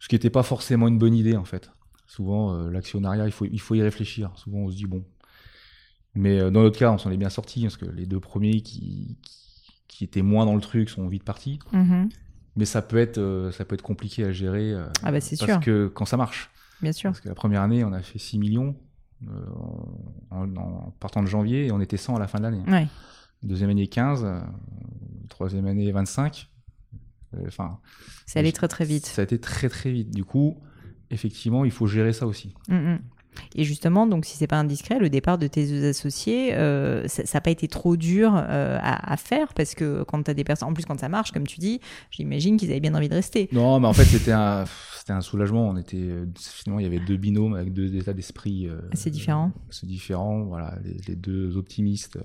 Ce 0.00 0.08
qui 0.08 0.16
n'était 0.16 0.30
pas 0.30 0.42
forcément 0.42 0.88
une 0.88 0.98
bonne 0.98 1.14
idée 1.14 1.36
en 1.36 1.44
fait. 1.44 1.70
Souvent, 2.06 2.54
euh, 2.54 2.70
l'actionnariat, 2.70 3.26
il 3.26 3.32
faut, 3.32 3.46
il 3.46 3.60
faut 3.60 3.74
y 3.74 3.82
réfléchir. 3.82 4.32
Souvent, 4.36 4.58
on 4.58 4.70
se 4.70 4.76
dit, 4.76 4.86
bon. 4.86 5.04
Mais 6.14 6.40
dans 6.40 6.62
notre 6.62 6.78
cas, 6.78 6.92
on 6.92 6.98
s'en 6.98 7.10
est 7.10 7.16
bien 7.16 7.30
sorti 7.30 7.62
parce 7.62 7.78
que 7.78 7.86
les 7.86 8.04
deux 8.04 8.20
premiers 8.20 8.60
qui, 8.60 9.16
qui, 9.88 10.04
étaient 10.04 10.20
moins 10.20 10.44
dans 10.44 10.54
le 10.54 10.60
truc 10.60 10.90
sont 10.90 11.08
vite 11.08 11.24
partis. 11.24 11.58
Mm-hmm. 11.72 12.10
Mais 12.56 12.66
ça 12.66 12.82
peut, 12.82 12.98
être, 12.98 13.50
ça 13.54 13.64
peut 13.64 13.74
être 13.74 13.82
compliqué 13.82 14.24
à 14.24 14.30
gérer. 14.30 14.74
ah 15.02 15.10
bah 15.10 15.22
c'est 15.22 15.38
parce 15.38 15.64
que 15.64 15.86
quand 15.86 16.04
ça 16.04 16.18
marche. 16.18 16.50
Bien 16.82 16.92
sûr. 16.92 17.12
Parce 17.12 17.22
que 17.22 17.30
la 17.30 17.34
première 17.34 17.62
année, 17.62 17.82
on 17.82 17.94
a 17.94 18.02
fait 18.02 18.18
6 18.18 18.38
millions 18.38 18.76
en, 20.30 20.92
partant 21.00 21.22
de 21.22 21.28
janvier 21.28 21.68
et 21.68 21.72
on 21.72 21.80
était 21.80 21.96
100 21.96 22.16
à 22.16 22.18
la 22.18 22.26
fin 22.26 22.36
de 22.36 22.42
l'année. 22.42 22.62
Ouais. 22.68 22.88
Deuxième 23.42 23.70
année 23.70 23.88
15, 23.88 24.24
euh, 24.24 24.40
troisième 25.28 25.66
année 25.66 25.90
25. 25.90 26.48
Euh, 27.34 27.38
enfin, 27.46 27.78
ça 28.24 28.38
allait 28.38 28.52
très 28.52 28.68
très 28.68 28.84
vite. 28.84 29.06
Ça 29.06 29.22
a 29.22 29.24
été 29.24 29.38
très 29.40 29.68
très 29.68 29.90
vite. 29.90 30.10
Du 30.10 30.24
coup, 30.24 30.60
effectivement, 31.10 31.64
il 31.64 31.72
faut 31.72 31.86
gérer 31.86 32.12
ça 32.12 32.26
aussi. 32.26 32.54
Mm, 32.68 32.74
mm. 32.74 32.98
Et 33.56 33.64
justement, 33.64 34.06
donc 34.06 34.26
si 34.26 34.36
c'est 34.36 34.46
pas 34.46 34.60
indiscret, 34.60 34.98
le 34.98 35.08
départ 35.08 35.38
de 35.38 35.46
tes 35.46 35.66
deux 35.66 35.88
associés, 35.88 36.54
euh, 36.54 37.08
ça 37.08 37.22
n'a 37.34 37.40
pas 37.40 37.50
été 37.50 37.66
trop 37.66 37.96
dur 37.96 38.34
à, 38.34 39.16
faire 39.16 39.54
parce 39.54 39.74
que 39.74 40.02
quand 40.02 40.22
tu 40.22 40.30
as 40.30 40.34
des 40.34 40.44
personnes, 40.44 40.68
en 40.68 40.74
plus 40.74 40.84
quand 40.84 41.00
ça 41.00 41.08
marche, 41.08 41.32
comme 41.32 41.46
tu 41.46 41.58
dis, 41.58 41.80
j'imagine 42.10 42.58
qu'ils 42.58 42.70
avaient 42.70 42.80
bien 42.80 42.94
envie 42.94 43.08
de 43.08 43.14
rester. 43.14 43.48
Non, 43.50 43.80
mais 43.80 43.88
en 43.88 43.94
fait 43.94 44.04
c'était 44.04 44.32
un, 44.32 44.66
c'était 44.98 45.14
un 45.14 45.22
soulagement. 45.22 45.66
On 45.66 45.78
était 45.78 46.10
finalement 46.36 46.78
il 46.78 46.82
y 46.82 46.86
avait 46.86 47.00
deux 47.00 47.16
binômes 47.16 47.54
avec 47.54 47.72
deux 47.72 47.96
états 47.96 48.12
d'esprit 48.12 48.68
assez 48.92 49.10
différents. 49.10 49.50
C'est 49.70 49.86
différent, 49.86 50.42
voilà, 50.42 50.76
les, 50.84 51.00
les 51.08 51.16
deux 51.16 51.56
optimistes 51.56 52.18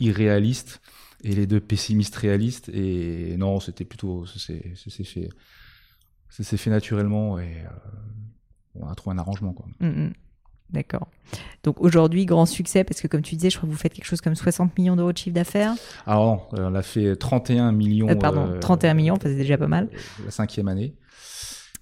irréaliste 0.00 0.80
et 1.24 1.34
les 1.34 1.46
deux 1.46 1.60
pessimistes 1.60 2.16
réalistes. 2.16 2.68
Et 2.70 3.36
non, 3.36 3.60
c'était 3.60 3.84
plutôt. 3.84 4.26
Ça 4.26 4.38
s'est 4.38 5.04
fait, 5.04 6.56
fait 6.56 6.70
naturellement 6.70 7.38
et 7.38 7.64
euh, 7.64 7.68
on 8.80 8.88
a 8.88 8.94
trouvé 8.94 9.16
un 9.16 9.18
arrangement. 9.18 9.52
Quoi. 9.52 9.66
Mm, 9.80 9.86
mm. 9.88 10.12
D'accord. 10.70 11.08
Donc 11.62 11.80
aujourd'hui, 11.80 12.26
grand 12.26 12.44
succès, 12.44 12.84
parce 12.84 13.00
que 13.00 13.08
comme 13.08 13.22
tu 13.22 13.34
disais, 13.36 13.48
je 13.48 13.56
crois 13.56 13.68
que 13.68 13.72
vous 13.72 13.78
faites 13.78 13.94
quelque 13.94 14.04
chose 14.04 14.20
comme 14.20 14.34
60 14.34 14.76
millions 14.76 14.96
d'euros 14.96 15.12
de 15.12 15.18
chiffre 15.18 15.34
d'affaires. 15.34 15.74
Alors, 16.06 16.48
on 16.52 16.74
a 16.74 16.82
fait 16.82 17.16
31 17.16 17.72
millions. 17.72 18.08
Euh, 18.08 18.14
pardon, 18.14 18.58
31 18.60 18.90
euh, 18.90 18.94
millions, 18.94 19.18
c'est 19.20 19.34
déjà 19.34 19.56
pas 19.56 19.66
mal. 19.66 19.88
La 20.24 20.30
cinquième 20.30 20.68
année. 20.68 20.94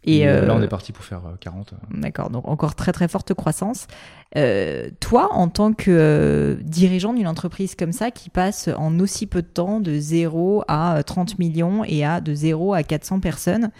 Et, 0.06 0.24
là, 0.24 0.54
on 0.54 0.62
est 0.62 0.68
parti 0.68 0.92
pour 0.92 1.04
faire 1.04 1.22
40. 1.40 1.74
D'accord, 1.90 2.30
donc 2.30 2.46
encore 2.46 2.74
très 2.74 2.92
très 2.92 3.08
forte 3.08 3.34
croissance. 3.34 3.88
Euh, 4.36 4.90
toi, 5.00 5.32
en 5.32 5.48
tant 5.48 5.72
que 5.72 5.90
euh, 5.90 6.56
dirigeant 6.62 7.14
d'une 7.14 7.28
entreprise 7.28 7.74
comme 7.74 7.92
ça, 7.92 8.10
qui 8.10 8.28
passe 8.28 8.68
en 8.76 8.98
aussi 8.98 9.26
peu 9.26 9.40
de 9.40 9.46
temps 9.46 9.80
de 9.80 9.98
0 9.98 10.64
à 10.68 11.02
30 11.02 11.30
euh, 11.30 11.34
millions 11.38 11.84
et 11.84 12.04
à 12.04 12.20
de 12.20 12.34
0 12.34 12.74
à 12.74 12.82
400 12.82 13.20
personnes, 13.20 13.70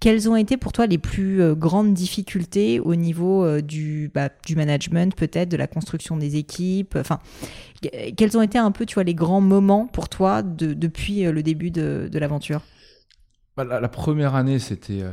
quelles 0.00 0.28
ont 0.28 0.36
été 0.36 0.56
pour 0.56 0.72
toi 0.72 0.86
les 0.86 0.98
plus 0.98 1.54
grandes 1.54 1.92
difficultés 1.92 2.80
au 2.80 2.94
niveau 2.94 3.60
du, 3.60 4.10
bah, 4.14 4.30
du 4.46 4.56
management, 4.56 5.14
peut-être 5.14 5.50
de 5.50 5.58
la 5.58 5.66
construction 5.66 6.16
des 6.16 6.36
équipes? 6.36 6.96
Enfin, 6.98 7.18
quels 8.16 8.38
ont 8.38 8.42
été 8.42 8.56
un 8.56 8.70
peu, 8.70 8.86
tu 8.86 8.94
vois, 8.94 9.04
les 9.04 9.14
grands 9.14 9.42
moments 9.42 9.86
pour 9.86 10.08
toi 10.08 10.42
de, 10.42 10.72
depuis 10.72 11.24
le 11.24 11.42
début 11.42 11.70
de, 11.70 12.08
de 12.10 12.18
l'aventure? 12.18 12.62
Bah, 13.56 13.64
la, 13.64 13.88
première 13.88 14.36
année, 14.36 14.60
c'était 14.60 15.00
euh, 15.02 15.12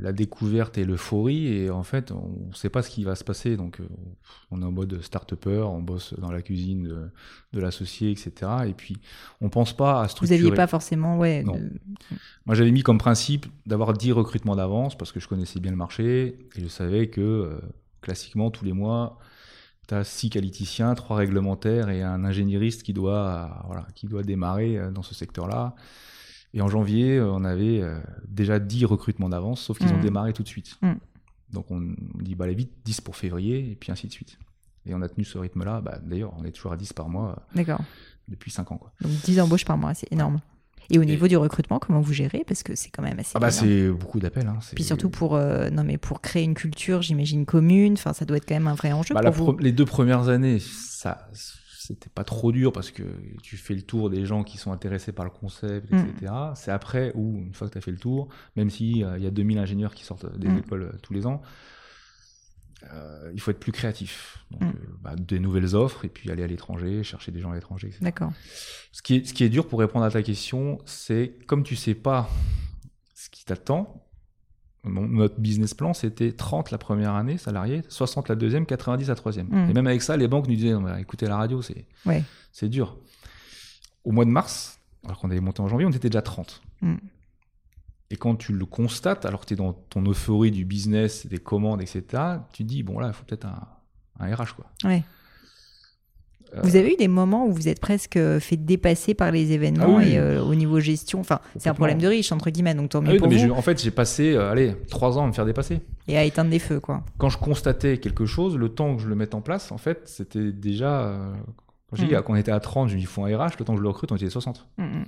la 0.00 0.12
découverte 0.12 0.78
et 0.78 0.84
l'euphorie, 0.86 1.48
et 1.48 1.70
en 1.70 1.82
fait, 1.82 2.12
on 2.12 2.48
ne 2.48 2.54
sait 2.54 2.70
pas 2.70 2.82
ce 2.82 2.88
qui 2.88 3.04
va 3.04 3.14
se 3.14 3.24
passer. 3.24 3.56
Donc, 3.56 3.78
euh, 3.78 3.86
on 4.50 4.62
est 4.62 4.64
en 4.64 4.72
mode 4.72 5.02
start-upper, 5.02 5.66
on 5.68 5.82
bosse 5.82 6.14
dans 6.18 6.32
la 6.32 6.40
cuisine 6.40 7.10
de, 7.52 7.60
l'associé, 7.60 8.10
etc. 8.10 8.32
Et 8.66 8.72
puis, 8.72 8.96
on 9.42 9.50
pense 9.50 9.76
pas 9.76 10.00
à 10.00 10.08
structurer. 10.08 10.38
Vous 10.38 10.44
n'aviez 10.44 10.56
pas 10.56 10.66
forcément, 10.66 11.18
ouais. 11.18 11.44
Moi, 12.46 12.54
j'avais 12.54 12.72
mis 12.72 12.82
comme 12.82 12.98
principe 12.98 13.46
d'avoir 13.66 13.92
10 13.92 14.12
recrutements 14.12 14.56
d'avance 14.56 14.96
parce 14.96 15.12
que 15.12 15.20
je 15.20 15.28
connaissais 15.28 15.60
bien 15.60 15.70
le 15.70 15.76
marché 15.76 16.38
et 16.56 16.62
je 16.62 16.68
savais 16.68 17.08
que, 17.08 17.20
euh, 17.20 17.60
classiquement, 18.00 18.50
tous 18.50 18.64
les 18.64 18.72
mois, 18.72 19.18
tu 19.88 19.94
as 19.94 20.04
6 20.04 20.30
qualiticiens, 20.30 20.94
3 20.94 21.18
réglementaires 21.18 21.90
et 21.90 22.02
un 22.02 22.24
ingénieriste 22.24 22.82
qui 22.82 22.94
doit, 22.94 23.62
voilà, 23.66 23.86
qui 23.94 24.06
doit 24.06 24.22
démarrer 24.22 24.80
dans 24.90 25.02
ce 25.02 25.14
secteur-là. 25.14 25.74
Et 26.54 26.62
en 26.62 26.68
janvier, 26.68 27.16
euh, 27.18 27.32
on 27.32 27.44
avait 27.44 27.80
euh, 27.80 27.98
déjà 28.28 28.60
10 28.60 28.84
recrutements 28.84 29.28
d'avance, 29.28 29.60
sauf 29.60 29.76
qu'ils 29.78 29.92
ont 29.92 29.98
mm. 29.98 30.02
démarré 30.02 30.32
tout 30.32 30.44
de 30.44 30.48
suite. 30.48 30.78
Mm. 30.82 30.92
Donc 31.52 31.70
on, 31.70 31.80
dit, 32.20 32.36
bah, 32.36 32.44
allez 32.44 32.54
vite, 32.54 32.70
10 32.84 33.00
pour 33.00 33.16
février, 33.16 33.72
et 33.72 33.74
puis 33.74 33.90
ainsi 33.90 34.06
de 34.06 34.12
suite. 34.12 34.38
Et 34.86 34.94
on 34.94 35.02
a 35.02 35.08
tenu 35.08 35.24
ce 35.24 35.36
rythme-là. 35.36 35.80
Bah, 35.80 35.98
D'ailleurs, 36.02 36.32
on 36.38 36.44
est 36.44 36.52
toujours 36.52 36.72
à 36.72 36.76
10 36.76 36.92
par 36.92 37.08
mois 37.08 37.44
euh, 37.56 37.76
depuis 38.28 38.52
5 38.52 38.70
ans. 38.70 38.78
Quoi. 38.78 38.92
Donc 39.00 39.10
10 39.10 39.40
embauches 39.40 39.64
par 39.64 39.76
mois, 39.76 39.94
c'est 39.94 40.10
énorme. 40.12 40.40
Et 40.90 40.98
au 40.98 41.04
niveau 41.04 41.26
du 41.28 41.36
recrutement, 41.38 41.78
comment 41.78 42.02
vous 42.02 42.12
gérez? 42.12 42.44
Parce 42.46 42.62
que 42.62 42.74
c'est 42.74 42.90
quand 42.90 43.02
même 43.02 43.18
assez. 43.18 43.32
Ah 43.34 43.38
bah 43.38 43.50
c'est 43.50 43.88
beaucoup 43.88 44.20
d'appels. 44.20 44.46
Hein. 44.46 44.58
Puis 44.74 44.84
surtout 44.84 45.08
pour 45.08 45.38
non 45.38 45.82
mais 45.82 45.96
pour 45.96 46.20
créer 46.20 46.42
une 46.42 46.52
culture, 46.52 47.00
j'imagine 47.00 47.46
commune. 47.46 47.94
Enfin, 47.94 48.12
ça 48.12 48.26
doit 48.26 48.36
être 48.36 48.46
quand 48.46 48.54
même 48.54 48.68
un 48.68 48.74
vrai 48.74 48.92
enjeu 48.92 49.14
bah, 49.14 49.22
pour 49.32 49.52
vous. 49.52 49.58
Les 49.60 49.72
deux 49.72 49.86
premières 49.86 50.28
années, 50.28 50.58
ça 50.58 51.26
c'était 51.86 52.08
pas 52.08 52.24
trop 52.24 52.50
dur 52.50 52.72
parce 52.72 52.90
que 52.90 53.02
tu 53.42 53.58
fais 53.58 53.74
le 53.74 53.82
tour 53.82 54.08
des 54.08 54.24
gens 54.24 54.42
qui 54.42 54.56
sont 54.56 54.72
intéressés 54.72 55.12
par 55.12 55.26
le 55.26 55.30
concept, 55.30 55.92
etc. 55.92 56.32
Mm. 56.32 56.52
C'est 56.54 56.70
après 56.70 57.12
où, 57.14 57.36
une 57.36 57.52
fois 57.52 57.68
que 57.68 57.72
tu 57.72 57.78
as 57.78 57.82
fait 57.82 57.90
le 57.90 57.98
tour, 57.98 58.28
même 58.56 58.70
s'il 58.70 58.96
il 58.96 59.22
y 59.22 59.26
a 59.26 59.30
2000 59.30 59.58
ingénieurs 59.58 59.94
qui 59.94 60.02
sortent 60.02 60.34
des 60.38 60.48
mm. 60.48 60.58
écoles 60.58 60.98
tous 61.02 61.12
les 61.12 61.26
ans, 61.26 61.42
il 63.34 63.40
faut 63.40 63.50
être 63.50 63.60
plus 63.60 63.72
créatif. 63.72 64.38
Donc, 64.50 64.62
mm. 64.62 64.74
bah, 65.02 65.14
des 65.14 65.38
nouvelles 65.38 65.76
offres 65.76 66.06
et 66.06 66.08
puis 66.08 66.30
aller 66.30 66.42
à 66.42 66.46
l'étranger, 66.46 67.02
chercher 67.02 67.32
des 67.32 67.40
gens 67.40 67.50
à 67.50 67.54
l'étranger, 67.54 67.88
etc. 67.88 68.02
D'accord. 68.02 68.32
Ce 68.90 69.02
qui, 69.02 69.16
est, 69.16 69.26
ce 69.26 69.34
qui 69.34 69.44
est 69.44 69.50
dur 69.50 69.68
pour 69.68 69.78
répondre 69.78 70.06
à 70.06 70.10
ta 70.10 70.22
question, 70.22 70.78
c'est 70.86 71.36
comme 71.46 71.64
tu 71.64 71.76
sais 71.76 71.94
pas 71.94 72.30
ce 73.14 73.28
qui 73.28 73.44
t'attend, 73.44 74.03
notre 74.84 75.40
business 75.40 75.74
plan, 75.74 75.94
c'était 75.94 76.32
30 76.32 76.70
la 76.70 76.78
première 76.78 77.14
année, 77.14 77.38
salariés, 77.38 77.82
60 77.88 78.28
la 78.28 78.34
deuxième, 78.34 78.66
90 78.66 79.08
la 79.08 79.14
troisième. 79.14 79.48
Mm. 79.48 79.70
Et 79.70 79.72
même 79.72 79.86
avec 79.86 80.02
ça, 80.02 80.16
les 80.16 80.28
banques 80.28 80.48
nous 80.48 80.54
disaient, 80.54 80.74
écoutez, 80.98 81.26
la 81.26 81.36
radio, 81.36 81.62
c'est 81.62 81.86
c'est 82.52 82.68
dur. 82.68 82.96
Au 84.04 84.12
mois 84.12 84.24
de 84.24 84.30
mars, 84.30 84.78
alors 85.04 85.18
qu'on 85.18 85.30
avait 85.30 85.40
monté 85.40 85.60
en 85.60 85.68
janvier, 85.68 85.86
on 85.86 85.90
était 85.90 86.08
déjà 86.08 86.22
30. 86.22 86.62
Mm. 86.82 86.94
Et 88.10 88.16
quand 88.16 88.36
tu 88.36 88.52
le 88.52 88.66
constates, 88.66 89.24
alors 89.24 89.40
que 89.40 89.46
tu 89.46 89.54
es 89.54 89.56
dans 89.56 89.72
ton 89.72 90.02
euphorie 90.02 90.50
du 90.50 90.64
business, 90.64 91.26
des 91.26 91.38
commandes, 91.38 91.80
etc., 91.80 92.02
tu 92.52 92.62
te 92.62 92.68
dis, 92.68 92.82
bon 92.82 92.98
là, 92.98 93.08
il 93.08 93.12
faut 93.12 93.24
peut-être 93.24 93.46
un, 93.46 93.66
un 94.20 94.34
RH. 94.34 94.54
Quoi. 94.54 94.66
Ouais. 94.84 95.02
Vous 96.62 96.76
avez 96.76 96.92
eu 96.92 96.96
des 96.96 97.08
moments 97.08 97.46
où 97.46 97.52
vous 97.52 97.68
êtes 97.68 97.80
presque 97.80 98.18
fait 98.38 98.56
dépasser 98.56 99.14
par 99.14 99.30
les 99.30 99.52
événements 99.52 99.98
ah 99.98 100.04
et 100.04 100.18
euh, 100.18 100.42
au 100.42 100.54
niveau 100.54 100.80
gestion. 100.80 101.20
Enfin, 101.20 101.40
c'est 101.56 101.68
un 101.68 101.74
problème 101.74 101.98
de 101.98 102.06
riche 102.06 102.32
entre 102.32 102.50
guillemets, 102.50 102.74
donc 102.74 102.90
tant 102.90 103.02
mieux 103.02 103.14
ah 103.14 103.18
pour 103.18 103.28
vous. 103.28 103.50
en 103.50 103.62
fait, 103.62 103.82
j'ai 103.82 103.90
passé, 103.90 104.34
euh, 104.34 104.50
allez, 104.50 104.74
trois 104.88 105.18
ans 105.18 105.24
à 105.24 105.26
me 105.26 105.32
faire 105.32 105.46
dépasser. 105.46 105.80
Et 106.06 106.16
à 106.16 106.24
éteindre 106.24 106.50
des 106.50 106.58
feux, 106.58 106.80
quoi. 106.80 107.02
Quand 107.18 107.28
je 107.28 107.38
constatais 107.38 107.98
quelque 107.98 108.26
chose, 108.26 108.56
le 108.56 108.68
temps 108.68 108.96
que 108.96 109.02
je 109.02 109.08
le 109.08 109.14
mette 109.14 109.34
en 109.34 109.40
place, 109.40 109.72
en 109.72 109.78
fait, 109.78 110.02
c'était 110.06 110.52
déjà. 110.52 111.02
Euh, 111.02 111.32
quand 111.90 111.96
j'ai 111.96 112.06
dit 112.06 112.14
mm. 112.14 112.22
qu'on 112.22 112.36
était 112.36 112.52
à 112.52 112.60
30, 112.60 112.88
je 112.88 112.94
me 112.94 113.00
dis, 113.00 113.06
faut 113.06 113.24
un 113.24 113.36
RH, 113.36 113.58
le 113.58 113.64
temps 113.64 113.72
que 113.72 113.78
je 113.78 113.82
le 113.82 113.88
recrute, 113.88 114.12
on 114.12 114.16
était 114.16 114.26
à 114.26 114.30
60. 114.30 114.66
Mm, 114.78 114.84
mm. 114.84 115.04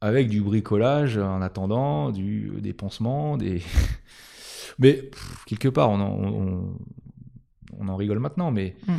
Avec 0.00 0.28
du 0.28 0.40
bricolage 0.40 1.18
en 1.18 1.42
attendant, 1.42 2.10
du 2.10 2.52
dépensement, 2.60 3.36
des. 3.36 3.62
mais 4.78 5.10
quelque 5.46 5.68
part, 5.68 5.90
on 5.90 6.00
on, 6.00 6.28
on 6.28 6.74
en 7.80 7.96
rigole 7.96 8.18
maintenant, 8.18 8.50
mais 8.50 8.76
mm, 8.86 8.92
mm. 8.92 8.98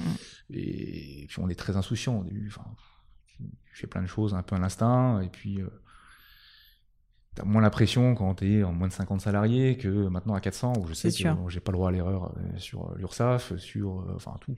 et 0.53 1.25
puis 1.27 1.39
on 1.39 1.49
est 1.49 1.59
très 1.59 1.77
insouciant 1.77 2.19
au 2.19 2.23
début. 2.23 2.47
Enfin, 2.47 2.65
fais 3.79 3.87
plein 3.87 4.01
de 4.01 4.07
choses 4.07 4.33
un 4.33 4.43
peu 4.43 4.55
à 4.55 4.59
l'instinct, 4.59 5.21
et 5.21 5.29
puis 5.29 5.61
euh, 5.61 5.69
tu 7.35 7.41
as 7.41 7.45
moins 7.45 7.61
l'impression 7.61 8.15
quand 8.15 8.35
tu 8.35 8.59
es 8.59 8.63
en 8.63 8.73
moins 8.73 8.87
de 8.87 8.93
50 8.93 9.21
salariés 9.21 9.77
que 9.77 10.07
maintenant 10.07 10.35
à 10.35 10.41
400, 10.41 10.73
où 10.79 10.87
je 10.87 10.93
sais 10.93 11.09
que 11.09 11.15
j'ai 11.47 11.59
pas 11.59 11.71
le 11.71 11.77
droit 11.77 11.89
à 11.89 11.91
l'erreur 11.91 12.33
euh, 12.37 12.57
sur 12.57 12.93
l'URSSAF, 12.95 13.55
sur 13.57 14.01
euh, 14.01 14.13
enfin 14.15 14.35
tout. 14.41 14.57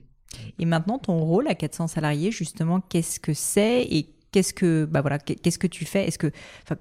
Et 0.58 0.64
maintenant, 0.64 0.98
ton 0.98 1.18
rôle 1.18 1.46
à 1.48 1.54
400 1.54 1.88
salariés, 1.88 2.30
justement, 2.30 2.80
qu'est-ce 2.80 3.20
que 3.20 3.34
c'est 3.34 3.82
et 3.82 4.14
qu'est-ce 4.32 4.52
que 4.52 4.86
bah 4.86 5.00
voilà 5.00 5.18
qu'est-ce 5.18 5.58
que 5.58 5.66
tu 5.68 5.84
fais? 5.84 6.08
Est-ce 6.08 6.18
que 6.18 6.32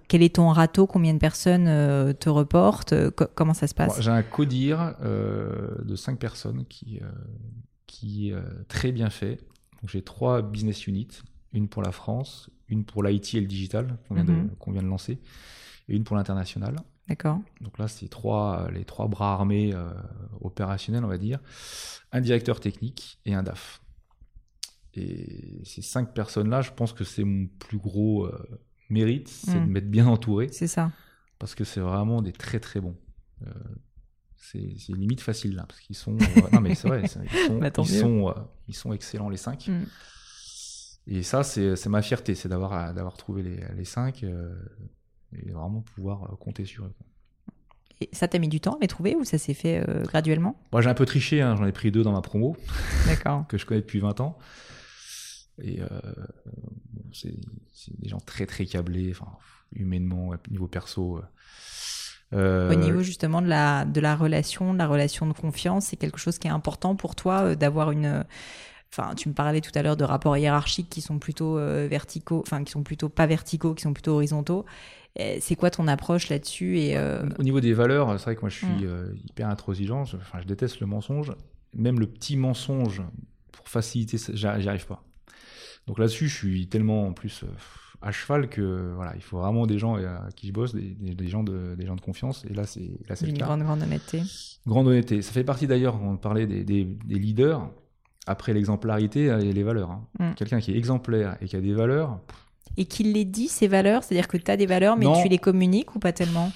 quel 0.08 0.24
est 0.24 0.36
ton 0.36 0.50
râteau? 0.50 0.88
Combien 0.88 1.14
de 1.14 1.20
personnes 1.20 1.68
euh, 1.68 2.14
te 2.14 2.30
reportent? 2.30 2.94
Euh, 2.94 3.12
Comment 3.12 3.54
ça 3.54 3.68
se 3.68 3.76
passe? 3.76 4.02
J'ai 4.02 4.10
un 4.10 4.24
codir 4.24 4.96
euh, 5.02 5.76
de 5.84 5.96
5 5.96 6.18
personnes 6.18 6.66
qui 6.66 7.00
qui 7.86 8.30
est 8.30 8.68
très 8.68 8.92
bien 8.92 9.10
fait. 9.10 9.40
J'ai 9.86 10.02
trois 10.02 10.42
business 10.42 10.88
units, 10.88 11.22
une 11.54 11.68
pour 11.68 11.82
la 11.82 11.92
France, 11.92 12.50
une 12.70 12.86
pour 12.86 13.04
l'IT 13.04 13.36
et 13.36 13.42
le 13.42 13.48
digital 13.48 13.98
qu'on 14.08 14.16
vient, 14.16 14.24
mhm. 14.24 14.50
vient, 14.68 14.82
de 14.82 14.88
lancer, 14.88 15.20
et 15.90 15.96
une 15.96 16.04
pour 16.04 16.16
l'international. 16.16 16.76
D'accord. 17.10 17.40
Donc 17.60 17.78
là, 17.80 17.88
c'est 17.88 18.08
trois, 18.08 18.70
les 18.72 18.86
trois 18.86 19.08
bras 19.08 19.34
armés 19.34 19.74
opérationnels, 20.40 21.04
on 21.04 21.08
va 21.10 21.18
dire, 21.18 21.40
un 22.12 22.22
directeur 22.22 22.60
technique 22.60 23.20
et 23.26 23.34
un 23.34 23.44
DAF. 23.44 23.82
Et 24.96 25.62
ces 25.64 25.82
cinq 25.82 26.14
personnes-là, 26.14 26.62
je 26.62 26.72
pense 26.72 26.92
que 26.94 27.04
c'est 27.04 27.24
mon 27.24 27.48
plus 27.48 27.78
gros 27.78 28.26
euh, 28.26 28.60
mérite, 28.90 29.30
c'est 29.30 29.54
de 29.54 29.60
hmm. 29.60 29.68
m'être 29.68 29.90
bien 29.90 30.08
entouré. 30.08 30.50
C'est 30.52 30.68
ça. 30.68 30.92
Parce 31.40 31.56
que 31.56 31.64
c'est 31.64 31.80
vraiment 31.80 32.22
des 32.22 32.34
très 32.34 32.60
très 32.60 32.82
bons. 32.82 32.98
Euh, 33.46 33.50
c'est 34.36 34.60
limite 34.90 35.22
facile 35.22 35.56
là, 35.56 35.66
parce 35.68 35.80
qu'ils 35.80 35.96
sont. 35.96 36.16
Euh, 36.16 36.42
non 36.52 36.62
mais 36.62 36.76
c'est 36.76 36.88
vrai, 36.88 37.04
ils 37.04 37.10
sont, 37.10 37.24
ils, 37.24 37.88
sont, 37.88 38.36
ils, 38.68 38.76
sont, 38.76 38.92
excellents 38.92 39.30
les 39.30 39.38
cinq. 39.38 39.68
Hmm. 39.68 39.86
Et 41.08 41.24
ça, 41.24 41.44
c'est 41.44 41.88
ma 41.88 42.02
fierté, 42.02 42.36
c'est 42.36 42.50
d'avoir 42.50 42.94
d'avoir 42.94 43.18
trouvé 43.18 43.44
les, 43.44 43.60
les 43.76 43.86
cinq 43.86 44.24
et 44.24 45.52
vraiment 45.52 45.82
pouvoir 45.82 46.38
compter 46.38 46.66
sur 46.66 46.86
eux. 46.86 46.94
Et 48.02 48.10
ça 48.12 48.28
t'a 48.28 48.40
mis 48.40 48.50
du 48.50 48.60
temps 48.60 48.74
à 48.74 48.78
les 48.82 48.88
trouver 48.88 49.16
ou 49.16 49.24
ça 49.24 49.38
s'est 49.38 49.54
fait 49.54 49.84
graduellement? 50.04 50.60
Moi, 50.72 50.82
j'ai 50.82 50.90
un 50.90 50.94
peu 50.94 51.06
triché, 51.06 51.42
hein, 51.42 51.56
j'en 51.56 51.66
ai 51.66 51.72
pris 51.72 51.92
deux 51.92 52.04
dans 52.04 52.12
ma 52.12 52.22
promo, 52.22 52.56
que 53.48 53.58
je 53.58 53.66
connais 53.66 53.82
depuis 53.82 54.00
20 54.00 54.20
ans. 54.20 54.38
Et 55.60 55.82
euh, 55.82 55.88
c'est 57.12 57.34
des 58.00 58.10
gens 58.10 58.20
très 58.20 58.46
très 58.46 58.66
câblés, 58.66 59.12
enfin, 59.12 59.32
humainement, 59.74 60.34
niveau 60.50 60.68
perso. 60.68 61.18
Euh, 61.18 61.22
euh, 62.34 62.72
Au 62.72 62.76
niveau 62.76 63.02
justement 63.02 63.42
de 63.42 63.48
la, 63.48 63.86
de 63.86 64.00
la 64.00 64.16
relation, 64.16 64.74
de 64.74 64.78
la 64.78 64.88
relation 64.88 65.28
de 65.28 65.34
confiance, 65.34 65.88
c'est 65.88 65.98
quelque 65.98 66.20
chose 66.20 66.38
qui 66.38 66.48
est 66.48 66.52
important 66.52 66.96
pour 66.96 67.16
toi 67.16 67.56
d'avoir 67.56 67.92
une. 67.92 68.26
Enfin, 68.94 69.16
tu 69.16 69.30
me 69.30 69.34
parlais 69.34 69.62
tout 69.62 69.72
à 69.76 69.84
l'heure 69.84 69.96
de 69.96 70.04
rapports 70.04 70.36
hiérarchiques 70.36 70.90
qui 70.90 71.02
sont 71.02 71.18
plutôt 71.18 71.56
verticaux, 71.56 72.42
enfin 72.46 72.64
qui 72.64 72.72
sont 72.72 72.84
plutôt 72.84 73.08
pas 73.08 73.26
verticaux, 73.26 73.74
qui 73.74 73.84
sont 73.84 73.94
plutôt 73.94 74.14
horizontaux. 74.14 74.66
C'est 75.16 75.56
quoi 75.56 75.70
ton 75.70 75.88
approche 75.88 76.30
là-dessus 76.30 76.80
et 76.80 76.98
Au 77.40 77.44
niveau 77.44 77.62
des 77.62 77.74
valeurs, 77.74 78.18
c'est 78.20 78.26
vrai 78.26 78.36
que 78.36 78.42
moi 78.42 78.50
je 78.50 78.58
suis 78.58 78.88
hum. 78.88 79.16
hyper 79.30 79.50
intransigeant. 79.50 80.02
Enfin, 80.02 80.40
je 80.42 80.46
déteste 80.46 80.82
le 80.82 80.88
mensonge. 80.88 81.34
Même 81.74 82.02
le 82.02 82.08
petit 82.08 82.36
mensonge 82.36 83.02
pour 83.54 83.68
faciliter, 83.70 84.18
j'y 84.18 84.46
arrive 84.46 84.88
pas. 84.88 85.04
Donc 85.88 86.00
là-dessus, 86.00 86.28
je 86.28 86.36
suis 86.36 86.68
tellement 86.68 87.08
en 87.08 87.14
plus 87.14 87.44
euh, 87.44 87.48
à 88.02 88.12
cheval 88.12 88.50
que 88.50 88.94
voilà, 88.96 89.14
il 89.16 89.22
faut 89.22 89.40
vraiment 89.40 89.66
des 89.66 89.78
gens 89.78 89.98
euh, 89.98 90.08
à 90.08 90.30
qui 90.36 90.48
je 90.48 90.54
bosse, 90.54 90.74
des, 90.74 90.82
des, 90.82 91.28
gens 91.28 91.44
de 91.44 91.76
des 91.76 91.86
gens 91.86 91.96
de 91.96 92.02
confiance. 92.02 92.46
Et 92.50 92.54
là, 92.54 92.66
c'est 92.66 92.92
là, 93.08 93.16
c'est 93.16 93.28
une 93.28 93.38
grande 93.38 93.64
grande 93.64 93.84
honnêteté. 93.84 94.22
Grande 94.66 94.88
honnêteté. 94.88 95.22
Ça 95.22 95.32
fait 95.32 95.44
partie 95.44 95.68
d'ailleurs. 95.68 96.02
On 96.02 96.18
parlait 96.18 96.48
des, 96.48 96.64
des, 96.64 96.86
leaders. 97.08 97.70
Après 98.28 98.54
l'exemplarité, 98.54 99.22
il 99.22 99.26
y 99.26 99.30
a 99.30 99.38
les 99.38 99.64
valeurs. 99.64 99.92
Hein. 99.92 100.08
Mm. 100.20 100.34
Quelqu'un 100.36 100.60
qui 100.60 100.72
est 100.72 100.78
exemplaire 100.78 101.38
et 101.42 101.48
qui 101.48 101.56
a 101.56 101.62
des 101.62 101.74
valeurs. 101.74 102.20
Et 102.78 102.86
qui 102.86 103.04
les 103.04 103.26
dit 103.26 103.48
ces 103.48 103.68
valeurs, 103.68 104.04
c'est-à-dire 104.04 104.28
que 104.28 104.38
tu 104.38 104.50
as 104.50 104.58
des 104.58 104.68
valeurs, 104.68 104.96
mais 104.96 105.08
tu 105.22 105.28
les 105.28 105.40
communiques 105.40 105.96
ou 105.96 106.00
pas 106.00 106.14
tellement? 106.14 106.52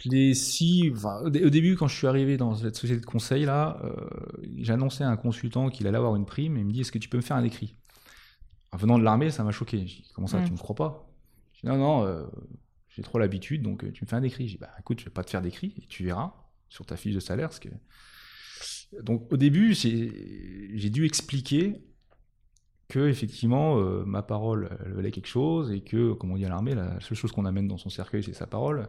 Je 0.00 0.10
les 0.10 0.34
si, 0.34 0.92
au 1.24 1.28
début, 1.28 1.74
quand 1.74 1.88
je 1.88 1.96
suis 1.96 2.06
arrivé 2.06 2.36
dans 2.36 2.54
cette 2.54 2.76
société 2.76 3.00
de 3.00 3.06
conseil 3.06 3.44
là, 3.44 3.78
euh, 3.82 4.72
annoncé 4.72 5.02
à 5.02 5.08
un 5.08 5.16
consultant 5.16 5.70
qu'il 5.70 5.86
allait 5.86 5.96
avoir 5.96 6.14
une 6.14 6.24
prime 6.24 6.56
et 6.56 6.60
il 6.60 6.66
me 6.66 6.72
dit 6.72 6.82
est-ce 6.82 6.92
que 6.92 6.98
tu 6.98 7.08
peux 7.08 7.16
me 7.16 7.22
faire 7.22 7.36
un 7.36 7.42
écrit? 7.42 7.74
En 8.72 8.76
venant 8.76 8.98
de 8.98 9.04
l'armée, 9.04 9.30
ça 9.30 9.44
m'a 9.44 9.50
choqué. 9.50 9.78
J'ai 9.78 10.02
dit, 10.02 10.10
comment 10.14 10.26
ça, 10.26 10.40
tu 10.42 10.50
mm. 10.50 10.54
me 10.54 10.58
crois 10.58 10.76
pas? 10.76 11.10
Dit, 11.54 11.66
non, 11.66 11.76
non, 11.76 12.04
euh, 12.04 12.26
j'ai 12.88 13.02
trop 13.02 13.18
l'habitude, 13.18 13.62
donc 13.62 13.84
euh, 13.84 13.92
tu 13.92 14.04
me 14.04 14.08
fais 14.08 14.16
un 14.16 14.22
écrit. 14.22 14.48
J'ai 14.48 14.54
dit, 14.54 14.60
bah 14.60 14.70
écoute, 14.78 15.00
je 15.00 15.06
vais 15.06 15.10
pas 15.10 15.24
te 15.24 15.30
faire 15.30 15.42
d'écrit, 15.42 15.74
et 15.78 15.86
tu 15.86 16.04
verras 16.04 16.34
sur 16.68 16.84
ta 16.84 16.96
fiche 16.96 17.14
de 17.14 17.20
salaire. 17.20 17.52
Ce 17.52 17.60
que... 17.60 17.68
Donc 19.02 19.32
au 19.32 19.36
début, 19.36 19.74
j'ai 19.74 20.90
dû 20.90 21.04
expliquer 21.04 21.82
que 22.88 23.06
effectivement 23.06 23.78
euh, 23.78 24.02
ma 24.06 24.22
parole 24.22 24.78
elle 24.82 24.94
valait 24.94 25.10
quelque 25.10 25.28
chose 25.28 25.70
et 25.70 25.82
que, 25.82 26.14
comme 26.14 26.32
on 26.32 26.36
dit 26.36 26.46
à 26.46 26.48
l'armée, 26.48 26.74
la 26.74 26.98
seule 27.00 27.18
chose 27.18 27.32
qu'on 27.32 27.44
amène 27.44 27.68
dans 27.68 27.76
son 27.76 27.90
cercueil, 27.90 28.24
c'est 28.24 28.32
sa 28.32 28.46
parole. 28.46 28.88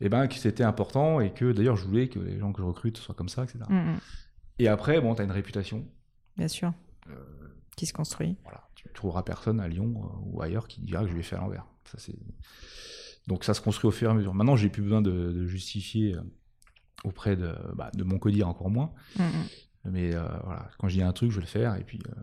Et 0.00 0.08
ben 0.08 0.28
que 0.28 0.34
c'était 0.34 0.62
important 0.62 1.20
et 1.20 1.32
que 1.32 1.50
d'ailleurs 1.52 1.76
je 1.76 1.84
voulais 1.84 2.08
que 2.08 2.20
les 2.20 2.38
gens 2.38 2.52
que 2.52 2.62
je 2.62 2.66
recrute 2.66 2.98
soient 2.98 3.16
comme 3.16 3.28
ça, 3.28 3.42
etc. 3.42 3.60
Mm, 3.68 3.94
mm. 3.94 4.00
Et 4.60 4.68
après, 4.68 5.00
bon, 5.00 5.14
tu 5.14 5.22
as 5.22 5.24
une 5.24 5.32
réputation. 5.32 5.84
Bien 6.36 6.48
sûr. 6.48 6.72
qui 7.76 7.86
se 7.86 7.92
construit. 7.92 8.36
Voilà 8.44 8.66
tu 8.76 8.88
trouveras 8.94 9.22
personne 9.22 9.60
à 9.60 9.68
Lyon 9.68 9.94
euh, 9.96 10.30
ou 10.30 10.42
ailleurs 10.42 10.68
qui 10.68 10.80
dira 10.80 11.02
que 11.02 11.10
je 11.10 11.16
l'ai 11.16 11.22
fait 11.22 11.36
à 11.36 11.40
l'envers. 11.40 11.66
Donc 13.26 13.44
ça 13.44 13.54
se 13.54 13.60
construit 13.60 13.88
au 13.88 13.92
fur 13.92 14.08
et 14.08 14.12
à 14.12 14.14
mesure. 14.14 14.34
Maintenant, 14.34 14.56
j'ai 14.56 14.68
plus 14.68 14.82
besoin 14.82 15.02
de, 15.02 15.46
justifier 15.46 16.14
euh, 16.14 16.20
auprès 17.04 17.36
de, 17.36 17.54
bah, 17.74 17.90
mon 17.98 18.18
codir 18.18 18.48
encore 18.48 18.70
moins. 18.70 18.92
Mm, 19.18 19.22
mm. 19.22 19.46
Mais 19.90 20.14
euh, 20.14 20.22
voilà, 20.44 20.68
quand 20.78 20.88
je 20.88 20.94
dis 20.94 21.02
un 21.02 21.12
truc, 21.12 21.30
je 21.30 21.36
vais 21.36 21.42
le 21.42 21.46
faire. 21.46 21.76
Et 21.76 21.84
puis, 21.84 22.00
euh, 22.08 22.20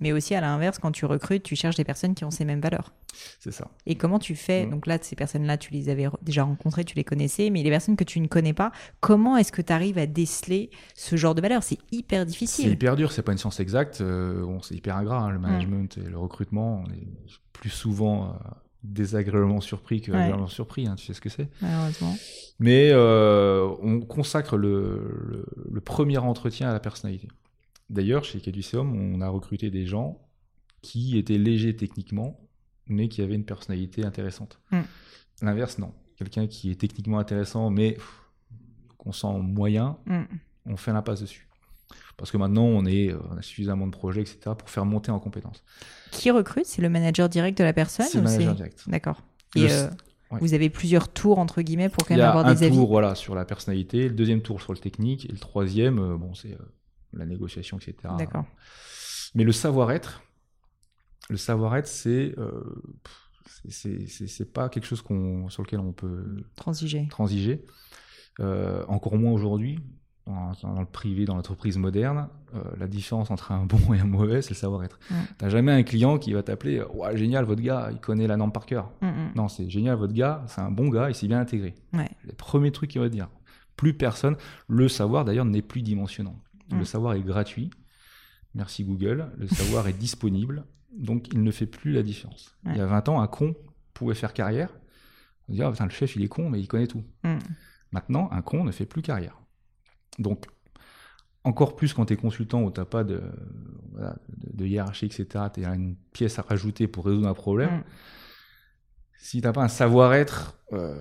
Mais 0.00 0.12
aussi 0.12 0.34
à 0.34 0.40
l'inverse, 0.40 0.78
quand 0.78 0.92
tu 0.92 1.04
recrutes, 1.04 1.42
tu 1.42 1.56
cherches 1.56 1.76
des 1.76 1.84
personnes 1.84 2.14
qui 2.14 2.24
ont 2.24 2.30
ces 2.30 2.44
mêmes 2.44 2.60
valeurs. 2.60 2.92
C'est 3.40 3.52
ça. 3.52 3.70
Et 3.86 3.94
comment 3.94 4.18
tu 4.18 4.34
fais 4.34 4.66
mmh. 4.66 4.70
Donc 4.70 4.86
là, 4.86 4.98
ces 5.00 5.16
personnes-là, 5.16 5.56
tu 5.56 5.72
les 5.72 5.88
avais 5.88 6.06
déjà 6.22 6.44
rencontrées, 6.44 6.84
tu 6.84 6.96
les 6.96 7.04
connaissais, 7.04 7.50
mais 7.50 7.62
les 7.62 7.70
personnes 7.70 7.96
que 7.96 8.04
tu 8.04 8.20
ne 8.20 8.26
connais 8.26 8.54
pas, 8.54 8.72
comment 9.00 9.36
est-ce 9.36 9.52
que 9.52 9.62
tu 9.62 9.72
arrives 9.72 9.98
à 9.98 10.06
déceler 10.06 10.70
ce 10.94 11.16
genre 11.16 11.34
de 11.34 11.40
valeurs? 11.40 11.62
C'est 11.62 11.78
hyper 11.92 12.26
difficile. 12.26 12.64
C'est 12.66 12.72
hyper 12.72 12.96
dur, 12.96 13.12
c'est 13.12 13.22
pas 13.22 13.32
une 13.32 13.38
science 13.38 13.60
exacte. 13.60 14.00
Euh, 14.00 14.42
bon, 14.44 14.60
c'est 14.62 14.74
hyper 14.74 14.96
ingrat, 14.96 15.20
hein, 15.20 15.30
le 15.30 15.38
mmh. 15.38 15.42
management 15.42 15.98
et 15.98 16.08
le 16.08 16.18
recrutement. 16.18 16.84
On 16.84 16.90
est 16.90 17.06
plus 17.52 17.70
souvent 17.70 18.36
désagréablement 18.84 19.60
surpris 19.60 20.02
que 20.02 20.12
agréablement 20.12 20.46
surpris, 20.46 20.86
hein, 20.86 20.94
tu 20.94 21.06
sais 21.06 21.14
ce 21.14 21.20
que 21.20 21.30
c'est. 21.30 21.48
Malheureusement. 21.60 22.14
Mais 22.60 22.90
euh, 22.92 23.68
on 23.82 24.00
consacre 24.00 24.56
le, 24.56 25.46
le, 25.70 25.80
premier 25.80 26.18
entretien 26.18 26.68
à 26.68 26.72
la 26.72 26.80
personnalité. 26.80 27.28
D'ailleurs, 27.90 28.24
chez 28.24 28.40
Caduceum, 28.40 28.94
on 28.94 29.20
a 29.20 29.28
recruté 29.28 29.70
des 29.70 29.86
gens 29.86 30.20
qui 30.82 31.18
étaient 31.18 31.38
légers 31.38 31.74
techniquement, 31.74 32.38
mais 32.86 33.08
qui 33.08 33.22
avaient 33.22 33.34
une 33.34 33.46
personnalité 33.46 34.04
intéressante. 34.04 34.60
Mm. 34.70 34.80
L'inverse, 35.42 35.78
non. 35.78 35.92
Quelqu'un 36.16 36.46
qui 36.46 36.70
est 36.70 36.76
techniquement 36.76 37.18
intéressant, 37.18 37.70
mais 37.70 37.96
qu'on 38.98 39.12
sent 39.12 39.38
moyen, 39.40 39.98
mm. 40.06 40.22
on 40.66 40.76
fait 40.76 40.92
l'impasse 40.92 41.22
dessus. 41.22 41.48
Parce 42.16 42.30
que 42.30 42.36
maintenant, 42.36 42.64
on, 42.64 42.84
est, 42.86 43.12
on 43.12 43.36
a 43.36 43.42
suffisamment 43.42 43.86
de 43.86 43.92
projets, 43.92 44.20
etc., 44.20 44.38
pour 44.58 44.70
faire 44.70 44.84
monter 44.84 45.10
en 45.10 45.18
compétences. 45.18 45.64
Qui 46.10 46.30
recrute? 46.30 46.66
C'est 46.66 46.82
le 46.82 46.88
manager 46.88 47.28
direct 47.28 47.58
de 47.58 47.64
la 47.64 47.72
personne 47.72 48.06
C'est 48.06 48.18
le 48.18 48.24
manager 48.24 48.54
direct. 48.54 48.84
D'accord. 48.86 49.22
Et 49.56 49.68
vous 50.30 50.54
avez 50.54 50.70
plusieurs 50.70 51.12
tours, 51.12 51.38
entre 51.38 51.62
guillemets, 51.62 51.88
pour 51.88 52.06
quand 52.06 52.16
même 52.16 52.24
avoir 52.24 52.44
des 52.44 52.64
avis 52.64 52.74
un 52.74 52.78
tour 52.78 52.88
voilà, 52.88 53.14
sur 53.14 53.34
la 53.34 53.44
personnalité, 53.44 54.08
le 54.08 54.14
deuxième 54.14 54.42
tour 54.42 54.60
sur 54.60 54.72
le 54.72 54.78
technique, 54.78 55.26
et 55.26 55.32
le 55.32 55.38
troisième, 55.38 56.16
bon, 56.16 56.34
c'est 56.34 56.56
la 57.12 57.26
négociation, 57.26 57.78
etc. 57.78 58.14
D'accord. 58.18 58.44
Mais 59.34 59.44
le 59.44 59.52
savoir-être, 59.52 60.22
le 61.30 61.36
savoir-être, 61.36 61.86
c'est 61.86 62.34
c'est 63.68 64.52
pas 64.52 64.68
quelque 64.68 64.86
chose 64.86 65.02
qu'on 65.02 65.48
sur 65.48 65.62
lequel 65.62 65.80
on 65.80 65.92
peut 65.92 66.44
transiger. 66.56 67.06
transiger. 67.08 67.64
Euh, 68.40 68.84
encore 68.88 69.16
moins 69.16 69.32
aujourd'hui, 69.32 69.78
dans, 70.26 70.80
le 70.80 70.86
privé, 70.86 71.26
dans 71.26 71.36
l'entreprise 71.36 71.76
moderne, 71.76 72.28
euh, 72.54 72.62
la 72.78 72.86
différence 72.86 73.30
entre 73.30 73.52
un 73.52 73.66
bon 73.66 73.92
et 73.94 74.00
un 74.00 74.06
mauvais, 74.06 74.40
c'est 74.42 74.50
le 74.50 74.56
savoir-être. 74.56 74.98
Tu 75.06 75.14
T'as 75.38 75.48
jamais 75.48 75.72
un 75.72 75.82
client 75.82 76.18
qui 76.18 76.32
va 76.32 76.42
t'appeler 76.42 76.82
ouais, 76.82 77.16
génial, 77.16 77.44
votre 77.44 77.62
gars, 77.62 77.88
il 77.92 77.98
connaît 77.98 78.26
la 78.26 78.36
norme 78.36 78.52
par 78.52 78.66
cœur. 78.66 78.90
Mm, 79.02 79.06
mm. 79.06 79.32
Non, 79.34 79.48
c'est 79.48 79.68
génial, 79.68 79.96
votre 79.96 80.14
gars, 80.14 80.42
c'est 80.46 80.60
un 80.60 80.70
bon 80.70 80.88
gars, 80.88 81.10
il 81.10 81.14
s'est 81.14 81.28
bien 81.28 81.40
intégré. 81.40 81.74
Ouais. 81.92 82.08
Les 82.24 82.32
premiers 82.32 82.72
trucs 82.72 82.90
qu'il 82.90 83.00
va 83.00 83.08
dire. 83.08 83.28
Plus 83.76 83.92
personne. 83.92 84.36
Le 84.68 84.88
savoir, 84.88 85.24
d'ailleurs, 85.24 85.44
n'est 85.44 85.62
plus 85.62 85.82
dimensionnant. 85.82 86.36
Le 86.70 86.78
mm. 86.78 86.84
savoir 86.84 87.14
est 87.14 87.22
gratuit. 87.22 87.70
Merci 88.54 88.84
Google. 88.84 89.30
Le 89.36 89.48
savoir 89.48 89.88
est 89.88 89.98
disponible. 89.98 90.64
Donc, 90.96 91.28
il 91.32 91.42
ne 91.42 91.50
fait 91.50 91.66
plus 91.66 91.92
la 91.92 92.02
différence. 92.02 92.56
Il 92.66 92.76
y 92.76 92.80
a 92.80 92.86
20 92.86 93.08
ans, 93.08 93.20
un 93.20 93.26
con 93.26 93.54
pouvait 93.92 94.14
faire 94.14 94.32
carrière. 94.32 94.70
On 95.48 95.52
dit, 95.52 95.62
ah, 95.62 95.72
le 95.78 95.90
chef, 95.90 96.16
il 96.16 96.22
est 96.22 96.28
con, 96.28 96.48
mais 96.48 96.60
il 96.60 96.68
connaît 96.68 96.86
tout. 96.86 97.02
Maintenant, 97.92 98.28
un 98.32 98.42
con 98.42 98.64
ne 98.64 98.70
fait 98.70 98.86
plus 98.86 99.02
carrière. 99.02 99.38
Donc, 100.18 100.46
encore 101.44 101.76
plus 101.76 101.92
quand 101.92 102.06
tu 102.06 102.14
es 102.14 102.16
consultant 102.16 102.62
où 102.62 102.70
tu 102.70 102.80
n'as 102.80 102.86
pas 102.86 103.04
de, 103.04 103.20
de, 104.52 104.66
hiérarchie, 104.66 105.06
etc., 105.06 105.46
tu 105.52 105.64
as 105.64 105.74
une 105.74 105.96
pièce 106.12 106.38
à 106.38 106.42
rajouter 106.42 106.88
pour 106.88 107.04
résoudre 107.04 107.28
un 107.28 107.34
problème. 107.34 107.78
Mm. 107.78 107.84
Si 109.18 109.40
tu 109.40 109.46
n'as 109.46 109.52
pas 109.52 109.62
un 109.62 109.68
savoir-être 109.68 110.58
euh, 110.72 110.96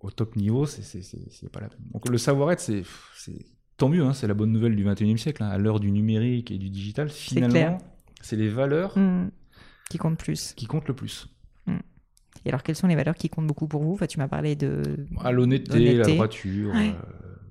au 0.00 0.10
top 0.10 0.36
niveau, 0.36 0.66
c'est 0.66 1.50
pas 1.50 1.60
la 1.60 1.68
peine. 1.68 1.80
Donc, 1.92 2.08
le 2.08 2.18
savoir-être, 2.18 2.60
c'est 2.60 2.84
tant 3.76 3.88
mieux, 3.88 4.04
hein, 4.04 4.12
c'est 4.12 4.26
la 4.26 4.34
bonne 4.34 4.52
nouvelle 4.52 4.76
du 4.76 4.84
21e 4.84 5.16
siècle. 5.16 5.42
Hein. 5.42 5.48
à 5.48 5.58
l'heure 5.58 5.80
du 5.80 5.90
numérique 5.90 6.50
et 6.50 6.58
du 6.58 6.70
digital, 6.70 7.08
finalement, 7.10 7.78
c'est 8.20 8.36
les 8.36 8.48
valeurs 8.48 8.96
hmm. 8.98 9.30
qui 9.90 9.98
comptent 9.98 10.18
plus. 10.18 10.54
Qui 10.54 10.66
comptent 10.66 10.88
le 10.88 10.94
plus. 10.94 11.28
Hmm. 11.66 11.78
Et 12.44 12.48
alors, 12.48 12.62
quelles 12.62 12.76
sont 12.76 12.86
les 12.86 12.96
valeurs 12.96 13.16
qui 13.16 13.28
comptent 13.28 13.46
beaucoup 13.46 13.66
pour 13.66 13.82
vous? 13.82 13.94
Enfin, 13.94 14.06
Tu 14.06 14.18
m'as 14.18 14.28
parlé 14.28 14.56
de. 14.56 15.06
Ah, 15.18 15.32
l'honnêteté, 15.32 15.94
la 15.94 16.06
droiture. 16.06 16.74
Euh, 16.74 16.92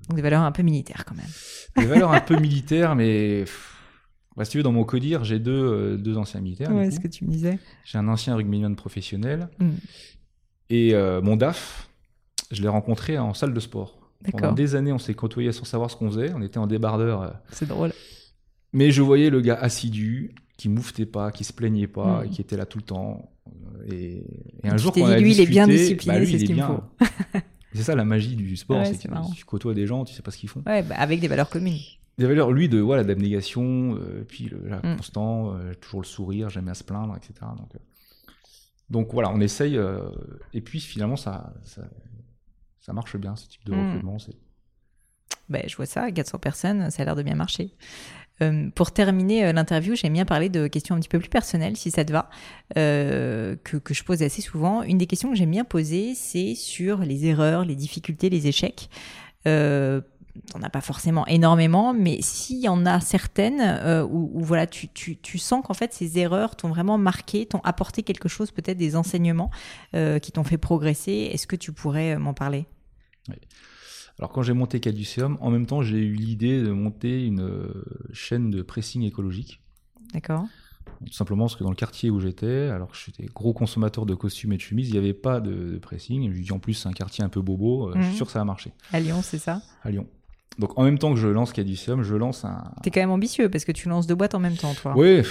Donc, 0.08 0.16
des 0.16 0.22
valeurs 0.22 0.42
un 0.42 0.52
peu 0.52 0.62
militaires 0.62 1.04
quand 1.04 1.16
même. 1.16 1.26
Des 1.76 1.86
valeurs 1.86 2.12
un 2.12 2.20
peu 2.20 2.36
militaires, 2.40 2.94
mais. 2.94 3.44
Bah, 4.36 4.44
si 4.44 4.52
tu 4.52 4.56
veux, 4.58 4.62
dans 4.62 4.72
mon 4.72 4.84
codir, 4.84 5.24
j'ai 5.24 5.38
deux, 5.38 5.52
euh, 5.52 5.96
deux 5.96 6.18
anciens 6.18 6.40
militaires. 6.40 6.72
Ouais, 6.72 6.90
ce 6.90 7.00
que 7.00 7.08
tu 7.08 7.24
me 7.24 7.30
disais. 7.30 7.58
J'ai 7.84 7.98
un 7.98 8.06
ancien 8.08 8.36
rugbyman 8.36 8.76
professionnel. 8.76 9.48
Hmm. 9.58 9.70
Et 10.68 10.94
euh, 10.94 11.22
mon 11.22 11.36
DAF, 11.36 11.88
je 12.50 12.60
l'ai 12.60 12.68
rencontré 12.68 13.18
en 13.18 13.32
salle 13.34 13.54
de 13.54 13.60
sport. 13.60 13.98
Pendant 14.30 14.52
des 14.52 14.74
années, 14.74 14.92
on 14.92 14.98
s'est 14.98 15.14
côtoyés 15.14 15.52
sans 15.52 15.64
savoir 15.64 15.90
ce 15.90 15.96
qu'on 15.96 16.10
faisait. 16.10 16.32
On 16.34 16.42
était 16.42 16.58
en 16.58 16.66
débardeur. 16.66 17.40
C'est 17.50 17.68
drôle. 17.68 17.92
Mais 18.72 18.90
je 18.90 19.00
voyais 19.00 19.30
le 19.30 19.40
gars 19.40 19.54
assidu, 19.54 20.34
qui 20.58 20.68
mouftait 20.68 21.06
pas, 21.06 21.30
qui 21.30 21.44
se 21.44 21.52
plaignait 21.52 21.86
pas, 21.86 22.24
hmm. 22.24 22.30
qui 22.30 22.40
était 22.42 22.56
là 22.56 22.66
tout 22.66 22.78
le 22.78 22.84
temps. 22.84 23.30
Et, 23.90 24.22
un 24.64 24.76
jour, 24.76 24.92
quand 24.92 25.02
on 25.02 25.06
a 25.06 25.18
lui, 25.18 25.32
il 25.32 25.40
est 25.40 25.46
bien 25.46 25.66
discipliné, 25.66 26.18
bah, 26.18 26.26
c'est 26.26 26.38
ce 26.38 26.44
qu'il 26.44 26.62
faut. 26.62 26.82
c'est 27.76 27.82
ça 27.82 27.94
la 27.94 28.04
magie 28.04 28.36
du 28.36 28.56
sport, 28.56 28.84
c'est 28.86 29.08
que 29.08 29.34
tu 29.34 29.44
côtoies 29.44 29.74
des 29.74 29.86
gens, 29.86 30.04
tu 30.04 30.14
sais 30.14 30.22
pas 30.22 30.30
ce 30.30 30.38
qu'ils 30.38 30.48
font. 30.48 30.62
Ouais, 30.66 30.82
bah, 30.82 30.96
avec 30.98 31.20
des 31.20 31.28
valeurs 31.28 31.48
communes. 31.48 31.78
Des 32.18 32.26
valeurs, 32.26 32.50
lui, 32.50 32.68
de 32.68 32.78
voilà, 32.78 33.04
d'abnégation, 33.04 33.96
euh, 33.96 34.24
puis 34.26 34.48
le, 34.48 34.58
hmm. 34.58 34.96
constant, 34.96 35.54
euh, 35.54 35.74
toujours 35.74 36.00
le 36.00 36.06
sourire, 36.06 36.48
jamais 36.48 36.70
à 36.70 36.74
se 36.74 36.82
plaindre, 36.82 37.14
etc. 37.16 37.34
Donc, 37.56 37.74
euh, 37.74 37.78
donc 38.88 39.12
voilà, 39.12 39.30
on 39.30 39.40
essaye. 39.40 39.78
et 40.54 40.60
puis 40.60 40.80
finalement, 40.80 41.16
ça, 41.16 41.52
ça, 41.64 42.92
marche 42.92 43.16
bien, 43.16 43.36
ce 43.36 43.48
type 43.48 43.64
de 43.64 43.74
hmm. 43.74 43.86
recrutement. 43.88 44.16
Ben, 45.48 45.62
je 45.66 45.76
vois 45.76 45.86
ça, 45.86 46.10
400 46.10 46.38
personnes, 46.38 46.90
ça 46.90 47.02
a 47.02 47.04
l'air 47.04 47.16
de 47.16 47.22
bien 47.22 47.34
marcher. 47.34 47.74
Euh, 48.42 48.68
pour 48.74 48.92
terminer 48.92 49.46
euh, 49.46 49.52
l'interview, 49.52 49.94
j'aime 49.94 50.12
bien 50.12 50.24
parler 50.24 50.48
de 50.48 50.66
questions 50.66 50.94
un 50.94 50.98
petit 50.98 51.08
peu 51.08 51.18
plus 51.18 51.28
personnelles, 51.28 51.76
si 51.76 51.90
ça 51.90 52.04
te 52.04 52.12
va, 52.12 52.28
euh, 52.76 53.56
que, 53.64 53.94
je 53.94 54.04
pose 54.04 54.22
assez 54.22 54.42
souvent. 54.42 54.82
Une 54.82 54.98
des 54.98 55.06
questions 55.06 55.30
que 55.30 55.36
j'aime 55.36 55.50
bien 55.50 55.64
poser, 55.64 56.14
c'est 56.14 56.54
sur 56.54 56.98
les 56.98 57.26
erreurs, 57.26 57.64
les 57.64 57.74
difficultés, 57.74 58.28
les 58.28 58.46
échecs. 58.46 58.90
Euh, 59.46 60.00
on 60.54 60.58
n'a 60.58 60.68
pas 60.68 60.82
forcément 60.82 61.26
énormément, 61.26 61.94
mais 61.94 62.20
s'il 62.20 62.60
y 62.60 62.68
en 62.68 62.84
a 62.84 63.00
certaines 63.00 63.62
euh, 63.62 64.06
où, 64.06 64.44
voilà, 64.44 64.66
tu, 64.66 64.88
tu, 64.88 65.38
sens 65.38 65.64
qu'en 65.64 65.72
fait 65.72 65.94
ces 65.94 66.18
erreurs 66.18 66.56
t'ont 66.56 66.68
vraiment 66.68 66.98
marqué, 66.98 67.46
t'ont 67.46 67.62
apporté 67.64 68.02
quelque 68.02 68.28
chose, 68.28 68.50
peut-être 68.50 68.76
des 68.76 68.96
enseignements 68.96 69.50
qui 69.94 70.32
t'ont 70.32 70.44
fait 70.44 70.58
progresser, 70.58 71.30
est-ce 71.32 71.46
que 71.46 71.56
tu 71.56 71.72
pourrais 71.72 72.18
m'en 72.18 72.34
parler? 72.34 72.66
Oui. 73.30 73.36
Alors 74.18 74.32
quand 74.32 74.42
j'ai 74.42 74.54
monté 74.54 74.80
Caduceum, 74.80 75.36
en 75.40 75.50
même 75.50 75.66
temps 75.66 75.82
j'ai 75.82 75.98
eu 75.98 76.14
l'idée 76.14 76.62
de 76.62 76.70
monter 76.70 77.24
une 77.24 77.40
euh, 77.40 77.84
chaîne 78.12 78.50
de 78.50 78.62
pressing 78.62 79.02
écologique. 79.02 79.60
D'accord. 80.14 80.46
Tout 81.04 81.12
simplement 81.12 81.44
parce 81.44 81.56
que 81.56 81.64
dans 81.64 81.70
le 81.70 81.76
quartier 81.76 82.10
où 82.10 82.20
j'étais, 82.20 82.68
alors 82.68 82.90
que 82.92 82.96
j'étais 82.96 83.26
gros 83.26 83.52
consommateur 83.52 84.06
de 84.06 84.14
costumes 84.14 84.52
et 84.52 84.56
de 84.56 84.62
chemises, 84.62 84.88
il 84.88 84.92
n'y 84.92 84.98
avait 84.98 85.12
pas 85.12 85.40
de, 85.40 85.78
pressing. 85.78 86.32
Je 86.32 86.40
dis 86.40 86.52
en 86.52 86.58
plus 86.58 86.74
c'est 86.74 86.88
un 86.88 86.92
quartier 86.92 87.24
un 87.24 87.28
peu 87.28 87.42
bobo, 87.42 87.88
euh, 87.88 87.92
je 87.96 88.02
suis 88.02 88.10
mhm. 88.10 88.16
sûr 88.16 88.26
que 88.26 88.32
ça 88.32 88.38
va 88.38 88.44
marcher. 88.44 88.72
À 88.92 89.00
Lyon, 89.00 89.20
c'est 89.22 89.38
ça? 89.38 89.60
À 89.82 89.90
Lyon. 89.90 90.06
Donc 90.58 90.78
en 90.78 90.84
même 90.84 90.98
temps 90.98 91.12
que 91.12 91.20
je 91.20 91.28
lance 91.28 91.52
Caduceum, 91.52 92.02
je 92.02 92.14
lance 92.14 92.46
un... 92.46 92.72
T'es 92.82 92.90
quand 92.90 93.00
même 93.00 93.10
ambitieux 93.10 93.50
parce 93.50 93.66
que 93.66 93.72
tu 93.72 93.90
lances 93.90 94.06
deux 94.06 94.14
boîtes 94.14 94.34
en 94.34 94.38
même 94.38 94.56
temps, 94.56 94.72
toi. 94.74 94.94
Oui, 94.96 95.22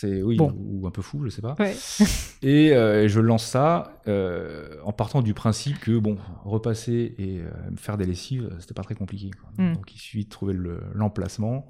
c'est 0.00 0.22
oui 0.22 0.38
ou 0.40 0.86
un 0.86 0.90
peu 0.92 1.02
fou, 1.02 1.24
je 1.24 1.28
sais 1.28 1.42
pas. 1.42 1.56
et 2.42 2.72
euh, 2.72 3.08
je 3.08 3.18
lance 3.18 3.44
ça 3.44 4.00
euh, 4.06 4.76
en 4.84 4.92
partant 4.92 5.22
du 5.22 5.34
principe 5.34 5.80
que 5.80 5.98
bon, 5.98 6.18
repasser 6.44 7.16
et 7.18 7.40
euh, 7.40 7.50
faire 7.76 7.96
des 7.96 8.04
lessives, 8.06 8.48
c'était 8.60 8.74
pas 8.74 8.84
très 8.84 8.94
compliqué. 8.94 9.32
Hmm. 9.56 9.72
Donc 9.72 9.92
il 9.92 9.98
suffit 9.98 10.24
de 10.24 10.28
trouver 10.28 10.56
l'emplacement 10.94 11.68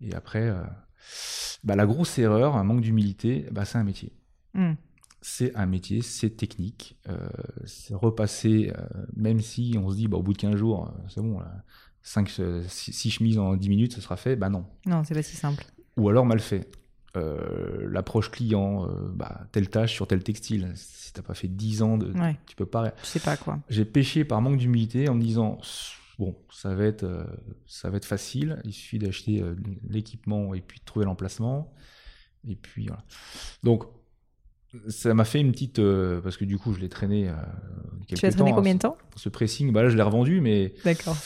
et 0.00 0.12
après, 0.14 0.52
bah, 1.62 1.76
la 1.76 1.86
grosse 1.86 2.18
erreur, 2.18 2.56
un 2.56 2.64
manque 2.64 2.80
d'humilité, 2.80 3.46
bah, 3.52 3.64
c'est 3.64 3.78
un 3.78 3.84
métier. 3.84 4.12
Hmm. 4.54 4.72
C'est 5.20 5.54
un 5.54 5.66
métier, 5.66 6.02
c'est 6.02 6.30
technique. 6.30 6.98
c'est 7.64 7.94
repasser, 7.94 8.72
même 9.14 9.40
si 9.40 9.76
on 9.80 9.88
se 9.88 9.94
dit 9.94 10.08
bah, 10.08 10.16
au 10.16 10.22
bout 10.22 10.32
de 10.32 10.38
15 10.38 10.56
jours, 10.56 10.92
c'est 11.08 11.20
bon, 11.20 11.38
5, 12.02 12.28
6 12.66 13.10
chemises 13.10 13.38
en 13.38 13.54
10 13.54 13.68
minutes, 13.68 13.92
ce 13.92 14.00
sera 14.00 14.16
fait. 14.16 14.34
Bah 14.34 14.48
non. 14.48 14.66
Non, 14.84 15.04
c'est 15.04 15.14
pas 15.14 15.22
si 15.22 15.36
simple. 15.36 15.64
Ou 15.96 16.08
alors 16.08 16.26
mal 16.26 16.40
fait. 16.40 16.68
Euh, 17.14 17.88
l'approche 17.90 18.30
client, 18.30 18.86
euh, 18.86 19.10
bah, 19.12 19.42
telle 19.52 19.68
tâche 19.68 19.92
sur 19.92 20.06
tel 20.06 20.22
textile. 20.22 20.72
Si 20.76 21.12
t'as 21.12 21.20
pas 21.20 21.34
fait 21.34 21.48
10 21.48 21.82
ans, 21.82 21.98
de, 21.98 22.10
tu 22.46 22.56
peux 22.56 22.64
pas. 22.64 22.94
Je 23.02 23.06
sais 23.06 23.20
pas 23.20 23.36
quoi. 23.36 23.58
J'ai 23.68 23.84
pêché 23.84 24.24
par 24.24 24.40
manque 24.40 24.56
d'humilité 24.56 25.10
en 25.10 25.14
me 25.14 25.20
disant 25.20 25.58
bon, 26.18 26.34
ça 26.50 26.74
va 26.74 26.84
être, 26.84 27.02
euh, 27.02 27.24
ça 27.66 27.90
va 27.90 27.98
être 27.98 28.06
facile. 28.06 28.62
Il 28.64 28.72
suffit 28.72 28.98
d'acheter 28.98 29.44
l'équipement 29.86 30.54
et 30.54 30.62
puis 30.62 30.80
de 30.80 30.84
trouver 30.86 31.04
l'emplacement. 31.04 31.74
Et 32.48 32.56
puis 32.56 32.86
voilà. 32.86 33.04
Donc 33.62 33.84
ça 34.88 35.12
m'a 35.12 35.26
fait 35.26 35.40
une 35.40 35.52
petite 35.52 35.82
parce 36.22 36.38
que 36.38 36.46
du 36.46 36.56
coup 36.56 36.72
je 36.72 36.80
l'ai 36.80 36.88
traîné 36.88 37.30
quelques 38.06 38.20
tu 38.20 38.26
l'as 38.26 38.32
traîné 38.32 38.52
combien 38.52 38.74
de 38.74 38.78
temps? 38.78 38.96
ce, 39.16 39.28
pressing 39.28 39.70
bah 39.70 39.82
là 39.82 39.90
je 39.90 39.96
l'ai 39.96 40.02
revendu 40.02 40.40
mais 40.40 40.72
d'accord 40.82 41.18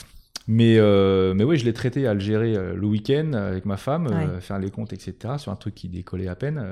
mais, 0.47 0.77
euh, 0.77 1.33
mais 1.33 1.43
oui, 1.43 1.57
je 1.57 1.65
l'ai 1.65 1.73
traité 1.73 2.07
à 2.07 2.13
le 2.13 2.21
gérer 2.21 2.55
euh, 2.55 2.73
le 2.73 2.87
week-end 2.87 3.33
avec 3.33 3.65
ma 3.65 3.75
femme, 3.75 4.07
euh, 4.07 4.39
faire 4.39 4.59
les 4.59 4.71
comptes, 4.71 4.93
etc. 4.93 5.35
sur 5.37 5.51
un 5.51 5.57
truc 5.57 5.75
qui 5.75 5.89
décollait 5.89 6.29
à 6.29 6.35
peine. 6.35 6.63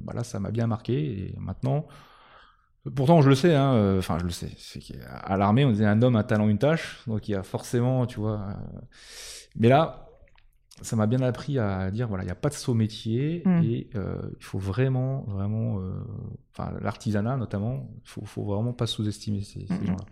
bah 0.00 0.14
là, 0.14 0.24
ça 0.24 0.40
m'a 0.40 0.50
bien 0.50 0.66
marqué. 0.66 0.94
Et 0.94 1.34
maintenant, 1.38 1.86
pourtant, 2.96 3.20
je 3.20 3.28
le 3.28 3.34
sais, 3.34 3.54
hein, 3.54 3.98
enfin, 3.98 4.18
je 4.18 4.24
le 4.24 4.30
sais. 4.30 4.50
À 5.06 5.36
l'armée, 5.36 5.66
on 5.66 5.70
disait 5.70 5.84
un 5.84 6.00
homme, 6.00 6.16
un 6.16 6.22
talent, 6.22 6.48
une 6.48 6.58
tâche. 6.58 7.02
Donc, 7.06 7.28
il 7.28 7.32
y 7.32 7.34
a 7.34 7.42
forcément, 7.42 8.06
tu 8.06 8.20
vois. 8.20 8.48
mais 9.56 9.68
là, 9.68 10.08
ça 10.80 10.96
m'a 10.96 11.06
bien 11.06 11.20
appris 11.20 11.58
à 11.58 11.90
dire 11.90 12.08
voilà, 12.08 12.24
il 12.24 12.26
n'y 12.26 12.32
a 12.32 12.36
pas 12.36 12.48
de 12.48 12.54
saut 12.54 12.74
métier 12.74 13.42
mm. 13.44 13.62
et 13.62 13.90
il 13.94 14.44
faut 14.44 14.58
vraiment, 14.58 15.24
vraiment, 15.28 15.78
enfin, 16.52 16.72
l'artisanat 16.80 17.36
notamment, 17.36 17.86
il 18.02 18.08
faut, 18.08 18.24
faut 18.24 18.44
vraiment 18.44 18.72
pas 18.72 18.86
sous-estimer 18.86 19.42
ces, 19.42 19.66
ces 19.66 19.86
gens-là. 19.86 20.06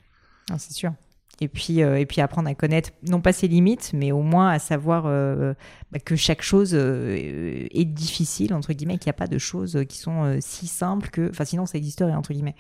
Ah, 0.51 0.59
c'est 0.59 0.75
sûr. 0.75 0.93
Et 1.41 1.49
puis, 1.49 1.83
euh, 1.83 1.99
et 1.99 2.07
puis 2.07 2.21
apprendre 2.21 2.49
à 2.49 2.55
connaître, 2.55 2.91
non 3.03 3.21
pas 3.21 3.33
ses 3.33 3.49
limites, 3.49 3.93
mais 3.95 4.13
au 4.13 4.23
moins 4.23 4.51
à 4.51 4.59
savoir 4.59 5.05
euh, 5.07 5.55
bah, 5.91 5.99
que 5.99 6.15
chaque 6.15 6.43
chose 6.43 6.73
euh, 6.75 7.67
est 7.71 7.85
difficile, 7.85 8.55
entre 8.55 8.73
guillemets, 8.73 8.99
qu'il 8.99 9.09
n'y 9.09 9.17
a 9.17 9.19
pas 9.19 9.27
de 9.27 9.39
choses 9.39 9.85
qui 9.89 9.99
sont 9.99 10.39
si 10.41 10.67
simples 10.67 11.11
que. 11.11 11.31
Enfin, 11.31 11.45
sinon, 11.45 11.67
ça 11.67 11.79
existerait, 11.79 12.15
entre 12.15 12.33
guillemets. 12.33 12.55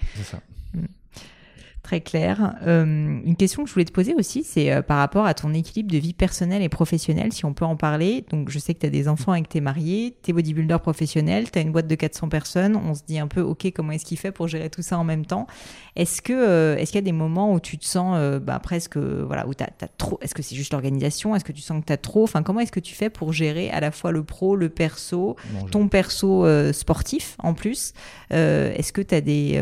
Très 1.83 2.01
clair. 2.01 2.55
Euh, 2.65 2.85
une 2.85 3.35
question 3.35 3.65
que 3.65 3.69
je 3.69 3.75
voulais 3.75 3.85
te 3.85 3.91
poser 3.91 4.15
aussi, 4.15 4.45
c'est 4.45 4.73
euh, 4.73 4.83
par 4.83 4.99
rapport 4.99 5.27
à 5.27 5.35
ton 5.35 5.53
équilibre 5.53 5.91
de 5.91 5.99
vie 5.99 6.13
personnelle 6.13 6.63
et 6.63 6.69
professionnelle, 6.69 7.33
si 7.33 7.45
on 7.45 7.55
peut 7.55 7.65
en 7.65 7.75
parler. 7.75 8.25
Donc, 8.31 8.51
je 8.51 8.61
sais 8.61 8.73
que 8.73 8.79
tu 8.79 8.87
as 8.87 8.91
des 8.91 9.09
enfants 9.09 9.35
et 9.35 9.43
que 9.43 9.49
tu 9.49 9.59
es 9.59 9.61
marié, 9.61 10.17
tu 10.23 10.31
es 10.31 10.33
bodybuilder 10.33 10.79
professionnel, 10.81 11.51
tu 11.51 11.59
as 11.59 11.63
une 11.63 11.73
boîte 11.73 11.89
de 11.89 11.95
400 11.97 12.29
personnes. 12.29 12.77
On 12.77 12.95
se 12.95 13.03
dit 13.05 13.19
un 13.19 13.27
peu, 13.27 13.41
OK, 13.41 13.67
comment 13.75 13.91
est-ce 13.91 14.05
qu'il 14.05 14.17
fait 14.17 14.31
pour 14.31 14.47
gérer 14.47 14.71
tout 14.71 14.83
ça 14.83 14.97
en 14.97 15.03
même 15.03 15.27
temps? 15.27 15.49
Est-ce 15.97 16.23
que 16.23 16.33
euh, 16.33 16.77
est-ce 16.77 16.93
qu'il 16.93 16.99
y 16.99 17.03
a 17.03 17.05
des 17.05 17.11
moments 17.11 17.53
où 17.53 17.59
tu 17.59 17.79
te 17.79 17.85
sens 17.85 18.17
bah, 18.41 18.61
presque, 18.61 18.97
voilà, 18.97 19.49
où 19.49 19.55
tu 19.55 19.65
as, 19.65 19.89
trop 19.99 20.21
Est-ce 20.23 20.37
que 20.37 20.43
c'est 20.43 20.55
juste 20.55 20.73
l'organisation? 20.73 21.35
Est-ce 21.35 21.45
que 21.45 21.53
tu 21.53 21.63
sens 21.63 21.81
que 21.81 21.87
tu 21.87 21.93
as 21.93 21.97
trop? 21.97 22.23
Enfin, 22.23 22.45
comment 22.45 22.61
est-ce 22.61 22.73
que 22.73 22.81
tu 22.81 22.95
fais 22.95 23.11
pour 23.11 23.33
gérer 23.33 23.71
à 23.71 23.81
la 23.81 23.91
fois 23.91 24.13
le 24.13 24.23
pro, 24.23 24.55
le 24.55 24.69
perso, 24.69 25.35
ton 25.73 25.89
perso 25.89 26.47
sportif 26.73 27.35
en 27.41 27.55
plus? 27.55 27.93
Est-ce 28.31 28.93
que 28.93 29.03
tu 29.03 29.17
as 29.17 29.21
des, 29.21 29.61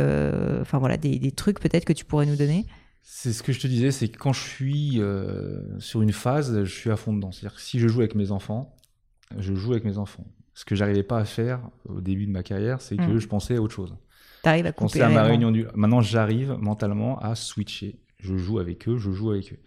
enfin, 0.60 0.76
voilà, 0.76 0.98
des, 0.98 1.18
des 1.18 1.32
trucs 1.32 1.60
peut-être 1.60 1.86
que 1.86 1.94
tu 1.94 2.04
pourrais 2.10 2.26
nous 2.26 2.36
donner 2.36 2.66
c'est 3.02 3.32
ce 3.32 3.42
que 3.42 3.52
je 3.52 3.60
te 3.60 3.66
disais, 3.66 3.90
c'est 3.90 4.08
que 4.08 4.18
quand 4.18 4.32
je 4.32 4.40
suis 4.40 5.00
euh, 5.00 5.78
sur 5.78 6.02
une 6.02 6.12
phase, 6.12 6.64
je 6.64 6.72
suis 6.72 6.90
à 6.90 6.96
fond 6.96 7.12
dedans. 7.12 7.32
C'est-à-dire 7.32 7.56
que 7.56 7.62
si 7.62 7.78
je 7.78 7.88
joue 7.88 8.00
avec 8.00 8.14
mes 8.14 8.30
enfants, 8.30 8.76
je 9.38 9.54
joue 9.54 9.72
avec 9.72 9.84
mes 9.84 9.98
enfants. 9.98 10.26
Ce 10.54 10.64
que 10.64 10.74
j'arrivais 10.74 11.02
pas 11.02 11.18
à 11.18 11.24
faire 11.24 11.60
au 11.88 12.00
début 12.00 12.26
de 12.26 12.30
ma 12.30 12.42
carrière, 12.42 12.80
c'est 12.80 12.96
que 12.96 13.02
hmm. 13.02 13.18
je 13.18 13.26
pensais 13.26 13.56
à 13.56 13.62
autre 13.62 13.74
chose. 13.74 13.96
T'arrives 14.42 14.66
à 14.66 14.72
couper 14.72 15.00
à 15.00 15.08
ma 15.08 15.22
réunion 15.22 15.50
du. 15.50 15.66
Maintenant, 15.74 16.02
j'arrive 16.02 16.56
mentalement 16.60 17.18
à 17.18 17.34
switcher. 17.34 17.98
Je 18.18 18.36
joue 18.36 18.58
avec 18.58 18.86
eux, 18.88 18.98
je 18.98 19.10
joue 19.10 19.30
avec 19.30 19.54
eux. 19.54 19.58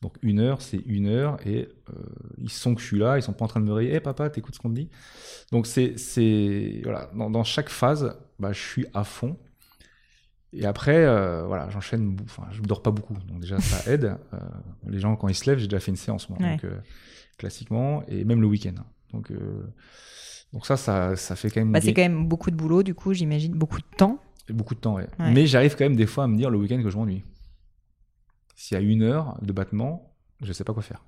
Donc 0.00 0.14
une 0.22 0.40
heure, 0.40 0.62
c'est 0.62 0.82
une 0.86 1.06
heure 1.06 1.36
et 1.46 1.68
euh, 1.90 1.92
ils 2.38 2.50
sont 2.50 2.74
que 2.74 2.80
je 2.80 2.86
suis 2.86 2.98
là, 2.98 3.18
ils 3.18 3.22
sont 3.22 3.34
pas 3.34 3.44
en 3.44 3.48
train 3.48 3.60
de 3.60 3.66
me 3.66 3.72
réveiller. 3.72 3.96
Hé 3.96 4.00
papa, 4.00 4.30
t'écoutes 4.30 4.54
ce 4.54 4.60
qu'on 4.60 4.70
te 4.70 4.74
dit? 4.74 4.88
Donc 5.52 5.66
c'est 5.66 5.98
c'est 5.98 6.80
voilà 6.84 7.10
dans, 7.14 7.28
dans, 7.28 7.44
chaque 7.44 7.68
phase, 7.68 8.16
bah, 8.38 8.52
je 8.52 8.60
suis 8.60 8.86
à 8.94 9.04
fond. 9.04 9.36
Et 10.52 10.66
après, 10.66 10.96
euh, 10.96 11.44
voilà, 11.46 11.68
j'enchaîne. 11.70 12.16
Enfin, 12.24 12.46
je 12.50 12.60
ne 12.60 12.66
dors 12.66 12.82
pas 12.82 12.90
beaucoup, 12.90 13.14
donc 13.28 13.40
déjà 13.40 13.60
ça 13.60 13.90
aide. 13.90 14.16
Euh, 14.34 14.38
les 14.86 14.98
gens 14.98 15.14
quand 15.16 15.28
ils 15.28 15.34
se 15.34 15.48
lèvent, 15.48 15.58
j'ai 15.58 15.68
déjà 15.68 15.80
fait 15.80 15.92
une 15.92 15.96
séance 15.96 16.28
moi, 16.28 16.38
donc 16.38 16.64
euh, 16.64 16.78
classiquement, 17.38 18.02
et 18.08 18.24
même 18.24 18.40
le 18.40 18.48
week-end. 18.48 18.74
Donc, 19.12 19.32
donc 20.52 20.66
ça, 20.66 20.76
ça, 20.76 21.16
ça 21.16 21.36
fait 21.36 21.50
quand 21.50 21.60
même. 21.60 21.72
Bah, 21.72 21.80
c'est 21.80 21.94
quand 21.94 22.02
même 22.02 22.26
beaucoup 22.26 22.50
de 22.50 22.56
boulot, 22.56 22.82
du 22.82 22.94
coup, 22.94 23.12
j'imagine 23.12 23.54
beaucoup 23.54 23.78
de 23.78 23.96
temps. 23.96 24.18
beaucoup 24.48 24.74
de 24.74 24.80
temps, 24.80 24.94
ouais. 24.94 25.08
Mais 25.18 25.46
j'arrive 25.46 25.76
quand 25.76 25.84
même 25.84 25.96
des 25.96 26.06
fois 26.06 26.24
à 26.24 26.26
me 26.26 26.36
dire 26.36 26.50
le 26.50 26.58
week-end 26.58 26.82
que 26.82 26.90
je 26.90 26.96
m'ennuie. 26.96 27.22
S'il 28.56 28.76
y 28.76 28.80
a 28.80 28.82
une 28.82 29.02
heure 29.02 29.38
de 29.42 29.52
battement, 29.52 30.14
je 30.42 30.48
ne 30.48 30.52
sais 30.52 30.64
pas 30.64 30.74
quoi 30.74 30.82
faire. 30.82 31.04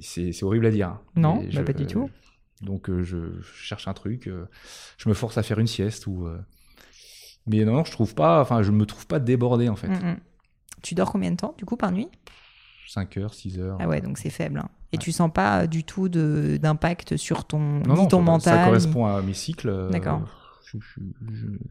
c'est 0.00 0.42
horrible 0.42 0.66
à 0.66 0.70
dire. 0.70 0.88
Hein. 0.88 1.00
Non, 1.16 1.44
bah, 1.54 1.62
pas 1.62 1.72
du 1.72 1.86
tout. 1.86 2.10
Donc 2.62 2.88
euh, 2.88 3.02
je, 3.02 3.16
cherche 3.42 3.88
un 3.88 3.92
truc, 3.92 4.28
euh, 4.28 4.48
je 4.96 5.08
me 5.08 5.14
force 5.14 5.36
à 5.36 5.42
faire 5.42 5.58
une 5.58 5.66
sieste 5.66 6.06
ou. 6.06 6.26
Euh, 6.26 6.38
mais 7.46 7.64
non, 7.64 7.84
je 7.84 7.90
trouve 7.90 8.14
pas, 8.14 8.40
enfin, 8.40 8.62
je 8.62 8.70
me 8.70 8.86
trouve 8.86 9.06
pas 9.06 9.18
débordé 9.18 9.68
en 9.68 9.76
fait. 9.76 9.88
Mm, 9.88 10.12
mm. 10.12 10.16
Tu 10.82 10.94
dors 10.94 11.10
combien 11.10 11.32
de 11.32 11.36
temps 11.36 11.54
du 11.58 11.64
coup 11.64 11.76
par 11.76 11.90
nuit? 11.90 12.08
5 12.88 13.16
heures, 13.16 13.34
6 13.34 13.58
heures. 13.58 13.78
Ah 13.80 13.88
ouais, 13.88 14.00
donc 14.00 14.18
c'est 14.18 14.30
faible. 14.30 14.58
Hein. 14.58 14.68
Et 14.92 14.98
tu 14.98 15.12
sens 15.12 15.30
pas 15.32 15.66
du 15.66 15.82
tout 15.82 16.08
d'impact 16.08 17.16
sur 17.16 17.44
ton, 17.44 17.80
non, 17.80 18.06
ton 18.06 18.20
mental 18.20 18.58
Ça 18.58 18.64
correspond 18.66 19.06
à 19.06 19.22
mes 19.22 19.34
cycles. 19.34 19.88
D'accord. 19.90 20.22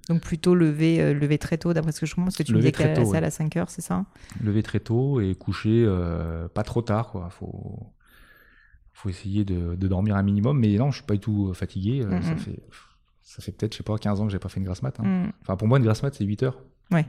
Donc 0.10 0.22
plutôt 0.22 0.56
lever, 0.56 1.14
lever 1.14 1.38
très 1.38 1.58
tôt, 1.58 1.74
d'après 1.74 1.92
ce 1.92 2.00
que 2.00 2.06
je 2.06 2.14
comprends, 2.14 2.26
parce 2.26 2.38
que 2.38 2.44
tu 2.44 2.54
lever 2.54 2.68
me 2.68 2.72
disais 2.72 2.94
qu'à 2.94 3.00
la 3.00 3.06
salle 3.06 3.24
à 3.24 3.32
5 3.32 3.56
heures, 3.58 3.70
c'est 3.70 3.82
ça? 3.82 4.06
Lever 4.44 4.64
très 4.64 4.80
tôt 4.80 5.22
et 5.22 5.36
coucher 5.36 5.88
pas 6.54 6.64
trop 6.64 6.82
tard, 6.82 7.12
quoi. 7.12 7.30
Faut 7.30 7.94
faut 9.02 9.10
essayer 9.10 9.44
de, 9.46 9.76
dormir 9.76 10.16
un 10.16 10.24
minimum. 10.24 10.60
Mais 10.60 10.76
non, 10.76 10.92
je 10.92 10.98
suis 10.98 11.06
pas 11.06 11.16
du 11.16 11.20
tout 11.20 11.50
euh, 11.50 11.54
fatigué. 11.54 12.04
Euh, 12.04 12.22
ça 12.22 12.36
fait, 12.36 12.60
ça 13.24 13.42
fait 13.42 13.52
peut-être, 13.52 13.74
je 13.74 13.78
sais 13.78 13.84
pas, 13.84 13.98
15 13.98 14.22
ans 14.22 14.26
que 14.26 14.32
j'ai 14.32 14.40
pas 14.40 14.50
fait 14.50 14.60
une 14.60 14.66
grasse 14.66 14.84
mat. 14.84 15.00
Hein. 15.00 15.04
Mm. 15.04 15.32
Enfin, 15.42 15.56
pour 15.56 15.68
moi, 15.68 15.80
une 15.80 15.84
grasse 15.84 16.04
mat, 16.04 16.14
c'est 16.14 16.24
8 16.24 16.44
heures. 16.44 16.60
Ouais. 16.92 17.06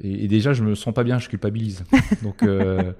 Et, 0.00 0.28
déjà, 0.28 0.52
je 0.52 0.62
me 0.62 0.74
sens 0.74 0.94
pas 0.94 1.04
bien, 1.04 1.18
je 1.18 1.28
culpabilise. 1.28 1.84
Donc, 2.22 2.42
euh, 2.42 2.92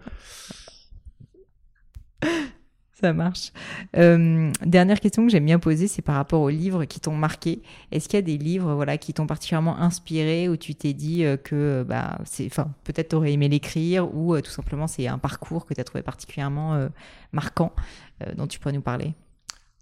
Ça 2.99 3.13
marche. 3.13 3.53
Euh, 3.99 4.51
dernière 4.65 5.01
question 5.01 5.27
que 5.27 5.31
j'aime 5.31 5.45
bien 5.45 5.59
poser, 5.59 5.87
c'est 5.87 6.01
par 6.01 6.15
rapport 6.15 6.41
aux 6.41 6.49
livres 6.49 6.87
qui 6.87 6.99
t'ont 6.99 7.15
marqué. 7.15 7.61
Est-ce 7.93 8.09
qu'il 8.09 8.17
y 8.17 8.21
a 8.21 8.23
des 8.23 8.39
livres 8.39 8.73
voilà, 8.73 8.97
qui 8.97 9.13
t'ont 9.13 9.27
particulièrement 9.27 9.79
inspiré, 9.79 10.49
où 10.49 10.57
tu 10.57 10.75
t'es 10.75 10.95
dit 10.95 11.23
euh, 11.23 11.37
que 11.37 11.85
bah, 11.87 12.19
enfin, 12.47 12.73
peut-être 12.85 13.11
tu 13.11 13.17
aurais 13.17 13.35
aimé 13.35 13.51
l'écrire, 13.51 14.15
ou 14.15 14.35
euh, 14.35 14.41
tout 14.41 14.51
simplement 14.51 14.87
c'est 14.87 15.09
un 15.09 15.19
parcours 15.19 15.67
que 15.67 15.75
tu 15.75 15.81
as 15.81 15.85
trouvé 15.85 16.03
particulièrement 16.03 16.89
marquant, 17.33 17.73
dont 18.37 18.47
tu 18.47 18.59
pourrais 18.59 18.75
nous 18.75 18.81
parler? 18.81 19.13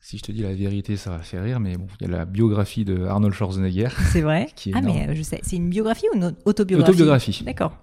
Si 0.01 0.19
je 0.19 0.23
te 0.25 0.33
dis 0.33 0.43
la 0.43 0.53
vérité, 0.53 0.97
ça 0.97 1.11
va 1.11 1.21
faire 1.21 1.45
rire, 1.45 1.61
mais 1.61 1.77
bon, 1.77 1.87
il 2.01 2.09
y 2.09 2.13
a 2.13 2.17
la 2.17 2.25
biographie 2.25 2.85
de 2.85 3.05
Arnold 3.05 3.33
Schwarzenegger. 3.33 3.91
C'est 4.11 4.23
vrai? 4.23 4.49
ah, 4.75 4.81
mais 4.83 5.15
je 5.15 5.23
sais, 5.23 5.41
c'est 5.45 5.57
une 5.57 5.71
biographie 5.71 6.07
ou 6.13 6.17
une 6.17 6.35
autobiographie? 6.45 6.91
Autobiographie. 6.91 7.43
D'accord. 7.45 7.79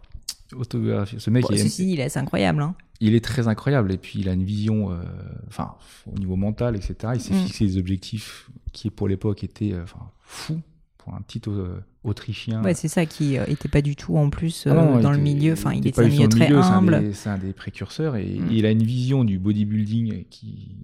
Autobiographie. 0.54 1.16
Ce 1.20 1.30
mec 1.30 1.44
bon, 1.44 1.56
Ceci, 1.56 1.94
est 1.94 2.18
incroyable. 2.18 2.62
Hein 2.62 2.76
il 3.02 3.16
est 3.16 3.24
très 3.24 3.48
incroyable 3.48 3.92
et 3.92 3.98
puis 3.98 4.20
il 4.20 4.30
a 4.30 4.34
une 4.34 4.44
vision, 4.44 4.92
euh, 4.92 5.02
enfin 5.48 5.74
au 6.06 6.18
niveau 6.18 6.36
mental, 6.36 6.76
etc. 6.76 7.14
Il 7.16 7.20
s'est 7.20 7.34
mm. 7.34 7.46
fixé 7.46 7.66
des 7.66 7.78
objectifs 7.78 8.50
qui 8.72 8.90
pour 8.92 9.08
l'époque 9.08 9.44
étaient 9.44 9.74
euh, 9.74 9.84
enfin 9.84 10.12
fous 10.22 10.62
pour 11.00 11.16
un 11.16 11.22
petit 11.22 11.42
euh, 11.48 11.80
Autrichien. 12.04 12.64
Ouais, 12.64 12.76
c'est 12.76 12.88
ça 12.88 13.08
qui 13.08 13.36
était 13.36 13.70
pas 13.70 13.82
du 13.82 13.96
tout 13.96 14.18
en 14.18 14.30
plus 14.30 14.68
ah 14.68 15.00
dans 15.02 15.12
le 15.12 15.18
milieu. 15.18 15.54
Enfin, 15.54 15.74
il, 15.74 15.86
était 15.86 16.02
un 16.02 16.08
milieu 16.08 16.30
très 16.30 16.52
humble. 16.52 17.14
C'est 17.14 17.30
un, 17.30 17.40
des 17.40 17.54
précurseurs 17.54 18.16
et 18.16 18.40
mm. 18.40 18.52
il 18.52 18.66
a 18.68 18.72
une 18.72 18.84
vision 18.84 19.24
du 19.24 19.40
bodybuilding 19.40 20.26
qui 20.30 20.78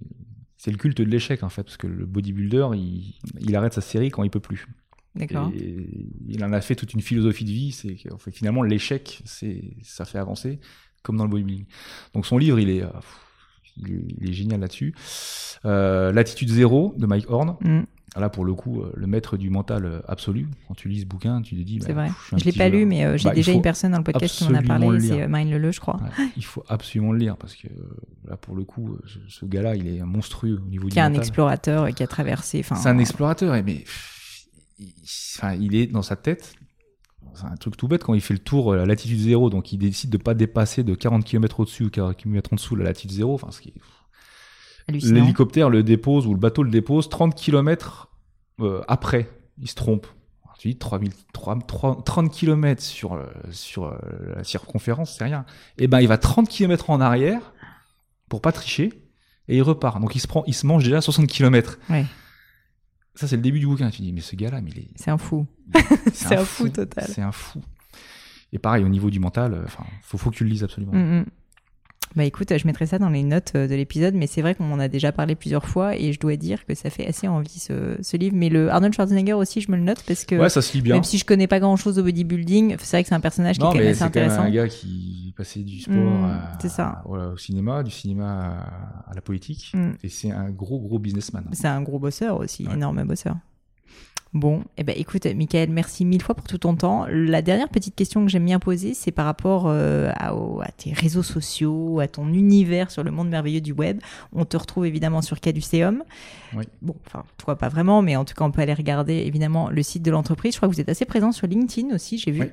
c'est 0.56 0.72
le 0.72 0.76
culte 0.76 0.98
de 0.98 1.04
l'échec 1.04 1.44
en 1.44 1.48
fait 1.48 1.62
parce 1.62 1.76
que 1.76 1.86
le 1.86 2.04
bodybuilder 2.04 2.70
il, 2.74 3.14
il 3.40 3.54
arrête 3.54 3.74
sa 3.74 3.80
série 3.80 4.10
quand 4.10 4.24
il 4.24 4.30
peut 4.30 4.40
plus. 4.40 4.66
D'accord. 5.14 5.50
Il 6.28 6.44
en 6.44 6.52
a 6.52 6.60
fait 6.60 6.74
toute 6.74 6.94
une 6.94 7.00
philosophie 7.00 7.44
de 7.44 7.50
vie, 7.50 7.72
c'est 7.72 7.96
finalement 8.30 8.62
l'échec, 8.62 9.22
c'est 9.24 9.62
ça 9.82 10.04
fait 10.04 10.18
avancer 10.18 10.60
comme 11.02 11.16
dans 11.16 11.24
le 11.24 11.30
bodybuilding. 11.30 11.66
Donc 12.14 12.26
son 12.26 12.38
livre, 12.38 12.58
il 12.58 12.70
est, 12.70 12.82
euh, 12.82 12.88
il 13.76 14.28
est, 14.28 14.32
génial 14.32 14.60
là-dessus. 14.60 14.94
Euh, 15.64 16.12
L'attitude 16.12 16.50
zéro 16.50 16.94
de 16.96 17.06
Mike 17.06 17.30
Horn. 17.30 17.56
Mm. 17.60 17.82
Là, 18.16 18.30
pour 18.30 18.44
le 18.44 18.54
coup, 18.54 18.80
euh, 18.80 18.90
le 18.96 19.06
maître 19.06 19.36
du 19.36 19.50
mental 19.50 20.02
absolu. 20.08 20.48
Quand 20.66 20.74
tu 20.74 20.88
lis 20.88 21.00
ce 21.00 21.06
bouquin, 21.06 21.42
tu 21.42 21.56
te 21.56 21.60
dis. 21.60 21.78
C'est 21.82 21.92
bah, 21.92 22.06
vrai. 22.06 22.10
Je 22.30 22.36
ne 22.36 22.40
l'ai 22.40 22.52
pas 22.52 22.68
lu, 22.68 22.86
mais 22.86 23.18
j'ai 23.18 23.28
bah, 23.28 23.34
déjà 23.34 23.52
une 23.52 23.62
personne 23.62 23.92
dans 23.92 23.98
le 23.98 24.04
podcast 24.04 24.38
qui 24.38 24.48
m'en 24.48 24.58
a 24.58 24.62
parlé. 24.62 24.98
C'est 24.98 25.28
Mind 25.28 25.50
Lele, 25.50 25.72
je 25.72 25.80
crois. 25.80 26.00
il 26.36 26.44
faut 26.44 26.64
absolument 26.68 27.12
le 27.12 27.18
lire 27.18 27.36
parce 27.36 27.54
que 27.54 27.68
là, 28.26 28.36
pour 28.36 28.56
le 28.56 28.64
coup, 28.64 28.96
ce, 29.28 29.44
gars-là, 29.44 29.76
il 29.76 29.86
est 29.86 30.02
monstrueux 30.02 30.60
au 30.64 30.68
niveau 30.68 30.88
qui 30.88 30.94
du 30.94 31.00
mental. 31.00 31.12
Qui 31.12 31.16
est 31.16 31.18
un 31.18 31.20
explorateur 31.20 31.86
et 31.86 31.92
qui 31.92 32.02
a 32.02 32.06
traversé. 32.06 32.62
C'est 32.62 32.88
un 32.88 32.98
explorateur, 32.98 33.62
mais 33.62 33.84
enfin, 35.36 35.54
il 35.54 35.76
est 35.76 35.86
dans 35.86 36.02
sa 36.02 36.16
tête 36.16 36.57
c'est 37.34 37.46
un 37.46 37.56
truc 37.56 37.76
tout 37.76 37.88
bête 37.88 38.04
quand 38.04 38.14
il 38.14 38.20
fait 38.20 38.34
le 38.34 38.40
tour 38.40 38.72
à 38.72 38.76
euh, 38.76 38.86
latitude 38.86 39.18
zéro, 39.18 39.50
donc 39.50 39.72
il 39.72 39.78
décide 39.78 40.10
de 40.10 40.18
pas 40.18 40.34
dépasser 40.34 40.82
de 40.82 40.94
40 40.94 41.24
km 41.24 41.60
au-dessus 41.60 41.84
ou 41.84 41.90
40 41.90 42.16
km 42.16 42.52
en 42.52 42.56
dessous 42.56 42.76
la 42.76 42.84
latitude 42.84 43.12
zéro. 43.12 43.34
Enfin, 43.34 43.50
ce 43.50 43.60
qui 43.60 43.72
L'hélicoptère 44.88 45.68
le 45.68 45.82
dépose 45.82 46.26
ou 46.26 46.32
le 46.32 46.40
bateau 46.40 46.62
le 46.62 46.70
dépose 46.70 47.10
30 47.10 47.34
km 47.34 48.08
euh, 48.60 48.80
après. 48.88 49.28
Il 49.58 49.68
se 49.68 49.74
trompe. 49.74 50.06
Tu 50.58 50.68
dis 50.68 50.76
3000, 50.76 51.12
30 51.32 52.32
km 52.32 52.82
sur, 52.82 53.12
euh, 53.12 53.26
sur 53.52 53.96
la 54.34 54.42
circonférence, 54.42 55.14
c'est 55.16 55.24
rien. 55.24 55.44
Et 55.76 55.84
eh 55.84 55.86
ben, 55.86 56.00
il 56.00 56.08
va 56.08 56.18
30 56.18 56.48
km 56.48 56.90
en 56.90 57.00
arrière 57.00 57.52
pour 58.28 58.40
pas 58.40 58.50
tricher 58.50 58.92
et 59.46 59.56
il 59.56 59.62
repart. 59.62 60.00
Donc 60.00 60.16
il 60.16 60.20
se 60.20 60.26
prend, 60.26 60.42
il 60.46 60.54
se 60.54 60.66
mange 60.66 60.84
déjà 60.84 61.00
60 61.00 61.26
km. 61.26 61.78
Ouais. 61.90 62.06
Ça, 63.18 63.26
c'est 63.26 63.34
le 63.34 63.42
début 63.42 63.58
du 63.58 63.66
bouquin. 63.66 63.90
Tu 63.90 64.02
dis, 64.02 64.12
mais 64.12 64.20
ce 64.20 64.36
gars-là, 64.36 64.60
mais 64.60 64.70
il 64.70 64.78
est. 64.78 64.88
C'est 64.94 65.10
un 65.10 65.18
fou. 65.18 65.44
C'est 66.12 66.36
un, 66.36 66.44
fou, 66.44 66.68
total. 66.68 67.04
C'est 67.08 67.20
un 67.20 67.32
fou. 67.32 67.60
Et 68.52 68.60
pareil, 68.60 68.84
au 68.84 68.88
niveau 68.88 69.10
du 69.10 69.18
mental, 69.18 69.54
euh, 69.54 69.64
enfin, 69.64 69.84
faut, 70.02 70.18
faut 70.18 70.30
que 70.30 70.36
tu 70.36 70.44
le 70.44 70.50
lises 70.50 70.62
absolument. 70.62 70.92
Mm, 70.92 71.18
mm. 71.18 71.24
Bah 72.16 72.24
écoute, 72.24 72.56
je 72.56 72.66
mettrai 72.66 72.86
ça 72.86 72.98
dans 72.98 73.10
les 73.10 73.22
notes 73.22 73.52
euh, 73.54 73.68
de 73.68 73.74
l'épisode, 73.74 74.14
mais 74.14 74.26
c'est 74.26 74.42
vrai 74.42 74.54
qu'on 74.54 74.72
en 74.72 74.80
a 74.80 74.88
déjà 74.88 75.12
parlé 75.12 75.34
plusieurs 75.34 75.66
fois 75.66 75.96
et 75.96 76.12
je 76.12 76.20
dois 76.20 76.36
dire 76.36 76.64
que 76.66 76.74
ça 76.74 76.90
fait 76.90 77.06
assez 77.06 77.28
envie 77.28 77.58
ce, 77.58 78.16
livre. 78.16 78.34
Mais 78.36 78.48
le 78.48 78.70
Arnold 78.70 78.94
Schwarzenegger 78.94 79.34
aussi, 79.34 79.60
je 79.60 79.70
me 79.70 79.76
le 79.76 79.82
note 79.82 80.02
parce 80.06 80.24
que 80.24 80.34
ouais, 80.34 80.48
ça 80.48 80.62
se 80.62 80.72
lit 80.72 80.82
bien. 80.82 80.94
même 80.94 81.04
si 81.04 81.18
je 81.18 81.24
connais 81.24 81.46
pas 81.46 81.60
grand 81.60 81.76
chose 81.76 81.98
au 81.98 82.02
bodybuilding, 82.02 82.76
c'est 82.78 82.96
vrai 82.96 83.02
que 83.02 83.08
c'est 83.08 83.14
un 83.14 83.20
personnage 83.20 83.58
qui 83.58 83.64
est 83.64 83.68
quand 83.68 83.74
même 83.74 83.88
assez 83.88 84.02
intéressant. 84.02 84.42
C'est 84.42 84.48
un 84.48 84.50
gars 84.50 84.68
qui 84.68 85.34
passait 85.36 85.60
du 85.60 85.80
sport 85.80 85.94
mm, 85.94 86.68
ça. 86.68 87.02
au 87.04 87.36
cinéma, 87.36 87.82
du 87.82 87.90
cinéma 87.90 88.66
à, 89.06 89.14
la 89.14 89.20
politique, 89.20 89.72
mm. 89.74 89.90
et 90.02 90.08
c'est 90.08 90.30
un 90.30 90.50
gros 90.50 90.80
gros 90.80 90.98
businessman. 90.98 91.44
C'est 91.52 91.68
un 91.68 91.82
gros 91.82 91.98
bosseur 91.98 92.38
aussi, 92.40 92.66
énorme 92.72 93.04
bosseur. 93.04 93.36
Bon, 94.34 94.62
eh 94.76 94.84
ben, 94.84 94.94
écoute, 94.96 95.26
Michael, 95.26 95.70
merci 95.70 96.04
mille 96.04 96.22
fois 96.22 96.34
pour 96.34 96.46
tout 96.46 96.58
ton 96.58 96.76
temps. 96.76 97.06
La 97.08 97.40
dernière 97.40 97.70
petite 97.70 97.94
question 97.94 98.24
que 98.24 98.30
j'aime 98.30 98.44
bien 98.44 98.58
poser, 98.58 98.92
c'est 98.92 99.10
par 99.10 99.24
rapport 99.24 99.64
euh, 99.66 100.10
à, 100.16 100.32
tes 100.76 100.92
réseaux 100.92 101.22
sociaux, 101.22 102.00
à 102.00 102.08
ton 102.08 102.28
univers 102.34 102.90
sur 102.90 103.02
le 103.02 103.10
monde 103.10 103.30
merveilleux 103.30 103.62
du 103.62 103.72
web. 103.72 104.00
On 104.34 104.44
te 104.44 104.56
retrouve 104.56 104.84
évidemment 104.84 105.22
sur 105.22 105.40
Caduceum. 105.40 106.04
Oui. 106.54 106.64
Bon, 106.82 106.94
enfin, 107.06 107.24
toi 107.38 107.56
pas 107.56 107.68
vraiment, 107.68 108.02
mais 108.02 108.16
en 108.16 108.26
tout 108.26 108.34
cas, 108.34 108.44
on 108.44 108.50
peut 108.50 108.60
aller 108.60 108.74
regarder 108.74 109.14
évidemment 109.14 109.70
le 109.70 109.82
site 109.82 110.02
de 110.02 110.10
l'entreprise. 110.10 110.52
Je 110.52 110.58
crois 110.58 110.68
que 110.68 110.74
vous 110.74 110.80
êtes 110.80 110.90
assez 110.90 111.06
présent 111.06 111.32
sur 111.32 111.46
LinkedIn 111.46 111.94
aussi, 111.94 112.18
j'ai 112.18 112.30
vu. 112.30 112.42
Oui. 112.42 112.48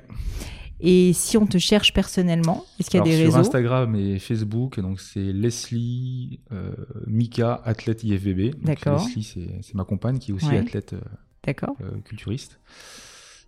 Et 0.80 1.12
si 1.14 1.36
on 1.38 1.46
te 1.46 1.58
cherche 1.58 1.92
personnellement, 1.94 2.64
est-ce 2.78 2.90
qu'il 2.90 2.98
y 2.98 3.00
a 3.00 3.04
des 3.04 3.16
réseaux? 3.16 3.30
Sur 3.30 3.40
Instagram 3.40 3.94
et 3.96 4.18
Facebook, 4.18 4.78
donc 4.80 5.00
c'est 5.00 5.32
Leslie 5.32 6.40
euh, 6.52 6.72
Mika, 7.06 7.60
athlète 7.64 8.04
IFBB. 8.04 8.62
D'accord. 8.62 9.02
Leslie, 9.06 9.24
c'est 9.62 9.74
ma 9.74 9.84
compagne 9.84 10.18
qui 10.18 10.32
est 10.32 10.34
aussi 10.34 10.54
athlète. 10.54 10.92
Euh, 10.92 11.00
D'accord. 11.46 11.76
Euh, 11.82 11.98
culturiste. 12.04 12.58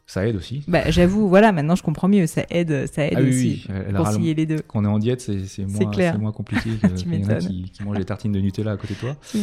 ça 0.06 0.26
aide 0.26 0.36
aussi. 0.36 0.64
Bah, 0.68 0.90
j'avoue, 0.90 1.28
voilà, 1.28 1.52
maintenant 1.52 1.74
je 1.74 1.82
comprends 1.82 2.08
mieux, 2.08 2.26
ça 2.26 2.42
aide, 2.50 2.86
ça 2.92 3.04
aide 3.04 3.14
ah 3.16 3.22
aussi. 3.22 3.66
Oui, 3.68 3.74
oui. 3.88 3.94
Conseiller 3.94 4.34
les 4.34 4.46
deux. 4.46 4.60
Quand 4.66 4.80
on 4.80 4.84
est 4.84 4.88
en 4.88 4.98
diète, 4.98 5.20
c'est 5.20 5.66
moins, 5.66 6.18
moins, 6.18 6.32
compliqué 6.32 6.70
qu'il 6.96 7.14
y 7.14 7.24
en 7.24 7.28
a 7.28 7.34
qui, 7.36 7.70
qui, 7.70 7.82
mangent 7.82 7.98
des 7.98 8.04
tartines 8.04 8.32
de 8.32 8.40
Nutella 8.40 8.72
à 8.72 8.76
côté 8.76 8.94
de 8.94 9.00
toi. 9.00 9.16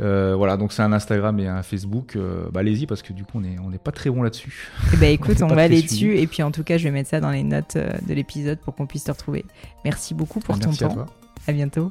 Euh, 0.00 0.34
voilà, 0.36 0.58
donc 0.58 0.72
c'est 0.72 0.82
un 0.82 0.92
Instagram 0.92 1.38
et 1.40 1.46
un 1.46 1.62
Facebook. 1.62 2.16
Euh, 2.16 2.48
bah, 2.52 2.60
allez-y 2.60 2.86
parce 2.86 3.00
que 3.00 3.14
du 3.14 3.24
coup, 3.24 3.38
on 3.38 3.40
n'est 3.40 3.56
on 3.64 3.72
est 3.72 3.82
pas 3.82 3.92
très 3.92 4.10
bon 4.10 4.22
là-dessus. 4.22 4.70
Eh 4.92 4.96
bah, 5.00 5.06
écoute, 5.06 5.40
on, 5.40 5.46
va 5.46 5.62
aller 5.62 5.80
dessus 5.80 6.18
et 6.18 6.26
puis 6.26 6.42
en 6.42 6.50
tout 6.50 6.64
cas, 6.64 6.76
je 6.76 6.84
vais 6.84 6.90
mettre 6.90 7.08
ça 7.08 7.20
dans 7.20 7.30
les 7.30 7.42
notes 7.42 7.76
euh, 7.76 7.90
de 8.06 8.12
l'épisode 8.12 8.58
pour 8.58 8.74
qu'on 8.74 8.86
puisse 8.86 9.04
te 9.04 9.10
retrouver. 9.10 9.44
Merci 9.84 10.12
beaucoup 10.12 10.40
pour 10.40 10.58
ton 10.58 10.70
temps. 10.70 10.90
À, 10.90 10.94
toi. 10.94 11.06
à 11.46 11.52
bientôt. 11.52 11.90